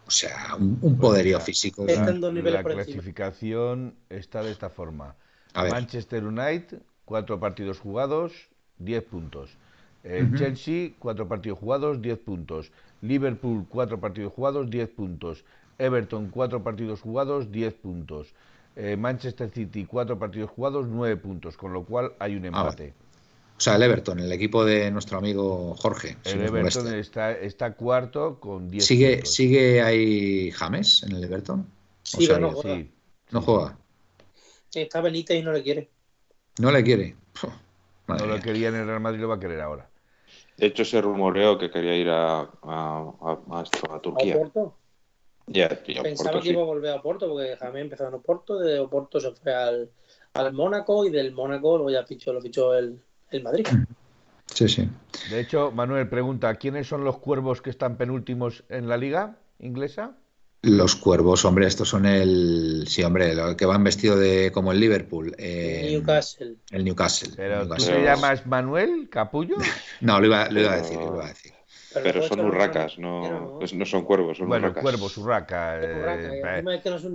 O 0.07 0.11
sea, 0.11 0.57
un, 0.59 0.77
pues 0.77 0.95
poderío 0.97 1.41
físico. 1.41 1.87
Está 1.87 2.11
en 2.11 2.21
dos 2.21 2.35
niveles 2.35 2.63
la 2.63 2.75
clasificación 2.75 3.95
está 4.11 4.43
de 4.43 4.51
esta 4.51 4.69
forma. 4.69 5.15
Manchester 5.55 6.25
United, 6.25 6.81
cuatro 7.05 7.41
partidos 7.41 7.79
jugados, 7.79 8.33
10 8.79 9.05
puntos. 9.05 9.51
El 10.03 10.35
Chelsea, 10.37 10.93
cuatro 10.99 11.29
partidos 11.29 11.59
jugados, 11.59 12.01
10 12.01 12.19
puntos. 12.19 12.73
Liverpool, 13.03 13.67
cuatro 13.69 14.01
partidos 14.01 14.33
jugados, 14.33 14.69
10 14.71 14.89
puntos. 14.91 15.45
Everton, 15.81 16.29
cuatro 16.31 16.63
partidos 16.63 17.01
jugados, 17.01 17.51
10 17.51 17.75
puntos. 17.75 18.35
Eh, 18.77 18.97
Manchester 18.97 19.51
City, 19.51 19.85
cuatro 19.85 20.19
partidos 20.19 20.51
jugados, 20.51 20.87
9 20.89 21.17
puntos, 21.17 21.57
con 21.57 21.73
lo 21.73 21.85
cual 21.85 22.13
hay 22.19 22.37
un 22.37 22.45
ah, 22.45 22.49
empate. 22.49 22.95
O 23.57 23.61
sea, 23.61 23.77
el 23.77 23.83
Everton, 23.83 24.21
el 24.21 24.33
equipo 24.33 24.65
de 24.65 24.91
nuestro 24.91 25.19
amigo 25.19 25.75
Jorge. 25.77 26.17
el 26.25 26.43
Everton 26.43 26.95
está, 26.95 27.33
está, 27.33 27.75
cuarto 27.75 28.39
con 28.41 28.71
10 28.71 28.85
¿Sigue, 28.85 29.13
puntos. 29.17 29.35
¿Sigue 29.35 29.83
ahí 29.83 30.51
James 30.53 31.03
en 31.03 31.17
el 31.17 31.25
Everton? 31.25 31.67
Sí, 32.03 32.29
no 32.41 32.53
juega. 32.53 32.87
no 33.31 33.43
juega. 33.43 33.77
Está 34.73 35.01
Benítez 35.01 35.39
y 35.39 35.43
no 35.43 35.53
le 35.53 35.63
quiere. 35.63 35.91
No 36.59 36.71
le 36.71 36.83
quiere. 36.83 37.17
no 38.07 38.27
lo 38.27 38.41
quería 38.41 38.69
en 38.69 38.77
el 38.77 38.87
Real 38.87 39.01
Madrid, 39.01 39.21
lo 39.21 39.29
va 39.29 39.35
a 39.35 39.41
querer 39.41 39.61
ahora. 39.61 39.91
De 40.57 40.67
hecho, 40.67 40.85
se 40.85 41.01
rumoreó 41.01 41.59
que 41.59 41.71
quería 41.71 41.97
ir 41.97 42.11
a, 42.11 42.41
a, 42.41 43.39
a, 43.51 44.01
Turquía. 44.01 44.35
¿A 44.35 44.39
Porto? 44.39 44.75
Pensaba 46.03 46.41
que 46.41 46.51
iba 46.51 46.63
a 46.63 46.65
volver 46.65 46.93
a 46.93 47.03
Porto, 47.03 47.29
porque 47.29 47.57
Jaime 47.57 47.81
empezó 47.81 48.07
en 48.07 48.15
Oporto, 48.15 48.59
de 48.59 48.79
Oporto 48.79 49.19
se 49.21 49.33
fue 49.33 49.53
al, 49.53 49.91
al 50.35 50.53
Mónaco 50.53 51.05
y 51.05 51.11
del 51.11 51.33
Mónaco 51.33 51.79
lo 51.79 51.91
ya 51.91 52.05
fichó, 52.05 52.33
lo 52.33 52.41
fichó 52.41 52.75
el, 52.75 53.01
el 53.31 53.43
Madrid. 53.43 53.67
Sí, 54.53 54.69
sí. 54.69 54.89
De 55.31 55.39
hecho, 55.39 55.71
Manuel 55.71 56.09
pregunta, 56.09 56.57
¿quiénes 56.57 56.89
son 56.89 57.05
los 57.05 57.19
cuervos 57.19 57.63
que 57.63 57.71
están 57.71 57.97
penúltimos 57.97 58.65
en 58.69 58.89
la 58.89 58.97
liga 58.97 59.37
inglesa? 59.61 60.17
Los 60.63 60.97
cuervos, 60.97 61.45
hombre, 61.45 61.67
estos 61.67 61.89
son 61.89 62.05
el. 62.05 62.85
Sí, 62.87 63.03
hombre, 63.03 63.35
los 63.35 63.55
que 63.55 63.65
van 63.65 63.83
vestidos 63.83 64.19
de 64.19 64.51
como 64.53 64.73
el 64.73 64.81
Liverpool. 64.81 65.35
el 65.39 65.93
Newcastle. 65.93 66.57
El 66.71 66.85
Newcastle. 66.85 67.31
¿Pero 67.37 67.67
tú 67.67 67.77
te 67.77 68.03
llamas 68.03 68.45
Manuel 68.45 69.09
Capullo? 69.09 69.57
no, 70.01 70.21
lo 70.21 70.27
iba, 70.27 70.51
lo 70.51 70.61
iba 70.61 70.73
a 70.73 70.77
decir, 70.77 70.99
lo 70.99 71.15
iba 71.15 71.25
a 71.27 71.29
decir. 71.29 71.53
Pero, 71.93 72.23
son 72.23 72.41
urracas, 72.41 72.99
no, 72.99 73.59
no 73.61 73.87
son 73.87 74.05
cuervos, 74.05 74.39
son 74.39 74.49
bueno, 74.49 74.67
urracas. 74.67 74.83
cuervos, 74.83 75.19
urraca. 75.19 75.81
Eh, 75.81 76.63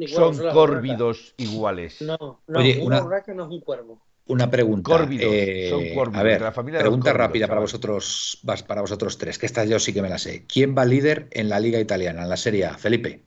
son, 0.08 0.38
córvidos 0.52 1.34
iguales. 1.38 2.02
No, 2.02 2.42
no, 2.48 2.60
Oye, 2.60 2.82
una 2.84 3.04
urraca 3.04 3.34
no 3.34 3.46
es 3.46 3.52
un 3.52 3.62
cuervo. 3.62 4.02
Una 4.28 4.50
pregunta. 4.50 4.90
Córvidos, 4.90 5.32
eh, 5.32 5.68
son 5.70 5.94
córvidos, 5.94 6.20
a 6.20 6.24
ver, 6.24 6.42
la 6.42 6.52
familia 6.52 6.80
pregunta 6.80 7.14
rápida 7.14 7.48
para 7.48 7.62
vosotros, 7.62 8.42
para 8.68 8.82
vosotros 8.82 9.18
tres, 9.18 9.38
que 9.38 9.46
esta 9.46 9.64
yo 9.66 9.80
sí 9.80 9.94
que 9.94 10.02
me 10.02 10.10
la 10.10 10.18
sé. 10.18 10.46
¿Quién 10.48 10.76
va 10.76 10.84
líder 10.84 11.28
en 11.32 11.48
la 11.48 11.60
Liga 11.60 11.80
Italiana, 11.80 12.24
en 12.24 12.30
la 12.30 12.38
Serie 12.38 12.66
A? 12.66 12.78
Felipe. 12.78 13.24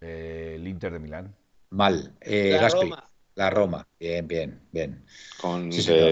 Eh, 0.00 0.54
el 0.56 0.66
Inter 0.66 0.92
de 0.92 0.98
Milán. 0.98 1.34
Mal. 1.70 2.12
Eh, 2.20 2.58
la 2.60 2.68
Roma. 2.68 3.10
La 3.36 3.50
Roma. 3.50 3.86
Bien, 4.00 4.26
bien, 4.26 4.58
bien. 4.72 5.04
Con 5.38 5.68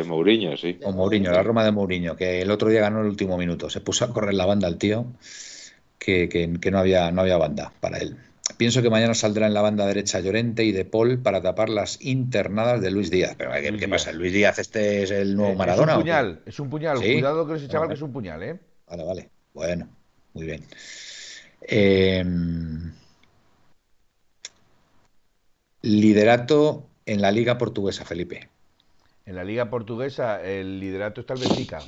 Mourinho, 0.06 0.56
sí. 0.58 0.74
Con 0.74 0.94
Mourinho, 0.94 1.32
la 1.32 1.42
Roma 1.42 1.64
de 1.64 1.72
Mourinho, 1.72 2.14
que 2.16 2.42
el 2.42 2.50
otro 2.50 2.68
día 2.68 2.82
ganó 2.82 3.00
el 3.00 3.06
último 3.06 3.38
minuto. 3.38 3.70
Se 3.70 3.80
puso 3.80 4.04
a 4.04 4.12
correr 4.12 4.34
la 4.34 4.44
banda 4.44 4.68
el 4.68 4.76
tío, 4.76 5.06
que, 5.98 6.46
no, 6.70 6.78
había, 6.78 7.10
no 7.10 7.22
había 7.22 7.38
banda 7.38 7.72
para 7.80 7.96
él. 7.98 8.18
Pienso 8.58 8.82
que 8.82 8.90
mañana 8.90 9.14
saldrá 9.14 9.46
en 9.46 9.54
la 9.54 9.62
banda 9.62 9.86
derecha 9.86 10.20
Llorente 10.20 10.64
y 10.64 10.72
De 10.72 10.84
Paul 10.84 11.18
para 11.18 11.40
tapar 11.40 11.70
las 11.70 11.98
internadas 12.02 12.82
de 12.82 12.90
Luis 12.90 13.10
Díaz. 13.10 13.36
Pero 13.38 13.52
¿qué, 13.78 13.88
pasa? 13.88 14.12
¿Luis 14.12 14.34
Díaz 14.34 14.58
este 14.58 15.02
es 15.02 15.10
el 15.10 15.34
nuevo 15.34 15.54
Maradona? 15.54 15.92
Es 15.92 15.96
un 15.96 16.02
puñal, 16.02 16.42
es 16.44 16.60
un 16.60 16.70
puñal. 16.70 16.98
Cuidado 16.98 17.46
con 17.46 17.56
ese 17.56 17.68
chaval 17.68 17.88
que 17.88 17.94
es 17.94 18.02
un 18.02 18.12
puñal, 18.12 18.42
¿eh? 18.42 18.60
Vale, 18.86 19.04
vale. 19.04 19.30
Bueno, 19.54 19.88
muy 20.34 20.44
bien. 20.44 20.62
Eh, 21.62 22.22
Liderato 25.80 26.90
en 27.06 27.20
la 27.20 27.32
Liga 27.32 27.58
Portuguesa, 27.58 28.04
Felipe. 28.04 28.48
En 29.26 29.36
la 29.36 29.44
Liga 29.44 29.70
Portuguesa 29.70 30.42
el 30.42 30.80
liderato 30.80 31.20
está 31.20 31.34
el 31.34 31.40
Benfica. 31.40 31.78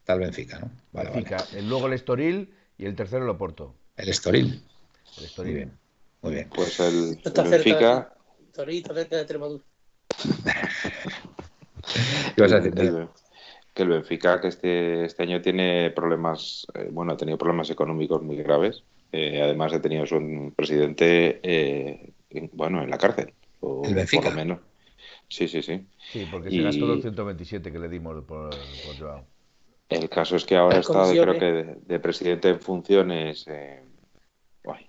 Está 0.00 0.14
el 0.14 0.20
Benfica, 0.20 0.60
¿no? 0.60 0.70
Vale, 0.92 1.10
Benfica. 1.10 1.44
Luego 1.62 1.86
el 1.86 1.94
Estoril 1.94 2.54
y 2.78 2.86
el 2.86 2.94
tercero 2.94 3.24
el 3.24 3.30
Oporto. 3.30 3.74
El 3.96 4.08
Estoril. 4.08 4.62
El 5.18 5.24
Estoril. 5.24 5.52
Muy 5.52 5.56
bien. 5.56 5.78
Muy 6.22 6.34
bien. 6.34 6.48
Pues 6.54 6.80
el, 6.80 7.20
el 7.24 7.50
Benfica. 7.50 8.14
Estoril 8.46 8.78
está 8.78 8.94
cerca 8.94 9.16
de 9.16 9.22
Extremadura. 9.22 9.64
¿Qué 12.34 12.42
vas 12.42 12.52
a 12.52 12.60
decir? 12.60 13.08
que 13.78 13.84
el 13.84 13.90
Benfica 13.90 14.40
que 14.40 14.48
este, 14.48 15.04
este 15.04 15.22
año 15.22 15.40
tiene 15.40 15.90
problemas, 15.90 16.66
eh, 16.74 16.88
bueno, 16.90 17.12
ha 17.12 17.16
tenido 17.16 17.38
problemas 17.38 17.70
económicos 17.70 18.20
muy 18.22 18.36
graves. 18.36 18.82
Eh, 19.12 19.40
además 19.40 19.72
ha 19.72 19.80
tenido 19.80 20.04
su 20.04 20.52
presidente 20.56 21.38
eh, 21.44 22.12
bueno, 22.52 22.82
en 22.82 22.90
la 22.90 22.98
cárcel. 22.98 23.32
O, 23.60 23.82
el 23.84 23.94
Benfica. 23.94 24.24
Por 24.24 24.32
lo 24.32 24.36
menos. 24.36 24.58
Sí, 25.28 25.48
sí, 25.48 25.62
sí. 25.62 25.86
Sí, 26.10 26.26
porque 26.30 26.50
se 26.50 26.62
gastó 26.62 26.86
los 26.86 27.00
127 27.00 27.70
que 27.70 27.78
le 27.78 27.88
dimos 27.88 28.24
por, 28.24 28.54
Joao. 28.98 29.24
El 29.88 30.08
caso 30.08 30.36
es 30.36 30.44
que 30.44 30.56
ahora 30.56 30.78
está, 30.78 31.10
creo 31.10 31.38
que, 31.38 31.76
de, 31.86 32.00
presidente 32.00 32.48
en 32.48 32.60
funciones. 32.60 33.46
Eh, 33.48 33.82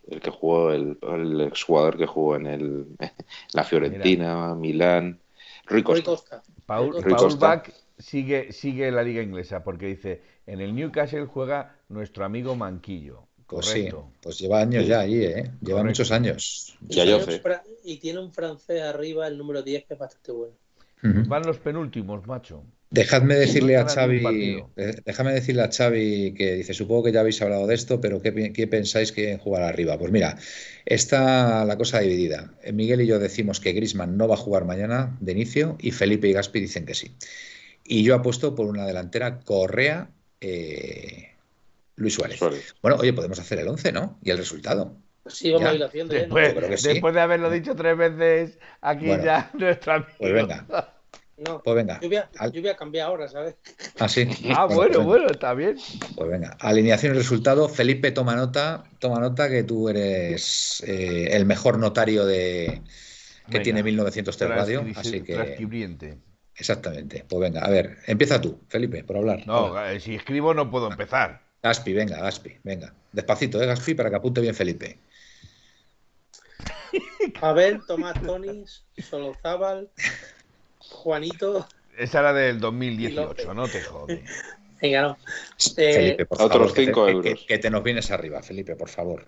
el 0.08 0.20
que 0.20 0.30
jugó, 0.30 0.72
el, 0.72 0.98
el 1.02 1.42
exjugador 1.42 1.98
que 1.98 2.06
jugó 2.06 2.36
en 2.36 2.48
el, 2.48 2.88
la 3.54 3.64
Fiorentina, 3.64 4.56
Milán. 4.56 5.20
Rui 5.66 5.84
Costa. 5.84 6.44
Paul, 6.66 6.96
Paul 7.04 7.38
Bach 7.38 7.72
sigue, 7.98 8.52
sigue 8.52 8.92
la 8.92 9.04
liga 9.04 9.22
inglesa 9.22 9.64
porque 9.64 9.88
dice: 9.88 10.22
en 10.46 10.62
el 10.62 10.76
Newcastle 10.76 11.26
juega 11.26 11.78
nuestro 11.90 12.26
amigo 12.26 12.56
Manquillo. 12.56 13.29
Pues 13.50 13.66
sí, 13.66 13.90
pues 14.22 14.38
lleva 14.38 14.62
años 14.62 14.86
ya 14.86 15.02
ahí, 15.02 15.24
¿eh? 15.24 15.52
Lleva 15.62 15.84
muchos 15.84 16.12
años. 16.12 16.78
Ya 16.88 17.04
y 17.84 17.98
tiene 17.98 18.20
un 18.20 18.32
francés 18.32 18.82
arriba, 18.82 19.28
el 19.28 19.38
número 19.38 19.64
10, 19.64 19.86
que 19.86 19.94
es 19.96 20.00
bastante 20.00 20.32
bueno. 20.32 20.54
Van 21.02 21.44
los 21.46 21.58
penúltimos, 21.58 22.28
macho. 22.28 22.64
Dejadme 22.92 23.36
decirle 23.36 23.78
a 23.78 23.88
Xavi, 23.88 24.64
déjame 25.06 25.34
decirle 25.34 25.62
a 25.62 25.72
Xavi 25.72 26.34
que 26.34 26.56
dice, 26.56 26.74
supongo 26.74 27.04
que 27.04 27.12
ya 27.12 27.20
habéis 27.20 27.42
hablado 27.42 27.68
de 27.68 27.76
esto, 27.76 28.02
pero 28.02 28.20
¿qué, 28.22 28.68
pensáis 28.68 29.12
que 29.12 29.38
jugar 29.38 29.62
arriba? 29.62 29.98
Pues 29.98 30.12
mira, 30.12 30.38
está 30.86 31.66
la 31.66 31.78
cosa 31.78 32.00
dividida. 32.00 32.52
Miguel 32.74 33.02
y 33.02 33.08
yo 33.08 33.20
decimos 33.20 33.60
que 33.60 33.74
Grisman 33.74 34.18
no 34.18 34.28
va 34.28 34.34
a 34.34 34.40
jugar 34.40 34.66
mañana 34.66 35.16
de 35.22 35.32
inicio 35.34 35.78
y 35.80 35.92
Felipe 35.92 36.28
y 36.28 36.34
Gaspi 36.34 36.60
dicen 36.60 36.86
que 36.86 36.96
sí. 36.96 37.16
Y 37.84 38.04
yo 38.04 38.16
apuesto 38.16 38.56
por 38.56 38.66
una 38.66 38.86
delantera 38.88 39.40
Correa, 39.40 40.10
eh, 40.42 41.30
Luis 42.00 42.14
Suárez. 42.14 42.40
Bueno, 42.82 42.98
oye, 42.98 43.14
podemos 43.14 43.38
hacer 43.40 43.60
el 43.60 43.68
11, 43.68 43.92
¿no? 43.92 44.18
Y 44.24 44.32
el 44.32 44.38
resultado. 44.38 44.96
Sí, 45.28 45.52
vamos 45.52 45.70
a 45.70 45.74
ir 45.76 45.84
haciendo. 45.84 46.14
Después, 46.14 46.84
después 46.84 47.14
de 47.14 47.22
haberlo 47.22 47.52
dicho 47.52 47.76
tres 47.76 47.98
veces 47.98 48.58
aquí 48.82 49.08
ya 49.08 49.52
nuestra 49.54 50.08
Pues 50.18 50.34
venga. 50.34 50.66
No, 51.38 51.62
pues 51.64 51.76
venga. 51.76 52.00
Yo 52.02 52.10
voy, 52.10 52.70
a, 52.70 52.76
cambiar 52.76 53.08
ahora, 53.08 53.28
¿sabes? 53.30 53.56
Ah, 54.00 54.10
sí. 54.10 54.28
Ah, 54.54 54.66
bueno, 54.66 54.96
pues 54.96 55.06
bueno, 55.06 55.28
está 55.28 55.54
bien. 55.54 55.78
Pues 56.16 56.30
venga, 56.30 56.58
alineación 56.60 57.14
y 57.14 57.18
resultado. 57.18 57.70
Felipe, 57.70 58.12
toma 58.12 58.36
nota, 58.36 58.84
toma 59.00 59.20
nota 59.20 59.50
que 59.50 59.64
tú 59.64 59.88
eres 59.88 60.84
eh, 60.86 61.30
el 61.32 61.46
mejor 61.46 61.80
notario 61.80 62.26
de 62.26 62.82
que 63.50 63.60
tiene 63.62 63.84
1903 63.84 64.50
Radio, 64.50 64.86
así 64.96 65.22
que 65.22 65.58
Exactamente. 66.56 67.26
Pues 67.28 67.40
venga, 67.40 67.62
a 67.62 67.70
ver, 67.70 67.98
empieza 68.06 68.42
tú, 68.42 68.62
Felipe, 68.68 69.04
por 69.06 69.18
hablar. 69.18 69.48
No, 69.48 69.82
eh, 69.86 70.00
si 70.02 70.16
escribo 70.16 70.54
no 70.54 70.70
puedo 70.70 70.92
empezar. 70.92 71.49
Gaspi, 71.62 71.94
venga, 71.94 72.22
Gaspi, 72.22 72.58
venga. 72.64 72.94
Despacito, 73.12 73.62
¿eh, 73.62 73.66
Gaspi? 73.66 73.94
Para 73.94 74.10
que 74.10 74.16
apunte 74.16 74.42
bien 74.42 74.56
Felipe. 74.56 75.00
Abel, 77.42 77.82
Tomás 77.86 78.20
Tonis, 78.20 78.84
Solozábal, 78.98 79.90
Juanito. 80.78 81.68
Esa 81.98 82.20
era 82.20 82.34
del 82.34 82.60
2018, 82.60 83.54
no 83.54 83.68
te 83.68 83.82
jodes. 83.82 84.22
Venga, 84.82 85.02
no. 85.02 85.18
Felipe, 85.76 86.26
por 86.26 86.38
favor, 86.38 86.56
Otros 86.56 86.74
5 86.74 87.10
euros. 87.10 87.46
Que, 87.46 87.58
te 87.58 87.70
nos 87.70 87.84
vienes 87.84 88.10
arriba, 88.12 88.42
Felipe, 88.42 88.76
por 88.76 88.88
favor. 88.88 89.28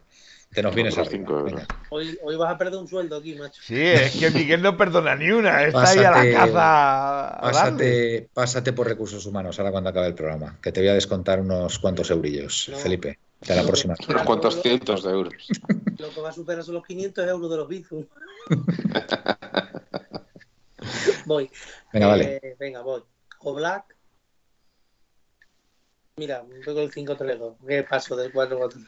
Te 0.53 0.61
nos 0.61 0.75
vienes 0.75 0.97
arriba. 0.97 1.65
Hoy, 1.89 2.19
hoy, 2.23 2.35
vas 2.35 2.53
a 2.53 2.57
perder 2.57 2.77
un 2.77 2.87
sueldo 2.87 3.15
aquí, 3.15 3.35
macho. 3.35 3.61
Sí, 3.63 3.81
es 3.81 4.17
que 4.17 4.31
Miguel 4.31 4.61
no 4.61 4.75
perdona 4.75 5.15
ni 5.15 5.29
una. 5.29 5.63
Está 5.63 5.89
ahí 5.89 5.99
a 5.99 6.11
la 6.11 6.31
caza. 6.31 7.39
Pásate, 7.41 8.29
pásate, 8.33 8.73
por 8.73 8.87
recursos 8.87 9.25
humanos 9.25 9.57
ahora 9.59 9.71
cuando 9.71 9.89
acabe 9.89 10.07
el 10.07 10.13
programa. 10.13 10.59
Que 10.61 10.73
te 10.73 10.81
voy 10.81 10.89
a 10.89 10.93
descontar 10.93 11.39
unos 11.39 11.79
cuantos 11.79 12.11
eurillos, 12.11 12.69
Felipe. 12.83 13.17
De 13.39 13.55
la 13.55 13.63
próxima. 13.63 13.95
Unos 14.07 14.23
cuantos 14.23 14.61
cientos 14.61 15.03
de 15.03 15.11
euros. 15.11 15.33
Lo 15.97 16.09
que 16.09 16.21
va 16.21 16.29
a 16.29 16.33
superar 16.33 16.63
son 16.63 16.75
los 16.75 16.85
500 16.85 17.27
euros 17.27 17.49
de 17.49 17.57
los 17.57 17.67
Bizum. 17.67 18.05
voy. 21.25 21.49
Venga, 21.93 22.07
vale. 22.07 22.39
Eh, 22.43 22.55
venga, 22.59 22.81
voy. 22.81 23.01
O 23.39 23.53
Black. 23.53 23.95
Mira, 26.17 26.41
voy 26.41 26.61
con 26.61 26.77
el 26.77 26.91
5-3-2. 26.91 27.55
¿Qué 27.67 27.83
paso 27.83 28.15
del 28.15 28.33
4-4-3? 28.33 28.87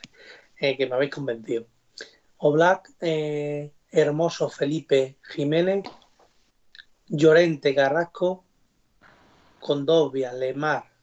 Eh, 0.59 0.77
que 0.77 0.87
me 0.87 0.95
habéis 0.95 1.11
convencido. 1.11 1.67
O 2.37 2.51
Black, 2.51 2.93
eh, 3.01 3.73
Hermoso 3.91 4.49
Felipe 4.49 5.17
Jiménez, 5.23 5.83
Llorente 7.07 7.75
Carrasco, 7.75 8.45
Condovia, 9.59 10.33
Lemar, 10.33 10.93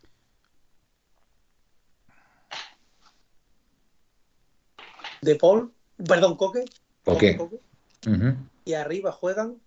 De 5.21 5.37
Paul, 5.37 5.73
perdón, 6.07 6.37
Coque. 6.37 6.65
Coque. 7.05 7.61
Y 8.65 8.73
arriba 8.73 9.13
juegan 9.13 9.61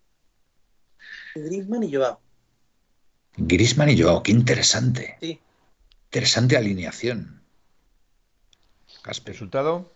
Grisman 1.36 1.84
y 1.84 1.94
Joao. 1.94 2.20
Grisman 3.38 3.90
y 3.90 4.02
Joao, 4.02 4.24
qué 4.24 4.32
interesante. 4.32 5.18
Sí. 5.20 5.40
Interesante 6.06 6.58
alineación. 6.58 7.43
¿Resultado? 9.04 9.92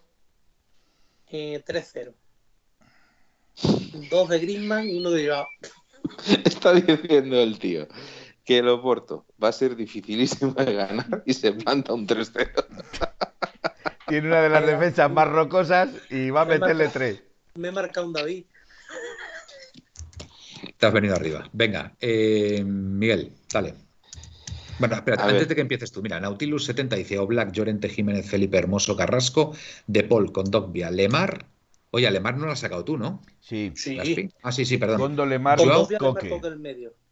Eh, 1.29 1.63
3-0. 1.65 2.13
Dos 4.09 4.29
de 4.29 4.39
Grisman 4.39 4.87
y 4.87 4.99
uno 4.99 5.11
de 5.11 5.27
Joao. 5.27 5.47
Está 6.45 6.73
diciendo 6.73 7.37
el 7.37 7.57
tío 7.57 7.87
que 8.45 8.59
el 8.59 8.69
Oporto 8.69 9.25
va 9.43 9.49
a 9.49 9.51
ser 9.51 9.75
dificilísimo 9.75 10.53
de 10.53 10.73
ganar 10.73 11.23
y 11.25 11.33
se 11.33 11.51
planta 11.51 11.93
un 11.93 12.07
3-0. 12.07 12.65
Tiene 14.07 14.27
una 14.27 14.41
de 14.41 14.49
las 14.49 14.65
defensas 14.65 15.11
más 15.11 15.27
rocosas 15.27 15.89
y 16.09 16.29
va 16.29 16.41
a 16.41 16.45
meterle 16.45 16.87
tres. 16.87 17.21
Me 17.55 17.67
he 17.67 17.71
marcado 17.71 18.07
un 18.07 18.13
David. 18.13 18.45
Te 20.77 20.85
has 20.85 20.93
venido 20.93 21.15
arriba. 21.15 21.49
Venga, 21.51 21.93
eh, 21.99 22.63
Miguel, 22.63 23.33
dale. 23.51 23.86
Bueno, 24.79 24.95
espérate, 24.95 25.23
antes 25.23 25.47
de 25.47 25.55
que 25.55 25.61
empieces 25.61 25.91
tú, 25.91 26.01
mira, 26.01 26.19
Nautilus 26.19 26.65
70 26.65 26.95
dice 26.95 27.19
Black, 27.19 27.51
Llorente 27.51 27.89
Jiménez, 27.89 28.29
Felipe 28.29 28.57
Hermoso, 28.57 28.95
Carrasco, 28.95 29.53
De 29.87 30.03
Paul, 30.03 30.31
Condogbia, 30.31 30.91
Lemar. 30.91 31.45
Oye, 31.91 32.09
Lemar 32.11 32.37
no 32.37 32.45
lo 32.45 32.51
has 32.51 32.59
sacado 32.59 32.83
tú, 32.83 32.97
¿no? 32.97 33.21
Sí. 33.39 33.71
sí. 33.75 33.97
Ah, 34.43 34.51
sí, 34.51 34.65
sí, 34.65 34.77
perdón. 34.77 34.99
Condo 34.99 35.25
Lemar, 35.25 35.59
Coque. 35.99 36.39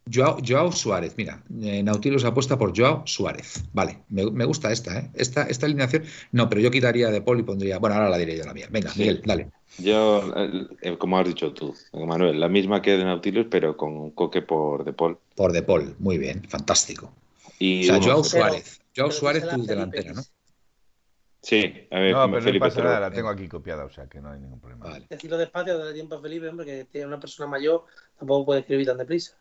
Joao, 0.08 0.70
Suárez, 0.70 1.14
mira, 1.16 1.42
eh, 1.62 1.82
Nautilus 1.82 2.24
apuesta 2.24 2.56
por 2.56 2.76
Joao 2.76 3.02
Suárez. 3.06 3.64
Vale, 3.72 3.98
me, 4.08 4.44
gusta 4.44 4.70
esta, 4.70 5.00
¿eh? 5.00 5.10
Esta, 5.14 5.42
esta 5.44 5.66
alineación. 5.66 6.04
No, 6.30 6.48
pero 6.48 6.60
yo 6.60 6.70
quitaría 6.70 7.10
de 7.10 7.20
Paul 7.22 7.40
y 7.40 7.42
pondría. 7.42 7.78
Bueno, 7.78 7.96
ahora 7.96 8.10
la 8.10 8.18
diré 8.18 8.36
yo 8.36 8.44
la 8.44 8.54
mía. 8.54 8.68
Venga, 8.70 8.92
Miguel, 8.96 9.22
dale. 9.24 9.50
Yo, 9.78 10.32
eh, 10.80 10.96
como 10.96 11.18
has 11.18 11.26
dicho 11.26 11.52
tú, 11.52 11.74
Manuel, 11.92 12.38
la 12.38 12.48
misma 12.48 12.80
que 12.80 12.92
de 12.92 13.04
Nautilus, 13.04 13.48
pero 13.50 13.76
con 13.76 14.12
coque 14.12 14.42
por 14.42 14.84
De 14.84 14.92
Paul. 14.92 15.18
Por 15.34 15.52
De 15.52 15.62
Paul, 15.62 15.96
muy 15.98 16.18
bien, 16.18 16.44
fantástico. 16.48 17.12
Y 17.58 17.88
o 17.88 17.94
sea, 17.94 18.02
Joao 18.02 18.24
Suárez. 18.24 18.80
Joao 18.94 19.10
Suárez, 19.10 19.48
tu 19.48 19.64
delantera, 19.64 20.12
¿no? 20.12 20.22
Sí, 21.42 21.86
a 21.92 22.00
ver, 22.00 22.12
no, 22.12 22.30
pero 22.30 22.52
no 22.52 22.58
pasa 22.58 22.82
nada, 22.82 23.00
la 23.00 23.10
tengo 23.10 23.28
aquí 23.28 23.46
copiada, 23.46 23.84
o 23.84 23.90
sea 23.90 24.08
que 24.08 24.20
no 24.20 24.30
hay 24.30 24.40
ningún 24.40 24.58
problema. 24.58 24.86
Vale. 24.86 25.06
Decirlo 25.08 25.38
despacio, 25.38 25.78
darle 25.78 25.94
tiempo 25.94 26.16
a 26.16 26.20
Felipe, 26.20 26.48
hombre, 26.48 26.66
que 26.66 26.84
tiene 26.86 27.06
una 27.06 27.20
persona 27.20 27.48
mayor, 27.48 27.84
tampoco 28.18 28.46
puede 28.46 28.60
escribir 28.60 28.86
tan 28.86 28.98
deprisa. 28.98 29.38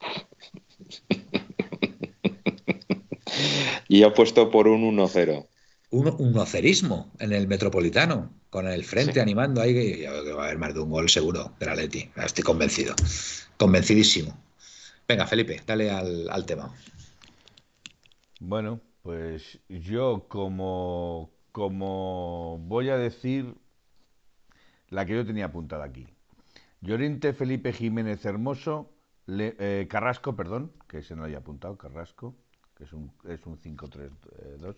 y 3.88 4.02
ha 4.02 4.12
puesto 4.12 4.50
por 4.50 4.68
un 4.68 4.94
1-0. 4.96 5.48
Un 5.90 6.06
1-0ismo 6.06 7.10
en 7.18 7.32
el 7.32 7.48
Metropolitano, 7.48 8.30
con 8.50 8.68
el 8.68 8.84
frente 8.84 9.20
animando 9.20 9.62
ahí, 9.62 9.74
que 9.74 10.08
va 10.08 10.42
a 10.42 10.46
haber 10.46 10.58
más 10.58 10.74
de 10.74 10.80
un 10.80 10.90
gol 10.90 11.08
seguro 11.08 11.54
de 11.58 11.66
la 11.66 11.74
Leti. 11.74 12.10
Estoy 12.16 12.44
convencido, 12.44 12.94
convencidísimo. 13.56 14.38
Venga, 15.08 15.26
Felipe, 15.26 15.60
dale 15.66 15.90
al, 15.90 16.46
tema. 16.46 16.72
Bueno, 18.44 18.80
pues 19.02 19.60
yo 19.68 20.26
como, 20.26 21.30
como 21.52 22.58
voy 22.66 22.88
a 22.88 22.96
decir 22.98 23.54
la 24.88 25.06
que 25.06 25.14
yo 25.14 25.24
tenía 25.24 25.44
apuntada 25.44 25.84
aquí. 25.84 26.08
Llorente 26.80 27.34
Felipe 27.34 27.72
Jiménez 27.72 28.24
Hermoso, 28.24 28.90
eh, 29.28 29.86
Carrasco, 29.88 30.34
perdón, 30.34 30.72
que 30.88 31.02
se 31.02 31.14
no 31.14 31.22
haya 31.22 31.38
apuntado, 31.38 31.78
Carrasco, 31.78 32.34
que 32.76 32.82
es 32.82 32.92
un, 32.92 33.12
es 33.28 33.46
un 33.46 33.60
5-3-2. 33.60 34.10
Eh, 34.40 34.74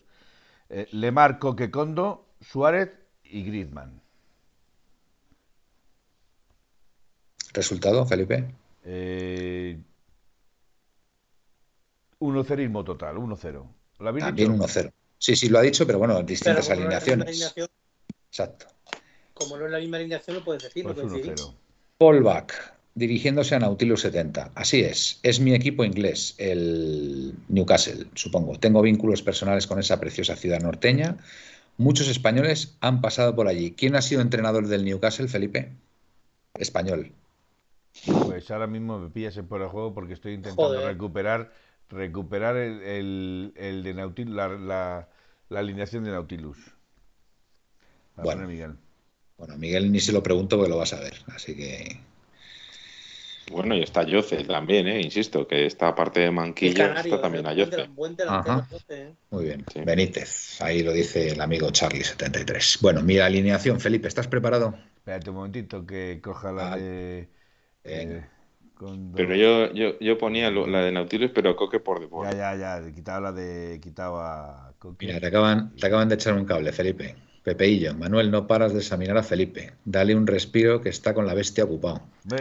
eh, 0.69 0.89
Lemar, 0.93 1.39
Coquecondo, 1.39 2.35
Suárez 2.43 2.91
y 3.23 3.45
Griezmann. 3.45 4.03
¿Resultado, 7.55 8.05
Felipe? 8.05 8.45
Eh, 8.85 9.81
1-0 12.25 12.85
total, 12.85 13.17
1-0. 13.17 13.67
También 14.21 14.59
1-0. 14.59 14.93
Sí, 15.19 15.37
sí, 15.37 15.49
lo 15.49 15.59
ha 15.59 15.63
dicho, 15.63 15.87
pero 15.87 15.99
bueno, 15.99 16.23
distintas 16.23 16.69
alineaciones. 16.71 17.55
Exacto. 18.29 18.67
Como 19.33 19.57
no 19.57 19.67
es 19.67 19.73
la 19.73 19.79
misma 19.79 19.97
alineación, 19.99 20.37
lo 20.37 20.45
puedes 20.45 20.63
decir. 20.63 20.85
Pues 20.85 20.97
1-0. 20.97 21.55
Polback 21.99 22.75
dirigiéndose 22.95 23.55
a 23.55 23.59
Nautilus 23.59 24.03
70. 24.03 24.53
Así 24.55 24.81
es, 24.81 25.19
es 25.23 25.41
mi 25.41 25.55
equipo 25.55 25.85
inglés, 25.85 26.35
el 26.39 27.35
Newcastle, 27.49 28.07
supongo. 28.15 28.59
Tengo 28.59 28.83
vínculos 28.83 29.23
personales 29.23 29.67
con 29.67 29.79
esa 29.79 29.99
preciosa 29.99 30.37
ciudad 30.37 30.61
norteña. 30.61 31.17
Muchos 31.77 32.09
españoles 32.09 32.77
han 32.81 33.01
pasado 33.01 33.35
por 33.35 33.49
allí. 33.49 33.73
¿Quién 33.73 33.97
ha 33.97 34.03
sido 34.03 34.21
entrenador 34.21 34.69
del 34.69 34.85
Newcastle, 34.85 35.29
Felipe? 35.29 35.73
Español. 36.55 37.11
Pues 38.27 38.51
ahora 38.51 38.67
mismo 38.67 38.99
me 38.99 39.11
pillas 39.11 39.39
por 39.49 39.61
el 39.61 39.69
juego 39.69 39.93
porque 39.95 40.15
estoy 40.15 40.35
intentando 40.35 40.87
recuperar 40.87 41.53
recuperar 41.91 42.57
el, 42.57 43.53
de 43.55 43.95
Nautilus, 43.95 44.35
la, 44.35 45.09
alineación 45.51 46.05
de 46.05 46.11
Nautilus. 46.11 46.59
bueno, 48.17 48.47
Miguel. 48.47 48.77
Bueno, 49.37 49.57
Miguel 49.57 49.91
ni 49.91 50.01
se 50.01 50.13
lo 50.13 50.23
pregunto 50.23 50.57
porque 50.57 50.71
lo 50.71 50.79
vas 50.79 50.93
a 50.93 51.01
ver, 51.01 51.15
así 51.29 51.57
que 51.57 52.01
bueno, 53.51 53.75
y 53.75 53.83
está 53.83 54.05
Yoce 54.05 54.43
también, 54.45 54.89
¿eh? 54.89 55.01
insisto, 55.01 55.47
que 55.47 55.67
esta 55.67 55.95
parte 55.95 56.21
de 56.21 56.31
Manquilla 56.31 56.95
está 56.95 57.21
también 57.21 57.47
a 57.47 57.53
Yoce. 57.53 57.83
¿eh? 58.89 59.13
Muy 59.31 59.45
bien, 59.45 59.65
Benítez, 59.85 60.61
ahí 60.63 60.83
lo 60.83 60.93
dice 60.93 61.29
el 61.29 61.41
amigo 61.41 61.69
Charlie73. 61.69 62.81
Bueno, 62.81 63.03
mi 63.03 63.19
alineación, 63.19 63.81
Felipe, 63.81 64.09
¿estás 64.09 64.29
preparado? 64.29 64.75
Espérate 64.97 65.31
un 65.31 65.37
momentito 65.37 65.85
que 65.85 66.21
coja 66.23 66.53
la 66.53 66.77
de... 66.77 67.29
Eh, 67.85 68.25
pero 69.15 69.35
yo, 69.35 69.73
yo, 69.73 69.99
yo, 69.99 70.19
ponía 70.19 70.51
la 70.51 70.81
de 70.81 70.93
Nautilus, 70.93 71.31
pero 71.35 71.57
Coque 71.57 71.81
por 71.81 72.01
deporte. 72.01 72.37
Ya, 72.37 72.57
ya, 72.57 72.81
ya, 72.81 72.93
quitaba 72.93 73.21
la 73.21 73.33
de... 73.33 73.81
quitaba 73.81 74.73
Coque. 74.79 75.07
Mira, 75.07 75.21
te 75.21 75.27
acaban, 75.27 75.75
te 75.77 75.87
acaban 75.87 76.09
de 76.09 76.17
echar 76.17 76.35
un 76.35 76.45
cable, 76.45 76.73
Felipe. 76.73 77.15
Pepeillo, 77.45 77.95
Manuel, 77.95 78.31
no 78.31 78.47
paras 78.47 78.73
de 78.73 78.79
examinar 78.79 79.19
a 79.19 79.23
Felipe. 79.23 79.75
Dale 79.85 80.15
un 80.17 80.27
respiro 80.27 80.81
que 80.81 80.89
está 80.89 81.13
con 81.13 81.27
la 81.27 81.35
bestia 81.35 81.65
ocupado. 81.65 82.01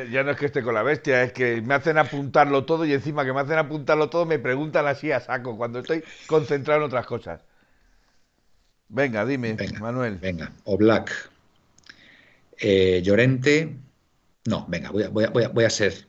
Ya 0.09 0.23
no 0.23 0.31
es 0.31 0.37
que 0.37 0.45
esté 0.45 0.63
con 0.63 0.73
la 0.73 0.81
bestia, 0.81 1.23
es 1.23 1.33
que 1.33 1.61
me 1.61 1.73
hacen 1.73 1.97
apuntarlo 1.97 2.63
todo 2.63 2.85
y 2.85 2.93
encima 2.93 3.25
que 3.25 3.33
me 3.33 3.41
hacen 3.41 3.57
apuntarlo 3.57 4.09
todo 4.09 4.25
me 4.25 4.39
preguntan 4.39 4.87
así 4.87 5.11
a 5.11 5.19
saco 5.19 5.57
cuando 5.57 5.79
estoy 5.79 6.05
concentrado 6.25 6.79
en 6.79 6.85
otras 6.85 7.05
cosas. 7.05 7.41
Venga, 8.87 9.25
dime, 9.25 9.57
Manuel. 9.81 10.19
Venga, 10.19 10.53
o 10.63 10.77
Black. 10.77 11.11
Eh, 12.57 13.01
Llorente. 13.03 13.75
No, 14.45 14.65
venga, 14.69 14.91
voy 14.91 15.03
a, 15.03 15.09
voy, 15.09 15.25
a, 15.25 15.49
voy 15.49 15.63
a, 15.65 15.69
ser. 15.69 16.07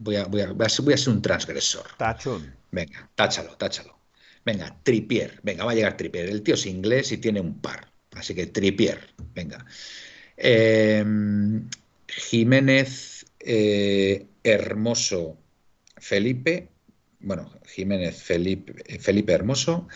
Voy 0.00 0.16
a, 0.16 0.24
voy, 0.24 0.40
a, 0.40 0.52
voy, 0.52 0.66
a, 0.66 0.68
ser 0.98 1.10
un 1.12 1.22
transgresor. 1.22 1.86
Tachón. 1.96 2.52
Venga, 2.72 3.08
táchalo, 3.14 3.56
táchalo. 3.56 3.98
Venga, 4.44 4.76
Tripier. 4.82 5.38
Venga, 5.42 5.64
va 5.64 5.72
a 5.72 5.74
llegar 5.74 5.96
Tripier. 5.96 6.28
El 6.28 6.42
tío 6.42 6.54
es 6.54 6.66
inglés 6.66 7.12
y 7.12 7.18
tiene 7.18 7.40
un 7.40 7.60
par. 7.60 7.92
Así 8.12 8.34
que 8.34 8.46
Tripier. 8.46 8.98
Venga. 9.34 9.64
Eh, 10.36 11.04
Jiménez 12.08 13.26
eh, 13.38 14.26
Hermoso 14.42 15.36
Felipe. 15.96 16.70
Bueno, 17.20 17.52
Jiménez 17.66 18.22
Felipe, 18.22 18.98
Felipe 18.98 19.32
Hermoso. 19.32 19.86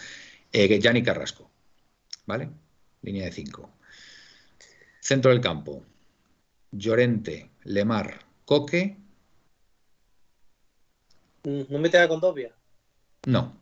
Eh, 0.53 0.79
Yanni 0.79 1.03
Carrasco. 1.03 1.51
¿Vale? 2.27 2.51
Línea 3.03 3.25
de 3.25 3.33
5. 3.33 3.71
Centro 5.01 5.31
del 5.31 5.41
campo. 5.41 5.85
Llorente, 6.71 7.51
Lemar, 7.63 8.21
Coque. 8.45 9.04
¿No 11.45 11.79
mete 11.79 11.99
a 11.99 12.09
Condovia? 12.09 12.53
No. 13.27 13.55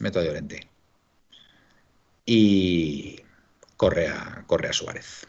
Meto 0.00 0.18
a 0.18 0.24
Llorente. 0.24 0.68
Y 2.26 3.20
Correa, 3.76 4.44
Correa 4.46 4.72
Suárez. 4.72 5.26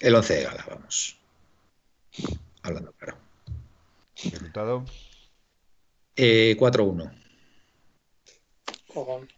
El 0.00 0.14
11 0.14 0.34
de 0.34 0.44
gala, 0.44 0.64
vamos. 0.68 1.18
Hablando 2.62 2.92
claro. 2.92 3.18
¿Resultado? 4.22 4.84
Eh, 6.16 6.56
4-1. 6.58 7.12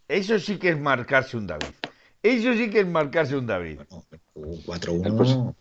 Eso 0.09 0.39
sí 0.39 0.59
que 0.59 0.71
es 0.71 0.79
marcarse 0.79 1.37
un 1.37 1.47
David. 1.47 1.75
Eso 2.23 2.53
sí 2.55 2.71
que 2.71 2.81
es 2.81 2.87
marcarse 2.87 3.37
un 3.37 3.47
David. 3.47 3.81
Bueno, 3.89 4.05
4-1. 4.65 5.55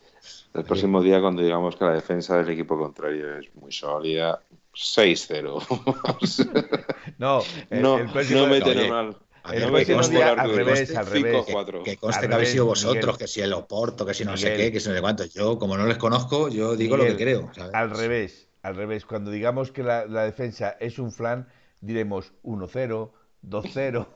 El, 0.54 0.64
próximo 0.64 1.02
día, 1.02 1.22
cuando 1.22 1.42
digamos 1.42 1.76
que 1.76 1.86
la 1.86 1.94
defensa 1.94 2.38
del 2.38 2.50
equipo 2.50 2.78
contrario 2.78 3.38
es 3.38 3.54
muy 3.56 3.72
sólida, 3.72 4.42
6-0. 4.76 6.86
no, 7.18 7.42
el, 7.70 7.82
no, 7.82 7.98
el 8.00 8.34
no 8.34 8.48
meten 8.48 8.78
Oye, 8.78 8.90
mal. 8.90 9.18
El 9.52 9.68
próximo 9.68 10.02
día 10.08 10.32
al 10.32 10.56
revés, 10.56 10.96
al 10.96 11.06
revés. 11.06 11.46
Que, 11.46 11.84
que 11.84 11.98
conste 11.98 12.28
que 12.28 12.34
habéis 12.34 12.50
sido 12.50 12.66
vosotros, 12.66 13.06
Miguel. 13.06 13.18
que 13.18 13.28
si 13.28 13.42
el 13.42 13.54
Oporto, 13.54 14.06
que 14.06 14.14
si 14.14 14.26
no 14.26 14.34
Miguel. 14.34 14.52
sé 14.52 14.58
qué, 14.58 14.72
que 14.72 14.80
si 14.80 14.90
no 14.90 14.96
sé 14.96 15.02
cuánto. 15.02 15.26
Yo, 15.26 15.60
como 15.60 15.78
no 15.78 15.86
les 15.86 15.98
conozco, 15.98 16.50
yo 16.50 16.76
digo 16.76 16.98
Miguel, 16.98 17.12
lo 17.12 17.18
que 17.18 17.24
creo. 17.24 17.52
¿sabes? 17.54 17.74
Al 17.74 17.92
revés, 17.92 18.48
al 18.64 18.76
revés. 18.76 19.06
Cuando 19.06 19.32
digamos 19.32 19.72
que 19.72 19.84
la, 19.84 20.06
la 20.06 20.24
defensa 20.24 20.76
es 20.80 20.98
un 20.98 21.12
flan, 21.12 21.48
diremos 21.80 22.34
1-0, 22.44 23.12
2-0, 23.44 24.08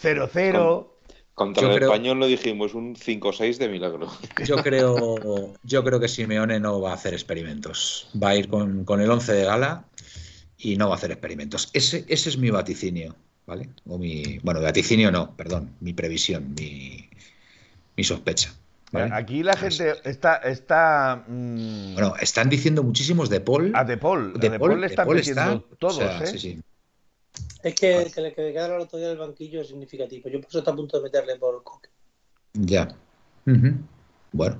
0-0. 0.00 0.88
Contra 1.38 1.62
yo 1.62 1.70
el 1.70 1.76
creo, 1.76 1.92
español 1.92 2.18
lo 2.18 2.26
dijimos, 2.26 2.74
un 2.74 2.96
5-6 2.96 3.58
de 3.58 3.68
milagro. 3.68 4.08
Yo 4.44 4.56
creo, 4.56 5.54
yo 5.62 5.84
creo 5.84 6.00
que 6.00 6.08
Simeone 6.08 6.58
no 6.58 6.80
va 6.80 6.90
a 6.90 6.94
hacer 6.94 7.14
experimentos. 7.14 8.10
Va 8.20 8.30
a 8.30 8.36
ir 8.36 8.48
con, 8.48 8.84
con 8.84 9.00
el 9.00 9.08
11 9.08 9.32
de 9.34 9.44
gala 9.44 9.84
y 10.58 10.76
no 10.76 10.88
va 10.88 10.94
a 10.94 10.98
hacer 10.98 11.12
experimentos. 11.12 11.70
Ese, 11.72 12.04
ese 12.08 12.30
es 12.30 12.38
mi 12.38 12.50
vaticinio, 12.50 13.14
¿vale? 13.46 13.68
O 13.86 13.98
mi, 13.98 14.40
bueno, 14.42 14.60
vaticinio 14.60 15.12
no, 15.12 15.36
perdón, 15.36 15.76
mi 15.78 15.92
previsión, 15.92 16.54
mi, 16.58 17.08
mi 17.96 18.02
sospecha. 18.02 18.52
¿vale? 18.90 19.14
Aquí 19.14 19.44
la 19.44 19.56
gente 19.56 19.94
está... 20.04 20.38
está 20.38 21.22
mmm... 21.28 21.94
Bueno, 21.94 22.14
están 22.20 22.50
diciendo 22.50 22.82
muchísimos 22.82 23.30
de 23.30 23.40
Paul. 23.40 23.70
A 23.76 23.84
De 23.84 23.96
Paul, 23.96 24.32
de, 24.32 24.50
de 24.50 24.58
Paul, 24.58 24.72
Paul 24.72 24.84
están 24.84 25.06
Paul 25.06 25.16
diciendo 25.18 25.42
está, 25.42 25.76
todos, 25.76 25.98
o 25.98 26.00
sea, 26.00 26.18
¿eh? 26.18 26.26
sí, 26.26 26.38
sí. 26.40 26.60
Es 27.68 27.74
que, 27.74 27.94
vale. 27.94 28.10
que 28.10 28.20
le 28.20 28.34
que 28.34 28.52
quedara 28.52 28.76
el 28.76 28.82
otro 28.82 28.98
día 28.98 29.08
del 29.08 29.18
banquillo 29.18 29.60
es 29.60 29.68
significativo. 29.68 30.30
Yo 30.30 30.40
por 30.40 30.48
eso 30.48 30.60
está 30.60 30.70
a 30.70 30.76
punto 30.76 30.96
de 30.96 31.02
meterle 31.02 31.36
por 31.36 31.62
Coque. 31.62 31.90
Ya. 32.54 32.96
Uh 33.46 33.50
-huh. 33.50 33.76
Bueno, 34.32 34.56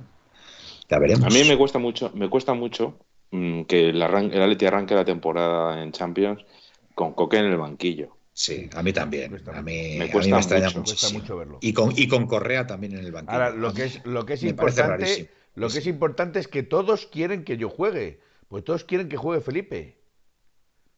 ya 0.87 0.99
veremos. 0.99 1.25
A 1.25 1.29
mí 1.29 1.43
me 1.47 1.57
cuesta 1.57 1.79
mucho, 1.79 2.11
me 2.13 2.29
cuesta 2.29 2.53
mucho 2.53 2.99
mmm, 3.31 3.63
que 3.63 3.89
el, 3.89 4.01
arran 4.01 4.31
el 4.31 4.41
Atleti 4.41 4.65
arranque 4.65 4.93
la 4.93 5.05
temporada 5.05 5.81
en 5.81 5.91
Champions 5.91 6.45
con 6.93 7.13
Coque 7.13 7.37
en 7.37 7.45
el 7.45 7.57
banquillo. 7.57 8.15
Sí, 8.31 8.69
a 8.75 8.83
mí 8.83 8.93
también. 8.93 9.31
Cuesta, 9.31 9.57
a 9.57 9.61
mí 9.61 9.97
me, 9.97 10.11
cuesta 10.11 10.19
a 10.19 10.23
mí 10.25 10.31
me 10.31 10.37
extraña 10.37 10.67
mucho, 10.67 10.83
cuesta 10.83 11.09
mucho 11.09 11.37
verlo. 11.37 11.57
Y 11.61 11.73
con, 11.73 11.91
y 11.95 12.07
con 12.07 12.27
Correa 12.27 12.67
también 12.67 12.93
en 12.93 12.99
el 12.99 13.11
banquillo. 13.11 13.33
Ahora, 13.33 13.49
lo 13.49 13.73
que 13.73 13.85
es, 13.85 14.05
lo 14.05 14.25
que 14.25 14.33
es 14.33 14.43
me 14.43 14.49
importante, 14.49 15.29
lo 15.55 15.67
que 15.67 15.79
es 15.79 15.87
importante 15.87 16.39
es 16.39 16.47
que 16.47 16.61
todos 16.61 17.07
quieren 17.07 17.43
que 17.43 17.57
yo 17.57 17.69
juegue. 17.69 18.19
Pues 18.47 18.63
todos 18.63 18.83
quieren 18.83 19.09
que 19.09 19.17
juegue 19.17 19.41
Felipe. 19.41 19.97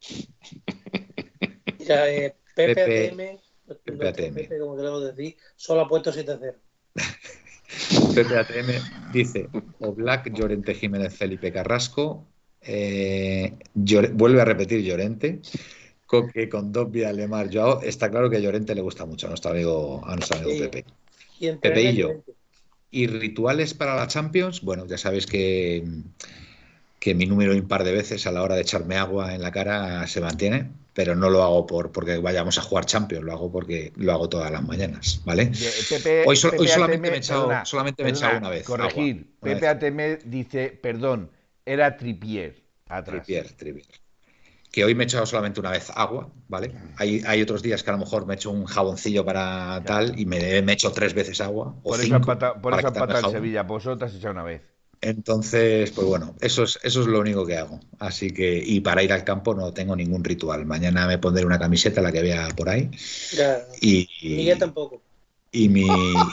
Mira, 1.81 2.09
eh, 2.09 2.35
Pepe, 2.55 2.75
Pepe, 3.83 4.07
ATM, 4.07 4.33
Pepe 4.35 4.59
como 4.59 4.75
queremos 4.75 5.15
decir, 5.15 5.37
solo 5.55 5.81
ha 5.81 5.87
puesto 5.87 6.11
7-0. 6.11 6.55
Pepe 8.15 8.37
ATM 8.37 9.11
dice: 9.11 9.49
O 9.79 9.93
Black, 9.93 10.31
Llorente, 10.33 10.75
Jiménez, 10.75 11.15
Felipe 11.15 11.51
Carrasco. 11.51 12.27
Eh, 12.61 13.55
vuelve 13.73 14.41
a 14.41 14.45
repetir 14.45 14.81
Llorente. 14.81 15.41
Coque 16.05 16.49
con 16.49 16.71
Dobbia, 16.71 17.13
Lemar, 17.13 17.49
Joao. 17.51 17.81
Está 17.81 18.11
claro 18.11 18.29
que 18.29 18.37
a 18.37 18.39
Llorente 18.39 18.75
le 18.75 18.81
gusta 18.81 19.05
mucho 19.05 19.27
a 19.27 19.29
nuestro 19.29 19.51
amigo, 19.51 20.01
a 20.05 20.15
nuestro 20.15 20.37
amigo 20.37 20.51
Sí. 20.51 20.59
Pepe. 20.59 20.85
Y 21.39 21.51
Pepe 21.53 21.81
y 21.83 21.95
yo. 21.95 22.23
¿Y 22.91 23.07
rituales 23.07 23.73
para 23.73 23.95
la 23.95 24.07
Champions? 24.07 24.61
Bueno, 24.61 24.85
ya 24.85 24.97
sabéis 24.97 25.25
que, 25.25 25.87
que 26.99 27.15
mi 27.15 27.25
número 27.25 27.53
impar 27.55 27.85
de 27.85 27.93
veces 27.93 28.27
a 28.27 28.33
la 28.33 28.43
hora 28.43 28.55
de 28.55 28.61
echarme 28.61 28.97
agua 28.97 29.33
en 29.33 29.41
la 29.41 29.51
cara 29.51 30.05
se 30.07 30.19
mantiene, 30.19 30.69
pero 30.93 31.15
no 31.15 31.30
lo 31.30 31.43
hago 31.43 31.65
por 31.65 31.91
porque 31.91 32.18
vayamos 32.18 32.57
a 32.57 32.61
jugar 32.61 32.85
Champions, 32.85 33.23
lo 33.23 33.31
hago 33.31 33.51
porque 33.51 33.93
lo 33.95 34.11
hago 34.11 34.27
todas 34.30 34.51
las 34.51 34.63
mañanas, 34.63 35.22
¿vale? 35.26 35.51
Pepe, 35.89 36.23
Hoy, 36.26 36.38
Pepe 36.38 36.68
solamente 36.68 36.97
ATM, 36.97 37.01
me 37.01 37.09
he 37.09 37.18
echado, 37.18 37.41
perdona, 37.47 37.65
solamente 37.65 38.03
me 38.03 38.09
he 38.09 38.11
echado 38.11 38.38
una 38.38 38.49
vez. 38.49 38.65
Corregir. 38.65 39.15
agua, 39.15 39.27
una 39.41 39.53
Pepe 39.53 39.99
vez. 39.99 40.19
ATM 40.23 40.30
dice, 40.30 40.80
perdón, 40.81 41.31
era 41.65 41.97
Tripier. 41.97 42.61
Atrás. 42.88 43.26
Tripier, 43.26 43.53
Tripier. 43.53 43.85
Que 44.69 44.85
hoy 44.85 44.95
me 44.95 45.03
he 45.03 45.05
echado 45.05 45.26
solamente 45.26 45.59
una 45.59 45.72
vez 45.72 45.89
agua, 45.95 46.30
¿vale? 46.47 46.73
Hay, 46.97 47.22
hay 47.26 47.41
otros 47.41 47.61
días 47.61 47.84
que 47.84 47.89
a 47.89 47.93
lo 47.93 47.99
mejor 47.99 48.26
me 48.26 48.34
he 48.34 48.38
hecho 48.38 48.51
un 48.51 48.65
jaboncillo 48.65 49.26
para 49.26 49.81
tal 49.85 50.18
y 50.18 50.26
me, 50.26 50.61
me 50.61 50.72
he 50.72 50.73
hecho 50.73 50.91
tres 50.91 51.13
veces 51.13 51.41
agua. 51.41 51.76
O 51.84 51.89
Por 51.89 51.95
eso 51.95 52.03
cinco 52.03 52.18
empata, 52.18 52.53
por 52.61 52.73
eso 52.73 52.88
empata 52.88 53.15
jabón. 53.15 53.31
Sevilla. 53.31 53.63
Vosotras 53.63 54.13
echado 54.15 54.34
una 54.34 54.43
vez. 54.43 54.61
Entonces, 55.01 55.91
pues 55.91 56.05
bueno, 56.07 56.35
eso 56.41 56.63
es, 56.63 56.79
eso 56.83 57.01
es 57.01 57.07
lo 57.07 57.19
único 57.19 57.45
que 57.45 57.57
hago. 57.57 57.79
Así 57.99 58.31
que, 58.31 58.61
y 58.63 58.81
para 58.81 59.01
ir 59.03 59.11
al 59.13 59.23
campo 59.23 59.55
no 59.55 59.73
tengo 59.73 59.95
ningún 59.95 60.23
ritual. 60.23 60.65
Mañana 60.65 61.07
me 61.07 61.17
pondré 61.17 61.43
una 61.45 61.57
camiseta, 61.59 62.01
la 62.01 62.11
que 62.11 62.21
vea 62.21 62.53
por 62.55 62.69
ahí, 62.69 62.91
y, 63.81 64.07
y, 64.21 64.35
Miguel 64.35 64.57
tampoco. 64.57 65.03
y 65.51 65.69
mi, 65.69 65.81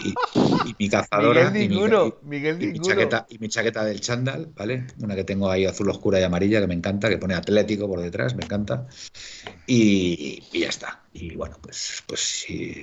y, 0.00 0.20
y 0.34 0.74
mi 0.78 0.88
cazadora 0.88 1.50
Miguel 1.50 1.56
y 1.56 1.68
mi, 1.68 1.68
ninguno. 1.68 2.18
Miguel 2.22 2.62
y 2.62 2.66
mi 2.68 2.72
ninguno. 2.72 2.94
chaqueta, 2.94 3.26
y 3.30 3.38
mi 3.38 3.48
chaqueta 3.48 3.84
del 3.84 4.00
chándal, 4.00 4.52
¿vale? 4.54 4.86
Una 4.98 5.16
que 5.16 5.24
tengo 5.24 5.50
ahí 5.50 5.64
azul 5.66 5.90
oscura 5.90 6.20
y 6.20 6.22
amarilla, 6.24 6.60
que 6.60 6.66
me 6.68 6.74
encanta, 6.74 7.08
que 7.08 7.18
pone 7.18 7.34
Atlético 7.34 7.88
por 7.88 8.00
detrás, 8.00 8.34
me 8.36 8.44
encanta. 8.44 8.86
Y, 9.66 10.44
y 10.52 10.60
ya 10.60 10.68
está. 10.68 11.08
Y 11.12 11.34
bueno, 11.36 11.58
pues, 11.62 12.02
pues 12.06 12.20
sí, 12.20 12.82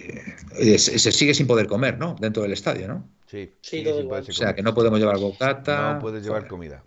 eh, 0.60 0.78
se, 0.80 1.00
se 1.00 1.12
sigue 1.12 1.34
sin 1.34 1.48
poder 1.48 1.68
comer, 1.68 1.98
¿no? 1.98 2.16
Dentro 2.20 2.44
del 2.44 2.54
estadio, 2.54 2.88
¿no? 2.88 3.10
Sí, 3.36 3.54
Sí, 3.62 3.78
sí, 3.80 3.84
todo 3.84 3.96
sí, 3.96 4.02
igual. 4.04 4.20
puede 4.22 4.32
O 4.32 4.34
sea, 4.34 4.56
que 4.56 4.64
no 4.64 4.74
podemos 4.74 5.00
llevar 5.00 5.18
bocata. 5.20 5.94
No 5.96 6.00
puedes 6.00 6.24
llevar 6.24 6.48
comida. 6.48 6.84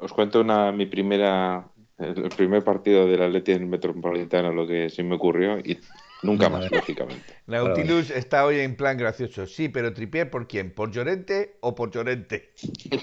Os 0.00 0.12
cuento 0.12 0.40
una, 0.40 0.70
mi 0.72 0.86
primera, 0.86 1.68
el 1.98 2.28
primer 2.30 2.62
partido 2.64 3.06
del 3.06 3.22
Atleti 3.22 3.52
en 3.52 3.62
el 3.62 3.68
Metropolitano, 3.68 4.52
lo 4.52 4.66
que 4.66 4.90
se 4.90 5.02
me 5.02 5.14
ocurrió 5.14 5.58
y 5.58 5.78
nunca 6.22 6.48
más, 6.48 6.70
lógicamente. 6.70 7.34
Nautilus 7.46 8.10
está 8.10 8.44
hoy 8.44 8.58
en 8.60 8.76
plan 8.76 8.98
gracioso. 8.98 9.46
Sí, 9.46 9.68
pero 9.68 9.94
Tripier, 9.94 10.30
¿por 10.30 10.46
quién? 10.46 10.74
¿Por 10.74 10.90
Llorente 10.90 11.56
o 11.60 11.74
por 11.74 11.90
Llorente? 11.90 12.50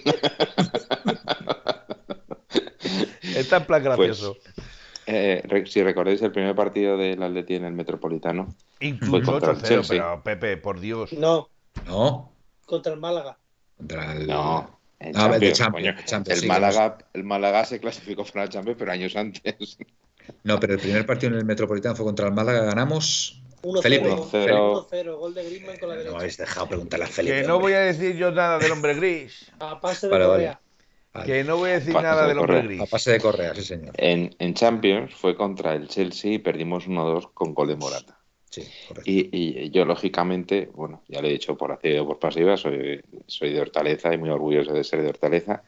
está 3.35 3.57
en 3.57 3.65
plan 3.65 3.83
gracioso. 3.83 4.37
Eh, 5.07 5.41
re- 5.45 5.65
si 5.67 5.83
recordáis 5.83 6.21
el 6.21 6.31
primer 6.31 6.55
partido 6.55 6.97
del 6.97 7.21
Atleti 7.21 7.55
en 7.55 7.65
el 7.65 7.73
Metropolitano, 7.73 8.55
Incluso 8.79 9.31
contra 9.33 9.51
el 9.51 9.57
8-0, 9.57 9.67
Chelsea. 9.67 9.97
pero 9.97 10.23
Pepe, 10.23 10.57
por 10.57 10.79
Dios. 10.79 11.13
No, 11.13 11.49
No, 11.85 12.34
contra 12.65 12.93
el 12.93 12.99
Málaga. 12.99 13.37
contra 13.77 14.13
el. 14.13 14.27
No, 14.27 14.79
en 14.99 15.15
Ah, 15.17 15.29
el 15.33 15.39
de 15.39 15.51
Champions, 15.53 15.57
Champions, 15.57 15.95
coño. 15.95 16.05
Champions, 16.05 16.37
el, 16.37 16.41
sí, 16.43 16.47
Málaga, 16.47 16.97
el 17.13 17.23
Málaga 17.23 17.65
se 17.65 17.79
clasificó 17.79 18.23
para 18.25 18.43
el 18.43 18.49
Champions, 18.49 18.77
pero 18.79 18.91
años 18.91 19.15
antes. 19.15 19.77
No, 20.43 20.59
pero 20.59 20.73
el 20.73 20.79
primer 20.79 21.05
partido 21.05 21.33
en 21.33 21.39
el 21.39 21.45
Metropolitano 21.45 21.95
fue 21.95 22.05
contra 22.05 22.27
el 22.27 22.33
Málaga, 22.33 22.63
ganamos. 22.63 23.41
1-0. 23.61 23.81
Felipe, 23.81 24.09
1-0. 24.11 24.87
1-0, 24.89 25.17
gol 25.17 25.33
de 25.33 25.43
Griezmann 25.45 25.77
con 25.77 25.89
la 25.89 25.95
No 25.95 25.99
derecha. 26.01 26.17
habéis 26.17 26.37
dejado 26.37 26.67
preguntarle 26.67 27.05
a 27.05 27.07
Felipe. 27.07 27.41
Que 27.41 27.47
no 27.47 27.53
voy 27.59 27.73
hombre. 27.73 27.75
a 27.77 27.79
decir 27.81 28.15
yo 28.15 28.31
nada 28.31 28.59
del 28.59 28.71
hombre 28.71 28.93
gris. 28.95 29.51
A 29.59 29.79
pase 29.81 30.07
de 30.07 30.11
Vale. 30.13 30.25
Correa. 30.25 30.61
Vale. 31.13 31.25
Que 31.25 31.43
no 31.43 31.57
voy 31.57 31.69
a 31.71 31.73
decir 31.73 31.93
Pases 31.93 32.03
nada 32.09 32.21
de 32.23 32.27
del 32.29 32.37
hombre 32.39 32.55
correr. 32.57 32.67
gris. 32.69 32.81
A 32.81 32.85
pase 32.87 33.11
de 33.11 33.19
Correa, 33.19 33.55
sí, 33.55 33.63
señor. 33.63 33.93
En, 33.97 34.35
en 34.39 34.53
Champions 34.53 35.13
fue 35.15 35.35
contra 35.35 35.73
el 35.73 35.87
Chelsea 35.87 36.33
y 36.33 36.39
perdimos 36.39 36.87
1-2 36.87 37.31
con 37.33 37.53
gol 37.53 37.67
de 37.69 37.75
Morata. 37.75 38.14
Y, 39.05 39.29
y 39.31 39.69
yo, 39.71 39.85
lógicamente, 39.85 40.69
bueno, 40.73 41.01
ya 41.07 41.21
lo 41.21 41.27
he 41.27 41.31
dicho 41.31 41.57
por 41.57 41.71
activa 41.71 42.01
y 42.01 42.05
por 42.05 42.19
pasiva, 42.19 42.57
soy, 42.57 43.01
soy 43.27 43.53
de 43.53 43.61
Hortaleza 43.61 44.13
y 44.13 44.17
muy 44.17 44.29
orgulloso 44.29 44.73
de 44.73 44.83
ser 44.83 45.01
de 45.01 45.09
Hortaleza. 45.09 45.63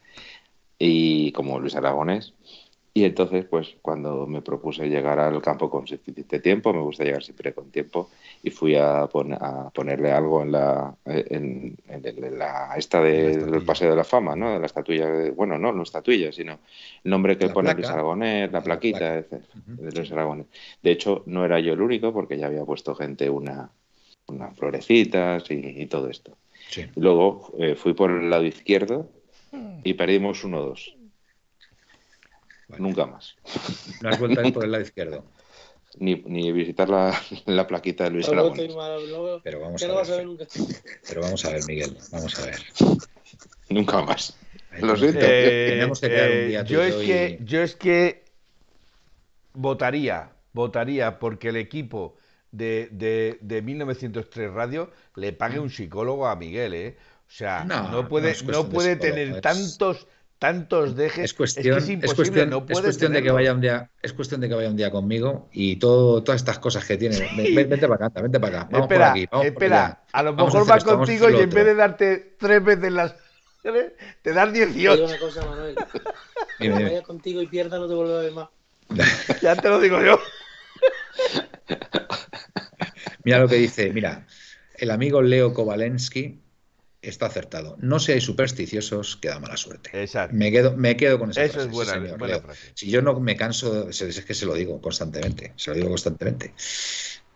Y 0.78 1.32
como 1.32 1.58
Luis 1.58 1.74
Aragonés. 1.74 2.34
Y 2.94 3.04
entonces, 3.04 3.44
pues 3.44 3.76
cuando 3.80 4.26
me 4.26 4.42
propuse 4.42 4.88
llegar 4.88 5.20
al 5.20 5.40
campo 5.40 5.70
con 5.70 5.86
suficiente 5.86 6.40
tiempo, 6.40 6.72
me 6.72 6.80
gusta 6.80 7.04
llegar 7.04 7.22
siempre 7.22 7.52
con 7.52 7.70
tiempo, 7.70 8.10
y 8.42 8.50
fui 8.50 8.74
a, 8.74 9.02
a 9.02 9.70
ponerle 9.72 10.10
algo 10.10 10.42
en 10.42 10.52
la, 10.52 10.96
en, 11.04 11.76
la 12.36 12.74
esta 12.76 13.00
del 13.00 13.64
Paseo 13.64 13.90
de 13.90 13.96
la 13.96 14.04
Fama, 14.04 14.34
¿no? 14.34 14.52
De 14.52 14.58
la 14.58 14.66
estatuilla, 14.66 15.06
bueno, 15.36 15.58
no, 15.58 15.72
no 15.72 15.82
estatuilla, 15.82 16.32
sino 16.32 16.58
el 17.04 17.10
nombre 17.10 17.36
que 17.38 17.48
pone 17.50 17.72
Luis 17.74 17.88
Aragonés, 17.88 18.50
la, 18.50 18.62
plaquita 18.62 19.20
de 19.20 19.42
Luis 19.94 20.10
Aragonés. 20.10 20.46
De 20.82 20.90
hecho, 20.90 21.22
no 21.26 21.44
era 21.44 21.60
yo 21.60 21.74
el 21.74 21.80
único, 21.80 22.12
porque 22.12 22.38
ya 22.38 22.46
había 22.46 22.64
puesto 22.64 22.94
gente 22.94 23.30
una, 23.30 23.70
unas 24.28 24.56
florecitas 24.56 25.44
y, 25.50 25.86
todo 25.86 26.08
esto. 26.08 26.36
luego 26.96 27.52
eh, 27.58 27.74
fui 27.74 27.94
por 27.94 28.10
el 28.10 28.30
lado 28.30 28.44
izquierdo 28.44 29.08
y 29.84 29.94
perdimos 29.94 30.44
1-2. 30.44 30.97
Nunca 32.76 33.06
más. 33.06 33.36
No 34.02 34.10
has 34.10 34.18
vuelto 34.18 34.40
a 34.40 34.46
ir 34.46 34.52
por 34.52 34.64
el 34.64 34.72
lado 34.72 34.84
izquierdo. 34.84 35.24
Ni, 35.98 36.16
ni 36.16 36.52
visitar 36.52 36.88
la, 36.88 37.18
la, 37.46 37.66
plaquita 37.66 38.04
de 38.04 38.10
Luis 38.10 38.28
Aragonés. 38.28 38.74
Pero 39.42 39.60
vamos 39.60 39.82
a 39.82 39.86
ver. 39.86 40.28
Pero 41.08 41.22
vamos 41.22 41.44
a 41.44 41.50
ver, 41.50 41.64
Miguel. 41.66 41.96
Vamos 42.12 42.38
a 42.38 42.46
ver. 42.46 42.58
Nunca 43.70 44.02
más. 44.02 44.36
Lo 44.80 44.96
siento. 44.96 45.20
Eh, 45.22 45.66
Tenemos 45.70 46.00
que 46.00 46.08
quedar 46.08 46.30
un 46.30 46.48
día 46.48 46.60
eh, 46.60 46.64
yo 46.66 46.82
es 46.82 46.94
que 46.94 47.38
yo 47.42 47.62
es 47.62 47.74
que 47.74 48.24
votaría, 49.54 50.30
votaría 50.52 51.18
porque 51.18 51.48
el 51.48 51.56
equipo 51.56 52.16
de, 52.52 52.88
de, 52.92 53.38
de 53.40 53.62
1903 53.62 54.52
Radio 54.52 54.90
le 55.16 55.32
pague 55.32 55.58
un 55.58 55.70
psicólogo 55.70 56.26
a 56.28 56.36
Miguel, 56.36 56.74
¿eh? 56.74 56.96
O 57.26 57.30
sea, 57.30 57.64
no, 57.64 58.08
puede, 58.08 58.34
no, 58.44 58.70
puede 58.70 58.96
tener 58.96 59.42
tantos 59.42 60.06
tantos 60.38 60.96
dejes. 60.96 61.24
Es 61.24 61.34
cuestión, 61.34 61.78
es, 61.78 62.14
cuestión, 62.14 62.52
es 62.68 62.80
cuestión 62.80 63.12
de 63.12 63.22
que 63.22 63.30
vaya 63.30 63.52
un 63.52 63.60
día, 63.60 63.90
es 64.02 64.12
cuestión 64.12 64.40
de 64.40 64.48
que 64.48 64.54
vaya 64.54 64.68
un 64.68 64.76
día 64.76 64.90
conmigo 64.90 65.48
y 65.52 65.76
todo, 65.76 66.22
todas 66.22 66.40
estas 66.40 66.58
cosas 66.58 66.84
que 66.84 66.96
tiene. 66.96 67.18
Vente 67.54 67.88
para 67.88 68.06
acá, 68.06 68.20
vente 68.20 68.38
para 68.38 68.60
acá. 68.60 68.68
Vamos 68.70 68.86
espera, 68.86 69.06
por 69.06 69.10
aquí, 69.12 69.28
vamos 69.30 69.46
espera. 69.46 70.04
a 70.12 70.22
lo 70.22 70.32
mejor 70.34 70.70
va 70.70 70.78
contigo 70.78 71.30
y 71.30 71.36
en 71.36 71.50
vez 71.50 71.64
de 71.64 71.74
darte 71.74 72.36
tres 72.38 72.64
veces 72.64 72.92
las 72.92 73.14
te 74.22 74.32
das 74.32 74.52
18. 74.52 75.04
una 75.04 75.18
cosa, 75.18 75.44
Manuel. 75.44 75.74
Cuando 76.58 76.82
vaya 76.82 77.02
contigo 77.02 77.42
y 77.42 77.46
pierda, 77.46 77.78
no 77.78 77.88
te 77.88 77.94
vuelvo 77.94 78.16
a 78.16 78.22
ver 78.22 78.32
más. 78.32 78.48
ya 79.42 79.56
te 79.56 79.68
lo 79.68 79.80
digo 79.80 80.00
yo. 80.00 80.18
Mira 83.24 83.40
lo 83.40 83.48
que 83.48 83.56
dice, 83.56 83.92
mira, 83.92 84.26
el 84.76 84.90
amigo 84.90 85.20
Leo 85.20 85.52
Kovalensky 85.52 86.40
está 87.02 87.26
acertado. 87.26 87.76
No 87.80 87.98
seáis 87.98 88.24
supersticiosos, 88.24 89.16
que 89.16 89.28
da 89.28 89.38
mala 89.38 89.56
suerte. 89.56 89.90
Exacto. 89.92 90.36
Me 90.36 90.50
quedo, 90.50 90.76
me 90.76 90.96
quedo 90.96 91.18
con 91.18 91.30
esa 91.30 91.44
Eso 91.44 91.60
es 91.60 91.68
buena, 91.68 92.16
frase. 92.40 92.72
Si 92.74 92.90
yo 92.90 93.02
no 93.02 93.18
me 93.20 93.36
canso, 93.36 93.88
es 93.88 94.24
que 94.24 94.34
se 94.34 94.46
lo 94.46 94.54
digo 94.54 94.80
constantemente, 94.80 95.52
se 95.56 95.70
lo 95.70 95.76
digo 95.76 95.88
constantemente. 95.88 96.54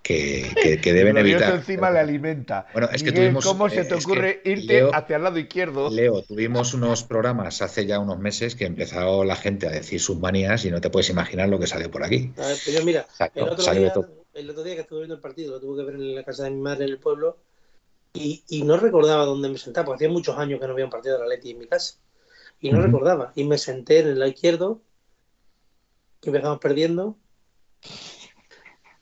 Que, 0.02 0.80
que, 0.82 0.92
deben 0.92 1.16
evitar. 1.16 1.54
encima 1.54 1.88
le 1.92 2.00
alimenta. 2.00 2.66
Bueno, 2.72 2.88
es 2.92 3.04
que 3.04 3.12
tuvimos. 3.12 3.44
¿Cómo 3.44 3.68
se 3.68 3.84
te 3.84 3.94
ocurre 3.94 4.42
irte 4.44 4.82
hacia 4.92 5.16
el 5.16 5.22
lado 5.22 5.38
izquierdo? 5.38 5.90
Leo, 5.90 6.22
tuvimos 6.22 6.74
unos 6.74 7.04
programas 7.04 7.62
hace 7.62 7.86
ya 7.86 8.00
unos 8.00 8.18
meses 8.18 8.56
que 8.56 8.66
empezó 8.66 9.22
la 9.22 9.36
gente 9.36 9.68
a 9.68 9.70
decir 9.70 10.00
sus 10.00 10.18
manías 10.18 10.64
y 10.64 10.72
no 10.72 10.80
te 10.80 10.90
puedes 10.90 11.08
imaginar 11.08 11.48
lo 11.48 11.60
que 11.60 11.68
salió 11.68 11.88
por 11.88 12.02
aquí. 12.02 12.32
A 12.36 12.48
ver, 12.48 12.56
pero 12.66 12.84
mira, 12.84 13.06
el, 13.32 13.42
otro 13.44 13.72
día, 13.72 13.92
el, 14.34 14.50
otro 14.50 14.64
día, 14.64 14.74
que 14.74 14.80
estuve 14.80 15.00
viendo 15.00 15.14
el 15.14 15.20
partido, 15.20 15.52
lo 15.52 15.60
tuve 15.60 15.78
que 15.78 15.86
ver 15.86 15.94
en 15.94 16.16
la 16.16 16.24
casa 16.24 16.44
de 16.44 16.50
mi 16.50 16.60
madre 16.60 16.84
en 16.84 16.90
el 16.90 16.98
pueblo 16.98 17.38
y, 18.14 18.62
no 18.64 18.76
recordaba 18.76 19.24
dónde 19.24 19.48
me 19.48 19.58
sentaba, 19.58 19.86
porque 19.86 20.04
hacía 20.04 20.12
muchos 20.12 20.36
años 20.36 20.60
que 20.60 20.66
no 20.66 20.72
había 20.72 20.84
un 20.84 20.90
partido 20.90 21.16
de 21.16 21.22
la 21.22 21.28
Leti 21.28 21.52
en 21.52 21.58
mi 21.58 21.66
casa. 21.66 21.98
Y 22.60 22.70
no 22.70 22.80
recordaba. 22.80 23.32
Y 23.34 23.44
me 23.44 23.58
senté 23.58 24.00
en 24.00 24.08
el 24.08 24.18
lado 24.18 24.30
izquierdo, 24.30 24.82
que 26.20 26.30
empezamos 26.30 26.58
perdiendo. 26.58 27.16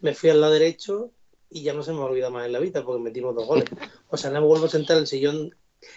Me 0.01 0.15
fui 0.15 0.31
al 0.31 0.41
lado 0.41 0.53
derecho 0.53 1.11
y 1.51 1.63
ya 1.63 1.75
no 1.75 1.83
se 1.83 1.93
me 1.93 1.99
olvida 1.99 2.31
más 2.31 2.47
en 2.47 2.53
la 2.53 2.61
vida 2.61 2.85
porque 2.85 3.03
metimos 3.03 3.35
dos 3.35 3.47
goles. 3.47 3.67
O 4.09 4.17
sea, 4.17 4.31
no 4.31 4.41
me 4.41 4.47
vuelvo 4.47 4.67
a 4.67 4.71
sentar 4.71 4.97
en 4.97 5.03
el 5.03 5.07
sillón, 5.07 5.55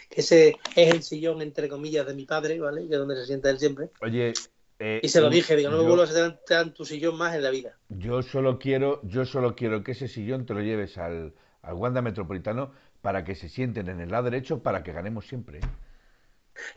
que 0.10 0.22
ese 0.22 0.57
es 0.76 0.94
el 0.94 1.03
sillón, 1.03 1.41
entre 1.41 1.69
comillas, 1.69 2.06
de 2.07 2.15
mi 2.15 2.26
padre, 2.26 2.60
¿vale? 2.60 2.88
Que 2.88 2.94
es 2.94 2.99
donde 2.99 3.15
se 3.15 3.27
sienta 3.27 3.49
él 3.49 3.60
siempre. 3.60 3.90
Oye. 4.02 4.34
Eh, 4.80 4.99
y 5.02 5.07
se 5.07 5.22
lo 5.22 5.30
dije, 5.30 5.56
digo, 5.56 5.69
no 5.69 5.77
me 5.77 5.84
vuelvo 5.84 6.02
a 6.02 6.07
sentar 6.07 6.65
en 6.65 6.73
tu 6.73 6.84
sillón 6.84 7.15
más 7.15 7.35
en 7.35 7.44
la 7.44 7.52
vida. 7.52 7.77
Yo 7.90 8.22
solo 8.23 8.57
quiero, 8.57 8.99
yo 9.03 9.23
solo 9.23 9.56
quiero 9.56 9.84
que 9.84 9.91
ese 9.91 10.07
sillón 10.07 10.45
te 10.45 10.53
lo 10.53 10.61
lleves 10.61 10.98
al, 10.98 11.35
al 11.61 11.76
Wanda 11.76 12.02
Metropolitano 12.02 12.72
para 13.04 13.26
que 13.26 13.36
se 13.36 13.50
sienten 13.50 13.90
en 13.90 14.00
el 14.00 14.10
lado 14.10 14.24
derecho 14.32 14.64
para 14.64 14.82
que 14.82 14.94
ganemos 14.94 15.28
siempre. 15.28 15.60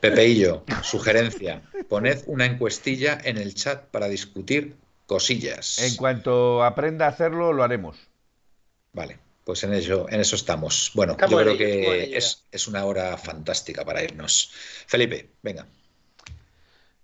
Pepeillo, 0.01 0.65
sugerencia, 0.83 1.61
poned 1.87 2.21
una 2.27 2.45
encuestilla 2.45 3.17
en 3.23 3.37
el 3.37 3.55
chat 3.55 3.85
para 3.85 4.09
discutir 4.09 4.75
cosillas. 5.05 5.79
En 5.79 5.95
cuanto 5.95 6.65
aprenda 6.65 7.05
a 7.05 7.09
hacerlo, 7.09 7.53
lo 7.53 7.63
haremos. 7.63 7.95
Vale, 8.91 9.19
pues 9.45 9.63
en 9.63 9.73
eso, 9.73 10.05
en 10.09 10.19
eso 10.19 10.35
estamos. 10.35 10.91
Bueno, 10.93 11.15
yo 11.17 11.37
creo 11.37 11.57
que 11.57 12.17
es, 12.17 12.43
es, 12.51 12.67
una 12.67 12.83
hora 12.83 13.15
fantástica 13.17 13.85
para 13.85 14.03
irnos. 14.03 14.51
Felipe, 14.85 15.29
venga. 15.41 15.65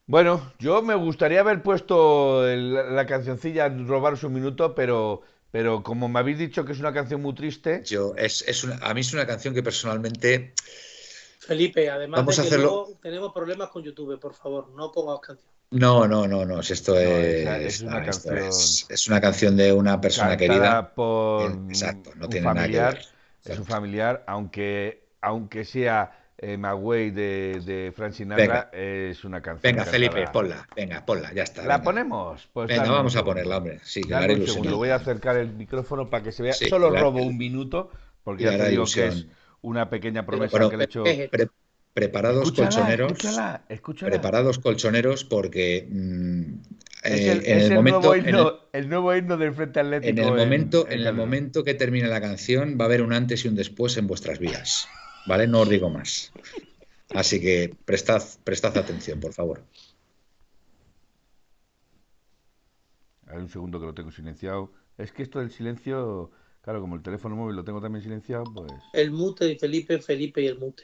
Bueno, 0.05 0.51
yo 0.59 0.81
me 0.81 0.95
gustaría 0.95 1.39
haber 1.39 1.63
puesto 1.63 2.43
la 2.45 3.05
cancioncilla 3.05 3.69
Robaros 3.69 4.25
un 4.25 4.33
minuto, 4.33 4.75
pero 4.75 5.21
pero 5.53 5.83
como 5.83 6.09
me 6.09 6.17
habéis 6.17 6.39
dicho 6.39 6.65
que 6.65 6.71
es 6.71 6.79
una 6.79 6.91
canción 6.91 7.21
muy 7.21 7.35
triste. 7.35 7.83
Yo, 7.85 8.15
es, 8.17 8.43
es 8.47 8.63
una, 8.63 8.77
a 8.77 8.91
mí 8.95 9.01
es 9.01 9.13
una 9.13 9.27
canción 9.27 9.53
que 9.53 9.61
personalmente. 9.61 10.55
Felipe, 11.37 11.91
además 11.91 12.25
de 12.25 12.49
que 12.49 12.57
luego 12.57 12.97
tenemos 12.99 13.31
problemas 13.31 13.69
con 13.69 13.83
YouTube, 13.83 14.19
por 14.19 14.33
favor, 14.33 14.69
no 14.69 14.91
pongas 14.91 15.19
canción. 15.19 15.51
No, 15.69 16.07
no, 16.07 16.27
no, 16.27 16.43
no. 16.43 16.59
Esto 16.61 16.97
es, 16.97 17.81
una 17.81 18.03
canción... 18.03 18.37
es, 18.39 19.07
una 19.07 19.21
canción 19.21 19.55
de 19.55 19.71
una 19.71 20.01
persona 20.01 20.35
querida. 20.35 20.91
Por 20.95 21.51
Exacto, 21.69 22.13
no 22.15 22.27
tiene 22.27 22.51
nada 22.51 22.67
que 22.67 22.79
ver. 22.79 23.05
Es 23.45 23.59
un 23.59 23.65
familiar, 23.65 24.23
aunque, 24.25 25.05
aunque 25.21 25.65
sea 25.65 26.22
eh, 26.37 26.57
de, 26.57 27.61
de 27.65 27.93
Frank 27.95 28.13
Sinatra 28.13 28.69
es 28.73 29.23
una 29.23 29.41
canción. 29.41 29.73
Venga, 29.73 29.85
Felipe, 29.85 30.25
ponla, 30.31 30.67
venga, 30.75 31.05
ponla, 31.05 31.33
ya 31.33 31.43
está. 31.43 31.63
¿La 31.63 31.81
ponemos? 31.81 32.49
Pues 32.51 32.67
venga, 32.67 32.91
vamos 32.91 33.15
a 33.15 33.23
ponerla, 33.23 33.57
hombre. 33.57 33.79
Sí, 33.83 34.01
que 34.01 34.13
haré 34.13 34.37
Lo 34.37 34.77
voy 34.77 34.89
a 34.89 34.95
acercar 34.95 35.37
el 35.37 35.53
micrófono 35.53 36.09
para 36.09 36.23
que 36.23 36.31
se 36.31 36.43
vea. 36.43 36.53
Solo 36.53 36.89
robo 36.89 37.21
un 37.21 37.37
minuto, 37.37 37.91
porque 38.23 38.43
ya 38.43 38.57
te 38.57 38.69
digo 38.69 38.85
que 38.93 39.07
es 39.07 39.27
una 39.61 39.89
pequeña 39.89 40.25
promesa 40.25 40.69
que 40.69 40.77
le 40.77 40.83
he 40.83 40.85
hecho. 40.85 41.03
preparados 41.93 42.51
colchoneros. 42.51 43.11
Escúchala, 43.11 43.65
escúchala. 43.69 44.11
Preparados 44.11 44.59
colchoneros 44.59 45.23
porque 45.23 45.87
mm, 45.89 46.41
eh, 47.03 47.41
en 47.45 47.61
el, 47.61 47.73
momento, 47.73 48.13
el, 48.71 48.89
nuevo 48.89 49.15
himno 49.15 49.37
del 49.37 49.53
Frente 49.53 49.79
Atlético. 49.79 50.09
En 50.09 50.19
el 50.19 50.33
momento, 50.33 50.87
en, 50.89 51.01
el 51.01 51.13
momento 51.13 51.63
que 51.63 51.73
termine 51.73 52.07
la 52.07 52.21
canción 52.21 52.77
va 52.79 52.85
a 52.85 52.87
haber 52.87 53.01
un 53.01 53.13
antes 53.13 53.45
y 53.45 53.49
un 53.49 53.55
después 53.55 53.97
en 53.97 54.07
vuestras 54.07 54.39
vidas. 54.39 54.87
¿Vale? 55.25 55.47
No 55.47 55.61
os 55.61 55.69
digo 55.69 55.89
más. 55.89 56.31
Así 57.09 57.39
que 57.39 57.75
prestad, 57.85 58.23
prestad 58.43 58.77
atención, 58.77 59.19
por 59.19 59.33
favor. 59.33 59.63
Hay 63.27 63.37
un 63.37 63.49
segundo 63.49 63.79
que 63.79 63.85
lo 63.85 63.93
tengo 63.93 64.11
silenciado. 64.11 64.71
Es 64.97 65.11
que 65.11 65.23
esto 65.23 65.39
del 65.39 65.51
silencio, 65.51 66.31
claro, 66.61 66.81
como 66.81 66.95
el 66.95 67.01
teléfono 67.01 67.35
móvil 67.35 67.55
lo 67.55 67.63
tengo 67.63 67.81
también 67.81 68.03
silenciado, 68.03 68.43
pues... 68.53 68.71
El 68.93 69.11
mute 69.11 69.51
y 69.51 69.57
Felipe, 69.57 69.99
Felipe 69.99 70.41
y 70.41 70.47
el 70.47 70.59
mute. 70.59 70.83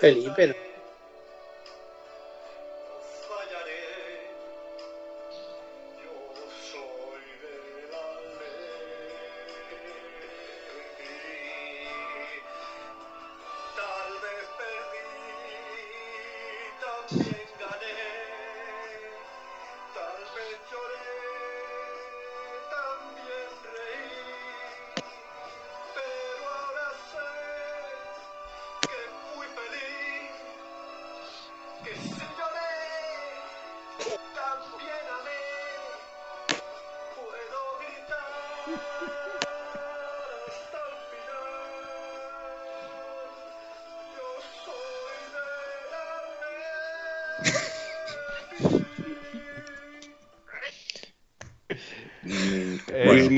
Felipe. 0.00 0.59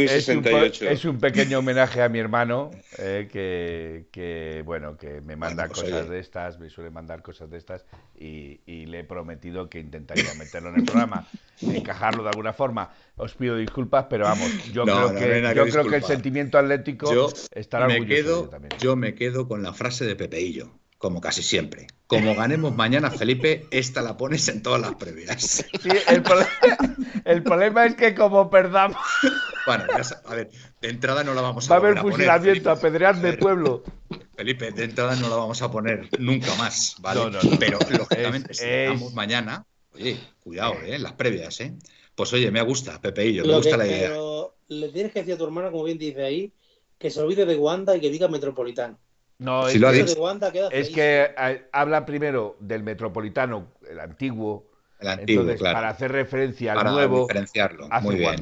Es, 0.04 1.04
un, 1.04 1.18
pequeño 1.18 1.58
homenaje 1.58 2.02
a 2.02 2.08
mi 2.08 2.18
hermano, 2.18 2.70
eh, 2.98 3.28
que, 4.12 4.62
bueno, 4.64 4.96
que 4.96 5.20
me 5.20 5.36
manda 5.36 5.66
pues 5.66 5.82
cosas 5.82 6.08
de 6.08 6.18
estas, 6.18 6.58
me 6.58 6.70
suele 6.70 6.90
mandar 6.90 7.22
cosas 7.22 7.50
de 7.50 7.58
estas, 7.58 7.84
y, 8.18 8.60
le 8.86 9.00
he 9.00 9.04
prometido 9.04 9.70
que 9.70 9.78
intentaría 9.78 10.34
meterlo 10.34 10.70
en 10.70 10.80
el 10.80 10.84
programa, 10.84 11.26
encajarlo 11.60 12.22
de 12.22 12.28
alguna 12.30 12.52
forma. 12.52 12.90
Os 13.16 13.34
pido 13.34 13.56
disculpas, 13.56 14.06
pero 14.10 14.24
vamos, 14.24 14.50
yo 14.72 14.84
creo, 14.84 15.14
que, 15.14 15.54
yo 15.54 15.66
creo 15.66 15.88
que 15.88 15.96
el 15.96 16.04
sentimiento 16.04 16.58
atlético 16.58 17.32
estará 17.52 17.86
me 17.86 18.04
quedo, 18.06 18.48
también. 18.48 18.72
Yo 18.78 18.96
me 18.96 19.14
quedo 19.14 19.48
con 19.48 19.62
la 19.62 19.72
frase 19.72 20.04
de 20.04 20.16
Pepeillo 20.16 20.82
como 21.02 21.20
casi 21.20 21.42
siempre. 21.42 21.88
Como 22.06 22.36
ganemos 22.36 22.76
mañana, 22.76 23.10
Felipe, 23.10 23.66
esta 23.72 24.02
la 24.02 24.16
pones 24.16 24.46
en 24.46 24.62
todas 24.62 24.80
las 24.80 24.94
previas. 24.94 25.42
Sí, 25.42 25.88
el, 26.06 26.22
problema, 27.42 27.86
es 27.86 27.96
que 27.96 28.14
como 28.14 28.48
perdamos. 28.48 28.96
Bueno, 29.66 29.84
a 30.24 30.34
ver, 30.34 30.50
de 30.80 30.88
entrada 30.88 31.24
no 31.24 31.34
la 31.34 31.42
vamos 31.42 31.66
a 31.66 31.70
Va 31.70 31.76
a 31.76 31.78
haber 31.78 32.00
fusilamiento, 32.00 32.70
a 32.70 32.72
apedrear 32.74 33.16
de 33.16 33.34
pueblo. 33.34 33.82
Felipe, 34.36 34.72
de 34.72 34.84
entrada 34.84 35.16
no 35.16 35.28
la 35.28 35.36
vamos 35.36 35.62
a 35.62 35.70
poner 35.70 36.08
nunca 36.18 36.54
más, 36.56 36.96
¿vale? 37.00 37.20
Pero 37.58 37.78
lógicamente, 37.90 38.54
si 38.54 38.64
ganamos 38.64 39.14
mañana, 39.14 39.64
oye, 39.94 40.18
cuidado, 40.42 40.74
¿eh? 40.84 40.98
Las 40.98 41.12
previas, 41.12 41.60
¿eh? 41.60 41.74
Pues 42.14 42.32
oye, 42.32 42.50
me 42.50 42.60
gusta, 42.62 43.00
Pepeillo, 43.00 43.44
me 43.44 43.56
gusta 43.56 43.76
la 43.76 43.86
idea. 43.86 44.08
Pero 44.08 44.54
le 44.68 44.88
tienes 44.88 45.12
que 45.12 45.20
decir 45.20 45.34
a 45.34 45.38
tu 45.38 45.44
hermano, 45.44 45.70
como 45.70 45.84
bien 45.84 45.98
dice 45.98 46.24
ahí, 46.24 46.52
que 46.98 47.10
se 47.10 47.20
olvide 47.20 47.46
de 47.46 47.56
Wanda 47.56 47.96
y 47.96 48.00
que 48.00 48.10
diga 48.10 48.28
Metropolitano. 48.28 48.98
No, 49.38 49.66
es, 49.66 49.74
que, 49.74 50.68
es 50.70 50.90
que 50.90 51.34
eh, 51.36 51.68
habla 51.72 52.06
primero 52.06 52.56
del 52.60 52.84
metropolitano, 52.84 53.72
el 53.90 53.98
antiguo, 53.98 54.70
el 55.00 55.08
antiguo 55.08 55.42
entonces, 55.42 55.72
para 55.72 55.88
hacer 55.88 56.12
referencia 56.12 56.74
al 56.74 56.92
nuevo, 56.92 57.22
diferenciarlo. 57.22 57.88
muy 58.02 58.16
bien. 58.16 58.36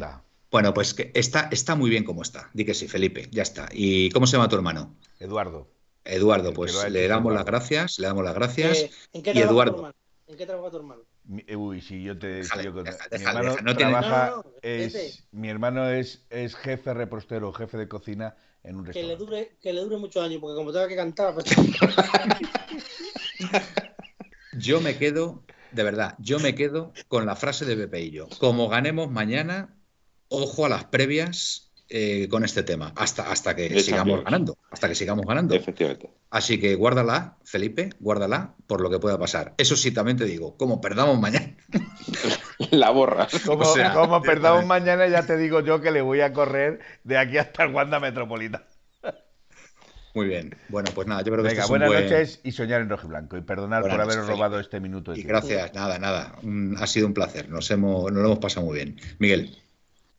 Bueno, 0.50 0.74
pues 0.74 0.94
que 0.94 1.12
está, 1.14 1.48
está 1.52 1.76
muy 1.76 1.90
bien 1.90 2.04
como 2.04 2.22
está. 2.22 2.50
Di 2.52 2.64
que 2.64 2.74
sí, 2.74 2.88
Felipe, 2.88 3.28
ya 3.30 3.42
está. 3.42 3.68
¿Y 3.72 4.10
cómo 4.10 4.26
se 4.26 4.36
llama 4.36 4.48
tu 4.48 4.56
hermano? 4.56 4.96
Eduardo. 5.18 5.68
Eduardo, 6.04 6.52
pues 6.52 6.90
le 6.90 7.06
damos 7.06 7.32
las 7.32 7.44
gracias, 7.44 7.98
le 7.98 8.06
damos 8.06 8.24
las 8.24 8.34
gracias. 8.34 8.78
Eh, 8.78 8.90
¿en 9.12 9.22
qué 9.22 9.32
y 9.34 9.38
Eduardo. 9.38 9.92
¿En 10.26 10.36
qué 10.36 10.46
trabaja 10.46 10.70
tu 10.70 10.76
hermano? 10.78 11.02
Uy, 11.56 11.80
si 11.80 12.02
yo 12.02 12.18
te 12.18 12.42
yo, 12.42 12.72
mi 12.72 13.24
hermano 13.24 13.76
trabaja, 13.76 14.42
es, 14.62 15.24
mi 15.32 15.48
hermano 15.48 15.88
es, 15.88 16.24
es 16.30 16.56
jefe 16.56 16.94
repostero, 16.94 17.52
jefe 17.52 17.76
de 17.76 17.88
cocina 17.88 18.36
en 18.62 18.76
un 18.76 18.84
Que 18.86 19.02
le 19.02 19.16
dure, 19.16 19.56
que 19.60 19.72
le 19.72 19.80
dure 19.80 19.96
muchos 19.96 20.24
años, 20.24 20.40
porque 20.40 20.56
como 20.56 20.72
tenga 20.72 20.88
que 20.88 20.96
cantar. 20.96 21.34
Pues... 21.34 21.46
yo 24.52 24.80
me 24.80 24.96
quedo, 24.96 25.42
de 25.72 25.82
verdad, 25.82 26.14
yo 26.18 26.38
me 26.38 26.54
quedo 26.54 26.92
con 27.08 27.26
la 27.26 27.36
frase 27.36 27.64
de 27.64 27.76
Pepe 27.76 28.02
y 28.02 28.10
yo. 28.10 28.28
Como 28.38 28.68
ganemos 28.68 29.10
mañana, 29.10 29.74
ojo 30.30 30.64
a 30.64 30.68
las 30.68 30.84
previas 30.84 31.70
eh, 31.92 32.28
con 32.30 32.44
este 32.44 32.62
tema, 32.62 32.92
hasta, 32.96 33.30
hasta 33.30 33.56
que 33.56 33.80
sigamos 33.80 34.22
ganando, 34.24 34.56
hasta 34.70 34.88
que 34.88 34.94
sigamos 34.94 35.26
ganando. 35.26 35.56
Efectivamente. 35.56 36.08
Así 36.30 36.60
que 36.60 36.76
guárdala, 36.76 37.36
Felipe, 37.44 37.90
guárdala 37.98 38.54
por 38.68 38.80
lo 38.80 38.88
que 38.90 39.00
pueda 39.00 39.18
pasar. 39.18 39.54
Eso 39.58 39.74
sí, 39.74 39.90
también 39.90 40.16
te 40.16 40.24
digo, 40.24 40.56
como 40.56 40.80
perdamos 40.80 41.18
mañana. 41.18 41.56
La 42.70 42.90
borras. 42.90 43.32
Como, 43.44 44.22
perdamos 44.22 44.66
mañana, 44.66 45.08
ya 45.08 45.26
te 45.26 45.36
digo 45.36 45.60
yo 45.60 45.80
que 45.80 45.90
le 45.90 46.02
voy 46.02 46.20
a 46.20 46.32
correr 46.32 46.80
de 47.04 47.16
aquí 47.16 47.38
hasta 47.38 47.64
el 47.64 47.74
Wanda 47.74 47.98
Metropolitana. 47.98 48.64
Muy 50.14 50.26
bien. 50.26 50.54
Bueno, 50.68 50.90
pues 50.94 51.08
nada, 51.08 51.22
yo 51.22 51.32
creo 51.32 51.42
que 51.42 51.50
Venga, 51.50 51.66
buenas 51.66 51.90
noches 51.90 52.40
y 52.44 52.52
soñar 52.52 52.82
en 52.82 52.88
rojo 52.88 53.06
y 53.06 53.10
blanco. 53.10 53.36
Y 53.36 53.40
perdonar 53.40 53.82
por 53.82 54.00
haberos 54.00 54.26
robado 54.26 54.60
este 54.60 54.78
minuto. 54.78 55.14
y 55.14 55.22
gracias, 55.22 55.72
nada, 55.74 55.98
nada. 55.98 56.36
ha 56.78 56.86
sido 56.86 57.06
un 57.06 57.14
placer. 57.14 57.48
Nos, 57.48 57.70
hemos, 57.70 58.12
nos 58.12 58.22
lo 58.22 58.26
hemos 58.26 58.38
pasado 58.38 58.66
muy 58.66 58.76
bien. 58.76 59.00
Miguel. 59.18 59.56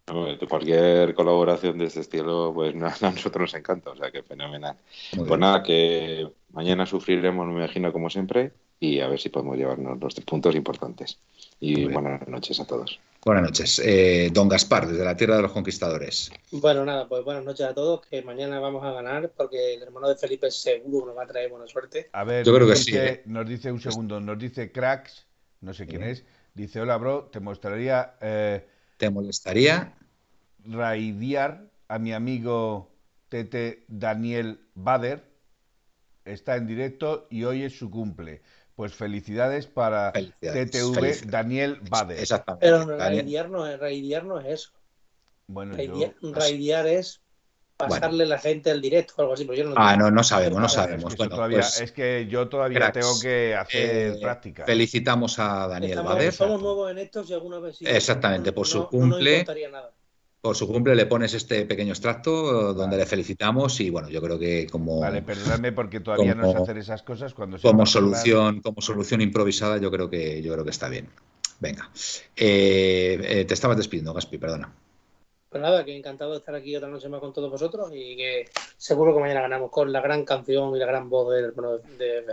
Cualquier 0.05 1.13
colaboración 1.13 1.77
de 1.77 1.85
este 1.85 2.01
estilo, 2.01 2.51
pues 2.53 2.73
a 3.03 3.11
nosotros 3.11 3.41
nos 3.41 3.53
encanta, 3.53 3.91
o 3.91 3.95
sea 3.95 4.11
que 4.11 4.23
fenomenal. 4.23 4.75
pues 5.15 5.39
nada, 5.39 5.63
que 5.63 6.27
mañana 6.51 6.85
sufriremos, 6.85 7.47
me 7.47 7.53
imagino, 7.53 7.93
como 7.93 8.09
siempre, 8.09 8.51
y 8.79 8.99
a 8.99 9.07
ver 9.07 9.19
si 9.19 9.29
podemos 9.29 9.57
llevarnos 9.57 9.99
los 10.01 10.15
puntos 10.21 10.55
importantes. 10.55 11.19
Y 11.59 11.85
buenas 11.85 12.27
noches 12.27 12.59
a 12.59 12.65
todos. 12.65 12.99
Buenas 13.23 13.43
noches. 13.43 13.79
Eh, 13.85 14.31
don 14.33 14.49
Gaspar, 14.49 14.87
desde 14.87 15.05
la 15.05 15.15
Tierra 15.15 15.35
de 15.35 15.43
los 15.43 15.51
Conquistadores. 15.51 16.31
Bueno, 16.51 16.83
nada, 16.83 17.07
pues 17.07 17.23
buenas 17.23 17.45
noches 17.45 17.67
a 17.67 17.75
todos, 17.75 18.01
que 18.07 18.23
mañana 18.23 18.59
vamos 18.59 18.83
a 18.83 18.91
ganar, 18.91 19.31
porque 19.37 19.75
el 19.75 19.83
hermano 19.83 20.09
de 20.09 20.15
Felipe 20.15 20.49
seguro 20.49 21.05
nos 21.05 21.17
va 21.17 21.23
a 21.23 21.27
traer 21.27 21.51
buena 21.51 21.67
suerte. 21.67 22.09
A 22.13 22.23
ver, 22.23 22.43
yo 22.43 22.55
creo 22.55 22.67
que 22.67 22.75
sí. 22.75 22.97
¿eh? 22.97 23.21
Nos 23.25 23.47
dice 23.47 23.71
un 23.71 23.79
segundo, 23.79 24.19
nos 24.19 24.39
dice 24.39 24.71
Cracks, 24.71 25.27
no 25.61 25.75
sé 25.75 25.85
quién 25.85 26.01
es, 26.01 26.25
dice, 26.55 26.81
hola, 26.81 26.97
bro, 26.97 27.29
te 27.31 27.39
mostraría... 27.39 28.15
Eh, 28.19 28.65
¿Te 29.01 29.09
molestaría? 29.09 29.97
Raidiar 30.63 31.71
a 31.87 31.97
mi 31.97 32.13
amigo 32.13 32.91
Tete 33.29 33.83
Daniel 33.87 34.59
Bader. 34.75 35.23
Está 36.23 36.55
en 36.55 36.67
directo 36.67 37.25
y 37.31 37.45
hoy 37.45 37.63
es 37.63 37.75
su 37.75 37.89
cumple. 37.89 38.43
Pues 38.75 38.93
felicidades 38.93 39.65
para 39.65 40.11
TTV 40.11 41.25
Daniel 41.25 41.79
Bader. 41.89 42.19
Exactamente. 42.19 42.67
Pero 42.67 42.95
raidiar 42.95 43.49
no, 43.49 43.65
es, 43.65 43.79
no 44.23 44.39
es 44.39 44.45
eso. 44.45 44.71
Bueno, 45.47 45.75
raidiar, 46.21 46.85
es 46.85 47.21
pasarle 47.87 48.25
la 48.25 48.39
gente 48.39 48.71
al 48.71 48.81
directo 48.81 49.13
o 49.17 49.21
algo 49.21 49.33
así. 49.33 49.45
Pero 49.45 49.57
yo 49.57 49.69
no 49.69 49.75
ah, 49.77 49.95
no, 49.95 50.11
no 50.11 50.23
sabemos, 50.23 50.59
no 50.59 50.69
sabemos. 50.69 51.15
Pues 51.15 51.81
es 51.81 51.91
que 51.91 52.27
yo 52.29 52.47
todavía 52.47 52.91
tengo 52.91 53.19
que 53.19 53.55
hacer 53.55 54.15
eh, 54.15 54.19
práctica. 54.21 54.65
Felicitamos 54.65 55.39
a 55.39 55.67
Daniel 55.67 56.01
Bader. 56.01 56.33
Somos 56.33 56.61
nuevos 56.61 56.91
en 56.91 56.99
esto, 56.99 57.23
si 57.23 57.33
alguna 57.33 57.59
vez. 57.59 57.77
Exactamente, 57.81 58.51
por 58.51 58.67
su 58.67 58.87
cumple. 58.87 59.45
Por 60.41 60.55
su 60.55 60.67
cumple 60.67 60.95
le 60.95 61.05
pones 61.05 61.35
este 61.35 61.65
pequeño 61.67 61.91
extracto 61.91 62.73
donde 62.73 62.97
le 62.97 63.05
felicitamos 63.05 63.79
y 63.79 63.91
bueno, 63.91 64.09
yo 64.09 64.19
creo 64.23 64.39
que 64.39 64.65
como 64.65 64.99
Vale, 64.99 65.21
perdóname 65.21 65.71
porque 65.71 65.99
todavía 65.99 66.33
no 66.33 66.51
sé 66.51 66.57
hacer 66.57 66.79
esas 66.79 67.03
cosas 67.03 67.35
cuando 67.35 67.59
como 67.59 67.85
solución 67.85 68.59
como 68.59 68.81
solución 68.81 69.21
improvisada 69.21 69.77
yo 69.77 69.91
creo 69.91 70.09
que 70.09 70.41
yo 70.41 70.51
creo 70.53 70.63
que 70.63 70.71
está 70.71 70.89
bien. 70.89 71.09
Venga, 71.59 71.91
eh, 72.35 73.21
eh, 73.23 73.45
te 73.45 73.53
estabas 73.53 73.77
despidiendo, 73.77 74.15
Gaspi, 74.15 74.39
perdona. 74.39 74.73
Pues 75.51 75.61
nada, 75.61 75.83
que 75.83 75.97
encantado 75.97 76.31
de 76.31 76.37
estar 76.37 76.55
aquí 76.55 76.73
otra 76.77 76.87
noche 76.87 77.09
más 77.09 77.19
con 77.19 77.33
todos 77.33 77.51
vosotros 77.51 77.91
y 77.93 78.15
que 78.15 78.45
seguro 78.77 79.13
que 79.13 79.19
mañana 79.19 79.41
ganamos 79.41 79.69
con 79.69 79.91
la 79.91 79.99
gran 79.99 80.23
canción 80.23 80.73
y 80.73 80.79
la 80.79 80.85
gran 80.85 81.09
voz 81.09 81.29
de, 81.33 81.51
de, 81.51 82.23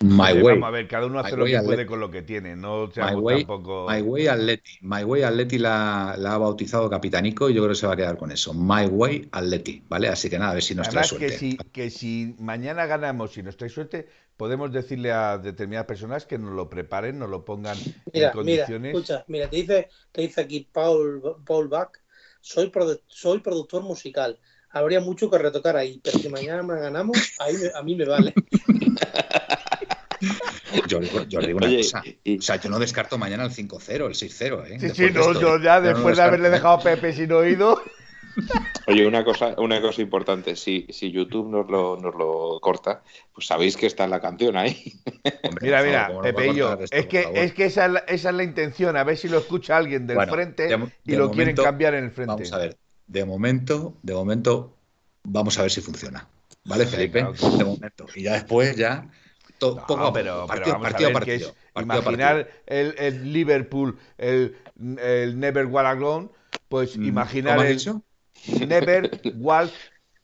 My 0.00 0.32
way. 0.32 0.54
Vamos 0.54 0.66
a 0.66 0.70
ver, 0.72 0.88
cada 0.88 1.06
uno 1.06 1.20
hace 1.20 1.36
lo 1.36 1.44
que 1.44 1.60
puede 1.60 1.86
con 1.86 2.00
lo 2.00 2.10
que 2.10 2.22
tiene, 2.22 2.56
no 2.56 2.90
My 2.96 3.14
way, 3.14 3.44
tampoco... 3.44 3.86
My 3.88 4.02
Way 4.02 4.26
Atleti. 4.26 4.78
My 4.80 5.04
Way 5.04 5.22
Atleti 5.22 5.58
la, 5.58 6.16
la, 6.18 6.34
ha 6.34 6.38
bautizado 6.38 6.90
Capitanico 6.90 7.48
y 7.48 7.54
yo 7.54 7.62
creo 7.62 7.74
que 7.74 7.78
se 7.78 7.86
va 7.86 7.92
a 7.92 7.96
quedar 7.96 8.16
con 8.16 8.32
eso. 8.32 8.52
My 8.52 8.86
Way 8.86 9.28
Atleti, 9.30 9.84
¿vale? 9.88 10.08
Así 10.08 10.28
que 10.28 10.40
nada, 10.40 10.50
a 10.50 10.54
ver 10.54 10.62
si 10.64 10.74
nos 10.74 10.88
trae 10.88 11.04
suerte. 11.04 11.26
Que 11.26 11.32
si, 11.32 11.56
que 11.56 11.90
si 11.90 12.34
mañana 12.40 12.86
ganamos 12.86 13.38
y 13.38 13.42
nos 13.44 13.56
trae 13.56 13.70
suerte, 13.70 14.08
podemos 14.36 14.72
decirle 14.72 15.12
a 15.12 15.38
determinadas 15.38 15.86
personas 15.86 16.26
que 16.26 16.38
nos 16.38 16.50
lo 16.50 16.68
preparen, 16.68 17.20
nos 17.20 17.30
lo 17.30 17.44
pongan 17.44 17.76
en 18.12 18.30
condiciones. 18.32 18.80
Mira, 18.80 18.98
escucha, 18.98 19.24
mira, 19.28 19.48
te 19.48 19.56
dice, 19.56 19.88
te 20.10 20.22
dice 20.22 20.40
aquí 20.40 20.68
Paul, 20.72 21.22
Paul 21.44 21.68
Bach, 21.68 21.90
soy, 22.48 22.72
soy 23.08 23.40
productor 23.40 23.82
musical. 23.82 24.38
Habría 24.70 25.00
mucho 25.00 25.30
que 25.30 25.36
retocar 25.38 25.76
ahí, 25.76 26.00
pero 26.02 26.18
si 26.18 26.28
mañana 26.30 26.62
ganamos, 26.76 27.18
ahí 27.38 27.54
a 27.74 27.82
mí 27.82 27.94
me 27.94 28.06
vale. 28.06 28.32
Yo, 30.86 31.00
yo 31.00 31.40
digo 31.40 31.58
una 31.58 31.76
cosa. 31.76 32.02
O 32.02 32.42
sea, 32.42 32.56
yo 32.56 32.70
no 32.70 32.78
descarto 32.78 33.18
mañana 33.18 33.44
el 33.44 33.50
5-0, 33.50 33.90
el 33.90 34.14
6-0. 34.14 34.66
¿eh? 34.66 34.80
Sí, 34.80 34.90
sí, 34.94 35.10
no, 35.12 35.38
yo 35.38 35.60
ya 35.60 35.80
después 35.80 36.16
de 36.16 36.22
haberle 36.22 36.50
dejado 36.50 36.74
a 36.74 36.80
Pepe 36.80 37.12
sin 37.12 37.30
oído. 37.32 37.82
Oye, 38.86 39.06
una 39.06 39.24
cosa, 39.24 39.54
una 39.58 39.80
cosa 39.80 40.00
importante, 40.02 40.56
si, 40.56 40.86
si 40.90 41.10
YouTube 41.10 41.48
nos 41.48 41.68
lo, 41.68 41.96
nos 41.96 42.14
lo 42.14 42.58
corta, 42.60 43.02
pues 43.32 43.46
sabéis 43.46 43.76
que 43.76 43.86
está 43.86 44.06
la 44.06 44.20
canción 44.20 44.56
ahí. 44.56 44.92
mira, 45.60 45.82
mira, 45.82 46.10
Pepe 46.22 46.48
y 46.48 46.54
yo, 46.54 46.78
es 46.90 47.06
que, 47.06 47.28
es 47.34 47.52
que 47.52 47.66
esa, 47.66 47.86
es 47.86 47.92
la, 47.92 47.98
esa 48.00 48.30
es 48.30 48.34
la 48.34 48.44
intención, 48.44 48.96
a 48.96 49.04
ver 49.04 49.16
si 49.16 49.28
lo 49.28 49.38
escucha 49.38 49.76
alguien 49.76 50.06
del 50.06 50.26
frente 50.28 50.68
y 51.04 51.16
lo 51.16 51.30
quieren 51.30 51.56
cambiar 51.56 51.94
en 51.94 52.04
el 52.04 52.10
frente. 52.10 52.32
Vamos 52.32 52.52
a 52.52 52.58
ver, 52.58 52.76
de 53.06 53.24
momento, 53.24 53.94
de 54.02 54.14
momento, 54.14 54.74
vamos 55.24 55.58
a 55.58 55.62
ver 55.62 55.70
si 55.70 55.80
funciona. 55.80 56.28
¿Vale, 56.64 56.86
Felipe? 56.86 57.24
De 57.58 57.64
momento. 57.64 58.06
Y 58.14 58.24
ya 58.24 58.34
después, 58.34 58.76
ya 58.76 59.08
poco 59.58 60.12
pero, 60.12 60.46
partido, 60.46 60.80
partido, 60.80 61.12
partido, 61.12 61.54
imaginar 61.80 62.48
el, 62.66 62.94
el, 62.98 63.32
Liverpool, 63.32 63.98
el, 64.16 64.56
el 65.00 65.38
Never 65.38 65.66
Walk 65.66 65.86
Alone, 65.86 66.28
pues 66.68 66.96
mm, 66.96 67.04
imaginar 67.04 67.64
el 67.64 67.76
dicho? 67.76 68.02
Never 68.46 69.10
Walk 69.36 69.72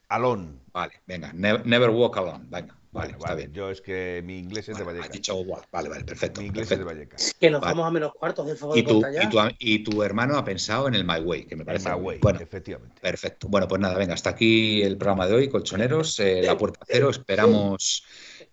Alone. 0.09 0.61
Vale, 0.73 1.03
venga, 1.07 1.32
Never, 1.32 1.91
Walk 1.91 2.16
Alone, 2.16 2.47
venga. 2.49 2.77
Vale, 2.95 3.15
está 3.19 3.35
bien. 3.35 3.53
Yo 3.53 3.70
es 3.70 3.81
que 3.81 4.23
mi 4.24 4.39
inglés 4.39 4.69
es 4.69 4.78
de 4.78 4.85
Vallecas. 4.85 5.11
dicho 5.11 5.36
Vale, 5.73 5.89
vale, 5.89 6.05
perfecto. 6.05 6.41
Mi 6.41 6.47
inglés 6.47 6.70
es 6.70 6.78
de 6.78 6.85
Vallecas. 6.85 7.35
Que 7.35 7.51
nos 7.51 7.61
vamos 7.61 7.85
a 7.85 7.91
menos 7.91 8.12
cuartos 8.15 8.47
del 8.47 8.57
favor 8.57 8.78
¿Y 8.78 8.85
tu, 8.85 8.99
y, 9.01 9.28
tu, 9.28 9.39
y 9.59 9.78
tu 9.82 10.03
hermano 10.05 10.36
ha 10.36 10.45
pensado 10.45 10.86
en 10.86 10.95
el 10.95 11.05
My 11.05 11.19
Way, 11.19 11.47
que 11.47 11.57
me 11.57 11.65
parece. 11.65 11.89
My 11.89 11.97
Way, 11.97 12.19
bueno, 12.23 12.39
efectivamente. 12.41 13.01
Perfecto. 13.01 13.49
Bueno, 13.49 13.66
pues 13.66 13.81
nada, 13.81 13.99
venga, 13.99 14.15
hasta 14.15 14.31
aquí 14.31 14.81
el 14.82 14.97
programa 14.97 15.27
de 15.27 15.35
hoy, 15.35 15.49
Colchoneros, 15.49 16.20
eh, 16.20 16.43
La 16.45 16.57
Puerta 16.57 16.85
Cero. 16.86 17.11
Esperamos 17.11 18.05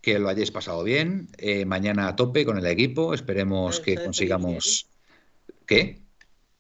que 0.02 0.18
lo 0.18 0.28
hayáis 0.28 0.50
pasado 0.50 0.84
bien. 0.84 1.28
Eh, 1.38 1.66
mañana 1.66 2.08
a 2.08 2.16
tope 2.16 2.44
con 2.44 2.58
el 2.58 2.66
equipo. 2.66 3.14
Esperemos 3.14 3.80
que 3.80 3.96
consigamos. 3.96 4.88
¿Qué? 5.68 6.02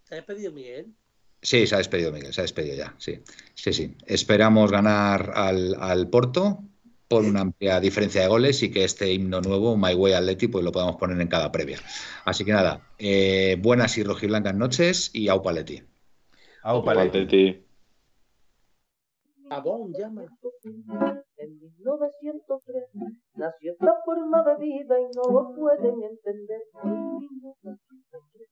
¿Te 0.07 0.19
has 0.19 0.25
pedido 0.25 0.51
Miguel? 0.51 0.93
Sí, 1.41 1.65
se 1.65 1.75
ha 1.75 1.79
despedido 1.79 2.11
Miguel, 2.11 2.33
se 2.33 2.41
ha 2.41 2.43
despedido 2.43 2.75
ya, 2.75 2.93
sí. 2.97 3.19
Sí, 3.55 3.73
sí. 3.73 3.95
Esperamos 4.05 4.71
ganar 4.71 5.31
al, 5.35 5.75
al 5.79 6.07
Porto 6.07 6.63
por 7.11 7.25
una 7.25 7.41
amplia 7.41 7.81
diferencia 7.81 8.21
de 8.21 8.27
goles 8.27 8.63
y 8.63 8.71
que 8.71 8.85
este 8.85 9.11
himno 9.11 9.41
nuevo, 9.41 9.75
My 9.75 9.93
Way 9.93 10.13
Atleti, 10.13 10.47
pues 10.47 10.63
lo 10.63 10.71
podamos 10.71 10.95
poner 10.95 11.19
en 11.19 11.27
cada 11.27 11.51
previa. 11.51 11.77
Así 12.23 12.45
que 12.45 12.53
nada, 12.53 12.87
eh, 12.99 13.57
buenas 13.59 13.97
y 13.97 14.03
rojiblancas 14.03 14.55
noches 14.55 15.11
y 15.13 15.27
au 15.27 15.41
paleti. 15.41 15.83
Au 16.63 16.85
paleti. 16.85 17.65
Abón 19.49 19.91
llama. 19.91 20.23
En 21.35 21.59
1903 21.59 22.83
nació 23.35 23.73
esta 23.73 23.93
forma 24.05 24.43
de 24.43 24.55
vida 24.63 24.95
y 24.97 25.03
no 25.13 25.23
lo 25.33 25.53
pueden 25.53 26.03
entender. 26.03 26.61